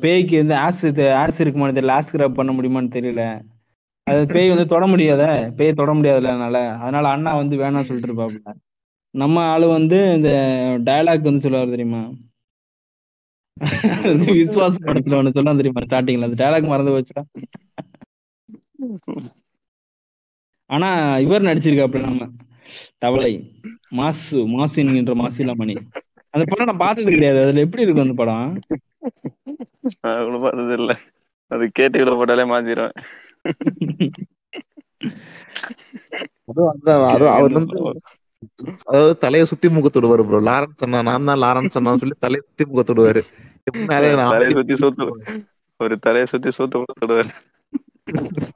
[0.00, 0.84] பேய்க்கு வந்து ஆஸ்
[1.22, 1.96] ஆஸ் இருக்குமான்னு தெரியல.
[1.98, 3.22] ஆஸ் கிராப் பண்ண முடியுமான்னு தெரியல.
[4.06, 5.24] அது பேய் வந்து தொட முடியாத.
[5.56, 6.56] பேய் தொட முடியாதுல அதனால.
[6.76, 8.52] அதனால அண்ணா வந்து வேணாம்னு சொல்லிட்டு இருப்பாப்புல.
[9.14, 10.30] நம்ம ஆளு வந்து இந்த
[10.86, 12.02] டயலாக் வந்து சொல்லுவார் தெரியுமா?
[14.30, 15.82] விஸ்வாச படத்துல ஒண்ணு சொல்ல தெரியுமா?
[15.82, 17.22] ஸ்டார்டிங்ல அந்த டயலாக் மறந்து போச்சா
[20.70, 20.88] ஆனா
[21.18, 22.26] இவர் நடிச்சிருக்காப்புல நம்ம.
[22.98, 23.32] தவளை.
[23.90, 24.46] மாசு.
[24.48, 25.74] மாசு என்கின்ற மாசிலாமணி.
[26.34, 27.42] அந்த படம் நான் பார்த்தது கிடையாது.
[27.42, 28.48] அதுல எப்படி இருக்கும் அந்த படம்?
[30.10, 30.92] அவ்வளவு பார்த்தது இல்ல.
[31.50, 32.44] அது கேட்டு இவ்வளவு போட்டாலே
[37.48, 37.64] வந்து
[38.88, 43.22] அதாவது தலையை சுத்தி முகத்துடுவாரு ப்ரோ லாரன்ஸ் அண்ணா நான் தான் லாரன்ஸ் அண்ணா சொல்லி தலையை சுத்தி முகத்துடுவாரு.
[44.20, 45.06] நான் தலையை சுத்தி சோத்து
[45.80, 47.30] ஒரு தலையை சுத்தி சோத்து கொடுத்துடுவாரு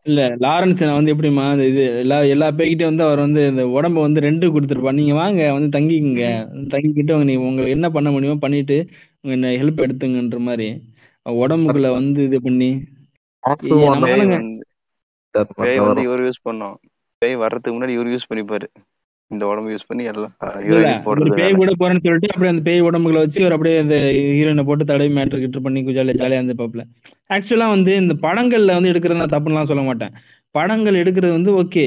[0.03, 3.93] இல்ல லாரன்ஸ் நான் வந்து எப்படிமா அந்த இது எல்லா எல்லா பேய்கிட்டயும் வந்து அவர் வந்து இந்த உடம்ப
[3.93, 4.93] வந்து ரெண்டு கொடுத்துருப்பா.
[4.93, 6.47] நீங்க வாங்க வந்து தங்கிக்கங்க.
[6.53, 8.87] தங்கிக்கிட்டு உங்க- நீங்க உங்களுக்கு என்ன பண்ண முடியுமோ பண்ணிட்டு
[9.21, 10.83] உங்க ஹெல்ப் எடுத்துங்கன்ற மாதிரி.
[11.25, 12.85] உடம்புக்குள்ள வந்து இது பண்ணி.
[15.57, 16.03] பேய் வந்து.
[16.03, 16.75] இவர் யூஸ் பண்ணோம்.
[17.19, 18.92] பேய் வர்றதுக்கு முன்னாடி இவர் யூஸ் பண்ணிப்பாரு.
[19.35, 21.57] இந்த உடம்பு யூஸ் பண்ணி எல்லாம் ஒரு பேய்.
[21.61, 23.97] கூட போறேன்னு சொல்லிட்டு அப்படியே அந்த பேய் உடம்புகளை வச்சு அவர் அப்படியே அந்த
[24.39, 26.85] ஹீரோயினை போட்டு தடவி மேட்ரு கிட்ட பண்ணி ஜாலியா ஜாலியா இருந்து பாப்புல
[27.37, 30.15] ஆக்சுவலா வந்து இந்த படங்கள்ல வந்து எடுக்கிறது நான் தப்புலாம் சொல்ல மாட்டேன்.
[30.57, 31.87] படங்கள் எடுக்கிறது வந்து ஓகே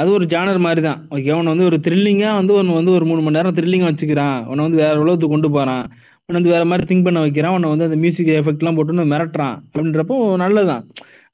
[0.00, 3.20] அது ஒரு ஜானர் மாதிரி தான் ஓகே அவனை வந்து ஒரு த்ரில்லிங்கா வந்து ஒன்று வந்து ஒரு மூணு
[3.24, 4.38] மணி நேரம் த்ரில்லிங்கா வச்சுக்கிறான்.
[4.50, 5.84] உன்னை வந்து வேற உலகத்துக்கு கொண்டு போறான்.
[6.24, 7.54] உன்னை வந்து வேற மாதிரி திங்க் பண்ண வைக்கிறான்.
[7.56, 9.56] உன்னை வந்து அந்த மியூசிக் எஃபெக்ட்லாம் போட்டு மிரட்டுறான்.
[9.70, 10.84] அப்படின்றப்போ நல்லதுதான்.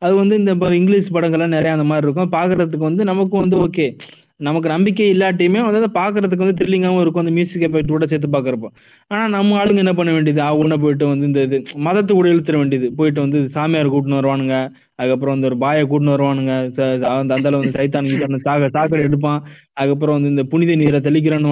[0.05, 2.32] அது வந்து இந்த இங்கிலீஷ் படங்கள்லாம் நிறைய அந்த மாதிரி இருக்கும்.
[2.36, 3.86] பார்க்கறதுக்கு வந்து நமக்கும் வந்து ஓகே
[4.40, 7.23] நமக்கு நம்பிக்கை இல்லாட்டியுமே வந்து அதை பார்க்கறதுக்கு வந்து த்ரில்லிங்காகவும் இருக்கும்.
[7.24, 8.69] அந்த மியூசிக் எஃபெக்ட் கூட சேர்த்து பாக்குறப்போ
[9.10, 10.40] ஆனா நம்ம ஆளுங்க என்ன பண்ண வேண்டியது?
[10.51, 12.89] அவங்க போயிட்டு வந்து இந்த இது மதத்தை கூட இழுத்துற வேண்டியது.
[13.01, 14.56] போயிட்டு வந்து சாமியார் கூட்டின்னு வருவானுங்க.
[14.98, 16.52] அதுக்கப்புறம் வந்து ஒரு பாயை கூட்டின்னு வருவானுங்க.
[17.16, 18.08] அந்த அந்த வந்து சைத்தான்
[18.46, 19.40] சாக சாக்கடை எடுப்பான்.
[19.80, 21.50] அதுக்கப்புறம் வந்து இந்த புனித நீரை தெளிக்கிறேன்னு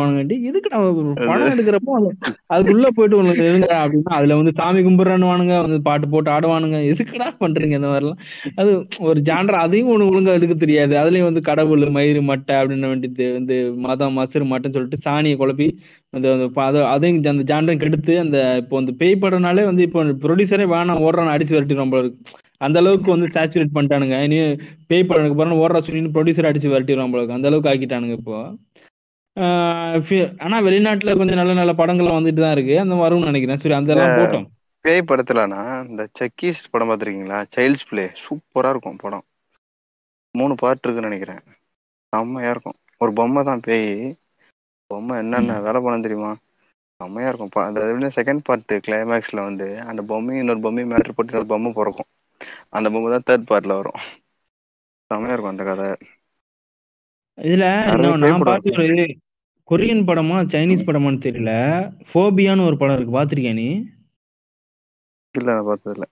[0.49, 0.87] இதுக்கு நம்ம
[1.29, 2.09] படம் எடுக்கிறப்போ அது
[2.55, 6.79] அதுக்குள்ள போயிட்டு உங்களுக்கு எழுங்க அப்படின்னா அதுல வந்து சாமி கும்பிடுறான்னு வானுங்க வந்து பாட்டு போட்டு ஆடுவானுங்க.
[6.93, 8.21] எதுக்குடா பண்றீங்க இந்த மாதிரிலாம்.
[8.61, 8.73] அது
[9.09, 10.95] ஒரு ஜான்ரா அதையும் ஒண்ணு ஒழுங்கா எடுக்க தெரியாது.
[11.03, 13.57] அதுலயும் வந்து கடவுள் மயிறு மட்டை அப்படின்னு வேண்டியது வந்து
[13.87, 15.69] மதம் மசுறு மட்டைன்னு சொல்லிட்டு சாணியை குழப்பி
[16.17, 16.29] அந்த
[16.95, 21.57] அதையும் அந்த ஜான்ரம் கெடுத்து அந்த இப்போ அந்த பேய் படம்னாலே வந்து இப்போ ப்ரொடியூசரே வேணாம் ஓடுறான் அடிச்சு
[21.57, 22.21] விரட்டிடுவான் போல இருக்கு.
[22.59, 24.23] அந்த அளவுக்கு வந்து சேச்சுரேட் பண்ணிட்டானுங்க.
[24.23, 28.57] இனி பேய் படம் பிறகு ஓடுற சொல்லி ப்ரொடியூசர் அடிச்சு விரட்டிடுவான் போல அந்த அளவுக்கு ஆக்கிட்டானுங்க இப்போ.
[30.39, 32.81] ஆனா வெளிநாட்டுல கொஞ்சம் நல்ல நல்ல படங்கள் வந்துட்டு தான் இருக்கு.
[32.81, 33.57] அந்த வரும்னு நினைக்கிறேன்.
[33.57, 34.47] சரி அந்த எல்லாம் போட்டோம்.
[34.81, 37.45] பேய் படத்துலனா இந்த செக்கீஸ் படம் பார்த்திருக்கீங்களா?
[37.57, 39.23] சைல்ட்ஸ் பிளே சூப்பரா இருக்கும் படம்.
[40.39, 41.57] மூணு பார்ட் இருக்குன்னு நினைக்கிறேன்.
[42.09, 42.75] செம்மையா இருக்கும்.
[42.99, 44.17] ஒரு பொம்மை தான் பேய்
[44.87, 46.37] பொம்மை என்னென்ன வேலை பண்ண தெரியுமா?
[46.97, 47.49] செம்மையா இருக்கும்.
[47.53, 47.81] ப- அந்த
[48.17, 52.07] செகண்ட் பார்ட் கிளைமேக்ஸ்ல வந்து அந்த பொம்மையும் இன்னொரு பொம்மையும் மேட்ரு போட்டு ஒரு பொம்மை பிறக்கும்.
[52.77, 54.01] அந்த பொம்மை தான் தேர்ட் பார்ட்ல வரும்.
[55.11, 55.89] செம்மையா இருக்கும் அந்த கதை.
[57.39, 57.67] இதுல
[58.23, 59.07] நான் பார்த்த ஒரு
[59.71, 61.53] கொரியன் படமா சைனீஸ் படமான்னு தெரியல.
[62.11, 63.17] ஃபோபியான்னு ஒரு படம் இருக்கு.
[63.19, 63.69] பாத்திருக்கியா நீ?
[65.35, 66.07] இல்ல நான் பார்த்தது இல்ல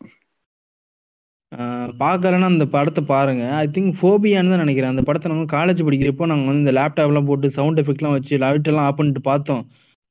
[1.53, 3.45] ஆஹ் பார்க்கலன்னா அந்த படத்தை பாருங்க.
[3.61, 4.93] ஐ திங்க் ஃபோபியான்னு தான் நினைக்கிறேன்.
[4.95, 8.87] அந்த படத்தை நாங்கள் காலேஜ் படிக்கிறப்போ நாங்கள் வந்து இந்த லேப்டாப்லாம் போட்டு சவுண்ட் எஃபெக்ட்லாம் வச்சு லைட் எல்லாம்
[8.89, 9.63] ஆஃப் பண்ணிட்டு பார்த்தோம்.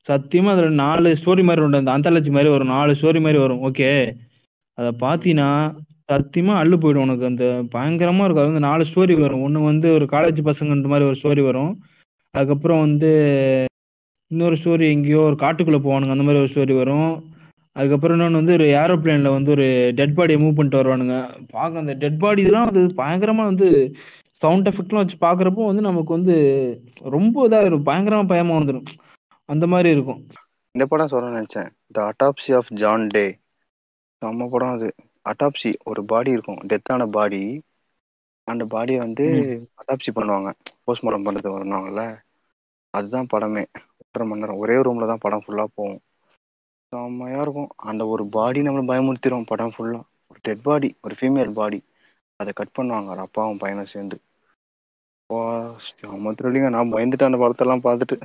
[0.08, 1.82] சத்தியமா அதுல நாலு ஸ்டோரி மாதிரி உண்டு.
[1.82, 3.62] அந்த அந்தாலஜி மாதிரி வரும் நாலு ஸ்டோரி மாதிரி வரும்.
[3.70, 3.90] ஓகே
[4.78, 5.50] அதை பார்த்தீங்கன்னா
[6.12, 7.26] சத்தியமா அள்ளு போயிடும் உனக்கு.
[7.26, 8.44] அந்த பயங்கரமா இருக்கும்.
[8.44, 9.42] அது வந்து நாலு ஸ்டோரி வரும்.
[9.42, 11.84] ஒன்று வந்து ஒரு காலேஜ் பசங்கன்ற மாதிரி ஒரு ஸ்டோரி வரும்.
[12.32, 13.12] அதுக்கப்புறம் வந்து
[14.32, 16.16] இன்னொரு ஸ்டோரி எங்கேயோ ஒரு காட்டுக்குள்ளே போவானுங்க.
[16.16, 17.32] அந்த மாதிரி ஒரு ஸ்டோரி வரும்.
[17.76, 21.16] அதுக்கப்புறம் இன்னொன்று வந்து ஒரு ஏரோப்ளேன்ல வந்து ஒரு டெட் பாடியை மூவ் பண்ணிட்டு வருவானுங்க.
[21.50, 23.96] பார்க்க அந்த டெட் பாடி இதெல்லாம் அது பயங்கரமாக வந்து
[24.42, 26.36] சவுண்ட் எஃபெக்ட்லாம் வச்சு பார்க்குறப்போ வந்து நமக்கு வந்து
[27.04, 28.86] ரொம்ப இதாக இருக்கும் பயங்கரமாக பயமாக வந்துடும்
[29.46, 30.22] அந்த மாதிரி இருக்கும்.
[30.72, 31.70] இந்த படம் சொல்ல நினச்சேன்.
[31.92, 33.26] The autopsy of Jane Doe
[34.22, 34.90] செம்ம படம் அது.
[35.26, 36.62] அட்டாப்சி ஒரு பாடி இருக்கும்.
[36.70, 37.42] டெத்தான பாடி
[38.48, 39.26] அந்த பாடியை வந்து
[39.78, 40.50] அட்டாப்சி பண்ணுவாங்க.
[40.84, 42.04] போஸ்ட்மார்ட்டம் பண்ணுறது வருவாங்கல்ல?
[42.94, 43.64] அதுதான் படமே.
[44.02, 44.58] ஒன்றரை மணி நேரம்.
[44.58, 46.02] ஒரே ரூம்ல தான் படம் ஃபுல்லா போகும்.
[46.92, 47.72] செம்மையா இருக்கும்.
[47.84, 50.00] அந்த ஒரு பாடி நம்மளை பயமுறுத்திடும் படம் ஃபுல்லா
[50.32, 51.80] ஒரு டெட் பாடி ஒரு ஃபீமேல் பாடி
[52.40, 53.10] அதை கட் பண்ணுவாங்க.
[53.10, 54.18] ஒரு அப்பாவும் பையனும் சேர்ந்து.
[55.30, 55.40] வா
[55.88, 58.18] செம்ம த்ரில்லிங்க நான் பயந்துட்டேன் அந்த படத்தெல்லாம் பார்த்துட்டு.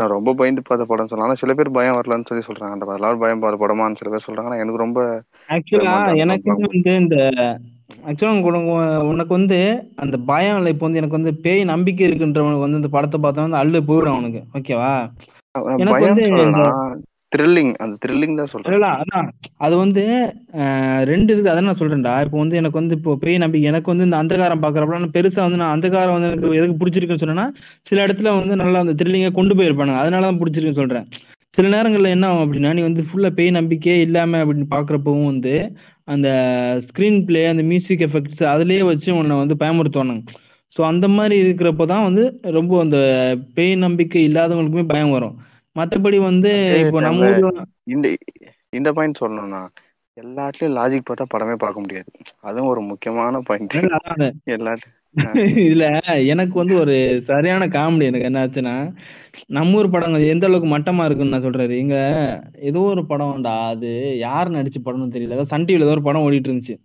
[0.00, 1.30] நான் ரொம்ப பயந்து பார்த்த படம் சொல்லலாம்.
[1.30, 2.76] ஆனா சில பேர் பயம் வரலன்னு சொல்லி சொல்றாங்க.
[2.76, 4.50] அந்த எல்லாரும் பயம் பார்த்த படமான்னு சில பேர் சொல்றாங்க.
[4.50, 5.00] ஆனா எனக்கு ரொம்ப
[5.48, 6.56] ஆக்சுவலா எனக்கு.
[6.66, 7.16] வந்து இந்த
[8.08, 8.34] ஆக்சுவலா
[9.12, 9.58] உனக்கு வந்து
[10.04, 10.72] அந்த பயம் இல்லை.
[10.74, 14.42] இப்போ வந்து எனக்கு வந்து பேய் நம்பிக்கை இருக்குன்றவனுக்கு வந்து இந்த படத்தை பார்த்தா வந்து அள்ளு போயிடும் அவனுக்கு.
[14.58, 14.92] ஓகேவா
[15.82, 16.26] எனக்கு வந்து
[17.32, 18.74] த்ரில்லிங் அந்த த்ரில்லிங் தான் சொல்றேன்.
[18.76, 19.26] இல்ல அதான்.
[19.66, 20.02] அது வந்து
[21.10, 22.14] ரெண்டு இருக்கு அதான் நான் சொல்றேன்டா.
[22.26, 25.60] இப்போ வந்து எனக்கு வந்து இப்போ பேய் நம்பிக்கை எனக்கு வந்து இந்த அந்தகாரம் பாக்குறப்ப நான் பெருசா வந்து
[25.62, 27.46] நான் அந்தகாரம் வந்து எனக்கு எதுக்கு பிடிச்சிருக்குன்னு சொன்னேன்னா
[27.90, 30.00] சில இடத்துல வந்து நல்லா அந்த த்ரில்லிங்கை கொண்டு போயிருப்பானுங்க.
[30.04, 31.06] அதனால தான் பிடிச்சிருக்குன்னு சொல்றேன்.
[31.56, 35.54] சில நேரங்கள்ல என்ன ஆகும் அப்படின்னா நீ வந்து ஃபுல்லா பேய் நம்பிக்கையே இல்லாம அப்படின்னு பாக்குறப்பவும் வந்து
[36.14, 36.28] அந்த
[36.86, 40.22] ஸ்கிரீன் பிளே அந்த மியூசிக் எஃபெக்ட்ஸ் அதுலயே வச்சு உன்னை வந்து பயமுறுத்துவானுங்க.
[40.76, 42.24] ஸோ அந்த மாதிரி இருக்கிறப்ப தான் வந்து
[42.58, 42.98] ரொம்ப அந்த
[43.56, 45.34] பேய் நம்பிக்கை இல்லாதவங்களுக்குமே பயம் வரும்.
[45.76, 46.50] மத்தபடி வந்து
[46.84, 47.28] இப்போ நம்ம
[47.94, 48.06] இந்த
[48.70, 49.62] இந்த பாயிண்ட் சொல்லணும்னா
[50.16, 52.10] எல்லாத்துலயும் லாஜிக் பார்த்தா படமே பார்க்க முடியாது.
[52.40, 53.76] அதுவும் ஒரு முக்கியமான பாயிண்ட்
[54.56, 54.96] எல்லாத்தையும்
[55.60, 55.84] இதுல
[56.32, 56.96] எனக்கு வந்து ஒரு
[57.28, 58.74] சரியான காமெடி எனக்கு என்ன ஆச்சுன்னா
[59.48, 61.96] நம்ம ஊர் படங்கள் எந்த அளவுக்கு மட்டமா இருக்குன்னு நான் சொல்றது இங்க
[62.70, 65.48] ஏதோ ஒரு படம்டா அது யார் நடிச்ச படம்னு தெரியல.
[65.52, 66.76] சன் டிவில ஏதோ ஒரு படம் ஓடிட்டு இருந்துச்சு.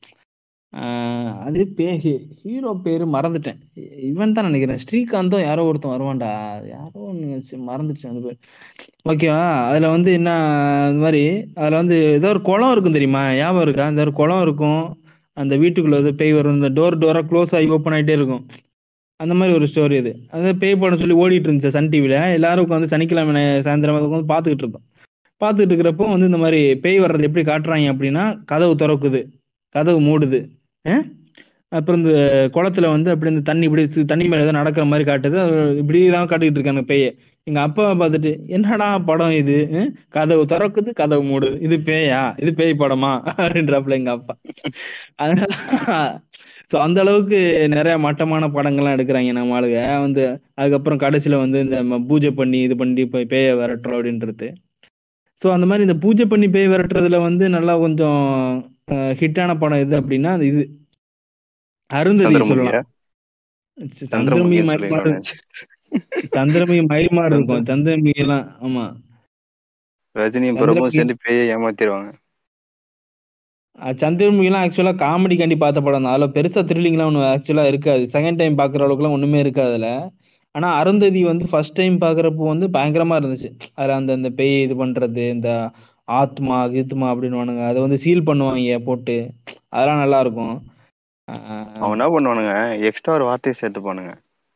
[1.39, 1.99] அது பேர்
[2.41, 3.57] ஹீரோ பேரு மறந்துட்டேன்.
[4.03, 4.77] இவன் தான் நினைக்கிறேன்.
[4.83, 6.31] ஸ்ரீகாந்தோ யாரோ ஒருத்தன் வருவான்டா.
[6.67, 8.37] யாரோ ஒன்று மறந்துச்சு அந்த பேர்.
[9.09, 10.29] ஓகேவா அதுல வந்து என்ன
[10.89, 13.35] இந்த மாதிரி அதுல வந்து ஏதோ ஒரு குளம் இருக்கும் தெரியுமா?
[13.35, 13.85] ஞாபகம் இருக்கா?
[13.85, 14.97] அந்த ஒரு குளம் இருக்கும்.
[15.33, 16.61] அந்த வீட்டுக்குள்ள வந்து பேய் வரும்.
[16.61, 18.45] இந்த டோர் டோரா க்ளோஸ் ஆகி ஓப்பன் ஆயிட்டே இருக்கும்.
[19.15, 22.83] அந்த மாதிரி ஒரு ஸ்டோரி இது அது பேய் போட சொல்லி ஓடிட்டு இருந்துச்சு சன் டிவில எல்லாரும் உட்காந்து
[22.83, 24.81] சனிக்கிழமை நை- சாயந்தரம் உட்காந்து பார்த்துக்கிட்டு இருக்கோம்
[25.43, 29.34] பார்த்துட்டு இருக்கிறப்போ வந்து இந்த மாதிரி பேய் வர்றது எப்படி காட்டுறாங்க அப்படின்னா கதவு திறக்குது.
[29.75, 30.39] கதவு மூடுது.
[31.71, 32.11] அப்புறம் இந்த
[32.55, 35.37] குளத்துல வந்து அப்படி இந்த தண்ணி இப்படி தண்ணி மேல ஏதோ நடக்கிற மாதிரி காட்டுது.
[35.39, 37.07] இப்படிதான் இப்படி தான் காட்டிட்டு இருக்காங்க பேய.
[37.47, 39.57] எங்க அப்பா பார்த்துட்டு என்னடா படம் இது?
[40.15, 41.57] கதவு திறக்குது கதவு மூடுது.
[41.67, 42.21] இது பேயா?
[42.43, 43.11] இது பேய் படமா?
[43.43, 44.33] அப்படின்றாப்புல எங்க அப்பா.
[45.23, 45.51] அதனால
[46.71, 47.39] ஸோ அந்த அளவுக்கு
[47.75, 49.81] நிறைய மட்டமான படங்கள்லாம் எடுக்கிறாங்க நம்ம ஆளுங்க.
[50.05, 50.23] வந்து
[50.59, 51.79] அதுக்கப்புறம் கடைசியில வந்து இந்த
[52.11, 54.47] பூஜை பண்ணி இது பண்ணி போய் பேயை விரட்டுறோம் அப்படின்றது.
[55.41, 58.21] ஸோ அந்த மாதிரி இந்த பூஜை பண்ணி பேய் விரட்டுறதுல வந்து நல்லா கொஞ்சம்
[58.87, 60.63] ஹிட்டான படம் எது அப்படின்னா அது இது.
[61.89, 62.85] அருந்ததி சொல்லலாம்.
[63.77, 65.21] ச- சந்திரமுகி சந்திரமுகின்னு மயில்மாறு சொல்லிங்களா
[66.35, 67.63] சந்திரமுகி மயில்மாறு இருக்கும்.
[67.63, 68.83] சந்திரமுகி எல்லாம் ஆமா
[71.23, 72.11] பேயை ஏமாத்திடுவாங்க
[74.01, 76.13] சந்திரமுகிலாம் ஆக்சுவலா காமெடிக்காண்டி பார்த்த படம் தான்.
[76.13, 78.03] அதுல பெருசா த்ரில்லிங்லாம் ஒன்றும் ஆக்சுவலா இருக்காது.
[78.11, 79.87] செகண்ட் டைம் பாக்குற அளவுக்குலாம் ஒண்ணுமே இருக்காது அதுல.
[80.55, 83.49] ஆனா அருந்ததி வந்து ஃபர்ஸ்ட் டைம் பாக்குறப்போ வந்து பயங்கரமா இருந்துச்சு.
[83.73, 85.49] அதுல அந்த அந்த பேய் இது பண்றது இந்த
[86.07, 89.15] ஆத்மா கீத்மா அப்படின்னு அதை வந்து சீல் பண்ணுவாங்க போட்டு.
[89.69, 90.55] அதெல்லாம் நல்லா இருக்கும்
[91.73, 92.53] அவன் என்ன பண்ணுவானுங்க?
[92.81, 94.13] எக்ஸ்ட்ரா ஒரு வார்த்தையை சேர்த்துப்பானுங்க.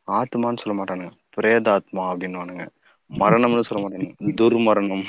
[0.08, 1.10] ஆத்மான்னு சொல்ல மாட்டானுங்க.
[1.36, 2.64] பிரேதாத்மா அப்படின்னுவானுங்க.
[3.10, 4.14] மரணம்னு சொல்ல மாட்டானுங்க.
[4.40, 5.04] துர்மரணம்.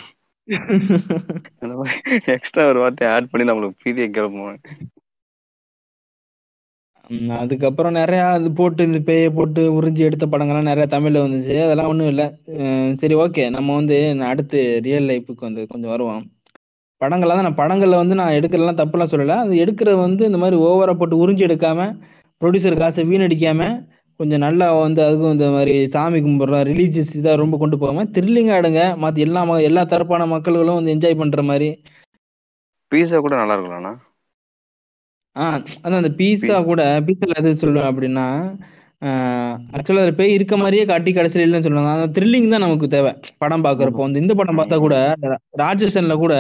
[2.25, 4.57] எக்ஸ்ட்ரா ஒரு வார்த்தையை ஆட் பண்ணி நம்மளுக்கு பீதியை கிளப்புவாங்க.
[4.73, 5.00] உம்
[7.37, 11.63] அதுக்கப்புறம் நிறைய அது போட்டு இந்த பேயை போட்டு உறிஞ்சி எடுத்த படங்கள்லாம் நிறைய தமிழ்ல வந்துச்சு.
[11.63, 12.25] அதெல்லாம் ஒண்ணும் இல்லை.
[12.97, 13.49] சரி ஓகே.
[13.49, 16.23] நம்ம வந்து நான் அடுத்து ரியல் லைஃபுக்கு வந்து கொஞ்சம் வருவோம்.
[17.01, 19.35] படங்கள்லாம் தான் நான் படங்கள்ல வந்து நான் எடுக்கிறலாம் தப்புலாம் சொல்லல.
[19.37, 21.87] அது எடுக்கிறது வந்து இந்த மாதிரி ஓவரா போட்டு உறிஞ்சி எடுக்காம
[22.41, 23.63] ப்ரொடியூசர் காசை வீணடிக்காம
[24.19, 28.97] கொஞ்சம் நல்லா வந்து அதுக்கும் இந்த மாதிரி சாமி கும்பிட்றோம் ரிலீஜியஸ் இதாக ரொம்ப கொண்டு போகாம த்ரில்லிங்காக ஆடுங்க
[28.97, 31.69] மற்ற எல்லா ம- எல்லா தரப்பான மக்கள்களும் வந்து என்ஜாய் பண்ணுற மாதிரி.
[32.91, 33.93] பீஸா கூட நல்லா இருக்கலாம்ண்ணா
[35.35, 35.43] ஆ
[35.83, 38.25] அதான் அந்த பீஸா கூட பீஸால எது சொல்லுவேன் அப்படின்னா
[39.75, 41.93] ஆக்சுவலா அது பேய் இருக்க மாதிரியே காட்டி கடைசியில இல்லைன்னு சொல்லுவாங்க.
[41.97, 43.11] அந்த த்ரில்லிங் தான் நமக்கு தேவை.
[43.43, 44.95] படம் பாக்குறப்போ வந்து இந்த படம் பார்த்தா கூட
[45.61, 46.35] ராட்சசன்ல கூட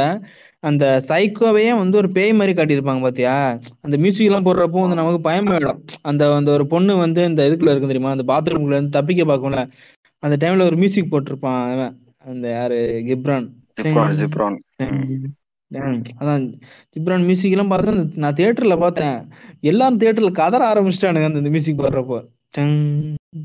[0.63, 3.33] அந்த சைக்கோவையே வந்து ஒரு பேய் மாதிரி காட்டியிருப்பாங்க பாத்தியா?
[3.85, 7.91] அந்த மியூசிக் எல்லாம் போடுறப்போ வந்து நமக்கு பயமாயிடும் அந்த அந்த ஒரு பொண்ணு வந்து இந்த இதுக்குள்ள இருக்கு
[7.91, 8.15] தெரியுமா?
[8.17, 9.63] அந்த பாத்ரூம்குள்ள இருந்து தப்பிக்க பார்க்கும்ல.
[10.23, 11.65] அந்த டைம்ல ஒரு மியூசிக் போட்டிருப்பான்.
[12.25, 12.79] அந்த யாரு?
[13.09, 13.49] கிப்ரான்
[16.17, 16.43] அதான்
[16.95, 19.17] ஜிப்ரான் மியூசிக் எல்லாம் பார்த்தா நான் தியேட்டர்ல பார்த்தேன்.
[19.63, 22.17] எல்லாரும் தியேட்டர்ல கதற ஆரம்பிச்சிட்டானுங்க அந்த மியூசிக் வர்றப்போ
[22.53, 22.77] டங்,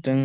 [0.00, 0.24] டங்,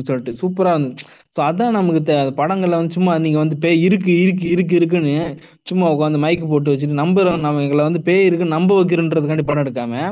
[0.00, 0.32] சொல்லிட்டு.
[0.40, 1.04] சூப்பரா இருந்துச்சு.
[1.36, 5.14] ஸோ அதான் நமக்கு தே படங்கள்ல வந்து சும்மா நீங்க வந்து பேய் இருக்கு இருக்கு இருக்கு இருக்குன்னு
[5.62, 10.02] சும்மா உட்காந்து மைக் போட்டு வச்சுட்டு நம்புறோம் நம்ம எங்களை வந்து பேய் இருக்குன்னு நம்ப வைக்கிறன்றதுக்காண்டி படம் எடுக்காம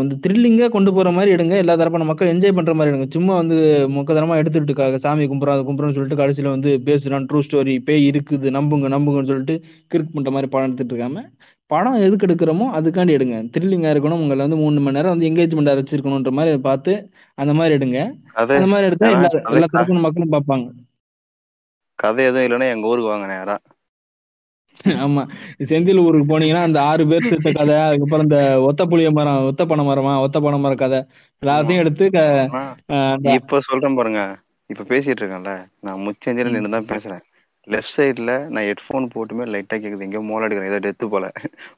[0.00, 1.54] வந்து த்ரில்லிங்கா கொண்டு போற மாதிரி எடுங்க.
[1.62, 3.06] எல்லா தரப்பான மக்கள் என்ஜாய் பண்ற மாதிரி எடுங்க.
[3.16, 3.56] சும்மா வந்து
[3.94, 8.54] மொக்கதனமா எடுத்துட்டு இருக்காங்க சாமி கும்பிட்றோம் அதை கும்பிட்றோம்னு சொல்லிட்டு கடைசியில வந்து பேசுறான் ட்ரூ ஸ்டோரி பேய் இருக்குது
[8.58, 9.56] நம்புங்க நம்புங்கன்னு சொல்லிட்டு
[9.92, 11.24] கிறுக்கு பண்ற மாதிரி படம் எடுத்துட்டு இருக்காம
[11.70, 13.36] படம் எதுக்கு எடுக்கிறோமோ அதுக்காண்டி எடுங்க.
[13.52, 14.22] த்ரில்லிங்கா இருக்கணும்.
[14.24, 16.92] உங்களை வந்து மூணு மணி நேரம் வந்து என்கேஜ்மெண்டா வச்சிருக்கணுன்ற மாதிரி பார்த்து
[17.42, 18.00] அந்த மாதிரி எடுங்க.
[18.56, 20.66] அந்த மாதிரி எடுத்தா எல்லா தரப்பான மக்களும் பார்ப்பாங்க.
[22.02, 23.56] கதை எதுவும் இல்லைன்னா எங்க ஊருக்கு வாங்க நேரா.
[24.84, 25.28] ஆமா.
[25.58, 29.86] செந்தில் ஊருக்கு போனீங்கன்னா அந்த ஆறு பேர் செத்த கதை அதுக்கப்புறம் இந்த ஒத்த புளிய மரம் ஒத்த பனை
[29.86, 31.04] மரமா ஒத்த பனை மரம் கதை
[31.42, 32.48] எல்லாத்தையும் எடுத்து க-
[32.86, 34.36] அந்த இப்ப சொல்றேன் பாருங்க.
[34.66, 35.66] இப்ப பேசிட்டு இருக்கேன்ல.
[35.80, 36.50] நான் முச்சந்தில.
[36.50, 37.20] நின்று தான் பேசுறேன்.
[37.66, 40.00] லெஃப்ட் சைடுல நான் ஹெட்ஃபோன் போட்டுமே லைட்டா கேக்குது.
[40.00, 41.32] எங்கேயோ மோல் அடிக்கிறேன் ஏதோ டெத்து போல.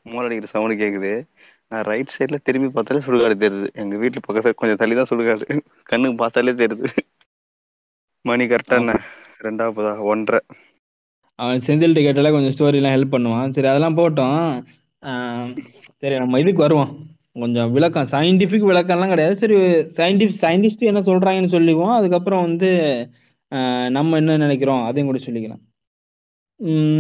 [0.05, 1.27] மோல் அடிக்கிற சவுண்ட் கேக்குது.
[1.69, 3.73] நான் ரைட் சைடுல திரும்பி பார்த்தாலே சுடுகாடு தெரியுது.
[3.73, 5.61] எங்க வீட்டு பக்கத்துல கொஞ்சம் தள்ளி தான் சுடுகாடு.
[5.83, 6.87] கண்ணுக்கு பார்த்தாலே தெரியுது.
[8.20, 9.01] மணி கரெக்டா என்ன?
[9.43, 9.99] ரெண்டாவதா?
[10.01, 10.41] ஒன்றரை.
[11.43, 13.51] அவன் செந்தில்கிட்ட கேட்டாலே கொஞ்சம் ஸ்டோரி எல்லாம் ஹெல்ப் பண்ணுவான்.
[13.57, 14.45] சரி அதெல்லாம் போட்டோம்.
[16.01, 16.93] சரி நம்ம இதுக்கு வருவோம்.
[17.43, 19.37] கொஞ்சம் விளக்கம் சயின்டிஃபிக் விளக்கம்லாம் கிடையாது.
[19.43, 19.57] சரி
[19.99, 22.71] சயின்டிஃபிக் சயின்டிஸ்ட் என்ன சொல்றாங்கன்னு சொல்லிக்குவோம் அதுக்கப்புறம் வந்து
[23.97, 25.63] நம்ம என்ன நினைக்கிறோம் அதையும் கூட சொல்லிக்கலாம்.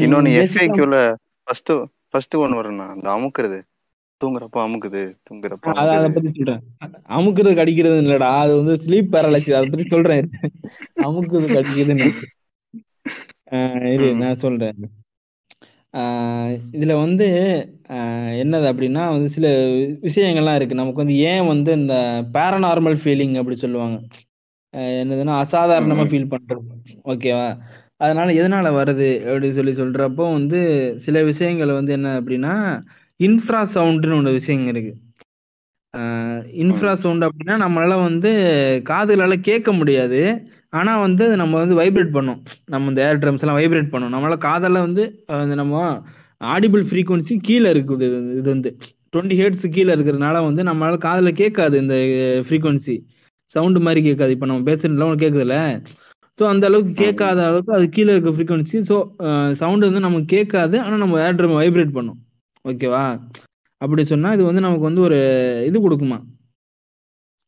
[0.04, 0.98] இன்னொன்னு எஃப்ஐக்யூல
[1.46, 1.72] ஃபர்ஸ்ட்
[2.10, 2.86] ஃபர்ஸ்ட் ஒன் வரும்ண்ணா.
[2.94, 3.58] அந்த அமுக்குறது.
[4.20, 6.62] தூங்குறப்ப அமுக்குது தூங்குறப்ப அதை பத்தி சொல்றேன்.
[7.16, 8.30] அமுக்குறது கடிக்கிறது இல்லடா.
[8.42, 10.28] அது வந்து ஸ்லீப் பேரலைசிஸ் அதை பத்தி சொல்றேன்.
[11.06, 12.08] அமுக்குது கடிக்குதுன்னு.
[13.88, 14.18] இரு ம்.
[14.18, 14.78] நான் சொல்றேன்.
[15.94, 17.26] ஆஹ் இதுல வந்து
[18.40, 19.46] என்னது அப்படின்னா வந்து சில
[20.02, 20.74] விஷயங்கள்லாம் இருக்கு.
[20.74, 21.94] நமக்கு வந்து ஏன் வந்து இந்த
[22.34, 23.98] பேரநார்மல் ஃபீலிங் அப்படி சொல்லுவாங்க?
[24.98, 26.10] என்னதுன்னா அசாதாரணமா ம்.
[26.10, 26.64] ஃபீல் பண்றது
[27.04, 27.46] ஓகேவா
[27.96, 30.58] அதனால எதனால வருது அப்படின்னு சொல்லி சொல்றப்போ வந்து
[30.98, 32.54] சில விஷயங்கள் வந்து என்ன அப்படின்னா
[33.20, 34.92] இன்ஃப்ரா சவுண்டுன்னு ஒன்று விஷயம் இருக்கு
[36.62, 38.30] இன்ஃப்ரா சவுண்ட் அப்படின்னா நம்மளால வந்து
[38.88, 40.20] காதுகளால கேட்க முடியாது.
[40.72, 42.38] ஆனா வந்து நம்ம வந்து வைப்ரேட் பண்ணும்.
[42.72, 44.12] நம்ம இந்த ஏர் ட்ரம்ஸ் எல்லாம் வைப்ரேட் பண்ணும்.
[44.14, 45.04] நம்மளால காதால வந்து
[45.62, 45.82] நம்ம
[46.54, 48.06] ஆடிபிள் ஃப்ரீக்வன்சி கீழே இருக்குது
[48.40, 48.70] இது வந்து.
[49.12, 51.96] டுவெண்ட்டி ஹெட்ஸ் கீழே இருக்கிறதுனால வந்து நம்மளால காதுல கேட்காது இந்த
[52.48, 52.96] ஃப்ரீக்வன்சி
[53.54, 54.34] சவுண்டு மாதிரி கேட்காது.
[54.36, 55.58] இப்போ நம்ம பேசுறதுல உனக்கு கேட்குதுல்ல
[56.38, 58.96] ஸோ அந்த அளவுக்கு கேட்காத அளவுக்கு அது கீழே இருக்க ஃப்ரீக்வன்சி ஸோ
[59.60, 60.76] சவுண்டு வந்து நமக்கு கேட்காது.
[60.84, 62.18] ஆனால் நம்ம ஏர் ட்ரம் வைப்ரேட் பண்ணும்.
[62.64, 63.04] ஓகேவா
[63.80, 65.18] அப்படி சொன்னா இது வந்து நமக்கு வந்து ஒரு
[65.68, 66.18] இது கொடுக்குமா?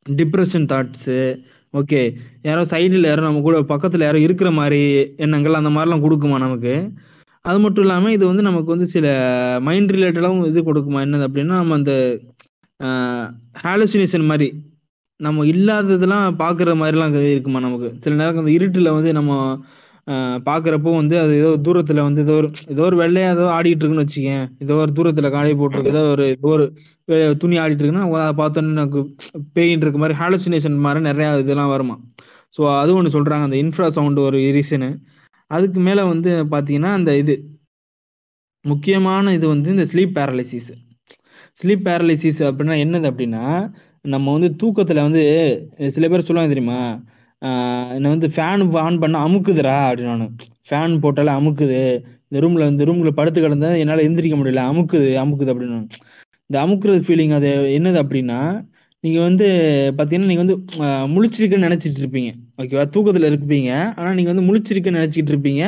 [0.07, 1.19] டிப்ரெஷன் தாட்ஸு
[1.75, 2.01] ஓகே
[2.43, 4.81] யாரோ சைடில் யாரோ நம்ம கூட பக்கத்தில் யாரோ இருக்கிற மாதிரி
[5.17, 6.75] எண்ணங்கள் அந்த மாதிரிலாம் கொடுக்குமா நமக்கு?
[7.45, 9.07] அது மட்டும் இல்லாமல் இது வந்து நமக்கு வந்து சில
[9.67, 11.01] மைண்ட் ரிலேட்டடாகவும் இது கொடுக்குமா?
[11.07, 11.93] என்னது அப்படின்னா நம்ம அந்த
[13.65, 14.49] ஹாலுசினேஷன் மாதிரி
[15.21, 17.89] நம்ம இல்லாததெல்லாம் பார்க்குற மாதிரிலாம் இருக்குமா நமக்கு?
[18.05, 19.33] சில நேரம் அந்த இருட்டில் வந்து நம்ம
[20.47, 24.47] பார்க்குறப்போ வந்து அது ஏதோ தூரத்தில் வந்து ஏதோ ஒரு ஏதோ ஒரு வெள்ளையா ஏதோ ஆடிட்டு இருக்குன்னு வச்சுக்கேன்.
[24.65, 26.67] ஏதோ ஒரு தூரத்தில் காடி போட்டு ஏதோ ஒரு ஏதோ ஒரு
[27.43, 29.01] துணி ஆடிட்டு இருக்குன்னா அதை பார்த்தோன்னே எனக்கு
[29.57, 31.97] பெயின் இருக்க மாதிரி ஹாலுசினேஷன் மாதிரி நிறையா இதெல்லாம் வருமா?
[32.57, 34.91] ஸோ அது ஒன்று சொல்கிறாங்க அந்த இன்ஃப்ரா சவுண்ட் ஒரு ரீசனு
[35.51, 37.35] அதுக்கு மேலே வந்து பார்த்தீங்கன்னா அந்த இது.
[38.65, 40.71] முக்கியமான இது வந்து இந்த ஸ்லீப் பேரலைசிஸ்
[41.61, 43.45] ஸ்லீப் பேரலைசிஸ் அப்படின்னா என்னது அப்படின்னா
[44.05, 45.23] நம்ம வந்து தூக்கத்தில் வந்து
[45.97, 46.81] சில பேர் சொல்லுவாங்க தெரியுமா?
[47.97, 50.37] என்னை வந்து ஃபேன் ஆன் பண்ண அமுக்குதுடா அப்படின்னு நான்.
[50.69, 51.81] ஃபேன் போட்டாலே அமுக்குது.
[52.29, 54.65] இந்த ரூமில் இந்த ரூமில் படுத்து கிடந்தா என்னால் எந்திரிக்க முடியல.
[54.73, 55.79] அமுக்குது அமுக்குது அப்படின்னு
[56.51, 57.49] இந்த அமுக்குறது ஃபீலிங் அது
[57.79, 58.41] என்னது அப்படின்னா
[59.05, 59.47] நீங்கள் வந்து
[59.97, 60.57] பார்த்தீங்கன்னா நீங்கள் வந்து
[61.15, 62.31] முழிச்சிருக்குன்னு நினச்சிட்டு இருப்பீங்க.
[62.61, 63.71] ஓகேவா தூக்கத்தில் இருப்பீங்க.
[63.99, 65.65] ஆனால் நீங்கள் வந்து முழிச்சிருக்குன்னு நினச்சிட்டு இருப்பீங்க.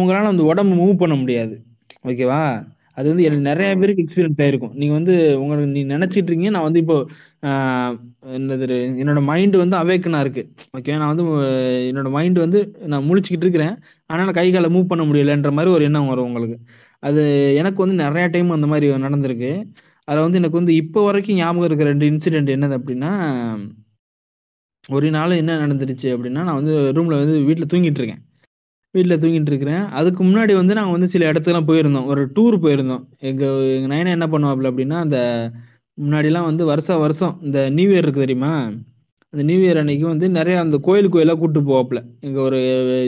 [0.00, 1.54] உங்களால் அந்த உடம்பு மூவ் பண்ண முடியாது.
[2.10, 2.40] ஓகேவா
[2.96, 4.74] அது வந்து நிறைய பேருக்கு எக்ஸ்பீரியன்ஸ் ஆயிருக்கும்.
[4.80, 6.52] நீங்க வந்து உங்களுக்கு நீ நினைச்சிட்டு இருக்கீங்க.
[6.56, 6.96] நான் வந்து இப்போ
[8.38, 8.66] என்னது
[9.02, 10.42] என்னோட மைண்ட் வந்து அவேக்கனா இருக்கு.
[10.78, 11.24] ஓகே நான் வந்து
[11.90, 12.60] என்னோட மைண்ட் வந்து
[12.92, 13.74] நான் முழிச்சுக்கிட்டு இருக்கிறேன்.
[14.10, 16.58] ஆனால் கை காலை மூவ் பண்ண முடியலன்ற மாதிரி ஒரு எண்ணம் வரும் உங்களுக்கு.
[17.02, 17.22] அது
[17.60, 19.52] எனக்கு வந்து நிறைய டைம் அந்த மாதிரி நடந்திருக்கு.
[20.08, 23.10] அதில் வந்து எனக்கு வந்து இப்போ வரைக்கும் ஞாபகம் இருக்கிற ரெண்டு இன்சிடென்ட் என்னது அப்படின்னா
[24.96, 28.22] ஒரு நாள் என்ன நடந்துருச்சு அப்படின்னா நான் வந்து ரூம்ல வந்து வீட்டில் தூங்கிட்டு இருக்கேன்.
[28.94, 29.80] வீட்டில் தூங்கிட்டு இருக்கிறேன்.
[29.80, 32.06] அதுக்கு முன்னாடி வந்து நாங்கள் வந்து சில இடத்துக்குலாம் போயிருந்தோம்.
[32.06, 33.04] ஒரு டூர் போயிருந்தோம்.
[33.18, 35.50] எங்கள் எங்கள் நைனா என்ன பண்ணுவாப்புல அப்படின்னா அந்த
[36.04, 38.72] முன்னாடிலாம் வந்து வருஷம் வருஷம் இந்த நியூ இயர் இருக்கு தெரியுமா?
[39.30, 42.02] அந்த நியூ இயர் அன்னைக்கு வந்து நிறைய அந்த கோயில் கோயிலாக கூப்பிட்டு போவாப்புல.
[42.20, 42.56] இங்கே ஒரு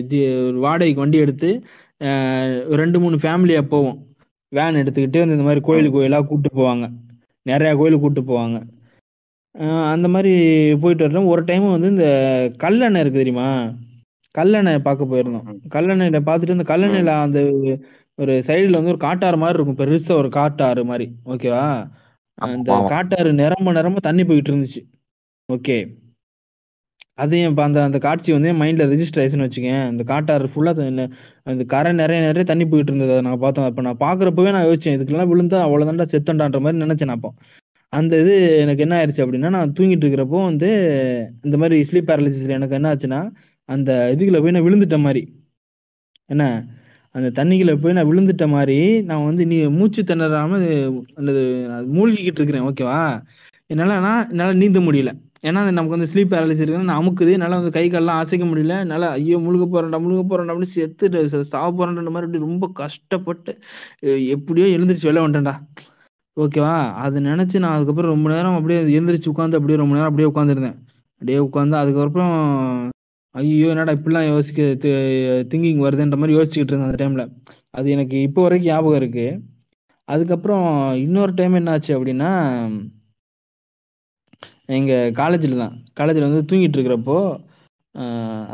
[0.08, 1.62] ஜி- ஒரு வாடகைக்கு வண்டி எடுத்து
[2.70, 4.06] ரெண்டு மூணு ஃபேமிலியாக போவோம்.
[4.48, 6.90] வேன் எடுத்துக்கிட்டு வந்து இந்த மாதிரி கோயில் கோயிலாக கூப்பிட்டு போவாங்க.
[7.48, 8.62] நிறையா கோயில் கூப்பிட்டு போவாங்க.
[9.90, 10.32] அந்த மாதிரி
[10.76, 12.04] போயிட்டு வரோம் ஒரு டைம் வந்து இந்த
[12.58, 13.72] கல்லணை இருக்கு தெரியுமா?
[14.36, 15.46] கல்லணை பார்க்க போயிருந்தோம்.
[15.74, 17.38] கல்லணையில பார்த்துட்டு அந்த கல்லணையில அந்த
[18.18, 19.80] ஒரு சைடுல வந்து ஒரு காட்டாறு மாதிரி இருக்கும்.
[19.82, 21.06] பெருசா ஒரு காட்டாறு மாதிரி.
[21.26, 21.64] ஓகேவா?
[22.38, 22.70] அந்த.
[22.88, 24.82] காட்டாறு நிரம்ப நிரம்ப தண்ணி போயிட்டு இருந்துச்சு.
[25.48, 25.76] ஓகே.
[27.14, 29.86] அதையும் இப்போ அந்த அந்த காட்சி வந்து என் மைண்ட்ல ரெஜிஸ்டர் ஆயிடுச்சுன்னு வச்சுக்கேன்.
[29.86, 30.72] அந்த காட்டாறு ஃபுல்லா
[31.44, 33.12] அந்த கரை நிறைய நிறைய தண்ணி போயிட்டு இருந்தது.
[33.12, 33.64] அதை நான் பார்த்தோம்.
[33.64, 37.30] அப்ப நான் பாக்குறப்பவே நான் யோசிச்சேன் இதுக்கெல்லாம் விழுந்தா அவ்வளவுதான்டா செத்தண்டான்ற மாதிரி நினைச்சேன் நான் அப்போ.
[37.92, 40.70] அந்த இது எனக்கு என்ன ஆயிடுச்சு அப்படின்னா நான் தூங்கிட்டு இருக்கிறப்போ வந்து
[41.44, 43.20] இந்த மாதிரி ஸ்லீப் பேரலிசிஸ்ல எனக்கு என்ன ஆச்சுன்னா
[43.68, 45.22] அந்த இதுக்குள்ள போய் நான் விழுந்துட்ட மாதிரி.
[46.30, 46.44] என்ன?
[47.14, 48.78] அந்த தண்ணிக்குள்ள போய் நான் விழுந்துட்ட மாதிரி
[49.08, 50.58] நான் வந்து நீ மூச்சு திணறாம
[51.18, 51.42] அல்லது
[51.96, 52.98] மூழ்கிக்கிட்டு இருக்கிறேன் ஓகேவா
[53.70, 55.10] என்னால நான் என்னால நீந்த முடியல.
[55.44, 58.74] ஏன்னா அது நமக்கு வந்து ஸ்லீப் பேரலிஸ் இருக்குன்னா நான் அமுக்குது என்னால வந்து கை கால்லாம் அசைக்க முடியல.
[58.92, 61.08] நல்லா ஐயோ முழுக போறேன்டா முழுக போறேன்டா அப்படின்னு செத்து
[61.54, 63.52] சாவ போறேன்ற மாதிரி அப்படி ரொம்ப கஷ்டப்பட்டு
[64.36, 65.54] எப்படியோ எழுந்திரிச்சு வெளில வந்துட்டேன்டா.
[66.36, 66.74] ஓகேவா
[67.04, 70.76] அது நினைச்சு நான் அதுக்கப்புறம் ரொம்ப நேரம் அப்படியே எழுந்திரிச்சு உட்காந்து அப்படியே ரொம்ப நேரம் அப்படியே உட்காந்துருந்தேன்
[71.20, 72.34] அப்படியே உட்காந்து அதுக்கப்புறம்
[73.36, 74.62] ஐயோ என்னடா இப்படிலாம் யோசிக்க
[75.52, 77.24] திங்கிங் வருதுன்ற மாதிரி யோசிச்சுக்கிட்டு இருந்தேன் அந்த டைமில்
[77.70, 79.26] அது எனக்கு இப்போ வரைக்கும் ஞாபகம் இருக்கு.
[80.08, 80.66] அதுக்கப்புறம்
[81.04, 82.30] இன்னொரு டைம் என்னாச்சு அப்படின்னா
[84.76, 85.74] எங்கள் காலேஜில் தான்.
[85.98, 87.18] காலேஜில் வந்து தூங்கிட்டு இருக்கிறப்போ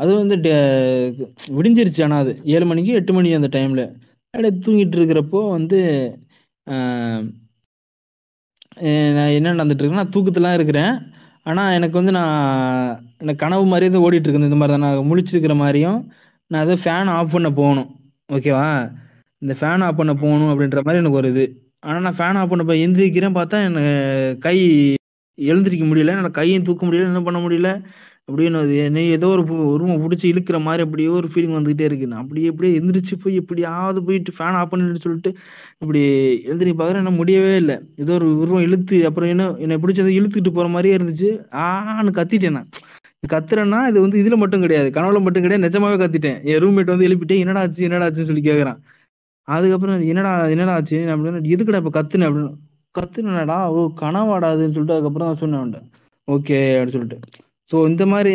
[0.01, 1.13] அது வந்து டே-
[1.57, 2.01] விடிஞ்சிருச்சு.
[2.05, 3.85] ஆனால் அது ஏழு மணிக்கு எட்டு மணி அந்த டைமில்
[4.33, 5.79] அப்படியே தூங்கிட்டு இருக்கிறப்போ வந்து
[9.17, 10.93] நான் என்ன நடந்துட்டு இருக்கேன்னா தூக்கத்துலாம் இருக்கிறேன்.
[11.45, 12.35] ஆனா எனக்கு வந்து நான்
[13.17, 14.49] எனக்கு கனவு மாதிரியே தான் ஓடிட்டு இருக்குது.
[14.49, 15.99] இந்த மாதிரி தான் நான் முழிச்சிருக்கிற மாதிரியும்
[16.51, 17.89] நான் அதை ஃபேன் ஆஃப் பண்ண போகணும்.
[18.33, 18.67] ஓகேவா
[19.41, 21.45] இந்த ஃபேன் ஆஃப் பண்ண போகணும் அப்படின்ற மாதிரி எனக்கு ஒரு இது.
[21.79, 23.93] ஆனால் நான் ஃபேன் ஆஃப் பண்ண போய் எந்திரிக்கிறேன் பார்த்தா எனக்கு
[24.39, 24.57] கை
[25.37, 26.13] எழுந்திரிக்க முடியல.
[26.15, 27.11] என்னால் கையும் தூக்க முடியல.
[27.11, 27.69] என்ன பண்ண முடியல?
[28.27, 29.41] அப்படியே அது என்ன ஏதோ ஒரு
[29.73, 32.05] உருவம் பிடிச்சி இழுக்கிற மாதிரி அப்படியே ஒரு ஃபீலிங் வந்துகிட்டே இருக்கு.
[32.07, 35.31] நான் அப்படியே இப்படியே எந்திரிச்சு போய் எப்படியாவது போயிட்டு ஃபேன் ஆஃப் பண்ணிட்டு சொல்லிட்டு
[35.79, 36.01] இப்படி
[36.47, 37.01] எழுந்திரி பார்க்குறேன்.
[37.03, 37.75] என்ன முடியவே இல்லை.
[37.95, 41.29] ஏதோ ஒரு உருவம் இழுத்து அப்புறம் என்ன என்னை பிடிச்சதை இழுத்துக்கிட்டு போற மாதிரியே இருந்துச்சு.
[41.65, 42.69] ஆன்னு கத்திட்டேன் நான்.
[43.33, 44.89] கத்துறேன்னா இது வந்து இதுல மட்டும் கிடையாது.
[44.89, 45.65] கனவுல மட்டும் கிடையாது.
[45.67, 46.39] நிஜமாவே கத்திட்டேன்.
[46.51, 47.83] என் ரூம்மேட் வந்து எழுப்பிட்டேன் என்னடா ஆச்சு?
[47.83, 48.79] என்னடா ஆச்சுன்னு சொல்லி கேக்குறான்.
[49.47, 50.97] அதுக்கப்புறம் என்னடா என்னடா ஆச்சு?
[51.13, 52.51] அப்படின்னு எதுக்குடா இப்ப கத்துனேன் அப்படின்னு
[52.95, 55.89] கத்துனடா ஓ கனவாடாதுன்னு சொல்லிட்டு அதுக்கப்புறம் சொன்னேன்
[56.27, 57.19] ஓகே அப்படின்னு சொல்லிட்டு.
[57.73, 58.33] ஸோ இந்த மாதிரி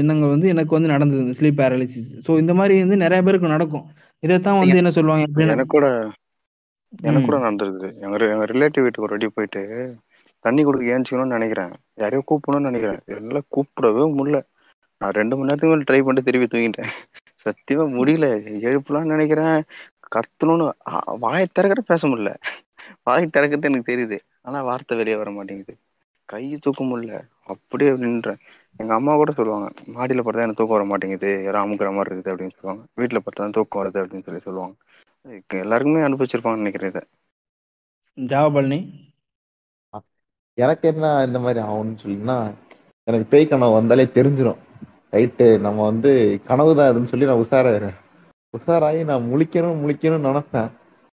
[0.00, 3.86] எண்ணங்கள் வந்து எனக்கு வந்து நடந்தது ஸ்லீப் பேரலிசிஸ் ஸோ இந்த மாதிரி வந்து நிறைய பேருக்கு நடக்கும்.
[4.22, 5.86] இதைத்தான் வந்து என்ன சொல்லுவாங்க அப்படின்னா எனக்கு கூட
[7.02, 7.26] எனக்கு.
[7.26, 9.62] கூட நடந்திருக்குது எங்க எங்க ரிலேட்டிவ் வீட்டுக்கு ஒரு வாட்டி போயிட்டு
[10.44, 11.72] தண்ணி கொடுக்க ஏஞ்சிக்கணும்னு நினைக்கிறேன்.
[11.98, 13.00] யாரையோ கூப்பிடணும்னு நினைக்கிறேன்.
[13.14, 14.40] எல்லாம் கூப்பிடவே முடியல.
[15.00, 16.92] நான் ரெண்டு மணி நேரத்துக்கு மேல ட்ரை பண்ணிட்டு திருப்பி தூங்கிட்டேன்.
[17.44, 18.26] சத்தியமா முடியல.
[18.68, 19.58] எழுப்பலாம்னு நினைக்கிறேன்.
[20.16, 20.66] கத்தணும்னு
[21.24, 22.32] வாயை திறக்கிற பேச முடியல.
[23.06, 24.18] வாய் திறக்கிறது எனக்கு தெரியுது.
[24.42, 25.74] ஆனா வார்த்தை வெளியே வர மாட்டேங்குது.
[26.28, 27.14] கை தூக்க முடியல.
[27.52, 28.40] அப்படியே நின்றேன்.
[28.80, 32.56] எங்க அம்மா கூட சொல்லுவாங்க மாடியில படுத்தா எனக்கு தூக்கம் வர மாட்டேங்குது யாரும் அமுக்குற மாதிரி இருக்குது அப்படின்னு
[32.56, 32.82] சொல்லுவாங்க.
[33.00, 34.74] வீட்டுல படுத்தா தான் தூக்கம் வருது அப்படின்னு சொல்லி சொல்லுவாங்க.
[35.64, 37.02] எல்லாருக்குமே அனுபவிச்சிருப்பாங்கன்னு நினைக்கிறேன் இதை.
[38.18, 38.78] ஜாவா பழனி
[40.58, 42.36] எனக்கு என்ன இந்த மாதிரி ஆகும்னு சொல்லினா
[43.08, 44.62] எனக்கு பேய் கனவு வந்தாலே தெரிஞ்சிடும்
[45.14, 46.10] ரைட்டு நம்ம வந்து
[46.48, 47.96] கனவு தான் இதுன்னு சொல்லி நான் உஷாராயிடுறேன்.
[48.54, 50.70] உஷாராகி நான் முழிக்கணும் முழிக்கணும்னு நினைப்பேன்.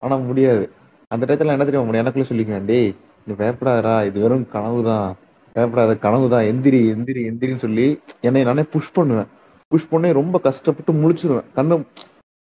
[0.03, 0.65] ஆனா முடியாது.
[1.11, 2.91] அந்த டயத்துல என்ன தெரியுமா முடியும் எனக்குள்ள சொல்லிக்குவேன் டேய்
[3.27, 5.09] நீ பயப்படாதடா இது வெறும் கனவு தான்.
[5.55, 7.87] பயப்படாத கனவு தான் எந்திரி எந்திரி எந்திரின்னு சொல்லி
[8.21, 9.29] என்னை நானே புஷ் பண்ணுவேன்.
[9.73, 11.49] புஷ் பண்ணி ரொம்ப கஷ்டப்பட்டு முழிச்சிருவேன்.
[11.57, 11.77] கண்ணு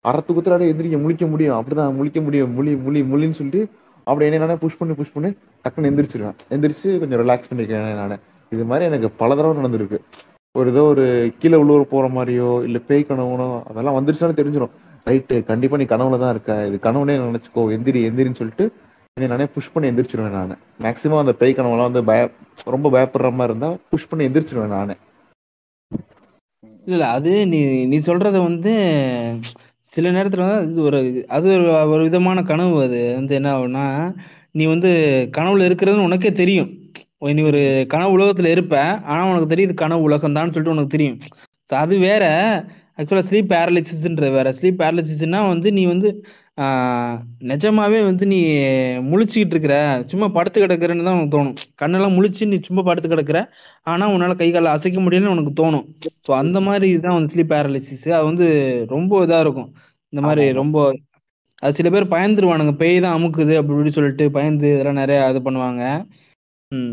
[0.05, 1.57] அறத்து குத்துறாடே எந்திரிக்க முழிக்க முடியும்.
[1.59, 2.53] அப்படிதான் முழிக்க முடியும்.
[2.57, 3.63] முழி முழி முழின்னு சொல்லிட்டு
[4.07, 5.31] அப்படி என்னை நானே புஷ் பண்ணி புஷ் பண்ணி
[5.65, 6.37] டக்குன்னு எந்திரிச்சிருவேன்.
[6.55, 8.21] எந்திரிச்சு கொஞ்சம் ரிலாக்ஸ் பண்ணிக்கிறேன் நான்.
[8.53, 9.99] இது மாதிரி எனக்கு பல தடவை நடந்திருக்கு.
[10.55, 11.05] ஒரு ஏதோ ஒரு
[11.41, 14.75] கீழே உள்ளூர் போற மாதிரியோ இல்ல பேய் கனவுனோ அதெல்லாம் வந்துருச்சுனாலும் தெரிஞ்சிடும்
[15.07, 16.53] ரைட்டு கண்டிப்பா நீ கனவுல தான் இருக்க.
[16.69, 17.65] இது கனவுனே நினைச்சுக்கோ.
[17.77, 18.65] எந்திரி எந்திரின்னு சொல்லிட்டு
[19.27, 20.53] நானே புஷ் பண்ணி எந்திரிச்சிருவேன் நான்.
[20.81, 22.21] மேக்சிமம் அந்த பேய் கனவுலாம் வந்து பய
[22.67, 24.95] ரொம்ப பயப்படுற மாதிரி இருந்தா புஷ் பண்ணி எந்திரிச்சிருவேன் நானு.
[26.87, 28.73] இல்ல அது நீ நீ சொல்றது வந்து
[29.95, 33.15] சில நேரத்துல வந்து ஒரு அது ஒரு ஒரு விதமான கனவு அது.
[33.15, 33.85] வந்து என்ன ஆகும்னா
[34.51, 34.91] நீ வந்து
[35.37, 36.71] கனவுல இருக்கிறதுன்னு உனக்கே தெரியும்.
[37.31, 38.75] நீ ஒரு கனவு உலகத்துல இருப்ப
[39.05, 41.19] ஆனா உனக்கு தெரியுது கனவு உலகம் தான் சொல்லிட்டு உனக்கு தெரியும்.
[41.71, 42.25] அது வேற.
[42.97, 44.53] ஆக்சுவலா ஸ்லீப் பேரலிசிஸ்ன்ற வேற.
[44.53, 46.09] ஸ்லீப் பேரலிசிஸ்னா வந்து நீ வந்து
[47.51, 48.39] நிஜமாவே வந்து நீ
[49.09, 49.75] முழிச்சுக்கிட்டு இருக்கிற
[50.13, 51.57] சும்மா படுத்து கிடக்குறன்னு தான் உனக்கு தோணும்.
[51.83, 53.41] கண்ணெல்லாம் முழிச்சு நீ சும்மா படுத்து கிடக்குற
[53.87, 55.85] ஆனா உன்னால கை கால அசைக்க முடியலன்னு உனக்கு தோணும்.
[56.27, 58.47] ஸோ அந்த மாதிரி இதுதான் வந்து ஸ்லீப் பேரலிசிஸ் அது வந்து
[58.91, 59.71] ரொம்ப இதா இருக்கும்.
[60.13, 60.45] இந்த மாதிரி.
[60.53, 60.77] ரொம்ப
[61.63, 62.75] அது சில பேர் பயந்துருவானுங்க.
[62.83, 65.83] பேய் தான் அமுக்குது அப்படி இப்படி சொல்லிட்டு பயந்து இதெல்லாம் நிறைய இது பண்ணுவாங்க.
[66.71, 66.93] ம்.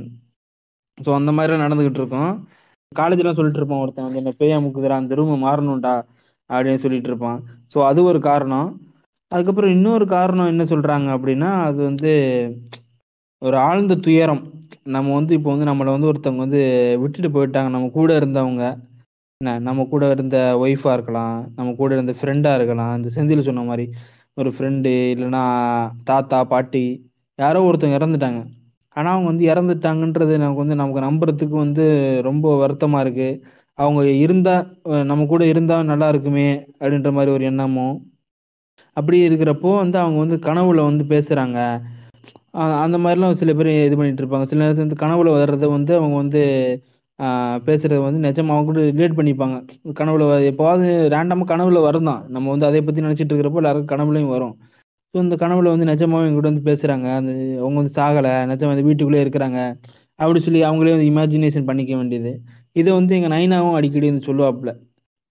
[0.97, 2.31] ஸோ அந்த மாதிரி நடந்துகிட்டு இருக்கும்.
[2.91, 4.05] காலேஜ்லாம் சொல்லிட்டு இருப்பான் ஒருத்தன்.
[4.07, 5.95] வந்து என்ன பேய் அமுக்குதுடா அந்த ரூம் மாறணும்டா
[6.49, 7.39] அப்படின்னு சொல்லிட்டு இருப்பான்.
[7.73, 8.67] ஸோ அது ஒரு காரணம்.
[9.35, 12.11] அதுக்கப்புறம் இன்னொரு காரணம் என்ன சொல்றாங்க அப்படின்னா அது வந்து
[13.41, 14.43] ஒரு ஆழ்ந்த துயரம்.
[14.95, 16.61] நம்ம வந்து இப்போ வந்து நம்மளை வந்து ஒருத்தவங்க வந்து
[17.03, 17.69] விட்டுட்டு போயிட்டாங்க.
[17.75, 18.63] நம்ம கூட இருந்தவங்க
[19.41, 22.93] என்ன நம்ம கூட இருந்த ஒய்ஃபா இருக்கலாம் நம்ம கூட இருந்த ஃப்ரெண்டா இருக்கலாம்.
[22.99, 23.85] இந்த செந்தில் சொன்ன மாதிரி
[24.37, 25.43] ஒரு ஃப்ரெண்டு இல்லைன்னா
[26.09, 26.85] தாத்தா பாட்டி
[27.39, 28.41] யாரோ ஒருத்தவங்க இறந்துட்டாங்க.
[28.95, 31.85] ஆனால் அவங்க வந்து இறந்துட்டாங்கன்றது நமக்கு வந்து நமக்கு நம்புறதுக்கு வந்து
[32.29, 33.29] ரொம்ப வருத்தமா இருக்கு.
[33.79, 34.55] அவங்க இருந்தா
[35.11, 36.49] நம்ம கூட இருந்தா நல்லா இருக்குமே
[36.79, 37.95] அப்படின்ற மாதிரி ஒரு எண்ணமும்
[38.97, 41.57] அப்படி இருக்கிறப்போ வந்து அவங்க வந்து கனவுல வந்து பேசுறாங்க.
[42.83, 44.45] அந்த மாதிரிலாம் சில பேர் இது பண்ணிட்டு இருப்பாங்க.
[44.51, 46.41] சில நேரத்தில் வந்து கனவுல வர்றதை வந்து அவங்க வந்து
[47.67, 49.57] பேசுறது வந்து நிஜமா அவங்க கூட ரிலேட் பண்ணிப்பாங்க.
[49.99, 54.55] கனவுல எப்போவாது ரேண்டமாக கனவுல வரும் தான் நம்ம வந்து அதை பத்தி நினைச்சிட்டு இருக்கிறப்போ எல்லாருக்கும் கனவுலையும் வரும்.
[55.13, 57.07] ஸோ இந்த கனவுல வந்து நிஜமாவே எங்க கூட வந்து பேசுறாங்க.
[57.19, 57.31] அந்த
[57.63, 58.33] அவங்க வந்து சாகலை.
[58.51, 59.59] நிஜமா அந்த வீட்டுக்குள்ளே இருக்கிறாங்க.
[60.19, 62.31] அப்படி சொல்லி அவங்களே வந்து இமேஜினேஷன் பண்ணிக்க வேண்டியது.
[62.81, 64.71] இதை வந்து எங்க நைனாவும் அடிக்கடி வந்து சொல்லுவாப்புல.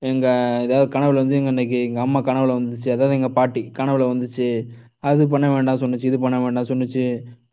[0.04, 0.26] எங்க
[0.64, 4.46] ஏதாவது கனவுல வந்து எங்க இன்னைக்கு எங்க அம்மா கனவுல வந்துச்சு அதாவது எங்க பாட்டி கனவுல வந்துச்சு
[5.02, 7.04] அது பண்ண வேண்டாம் சொன்னுச்சு இது பண்ண வேண்டாம் சொன்னுச்சு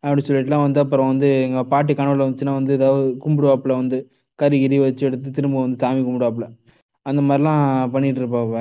[0.02, 3.98] அப்படி சொல்லிட்டுலாம் வந்து அப்புறம் வந்து எங்க பாட்டி கனவுல வந்துச்சுன்னா வந்து ஏதாவது கும்பிடுவாப்புல வந்து
[4.38, 6.46] கறி கிரி வச்சு எடுத்து திரும்ப வந்து சாமி கும்பிடுவாப்புல.
[7.06, 8.54] அந்த மாதிரிலாம் பண்ணிட்டு இருப்பாவ.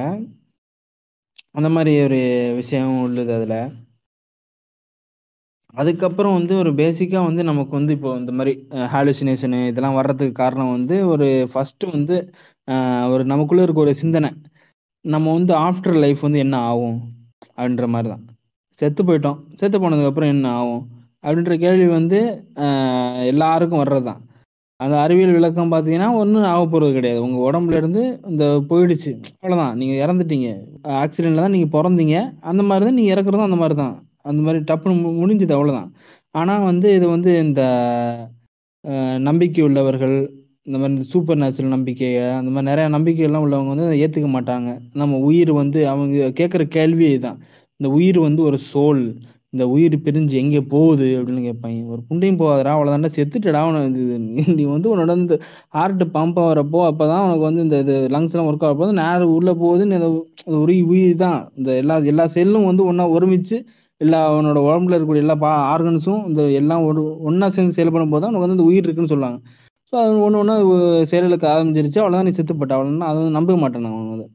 [1.55, 2.19] அந்த மாதிரி ஒரு
[2.55, 3.55] விஷயம் உள்ளது அதுல.
[5.73, 8.53] அதுக்கப்புறம் வந்து ஒரு பேசிக்கா வந்து நமக்கு வந்து இப்போ இந்த மாதிரி
[8.93, 12.15] ஹாலுசினேஷனு இதெல்லாம் வர்றதுக்கு காரணம் வந்து ஒரு ஃபர்ஸ்ட் வந்து
[13.13, 14.29] ஒரு நமக்குள்ள இருக்க ஒரு சிந்தனை.
[15.05, 16.97] நம்ம வந்து ஆஃப்டர் லைஃப் வந்து என்ன ஆகும்?
[17.57, 18.25] அப்படின்ற மாதிரி தான்
[18.81, 19.39] செத்து போயிட்டோம்.
[19.59, 20.83] செத்து போனதுக்கப்புறம் என்ன ஆகும்?
[21.23, 22.19] அப்படின்ற கேள்வி வந்து
[23.31, 24.21] எல்லாருக்கும் வர்றது தான்
[24.79, 27.19] அந்த அறிவியல் விளக்கம் பார்த்தீங்கன்னா ஒன்றும் ஆக போகிறது கிடையாது.
[27.25, 29.11] உங்கள் உடம்புல இருந்து இந்த போயிடுச்சு.
[29.41, 30.47] அவ்வளோதான் நீங்கள் இறந்துட்டீங்க.
[31.01, 32.15] ஆக்சிடெண்ட்டில் தான் நீங்கள் பிறந்தீங்க.
[32.41, 33.93] அந்த மாதிரி தான் நீங்கள் இறக்குறதும் அந்த மாதிரி தான்
[34.29, 35.15] அந்த மாதிரி டப்புன்னு மு-
[35.57, 35.89] அவ்வளோதான்
[36.35, 37.61] ஆனால் வந்து இது வந்து இந்த
[39.27, 40.15] நம்பிக்கை உள்ளவர்கள்
[40.67, 44.69] இந்த மாதிரி சூப்பர் நேச்சுரல் நம்பிக்கை அந்த மாதிரி நிறைய நம்பிக்கைகள்லாம் உள்ளவங்க வந்து ஏற்றுக்க மாட்டாங்க.
[44.93, 46.07] நம்ம உயிர் வந்து அவங்க
[46.39, 47.39] கேட்குற கேள்வி இதுதான்
[47.79, 49.01] இந்த உயிர் வந்து ஒரு சோல்
[49.53, 51.79] இந்த உயிர் பிரிஞ்சு எங்கே போகுது அப்படின்னு கேட்பாங்க.
[51.87, 54.17] ஒரு புண்டையும் போகாதடா அவ்வளோதாண்டா செத்துட்டடா உனக்கு இது
[54.55, 55.35] நீ- வந்து உன்னோட இந்த
[55.69, 59.93] ஹார்ட் பம்ப் ஆகிறப்போ அப்போ தான் உனக்கு வந்து இந்த இது லங்ஸ்லாம் ஒர்க் ஆகிறப்போ நேரம் உள்ளே போகுதுன்னு
[59.93, 60.09] ஏதோ
[60.59, 63.57] ஒரு உயிர் தான் இந்த எல்லா எல்லா செல்லும் வந்து ஒன்றா ஒருமிச்சு
[64.01, 68.31] எல்லா உன்னோட உடம்புல இருக்கக்கூடிய எல்லா பா ஆர்கன்ஸும் இந்த எல்லாம் ஒரு ஒன்றா சேர்ந்து செயல்படும் போது தான்
[68.31, 69.39] உனக்கு வந்து இந்த உயிர் இருக்குன்னு சொல்லுவாங்க.
[69.93, 70.55] ஸோ அது ஒன்று ஒன்றா
[71.11, 71.99] செயலுக்கு ஆரம்பிச்சிருச்சு.
[72.01, 72.73] அவ்வளோதான் நீ செத்துப்பட்ட.
[72.77, 74.27] அவ்வளோன்னா அதை வந்து நம்ப மாட்டேன் அவன் வந்து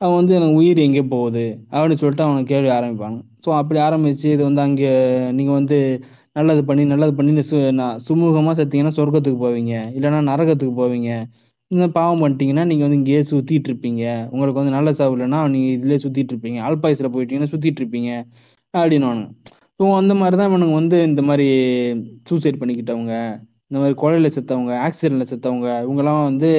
[0.00, 3.18] அவன் வந்து எனக்கு உயிர் எங்கே போகுது அப்படின்னு சொல்லிட்டு அவனை கேள்வி ஆரம்பிப்பாங்க.
[3.44, 4.90] ஸோ அப்படி ஆரம்பிச்சு இது வந்து அங்கே
[5.38, 5.78] நீங்கள் வந்து
[6.38, 9.74] நல்லது பண்ணி நல்லது பண்ணி சு நான் சுமூகமாக செத்தீங்கன்னா சொர்க்கத்துக்கு போவீங்க.
[9.96, 11.10] இல்லைன்னா நரகத்துக்கு போவீங்க.
[11.70, 14.02] இந்த பாவம் பண்ணிட்டீங்கன்னா நீங்கள் வந்து இங்கேயே சுற்றிட்டு இருப்பீங்க.
[14.32, 16.58] உங்களுக்கு வந்து நல்ல சாவு இல்லைன்னா நீங்கள் இதுலயே சுற்றிட்டு இருப்பீங்க.
[16.68, 18.10] ஆல்பாய்ஸ்ல போயிட்டீங்கன்னா சுற்றிட்டு இருப்பீங்க
[18.74, 19.12] அப்படின்னு
[19.80, 21.46] ஸோ அந்த மாதிரி தான் இவனுங்க வந்து இந்த மாதிரி
[22.28, 23.14] சூசைட் பண்ணிக்கிட்டவங்க.
[23.70, 26.50] இந்த மாதிரி கொலையில் செத்தவங்க ஆக்சிடென்ட்ல செத்தவங்க இவங்கெல்லாம் வந்து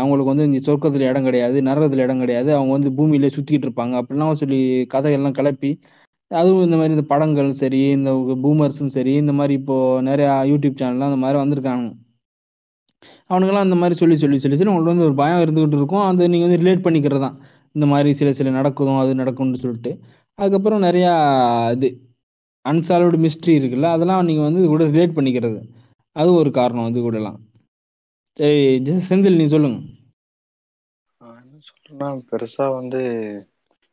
[0.00, 2.50] அவங்களுக்கு வந்து இந்த சொர்க்கத்தில் இடம் கிடையாது நரகத்தில் இடம் கிடையாது.
[2.56, 3.94] அவங்க வந்து பூமியிலே சுற்றிக்கிட்டு இருப்பாங்க.
[4.00, 4.58] அப்படிலாம் சொல்லி
[4.94, 5.70] கதைகள்லாம் கிளப்பி
[6.30, 8.10] அதுவும் இந்த மாதிரி இந்த படங்கள் சரி இந்த
[8.44, 9.76] பூமர்ஸும் சரி இந்த மாதிரி இப்போ
[10.08, 11.86] நிறையா யூடியூப் சேனல்லாம் அந்த மாதிரி வந்திருக்காங்க.
[13.30, 16.04] அவனுங்கெல்லாம் அந்த மாதிரி சொல்லி சொல்லி சொல்லி சொல்லி உங்களுக்கு வந்து ஒரு பயம் இருந்துகிட்டு இருக்கும்.
[16.08, 17.22] அது நீங்கள் வந்து ரிலேட் பண்ணிக்கிறது?
[17.26, 17.36] தான்
[17.76, 19.92] இந்த மாதிரி சில சில நடக்குதும் அது நடக்கும்னு சொல்லிட்டு.
[20.38, 21.12] அதுக்கப்புறம் நிறையா
[21.76, 21.88] இது
[22.64, 25.58] அன்சால்வ்டு மிஸ்ட்ரி இருக்குல்ல அதெல்லாம் நீங்கள் வந்து இது கூட ரிலேட் பண்ணிக்கிறது.
[26.16, 27.38] அது ஒரு காரணம் இது கூடலாம்.
[28.38, 28.62] சரி
[29.08, 29.78] செந்தில் நீ சொல்லுங்க.
[31.20, 33.00] நான் என்ன சொல்றேன்னா பெருசா வந்து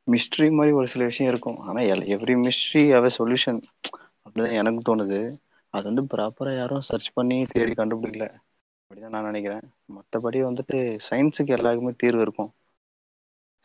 [0.07, 1.60] மிஸ்ட்ரி மாதிரி ஒரு சில விஷயம் இருக்கும்.
[1.68, 1.80] ஆனா
[2.15, 3.60] எவ்ரி மிஸ்ட்ரி அவ சொல்யூஷன்
[4.26, 5.19] அப்படிதான் எனக்கு தோணுது.
[5.73, 8.27] அது வந்து ப்ராப்பரா யாரும் சர்ச் பண்ணி தேடி கண்டுபிடிக்கல.
[8.81, 9.65] அப்படிதான் நான் நினைக்கிறேன்.
[9.95, 10.77] மற்றபடி வந்துட்டு
[11.07, 12.52] சயின்ஸுக்கு எல்லாருக்குமே தீர்வு இருக்கும்.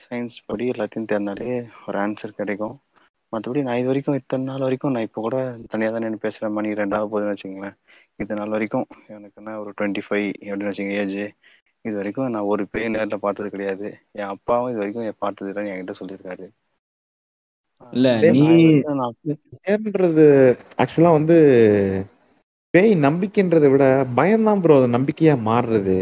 [0.00, 1.50] சயின்ஸ் படி எல்லாத்தையும் தேர்ந்தாலே
[1.86, 2.76] ஒரு ஆன்சர் கிடைக்கும்.
[3.32, 5.36] மற்றபடி நான் இது வரைக்கும் இத்தனை நாள் வரைக்கும் நான் இப்போ கூட
[5.72, 7.76] தனியாக தான் நின்று பேசுகிறேன் மணி ரெண்டாவது போதுன்னு வச்சுங்களேன்
[8.18, 11.16] இது நாள் வரைக்கும் எனக்கு என்ன ஒரு டுவெண்ட்டி ஃபைவ் அப்படின்னு வச்சுங்க ஏஜ்
[11.84, 13.88] இது வரைக்கும் நான் ஒரு பேய் நேரில் பார்த்தது கிடையாது.
[14.14, 16.46] என் அப்பாவும் இது வரைக்கும் என் பார்த்தது இல்லைன்னு என்கிட்ட சொல்லியிருக்காரு.
[17.92, 19.16] இல்ல அதே நீ நான் வந்து நான்
[19.58, 20.26] பேர்ன்றது
[20.82, 21.36] ஆக்சுவலா வந்து
[22.74, 23.84] பேய் நம்பிக்கைன்றதை விட
[24.18, 25.96] பயம்தான் ப்ரோ அது நம்பிக்கையா மாறுறது.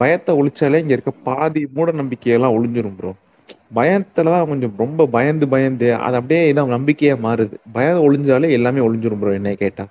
[0.00, 3.12] பயத்தை ஒழிச்சாலே இங்க இருக்க பாதி மூட நம்பிக்கையெல்லாம் ஒளிஞ்சிரும் ப்ரோ
[3.76, 7.56] பயத்துல தான் கொஞ்சம் ரொம்ப பயந்து பயந்து அது அப்படியே இதான் நம்பிக்கையா மாறுது.
[7.74, 9.86] பயம் ஒளிஞ்சாலே எல்லாமே ஒளிஞ்சிரும் ப்ரோ என்னை கேட்டா.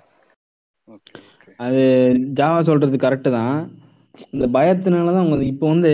[1.64, 1.82] அது
[2.38, 3.56] ஜாவா சொல்றது கரெக்டு தான்.
[4.34, 5.90] இந்த பயத்தினால தான் அவங்க இப்போ வந்து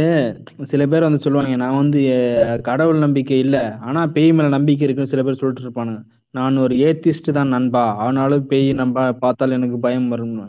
[0.72, 2.00] சில பேர் வந்து சொல்லுவாங்க நான் வந்து
[2.68, 3.62] கடவுள் நம்பிக்கை இல்லை.
[3.88, 6.00] ஆனால் பேய் மேலே நம்பிக்கை இருக்குன்னு சில பேர் சொல்லிட்டு இருப்பானுங்க.
[6.38, 7.84] நான் ஒரு ஏத்திஸ்ட் தான் நண்பா.
[8.04, 10.46] ஆனாலும் பேய் நம்ப பார்த்தால் எனக்கு பயம் வரும்னு.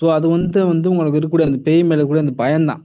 [0.00, 2.82] ஸோ அது வந்து வந்து உங்களுக்கு இருக்கக்கூடிய அந்த பேய் மேலே கூட அந்த பயம்தான்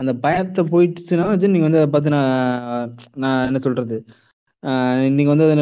[0.00, 2.92] அந்த பயத்தை போயிடுச்சுன்னா வச்சு நீங்கள் வந்து அதை பார்த்து நான்
[3.22, 3.96] நான் என்ன சொல்றது?
[5.16, 5.56] நீங்கள் வந்து அதை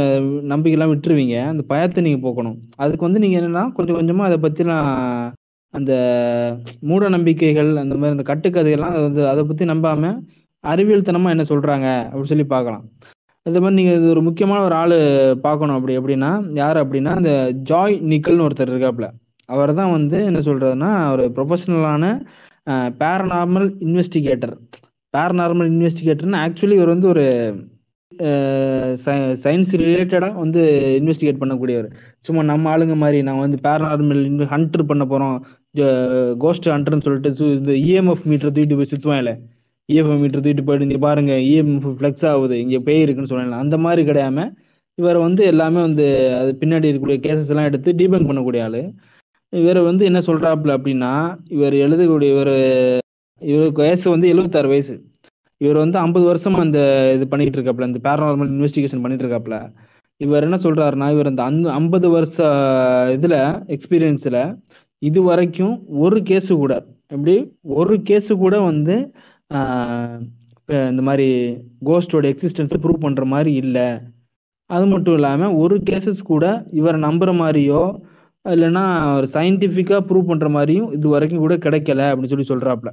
[0.52, 1.36] நம்பிக்கைலாம் விட்டுருவீங்க.
[1.52, 2.56] அந்த பயத்தை நீங்கள் போக்கணும்.
[2.82, 4.88] அதுக்கு வந்து நீங்கள் என்னன்னா கொஞ்சம் கொஞ்சமாக அதை பத்திலாம்
[5.74, 5.92] அந்த
[6.88, 10.12] மூட நம்பிக்கைகள் அந்த மாதிரி அந்த கட்டுக்கதைகள்லாம் அதை வந்து அதை பத்தி நம்பாம
[10.64, 12.84] அறிவியல் தனமா என்ன சொல்றாங்க அப்படின்னு சொல்லி பார்க்கலாம்.
[13.46, 14.96] அதே மாதிரி நீங்க இது ஒரு முக்கியமான ஒரு ஆளு
[15.46, 16.30] பார்க்கணும் அப்படி எப்படின்னா
[16.62, 17.32] யார் அப்படின்னா அந்த
[17.70, 19.08] ஜாய் நிக்கல்னு ஒருத்தர் இருக்காப்புல.
[19.48, 22.04] அவர் தான் வந்து என்ன சொல்றதுன்னா ஒரு ப்ரொஃபஷனலான
[23.02, 24.54] பேரநார்மல் இன்வெஸ்டிகேட்டர்
[25.14, 27.24] பேரநார்மல் இன்வெஸ்டிகேட்டர்னு ஆக்சுவலி இவர் வந்து ஒரு
[29.44, 30.60] சயின்ஸ் ரிலேட்டடாக வந்து
[31.00, 31.88] இன்வெஸ்டிகேட் பண்ணக்கூடியவர்.
[32.26, 34.22] சும்மா நம்ம ஆளுங்க மாதிரி நான் வந்து பேரநார்மல்
[34.52, 35.36] ஹண்டர் பண்ண போகிறோம்
[36.38, 39.32] கோஸ்ட் ஹண்டர்னு சொல்லிட்டு சு- இந்த இஎம்எஃப் மீட்டர் தூக்கிட்டு போய் சுற்றுவாங்கல்ல
[39.88, 44.10] இஎம்எஃப் மீட்டர் தூக்கிட்டு போயிட்டு இங்கே பாருங்க இஎம்எஃப் ஃப்ளெக்ஸ் ஆகுது இங்கே பேய் இருக்குன்னு சொல்லலாம் அந்த மாதிரி
[44.10, 44.46] கிடையாம
[44.98, 46.06] இவர் வந்து எல்லாமே வந்து
[46.38, 48.80] அது பின்னாடி இருக்கக்கூடிய கேசஸ் எல்லாம் எடுத்து டீபங்க் பண்ணக்கூடிய ஆளு.
[49.52, 51.12] இவர் வந்து என்ன சொல்றாப்புல அப்படின்னா
[51.48, 52.52] இவர் எழுதக்கூடிய இவர்
[53.42, 54.94] இவருக்கு வயசு வந்து எழுபத்தாறு வயசு.
[55.60, 56.80] இவர் வந்து ஐம்பது வருஷமா அந்த
[57.14, 59.56] இது பண்ணிட்டு இருக்காப்ல இந்த பேரநார்மல் இன்வெஸ்டிகேஷன் பண்ணிட்டு இருக்காப்ல
[60.20, 62.36] இவர் என்ன சொல்றாருன்னா இவர் அந்த அந்த ஐம்பது வருஷ
[63.16, 63.36] இதுல
[63.68, 64.38] எக்ஸ்பீரியன்ஸ்ல
[65.02, 66.74] இது வரைக்கும் ஒரு கேஸு கூட
[67.14, 67.34] எப்படி?
[67.80, 68.94] ஒரு கேஸு கூட வந்து
[70.90, 71.26] இந்த மாதிரி
[71.88, 73.86] கோஸ்டோட எக்ஸிஸ்டன்ஸை ப்ரூவ் பண்ணுற மாதிரி இல்லை.
[74.70, 76.44] அது மட்டும் இல்லாமல் ஒரு கேசஸ் கூட
[76.80, 77.82] இவரை நம்புற மாதிரியோ
[78.44, 78.82] இல்லைன்னா
[79.18, 82.90] ஒரு சயின்டிஃபிக்காக ப்ரூவ் பண்ணுற மாதிரியும் இது வரைக்கும் கூட கிடைக்கல அப்படின்னு சொல்லி சொல்கிறாப்புல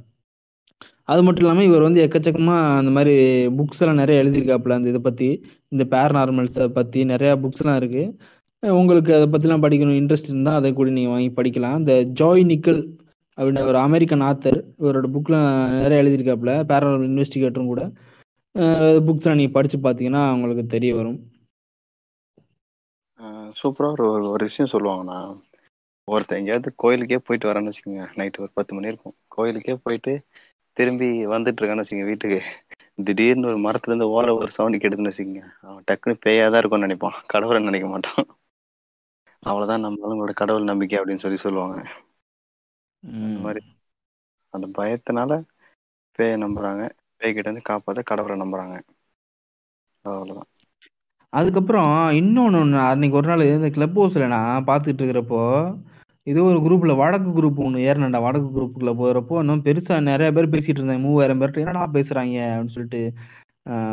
[1.12, 3.12] அது மட்டும் இல்லாமல் இவர் வந்து எக்கச்சக்கமாக அந்த மாதிரி
[3.58, 5.28] புக்ஸ் எல்லாம் நிறைய எழுதியிருக்காப்புல அந்த இதை பற்றி
[5.74, 8.04] இந்த பேரநார்மல்ஸை பற்றி நிறையா புக்ஸ்லாம் இருக்குது
[8.60, 11.78] உங்களுக்கு அதை பற்றிலாம் படிக்கணும் இன்ட்ரெஸ்ட் இருந்தால் அதை கூட நீங்கள் வாங்கி படிக்கலாம்.
[11.78, 12.96] இந்த ஜாய் நிக்கல்
[13.36, 17.90] அப்படின்ற ஒரு அமெரிக்கன் ஆத்தர் இவரோட புக்லாம் நிறைய எழுதியிருக்காப்புல பேரல் இன்வெஸ்டிகேட்டரும் கூட.
[18.58, 21.30] புக்ஸ்லாம் நீங்கள் படித்து பார்த்தீங்கன்னா உங்களுக்கு தெரிய வரும்.
[23.62, 25.40] சூப்பராக ஒரு ஒரு- விஷயம் சொல்லுவாங்கண்ணா.
[26.10, 28.06] ஒருத்தர் எங்கேயாவது கோயிலுக்கே போயிட்டு வரேன்னு வச்சுக்கோங்க.
[28.16, 29.12] நைட்டு ஒரு பத்து மணி இருக்கும்.
[29.28, 30.22] கோயிலுக்கே போயிட்டு
[30.72, 32.40] திரும்பி வந்துட்டு இருக்கான்னு வச்சுக்கோங்க வீட்டுக்கு.
[33.04, 35.42] திடீர்னு ஒரு மரத்துலேருந்து ஓர ஓலை ஒரு சவுண்ட் கெடுதுன்னு வச்சுக்கோங்க.
[35.60, 37.12] அவன் டக்குன்னு பேயாதான் இருக்கும்னு நினைப்பான்.
[37.26, 38.26] கடவுளை நினைக்க மாட்டான்.
[39.46, 41.78] அவ்வளவுதான் நம்ம ஆளுங்களோட கடவுள் நம்பிக்கை அப்படின்னு சொல்லி சொல்லுவாங்க.
[43.02, 43.38] அந்த.
[43.38, 43.62] மாதிரி
[44.54, 45.32] அந்த பயத்தினால
[46.18, 46.82] பேயை நம்புறாங்க.
[47.20, 48.76] பேய்கிட்ட இருந்து காப்பாத்த கடவுளை நம்புறாங்க.
[50.04, 50.50] அவ்வளவுதான்.
[51.32, 55.40] அதுக்கப்புறம் இன்னொன்று ஒன்று அன்னைக்கு ஒரு நாள் இந்த கிளப் ஹவுஸில் நான் பார்த்துட்டு இருக்கிறப்போ
[56.26, 60.80] ஏதோ ஒரு குரூப்பில் வடக்கு குரூப் ஒன்று ஏறினேன்டா வடக்கு குரூப்புக்குள்ளே போகிறப்போ இன்னும் பெருசாக நிறைய பேர் பேசிகிட்டு
[60.80, 63.02] இருந்தாங்க மூவாயிரம் பேர்கிட்ட என்னடா பேசுகிறாங்க அப்படின்னு சொல்லிட்டு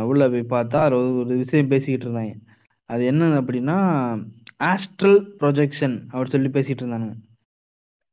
[0.05, 0.79] உள்ள போய் பார்த்தா
[1.21, 2.33] ஒரு விஷயம் பேசிக்கிட்டு இருந்தாங்க
[2.89, 3.77] அது என்ன அப்படின்னா
[4.69, 7.15] ஆஸ்ட்ரல் ப்ரொஜெக்ஷன் அப்படி சொல்லி பேசிகிட்டு இருந்தானுங்க.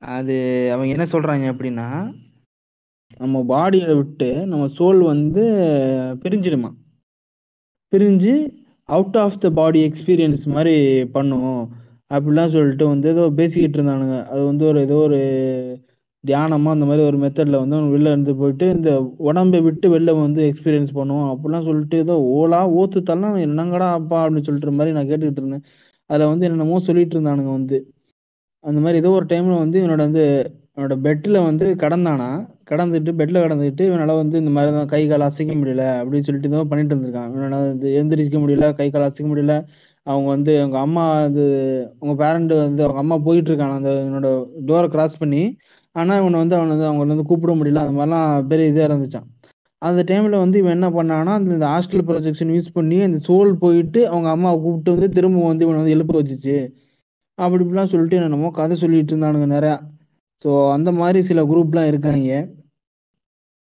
[0.02, 0.35] அது
[0.74, 1.89] அவங்க என்ன சொல்கிறாங்க அப்படின்னா
[3.20, 5.43] நம்ம பாடியை விட்டு நம்ம சோல் வந்து
[6.22, 6.70] பிரிஞ்சிடுமா?
[7.93, 8.35] பிரிஞ்சு
[8.89, 10.74] out of the body experience மாதிரி
[11.16, 11.60] பண்ணும்
[12.10, 14.16] அப்படிலாம் சொல்லிட்டு வந்து ஏதோ பேசிக்கிட்டு இருந்தானுங்க.
[14.31, 15.18] அது வந்து ஒரு ஏதோ ஒரு
[16.24, 18.90] தியானமா அந்த மாதிரி ஒரு மெத்தட்ல வந்து வெளில இருந்து போயிட்டு இந்த
[19.28, 24.47] உடம்பை விட்டு வெளில வந்து எக்ஸ்பீரியன்ஸ் பண்ணுவோம் அப்படிலாம் சொல்லிட்டு ஏதோ ஓலா ஓத்து தரலாம் என்னங்கடா அப்பா அப்படின்னு
[24.48, 25.64] சொல்லிட்டு மாதிரி நான் கேட்டுக்கிட்டு இருந்தேன்.
[26.11, 27.78] அதில் வந்து என்னென்னமோ சொல்லிட்டு இருந்தானுங்க வந்து.
[28.65, 30.24] அந்த மாதிரி ஏதோ ஒரு டைம்ல வந்து இவனோட வந்து
[30.77, 32.28] என்னோட பெட்டில் வந்து கடந்தானா?
[32.70, 36.65] கடந்துட்டு பெட்டில் கடந்துட்டு இவனால் வந்து இந்த மாதிரி தான் கை கால் அசைக்க முடியல அப்படின்னு சொல்லிட்டு ஏதோ
[36.70, 39.55] பண்ணிட்டு இருந்திருக்கான் இவனால் வந்து எந்திரிக்க முடியல கை கால் அசைக்க முடியல.
[40.07, 41.43] அவங்க வந்து அவங்க அம்மா அது
[42.01, 43.77] அவங்க பேரண்ட் வந்து அவங்க அம்மா போயிட்டு இருக்காங்க.
[43.81, 44.28] அந்த என்னோட
[44.69, 45.43] டோரை கிராஸ் பண்ணி.
[45.97, 47.82] ஆனால் இவனை வந்து அவனை வந்து அவங்கள வந்து கூப்பிட முடியல.
[47.85, 49.28] அந்த மாதிரிலாம் பெரிய இதாக இருந்துச்சான்
[49.82, 54.28] அந்த டைம்ல வந்து இவன் என்ன பண்ணானா அந்த ஹாஸ்டல் ப்ரொஜெக்ஷன் யூஸ் பண்ணி அந்த சோல் போயிட்டு அவங்க
[54.31, 56.57] அம்மாவை கூப்பிட்டு வந்து திரும்ப வந்து இவனை வந்து எழுப்ப வச்சுச்சு.
[57.39, 59.77] அப்படி இப்படிலாம் சொல்லிட்டு என்னென்னமோ கதை சொல்லிட்டு இருந்தானுங்க நிறையா.
[60.44, 62.48] ஸோ அந்த மாதிரி சில குரூப்லாம் இருக்காங்க.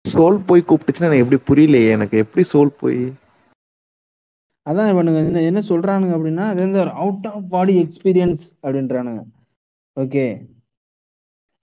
[0.06, 1.90] சோல் போய் கூப்பிட்டுச்சுன்னா எனக்கு எப்படி புரியலையே?
[1.92, 3.02] எனக்கு எப்படி சோல் போய்?
[4.66, 9.22] அதான் இவனுங்க என்ன என்ன சொல்றானுங்க அப்படின்னா அது வந்து ஒரு அவுட் ஆஃப் பாடி எக்ஸ்பீரியன்ஸ் அப்படின்றானுங்க.
[9.98, 10.26] ஓகே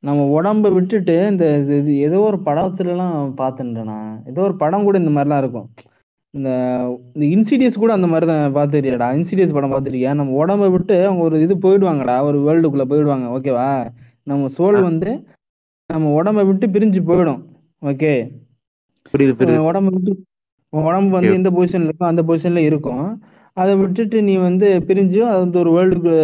[0.07, 5.39] நம்ம உடம்ப விட்டுட்டு இந்த இது- ஏதோ ஒரு படத்துலலாம் பார்த்துட்டேனா ஏதோ ஒரு படம் கூட இந்த மாதிரிலாம்
[5.39, 5.69] இருக்கும்.
[6.35, 6.51] இந்த
[7.15, 11.37] இந்த இன்சிடியஸ் கூட அந்த மாதிரி தான் பார்த்துருக்கியாடா இன்சிடியஸ் படம் பார்த்துருக்கியா நம்ம உடம்ப விட்டு அவங்க ஒரு
[11.41, 12.17] இது போயிடுவாங்கடா.
[12.23, 13.27] ஒரு வேர்ல்டுக்குள்ள போயிடுவாங்க.
[13.37, 13.71] ஓகேவா
[14.23, 15.11] நம்ம சோல் வந்து
[15.93, 17.43] நம்ம உடம்ப விட்டு பிரிஞ்சு போயிடும்.
[17.83, 18.13] ஓகே
[19.65, 20.13] உடம்பு விட்டு
[20.77, 23.05] உடம்பு வந்து எந்த பொசிஷன்ல இருக்கோ அந்த பொசிஷன்ல இருக்கும்
[23.57, 26.15] அதை விட்டுட்டு நீ வந்து பிரிஞ்சு அது வந்து ஒரு வேர்ல்டுக்கு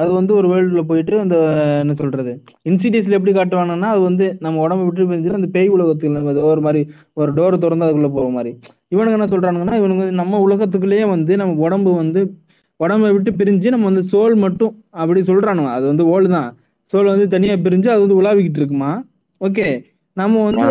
[0.00, 1.36] அது வந்து ஒரு வேர்ல்டுல போயிட்டு அந்த
[1.82, 2.32] என்ன சொல்றது
[2.70, 6.82] இன்சிடியஸ்ல எப்படி காட்டுவாங்கன்னா அது வந்து நம்ம உடம்பு விட்டு பிரிஞ்சு அந்த பேய் உலகத்துக்குள்ள நம்ம ஒரு மாதிரி
[7.16, 8.52] ஒரு டோர் திறந்து அதுக்குள்ள போற மாதிரி.
[8.94, 12.22] இவனுங்க என்ன சொல்றானுங்கன்னா இவனுங்க வந்து நம்ம உலகத்துக்குள்ளேயே வந்து நம்ம உடம்பு வந்து
[12.80, 14.72] உடம்பை விட்டு பிரிஞ்சு நம்ம வந்து சோல் மட்டும்
[15.02, 15.70] அப்படி சொல்றானுங்க.
[15.76, 16.48] அது வந்து ஓல் தான்.
[16.92, 18.90] சோல் வந்து தனியா பிரிஞ்சு அது வந்து உலாவிக்கிட்டு இருக்குமா?
[19.40, 19.68] ஓகே.
[20.16, 20.66] நம்ம வந்து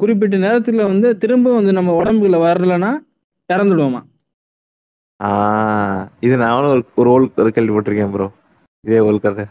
[0.00, 2.90] குறிப்பிட்ட நேரத்துல வந்து திரும்ப வந்து நம்ம உடம்புக்குள்ள வரலன்னா
[3.48, 4.00] இறந்துடுவோமா?
[5.20, 8.26] ஆஹ் இது நானும் ஒரு ஒரு ஓல் கதை கேள்விப்பட்டிருக்கேன் ப்ரோ
[8.84, 9.44] இதே ஓல் கதை.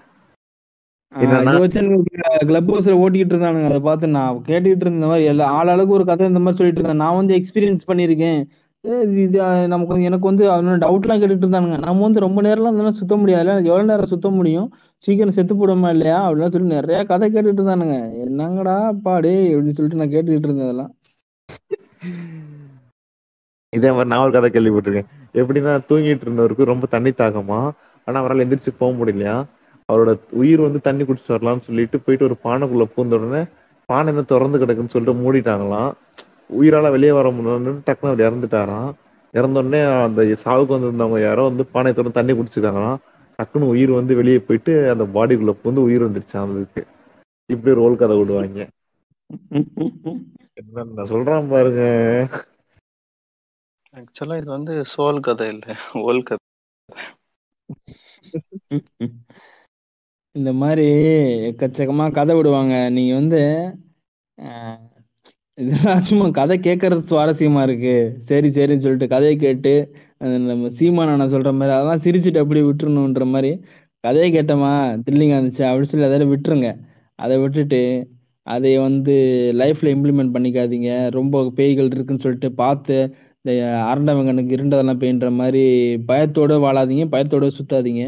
[2.48, 3.68] கிளப் ஹவுஸ்ல ஓட்டிக்கிட்டு இருந்தானுங்க.
[3.70, 7.20] அதை பார்த்து நான் கேட்டுக்கிட்டு இருந்த மாதிரி எல்லா ஆளாளுக்கு ஒரு கதை இந்த மாதிரி சொல்லிட்டு இருந்தேன் நான்
[7.20, 8.40] வந்து எக்ஸ்பீரியன்ஸ் பண்ணியிருக்கேன்.
[8.84, 9.38] ஏய், இது
[9.74, 11.78] நமக்கு வந்து எனக்கு வந்து அவனோட டவுட்லாம் கேட்டுட்டு இருந்தானுங்க.
[11.86, 13.48] நம்ம வந்து ரொம்ப நேரம்லாம் இருந்தாலும் சுத்த முடியாது.
[13.48, 14.68] எனக்கு எவ்வளவு நேரம் சுத்த முடியும்?
[15.04, 16.20] சீக்கிரம் செத்து போடுமா இல்லையா?
[16.26, 17.98] அப்படிலாம் சொல்லி நிறைய கதை கேட்டுட்டு இருந்தானுங்க.
[18.26, 18.76] என்னங்கடா
[19.08, 20.94] பாடு அப்படின்னு சொல்லிட்டு நான் கேட்டுக்கிட்டு இருந்தேன் அதெல்லாம்
[23.74, 25.10] இதே மாதிரி நான் ஒரு கதை கேள்விப்பட்டிருக்கேன்.
[25.36, 27.60] எப்படின்னா தூங்கிட்டு இருந்தவருக்கு ரொம்ப தண்ணி தாகமா?
[28.08, 29.36] ஆனா அவரால் எந்திரிச்சு போக முடியலையா?
[29.90, 33.42] அவரோட உயிர் வந்து தண்ணி குடிச்சு வரலாம்னு சொல்லிட்டு போயிட்டு ஒரு பானைக்குள்ள பூந்த உடனே
[33.90, 35.92] பானை என்ன திறந்து கிடக்குன்னு சொல்லிட்டு மூடிட்டாங்களாம்.
[36.54, 38.92] உயிரால வெளியே வர முடியலன்னு டக்குனு அவர் இறந்துட்டாராம்.
[39.34, 43.00] இறந்த உடனே அந்த சாவுக்கு வந்திருந்தவங்க யாரோ வந்து பானை திறந்து தண்ணி குடிச்சிருக்காங்களாம்.
[43.40, 46.84] டக்குன்னு உயிர் வந்து வெளியே போயிட்டு அந்த பாடிக்குள்ள பூந்து உயிர் வந்துருச்சான் அதுக்கு
[47.50, 48.62] இப்படி ரோல் கதை விடுவாங்க.
[50.58, 51.82] என்ன நான் சொல்றேன் பாருங்க.
[53.96, 55.66] ஆக்சுவலா இது வந்து சோல் கதை இல்ல
[56.08, 56.44] ஓல் கதை.
[60.36, 60.86] இந்த மாதிரி
[61.50, 62.76] எக்கச்சக்கமா கதை விடுவாங்க.
[62.96, 63.42] நீங்க வந்து
[65.58, 67.96] இதெல்லாம் சும்மா கதை கேட்கறது சுவாரஸ்யமா இருக்கு.
[68.30, 69.74] சரி சரின்னு சொல்லிட்டு கதையை கேட்டு
[70.50, 73.52] நம்ம சீமான் சொல்ற மாதிரி அதெல்லாம் சிரிச்சுட்டு அப்படியே விட்டுருணுன்ற மாதிரி
[74.04, 74.74] கதையை கேட்டோமா
[75.06, 76.70] த்ரில்லிங்காக இருந்துச்சு அப்படின்னு சொல்லி அதை விட்டுருங்க.
[77.20, 77.82] அதை விட்டுட்டு
[78.48, 79.14] அதை வந்து
[79.62, 80.90] லைஃப்ல இம்ப்ளிமெண்ட் பண்ணிக்காதீங்க.
[81.18, 82.98] ரொம்ப பேய்கள் இருக்குன்னு சொல்லிட்டு பார்த்து
[83.46, 83.54] இந்த
[83.90, 85.62] அரண்டவங்கனுக்கு இருண்டதெல்லாம் பெயின்ற மாதிரி
[86.10, 88.04] பயத்தோட வாழாதீங்க பயத்தோடு சுத்தாதீங்க.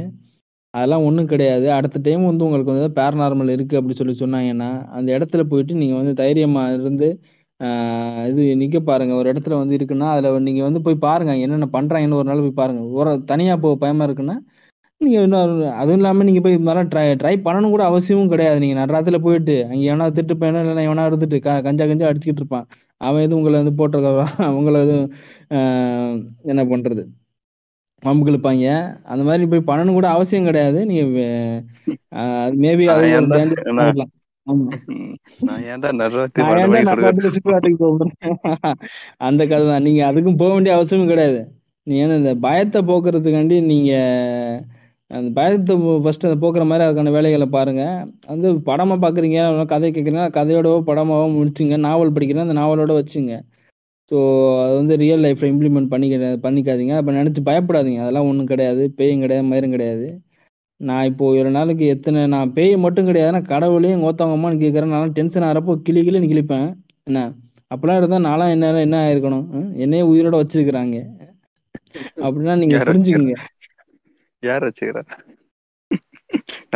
[0.74, 1.68] அதெல்லாம் ஒன்றும் கிடையாது.
[1.76, 6.14] அடுத்த டைம் வந்து உங்களுக்கு வந்து பேரநார்மல் இருக்குது அப்படி சொல்லி சொன்னாங்கன்னா அந்த இடத்துல போயிட்டு நீங்கள் வந்து
[6.22, 7.08] தைரியமாக இருந்து
[8.30, 9.14] இது நிற்க பாருங்க.
[9.22, 12.82] ஒரு இடத்துல வந்து இருக்குன்னா அதில் நீங்கள் வந்து போய் பாருங்க என்னென்ன பண்ணுறாங்கன்னு ஒரு நாள் போய் பாருங்க.
[13.00, 14.38] ஒரு தனியாக போக பயமாக இருக்குன்னா
[15.02, 15.20] நீங்க
[15.80, 18.58] அதுவும் இல்லாம நீங்க போய் இது மாதிரிலாம் ட்ரை ட்ரை பண்ணணும் கூட அவசியமும் கிடையாது.
[18.64, 22.68] நீங்க நடுராத்துல போயிட்டு அங்க எவனா திட்டு பையனா இல்லைன்னா எவனா இருந்துட்டு க- கஞ்சா கஞ்சா அடிச்சுக்கிட்டு இருப்பான்.
[23.02, 24.12] அவன் எதுவும் உங்களை வந்து போட்டிருக்க
[24.50, 25.10] அவங்கள எதுவும்
[26.52, 27.04] என்ன பண்றது?
[28.04, 28.66] வம்புக்கு இழுப்பாங்க
[29.14, 30.80] அந்த மாதிரி போய் பண்ணணும் கூட அவசியம் கிடையாது.
[30.92, 31.04] நீங்க
[32.64, 33.08] மேபி அது
[39.28, 39.86] அந்த கதை தான்.
[39.88, 41.40] நீங்க அதுக்கும் போக வேண்டிய அவசியமும் கிடையாது.
[41.88, 43.92] நீங்க ஏன்னா இந்த பயத்தை போக்குறதுக்காண்டி நீங்க
[45.12, 45.74] அந்த பயத்தை
[46.04, 47.84] ஃபர்ஸ்ட் அதை போக்குற மாதிரி அதுக்கான வேலைகளை பாருங்க.
[48.32, 49.40] வந்து படமா பாக்குறீங்க
[49.74, 53.36] கதை கேட்குறீங்க கதையோடவோ படமாவோ முடிச்சுங்க நாவல் படிக்கிறேன் அந்த நாவலோட வச்சுங்க.
[54.12, 54.18] ஸோ
[54.64, 56.94] அது வந்து ரியல் லைஃப்ல இம்ப்ளிமெண்ட் பண்ணிக்க பண்ணிக்காதீங்க.
[57.00, 58.02] அப்போ நினச்சி பயப்படாதீங்க.
[58.04, 58.84] அதெல்லாம் ஒன்றும் கிடையாது.
[59.00, 60.08] பேயும் கிடையாது மயிரும் கிடையாது.
[60.82, 63.36] நான் இப்போ ஒரு நாளைக்கு எத்தனை நான் பேய் மட்டும் கிடையாது.
[63.36, 66.68] நான் கடவுளையும் கோத்தவங்கம்மான்னு கேட்குறேன் நான் டென்ஷன் ஆகிறப்போ கிளி கிளின்னு கிழிப்பேன்
[67.10, 67.22] என்ன?
[67.74, 69.46] அப்பெல்லாம் இருந்தா நான்லாம் என்ன என்ன ஆயிருக்கணும்?
[69.86, 70.98] என்னையே உயிரோட வச்சிருக்கிறாங்க.
[72.26, 73.36] அப்படின்னா நீங்க புரிஞ்சுக்கங்க.
[74.44, 75.02] யார் வச்சுக்கிறா?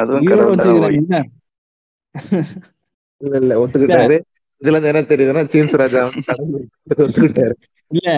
[0.02, 0.28] அதுவும்
[1.00, 1.16] என்ன?
[3.22, 4.18] இல்ல இல்ல ஒத்துக்கிட்டாரு.
[4.62, 5.44] இதுல இருந்து என்ன தெரியுதுன்னா
[5.84, 6.02] ராஜா
[7.06, 7.56] ஒத்துக்கிட்டாரு.
[7.92, 8.10] இல்ல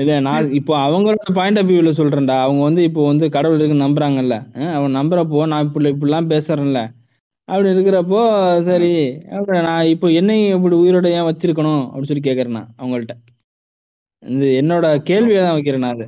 [0.00, 2.36] இல்ல நான் இப்போ அவங்களோட பாயிண்ட் ஆஃப் வியூல சொல்றேன்டா.
[2.46, 4.36] அவங்க வந்து இப்போ வந்து கடவுள் இருக்குன்னு நம்புறாங்கல்ல.
[4.76, 6.82] அவன் நம்புறப்போ நான் இப்படி இப்படிலாம் பேசுறேன்ல.
[7.48, 8.20] அப்படி இருக்கிறப்போ
[8.68, 8.90] சரி
[9.68, 11.82] நான் இப்போ என்னையும் இப்படி உயிரோட ஏன் வச்சிருக்கணும்?
[11.88, 13.14] அப்படின்னு சொல்லி கேட்கறேன் நான் அவங்கள்ட்ட.
[14.22, 16.06] இது என்னோட கேள்வியை தான் வைக்கிறேன் நான் அது.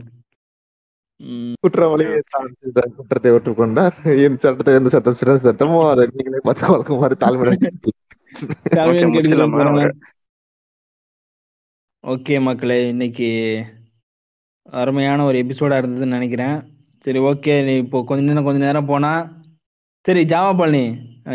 [1.62, 2.16] குற்றவாளியை
[2.96, 3.94] குற்றத்தை ஒற்றுக்கொண்டார்
[4.24, 6.64] என் சட்டத்தை எந்த சட்டம் சிறந்த சட்டமோ அதை நீங்களே பார்த்து
[9.10, 9.58] முடிச்சிடலாமா?
[9.58, 9.92] போறேன்.
[12.04, 13.28] ஓகே மக்களே இன்னைக்கு
[14.80, 16.56] அருமையான ஒரு எபிசோடா இருந்ததுன்னு நினைக்கிறேன்.
[17.04, 19.12] சரி ஓகே நீ இப்போ கொஞ்ச நேரம் கொஞ்ச நேரம் போனா
[20.06, 20.84] சரி ஜாவா பழனி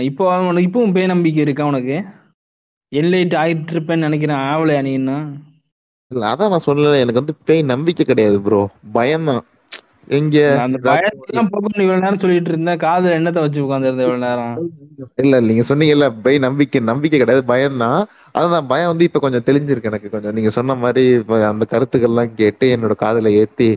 [0.09, 1.97] இப்போ உனக்கு இப்பவும் பேய் நம்பிக்கை இருக்கா உனக்கு?
[2.91, 5.25] என்லைட் ஆகிட்டு இருப்பேன்னு நினைக்கிறேன் ஆவலையா நீ இன்னும்?
[6.11, 8.61] இல்ல அதான் நான் சொல்லல எனக்கு வந்து பேய் நம்பிக்கை கிடையாது ப்ரோ
[8.95, 9.43] பயம்தான்
[10.07, 10.37] எங்க?
[12.19, 14.55] சொல்லிட்டு இருந்த காதுல என்னத்தை வச்சு உட்காந்துருந்த இவ்வளவு நேரம்?
[15.15, 18.01] இல்ல நீங்க சொன்னீங்கல்ல பேய் நம்பிக்கை நம்பிக்கை கிடையாது பயம்தான்.
[18.35, 20.33] அதான் பயம் வந்து இப்ப கொஞ்சம் தெளிஞ்சிருக்கு எனக்கு கொஞ்சம்.
[20.33, 21.05] நீங்க சொன்ன மாதிரி
[21.51, 23.69] அந்த கருத்துக்கள்லாம் கேட்டு என்னோட காதுல ஏத்தி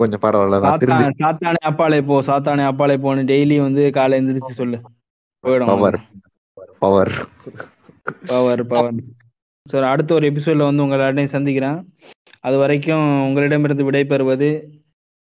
[0.00, 4.78] கொஞ்சம் பரவாயில்ல நான் சாத்தானே அப்பாலே போ சாத்தானே அப்பாலே போன்னு டெய்லி வந்து காலை எந்திரிச்சு சொல்லு.
[5.44, 5.70] போயிடும்.
[5.72, 5.98] Power.
[6.78, 7.14] Power.
[8.26, 8.98] Power power.
[9.66, 11.78] Sir அடுத்த ஒரு எபிசோட்ல வந்து உங்க எல்லாரையும் சந்திக்கிறேன்.
[12.40, 14.48] அது வரைக்கும் உங்களிடமிருந்து விடைபெறுவது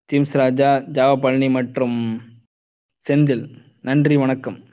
[0.07, 2.21] ஜிம்ஸ் ராஜா ஜாவா பழனி மற்றும்
[3.09, 4.63] செந்தில் நன்றி வணக்கம்.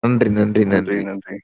[0.00, 1.04] நன்றி நன்றி நன்றி.
[1.04, 1.40] நன்றி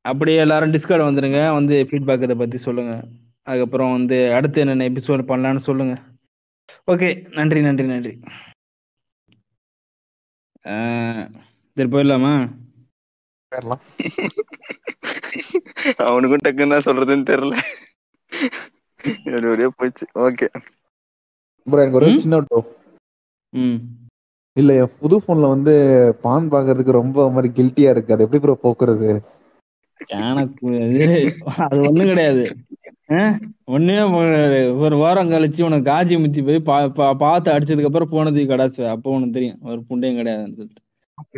[0.00, 1.52] அப்படியே எல்லாரும் டிஸ்கார்ட் வந்துருங்க.
[1.52, 3.08] வந்து ஃபீட்பேக் இதை பத்தி சொல்லுங்க.
[3.42, 6.02] அதுக்கப்புறம் வந்து அடுத்து என்னென்ன எபிசோட் பண்ணலான்னு சொல்லுங்க.
[6.86, 8.20] ஓகே நன்றி நன்றி நன்றி.
[10.62, 11.34] ஆஹ்
[11.74, 12.52] சரி போயிடலாமா.
[15.96, 17.60] அவனுக்கும் டக்குன்னு என்ன சொல்றதுன்னு தெரியல.
[19.24, 20.48] எப்படியோ போச்சு ஓகே
[21.70, 22.20] ப்ரோ எனக்கு ஒரு?
[22.20, 22.44] சின்ன.
[23.56, 23.74] ம்.
[24.58, 25.74] இல்ல என் புது போன்ல வந்து
[26.22, 28.14] பான் பாக்குறதுக்கு ரொம்ப மாதிரி கில்ட்டியா இருக்கு.
[28.14, 29.20] அது எப்படி ப்ரோ போக்குறது?
[30.06, 32.56] எனக்கு அது ஒண்ணும் கிடையாது?
[33.64, 34.76] ஒண்ணுமே போகாது.
[34.76, 38.88] ஒரு வாரம் கழிச்சு உனக்கு காஜி முத்தி போய் பா பா- பார்த்து அடிச்சதுக்கு அப்புறம் போனது கடாசு.
[38.88, 39.58] அப்போ உனக்கு தெரியும்.
[39.62, 40.82] ஒரு புண்டையும் கிடையாதுன்னு சொல்லிட்டு.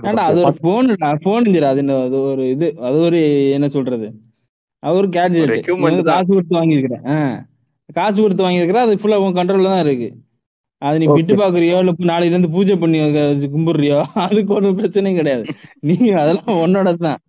[0.03, 4.13] ஏன்டா அது ஒரு போனுடா போன் அது என்ன அது ஒரு இது அது ஒரு என்ன சொல்றது?
[4.79, 6.03] அது ஒரு கேட்ஜெட்.
[6.03, 7.05] காசு கொடுத்து வாங்கியிருக்கிறேன்.
[7.05, 7.47] ஆஹ்
[7.89, 10.09] காசு கொடுத்து வாங்கியிருக்கிறேன் அது ஃபுல்லா உன் கண்ட்ரோல்ல தான் இருக்கு.
[10.83, 11.07] அது நீ.
[11.17, 12.99] விட்டு பாக்குறியோ இல்ல நாளையில இருந்து பூஜை பண்ணி
[13.55, 15.45] கும்பிடுறியோ அதுக்கு ஒன்றும் பிரச்சனையும் கிடையாது.
[15.89, 17.21] நீ அதெல்லாம் உன்னோட தான்.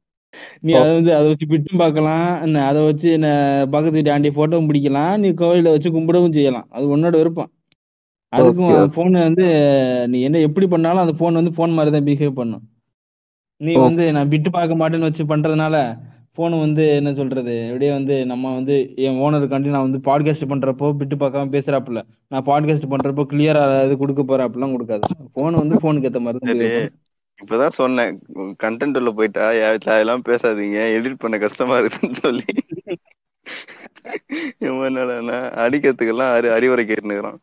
[0.65, 2.25] நீ அதை வந்து அதை வச்சு பிட்டும் பார்க்கலாம்.
[2.45, 3.27] என்ன அதை வச்சு என்ன
[3.73, 5.13] பக்கத்து வீட்டு ஆண்டி போட்டோவும் பிடிக்கலாம்.
[5.23, 6.67] நீ கோவில வச்சு கும்பிடவும் செய்யலாம்.
[6.75, 7.51] அது உன்னோட விருப்பம்.
[8.34, 8.71] அதுக்கும்.
[8.73, 9.45] அந்த போன் வந்து
[10.13, 12.63] நீ என்ன எப்படி பண்ணாலும் அந்த போன் வந்து போன் மாதிரி தான் பிஹேவ் பண்ணும்.
[13.61, 13.73] நீ.
[13.88, 15.75] வந்து நான் பிட்டு பார்க்க மாட்டேன்னு வச்சு பண்றதுனால
[16.38, 17.53] போன் வந்து என்ன சொல்றது?
[17.72, 22.01] எப்படியே வந்து நம்ம வந்து என் ஓனருக்காண்டி நான் வந்து பாட்காஸ்ட் பண்றப்போ பிட்டு பார்க்காம பேசுறாப்புல.
[22.27, 25.07] நான் பாட்காஸ்ட் பண்றப்போ கிளியரா இது கொடுக்க போறேன் அப்படிலாம் கொடுக்காது.
[25.34, 26.59] போன் வந்து போனுக்கு ஏத்த மாதிரி.
[27.39, 28.19] இப்பதான் சொன்னேன்.
[28.64, 30.77] கண்டென்ட் உள்ள போயிட்டா அதெல்லாம் பேசாதீங்க.
[30.97, 32.45] எடிட் பண்ண கஷ்டமா இருக்குன்னு சொல்லி.
[34.59, 37.38] இவன் என்னடான்னா அடிக்கிறதுக்கெல்லாம் அறி அறிவுரை கேட்டுனுக்குறான்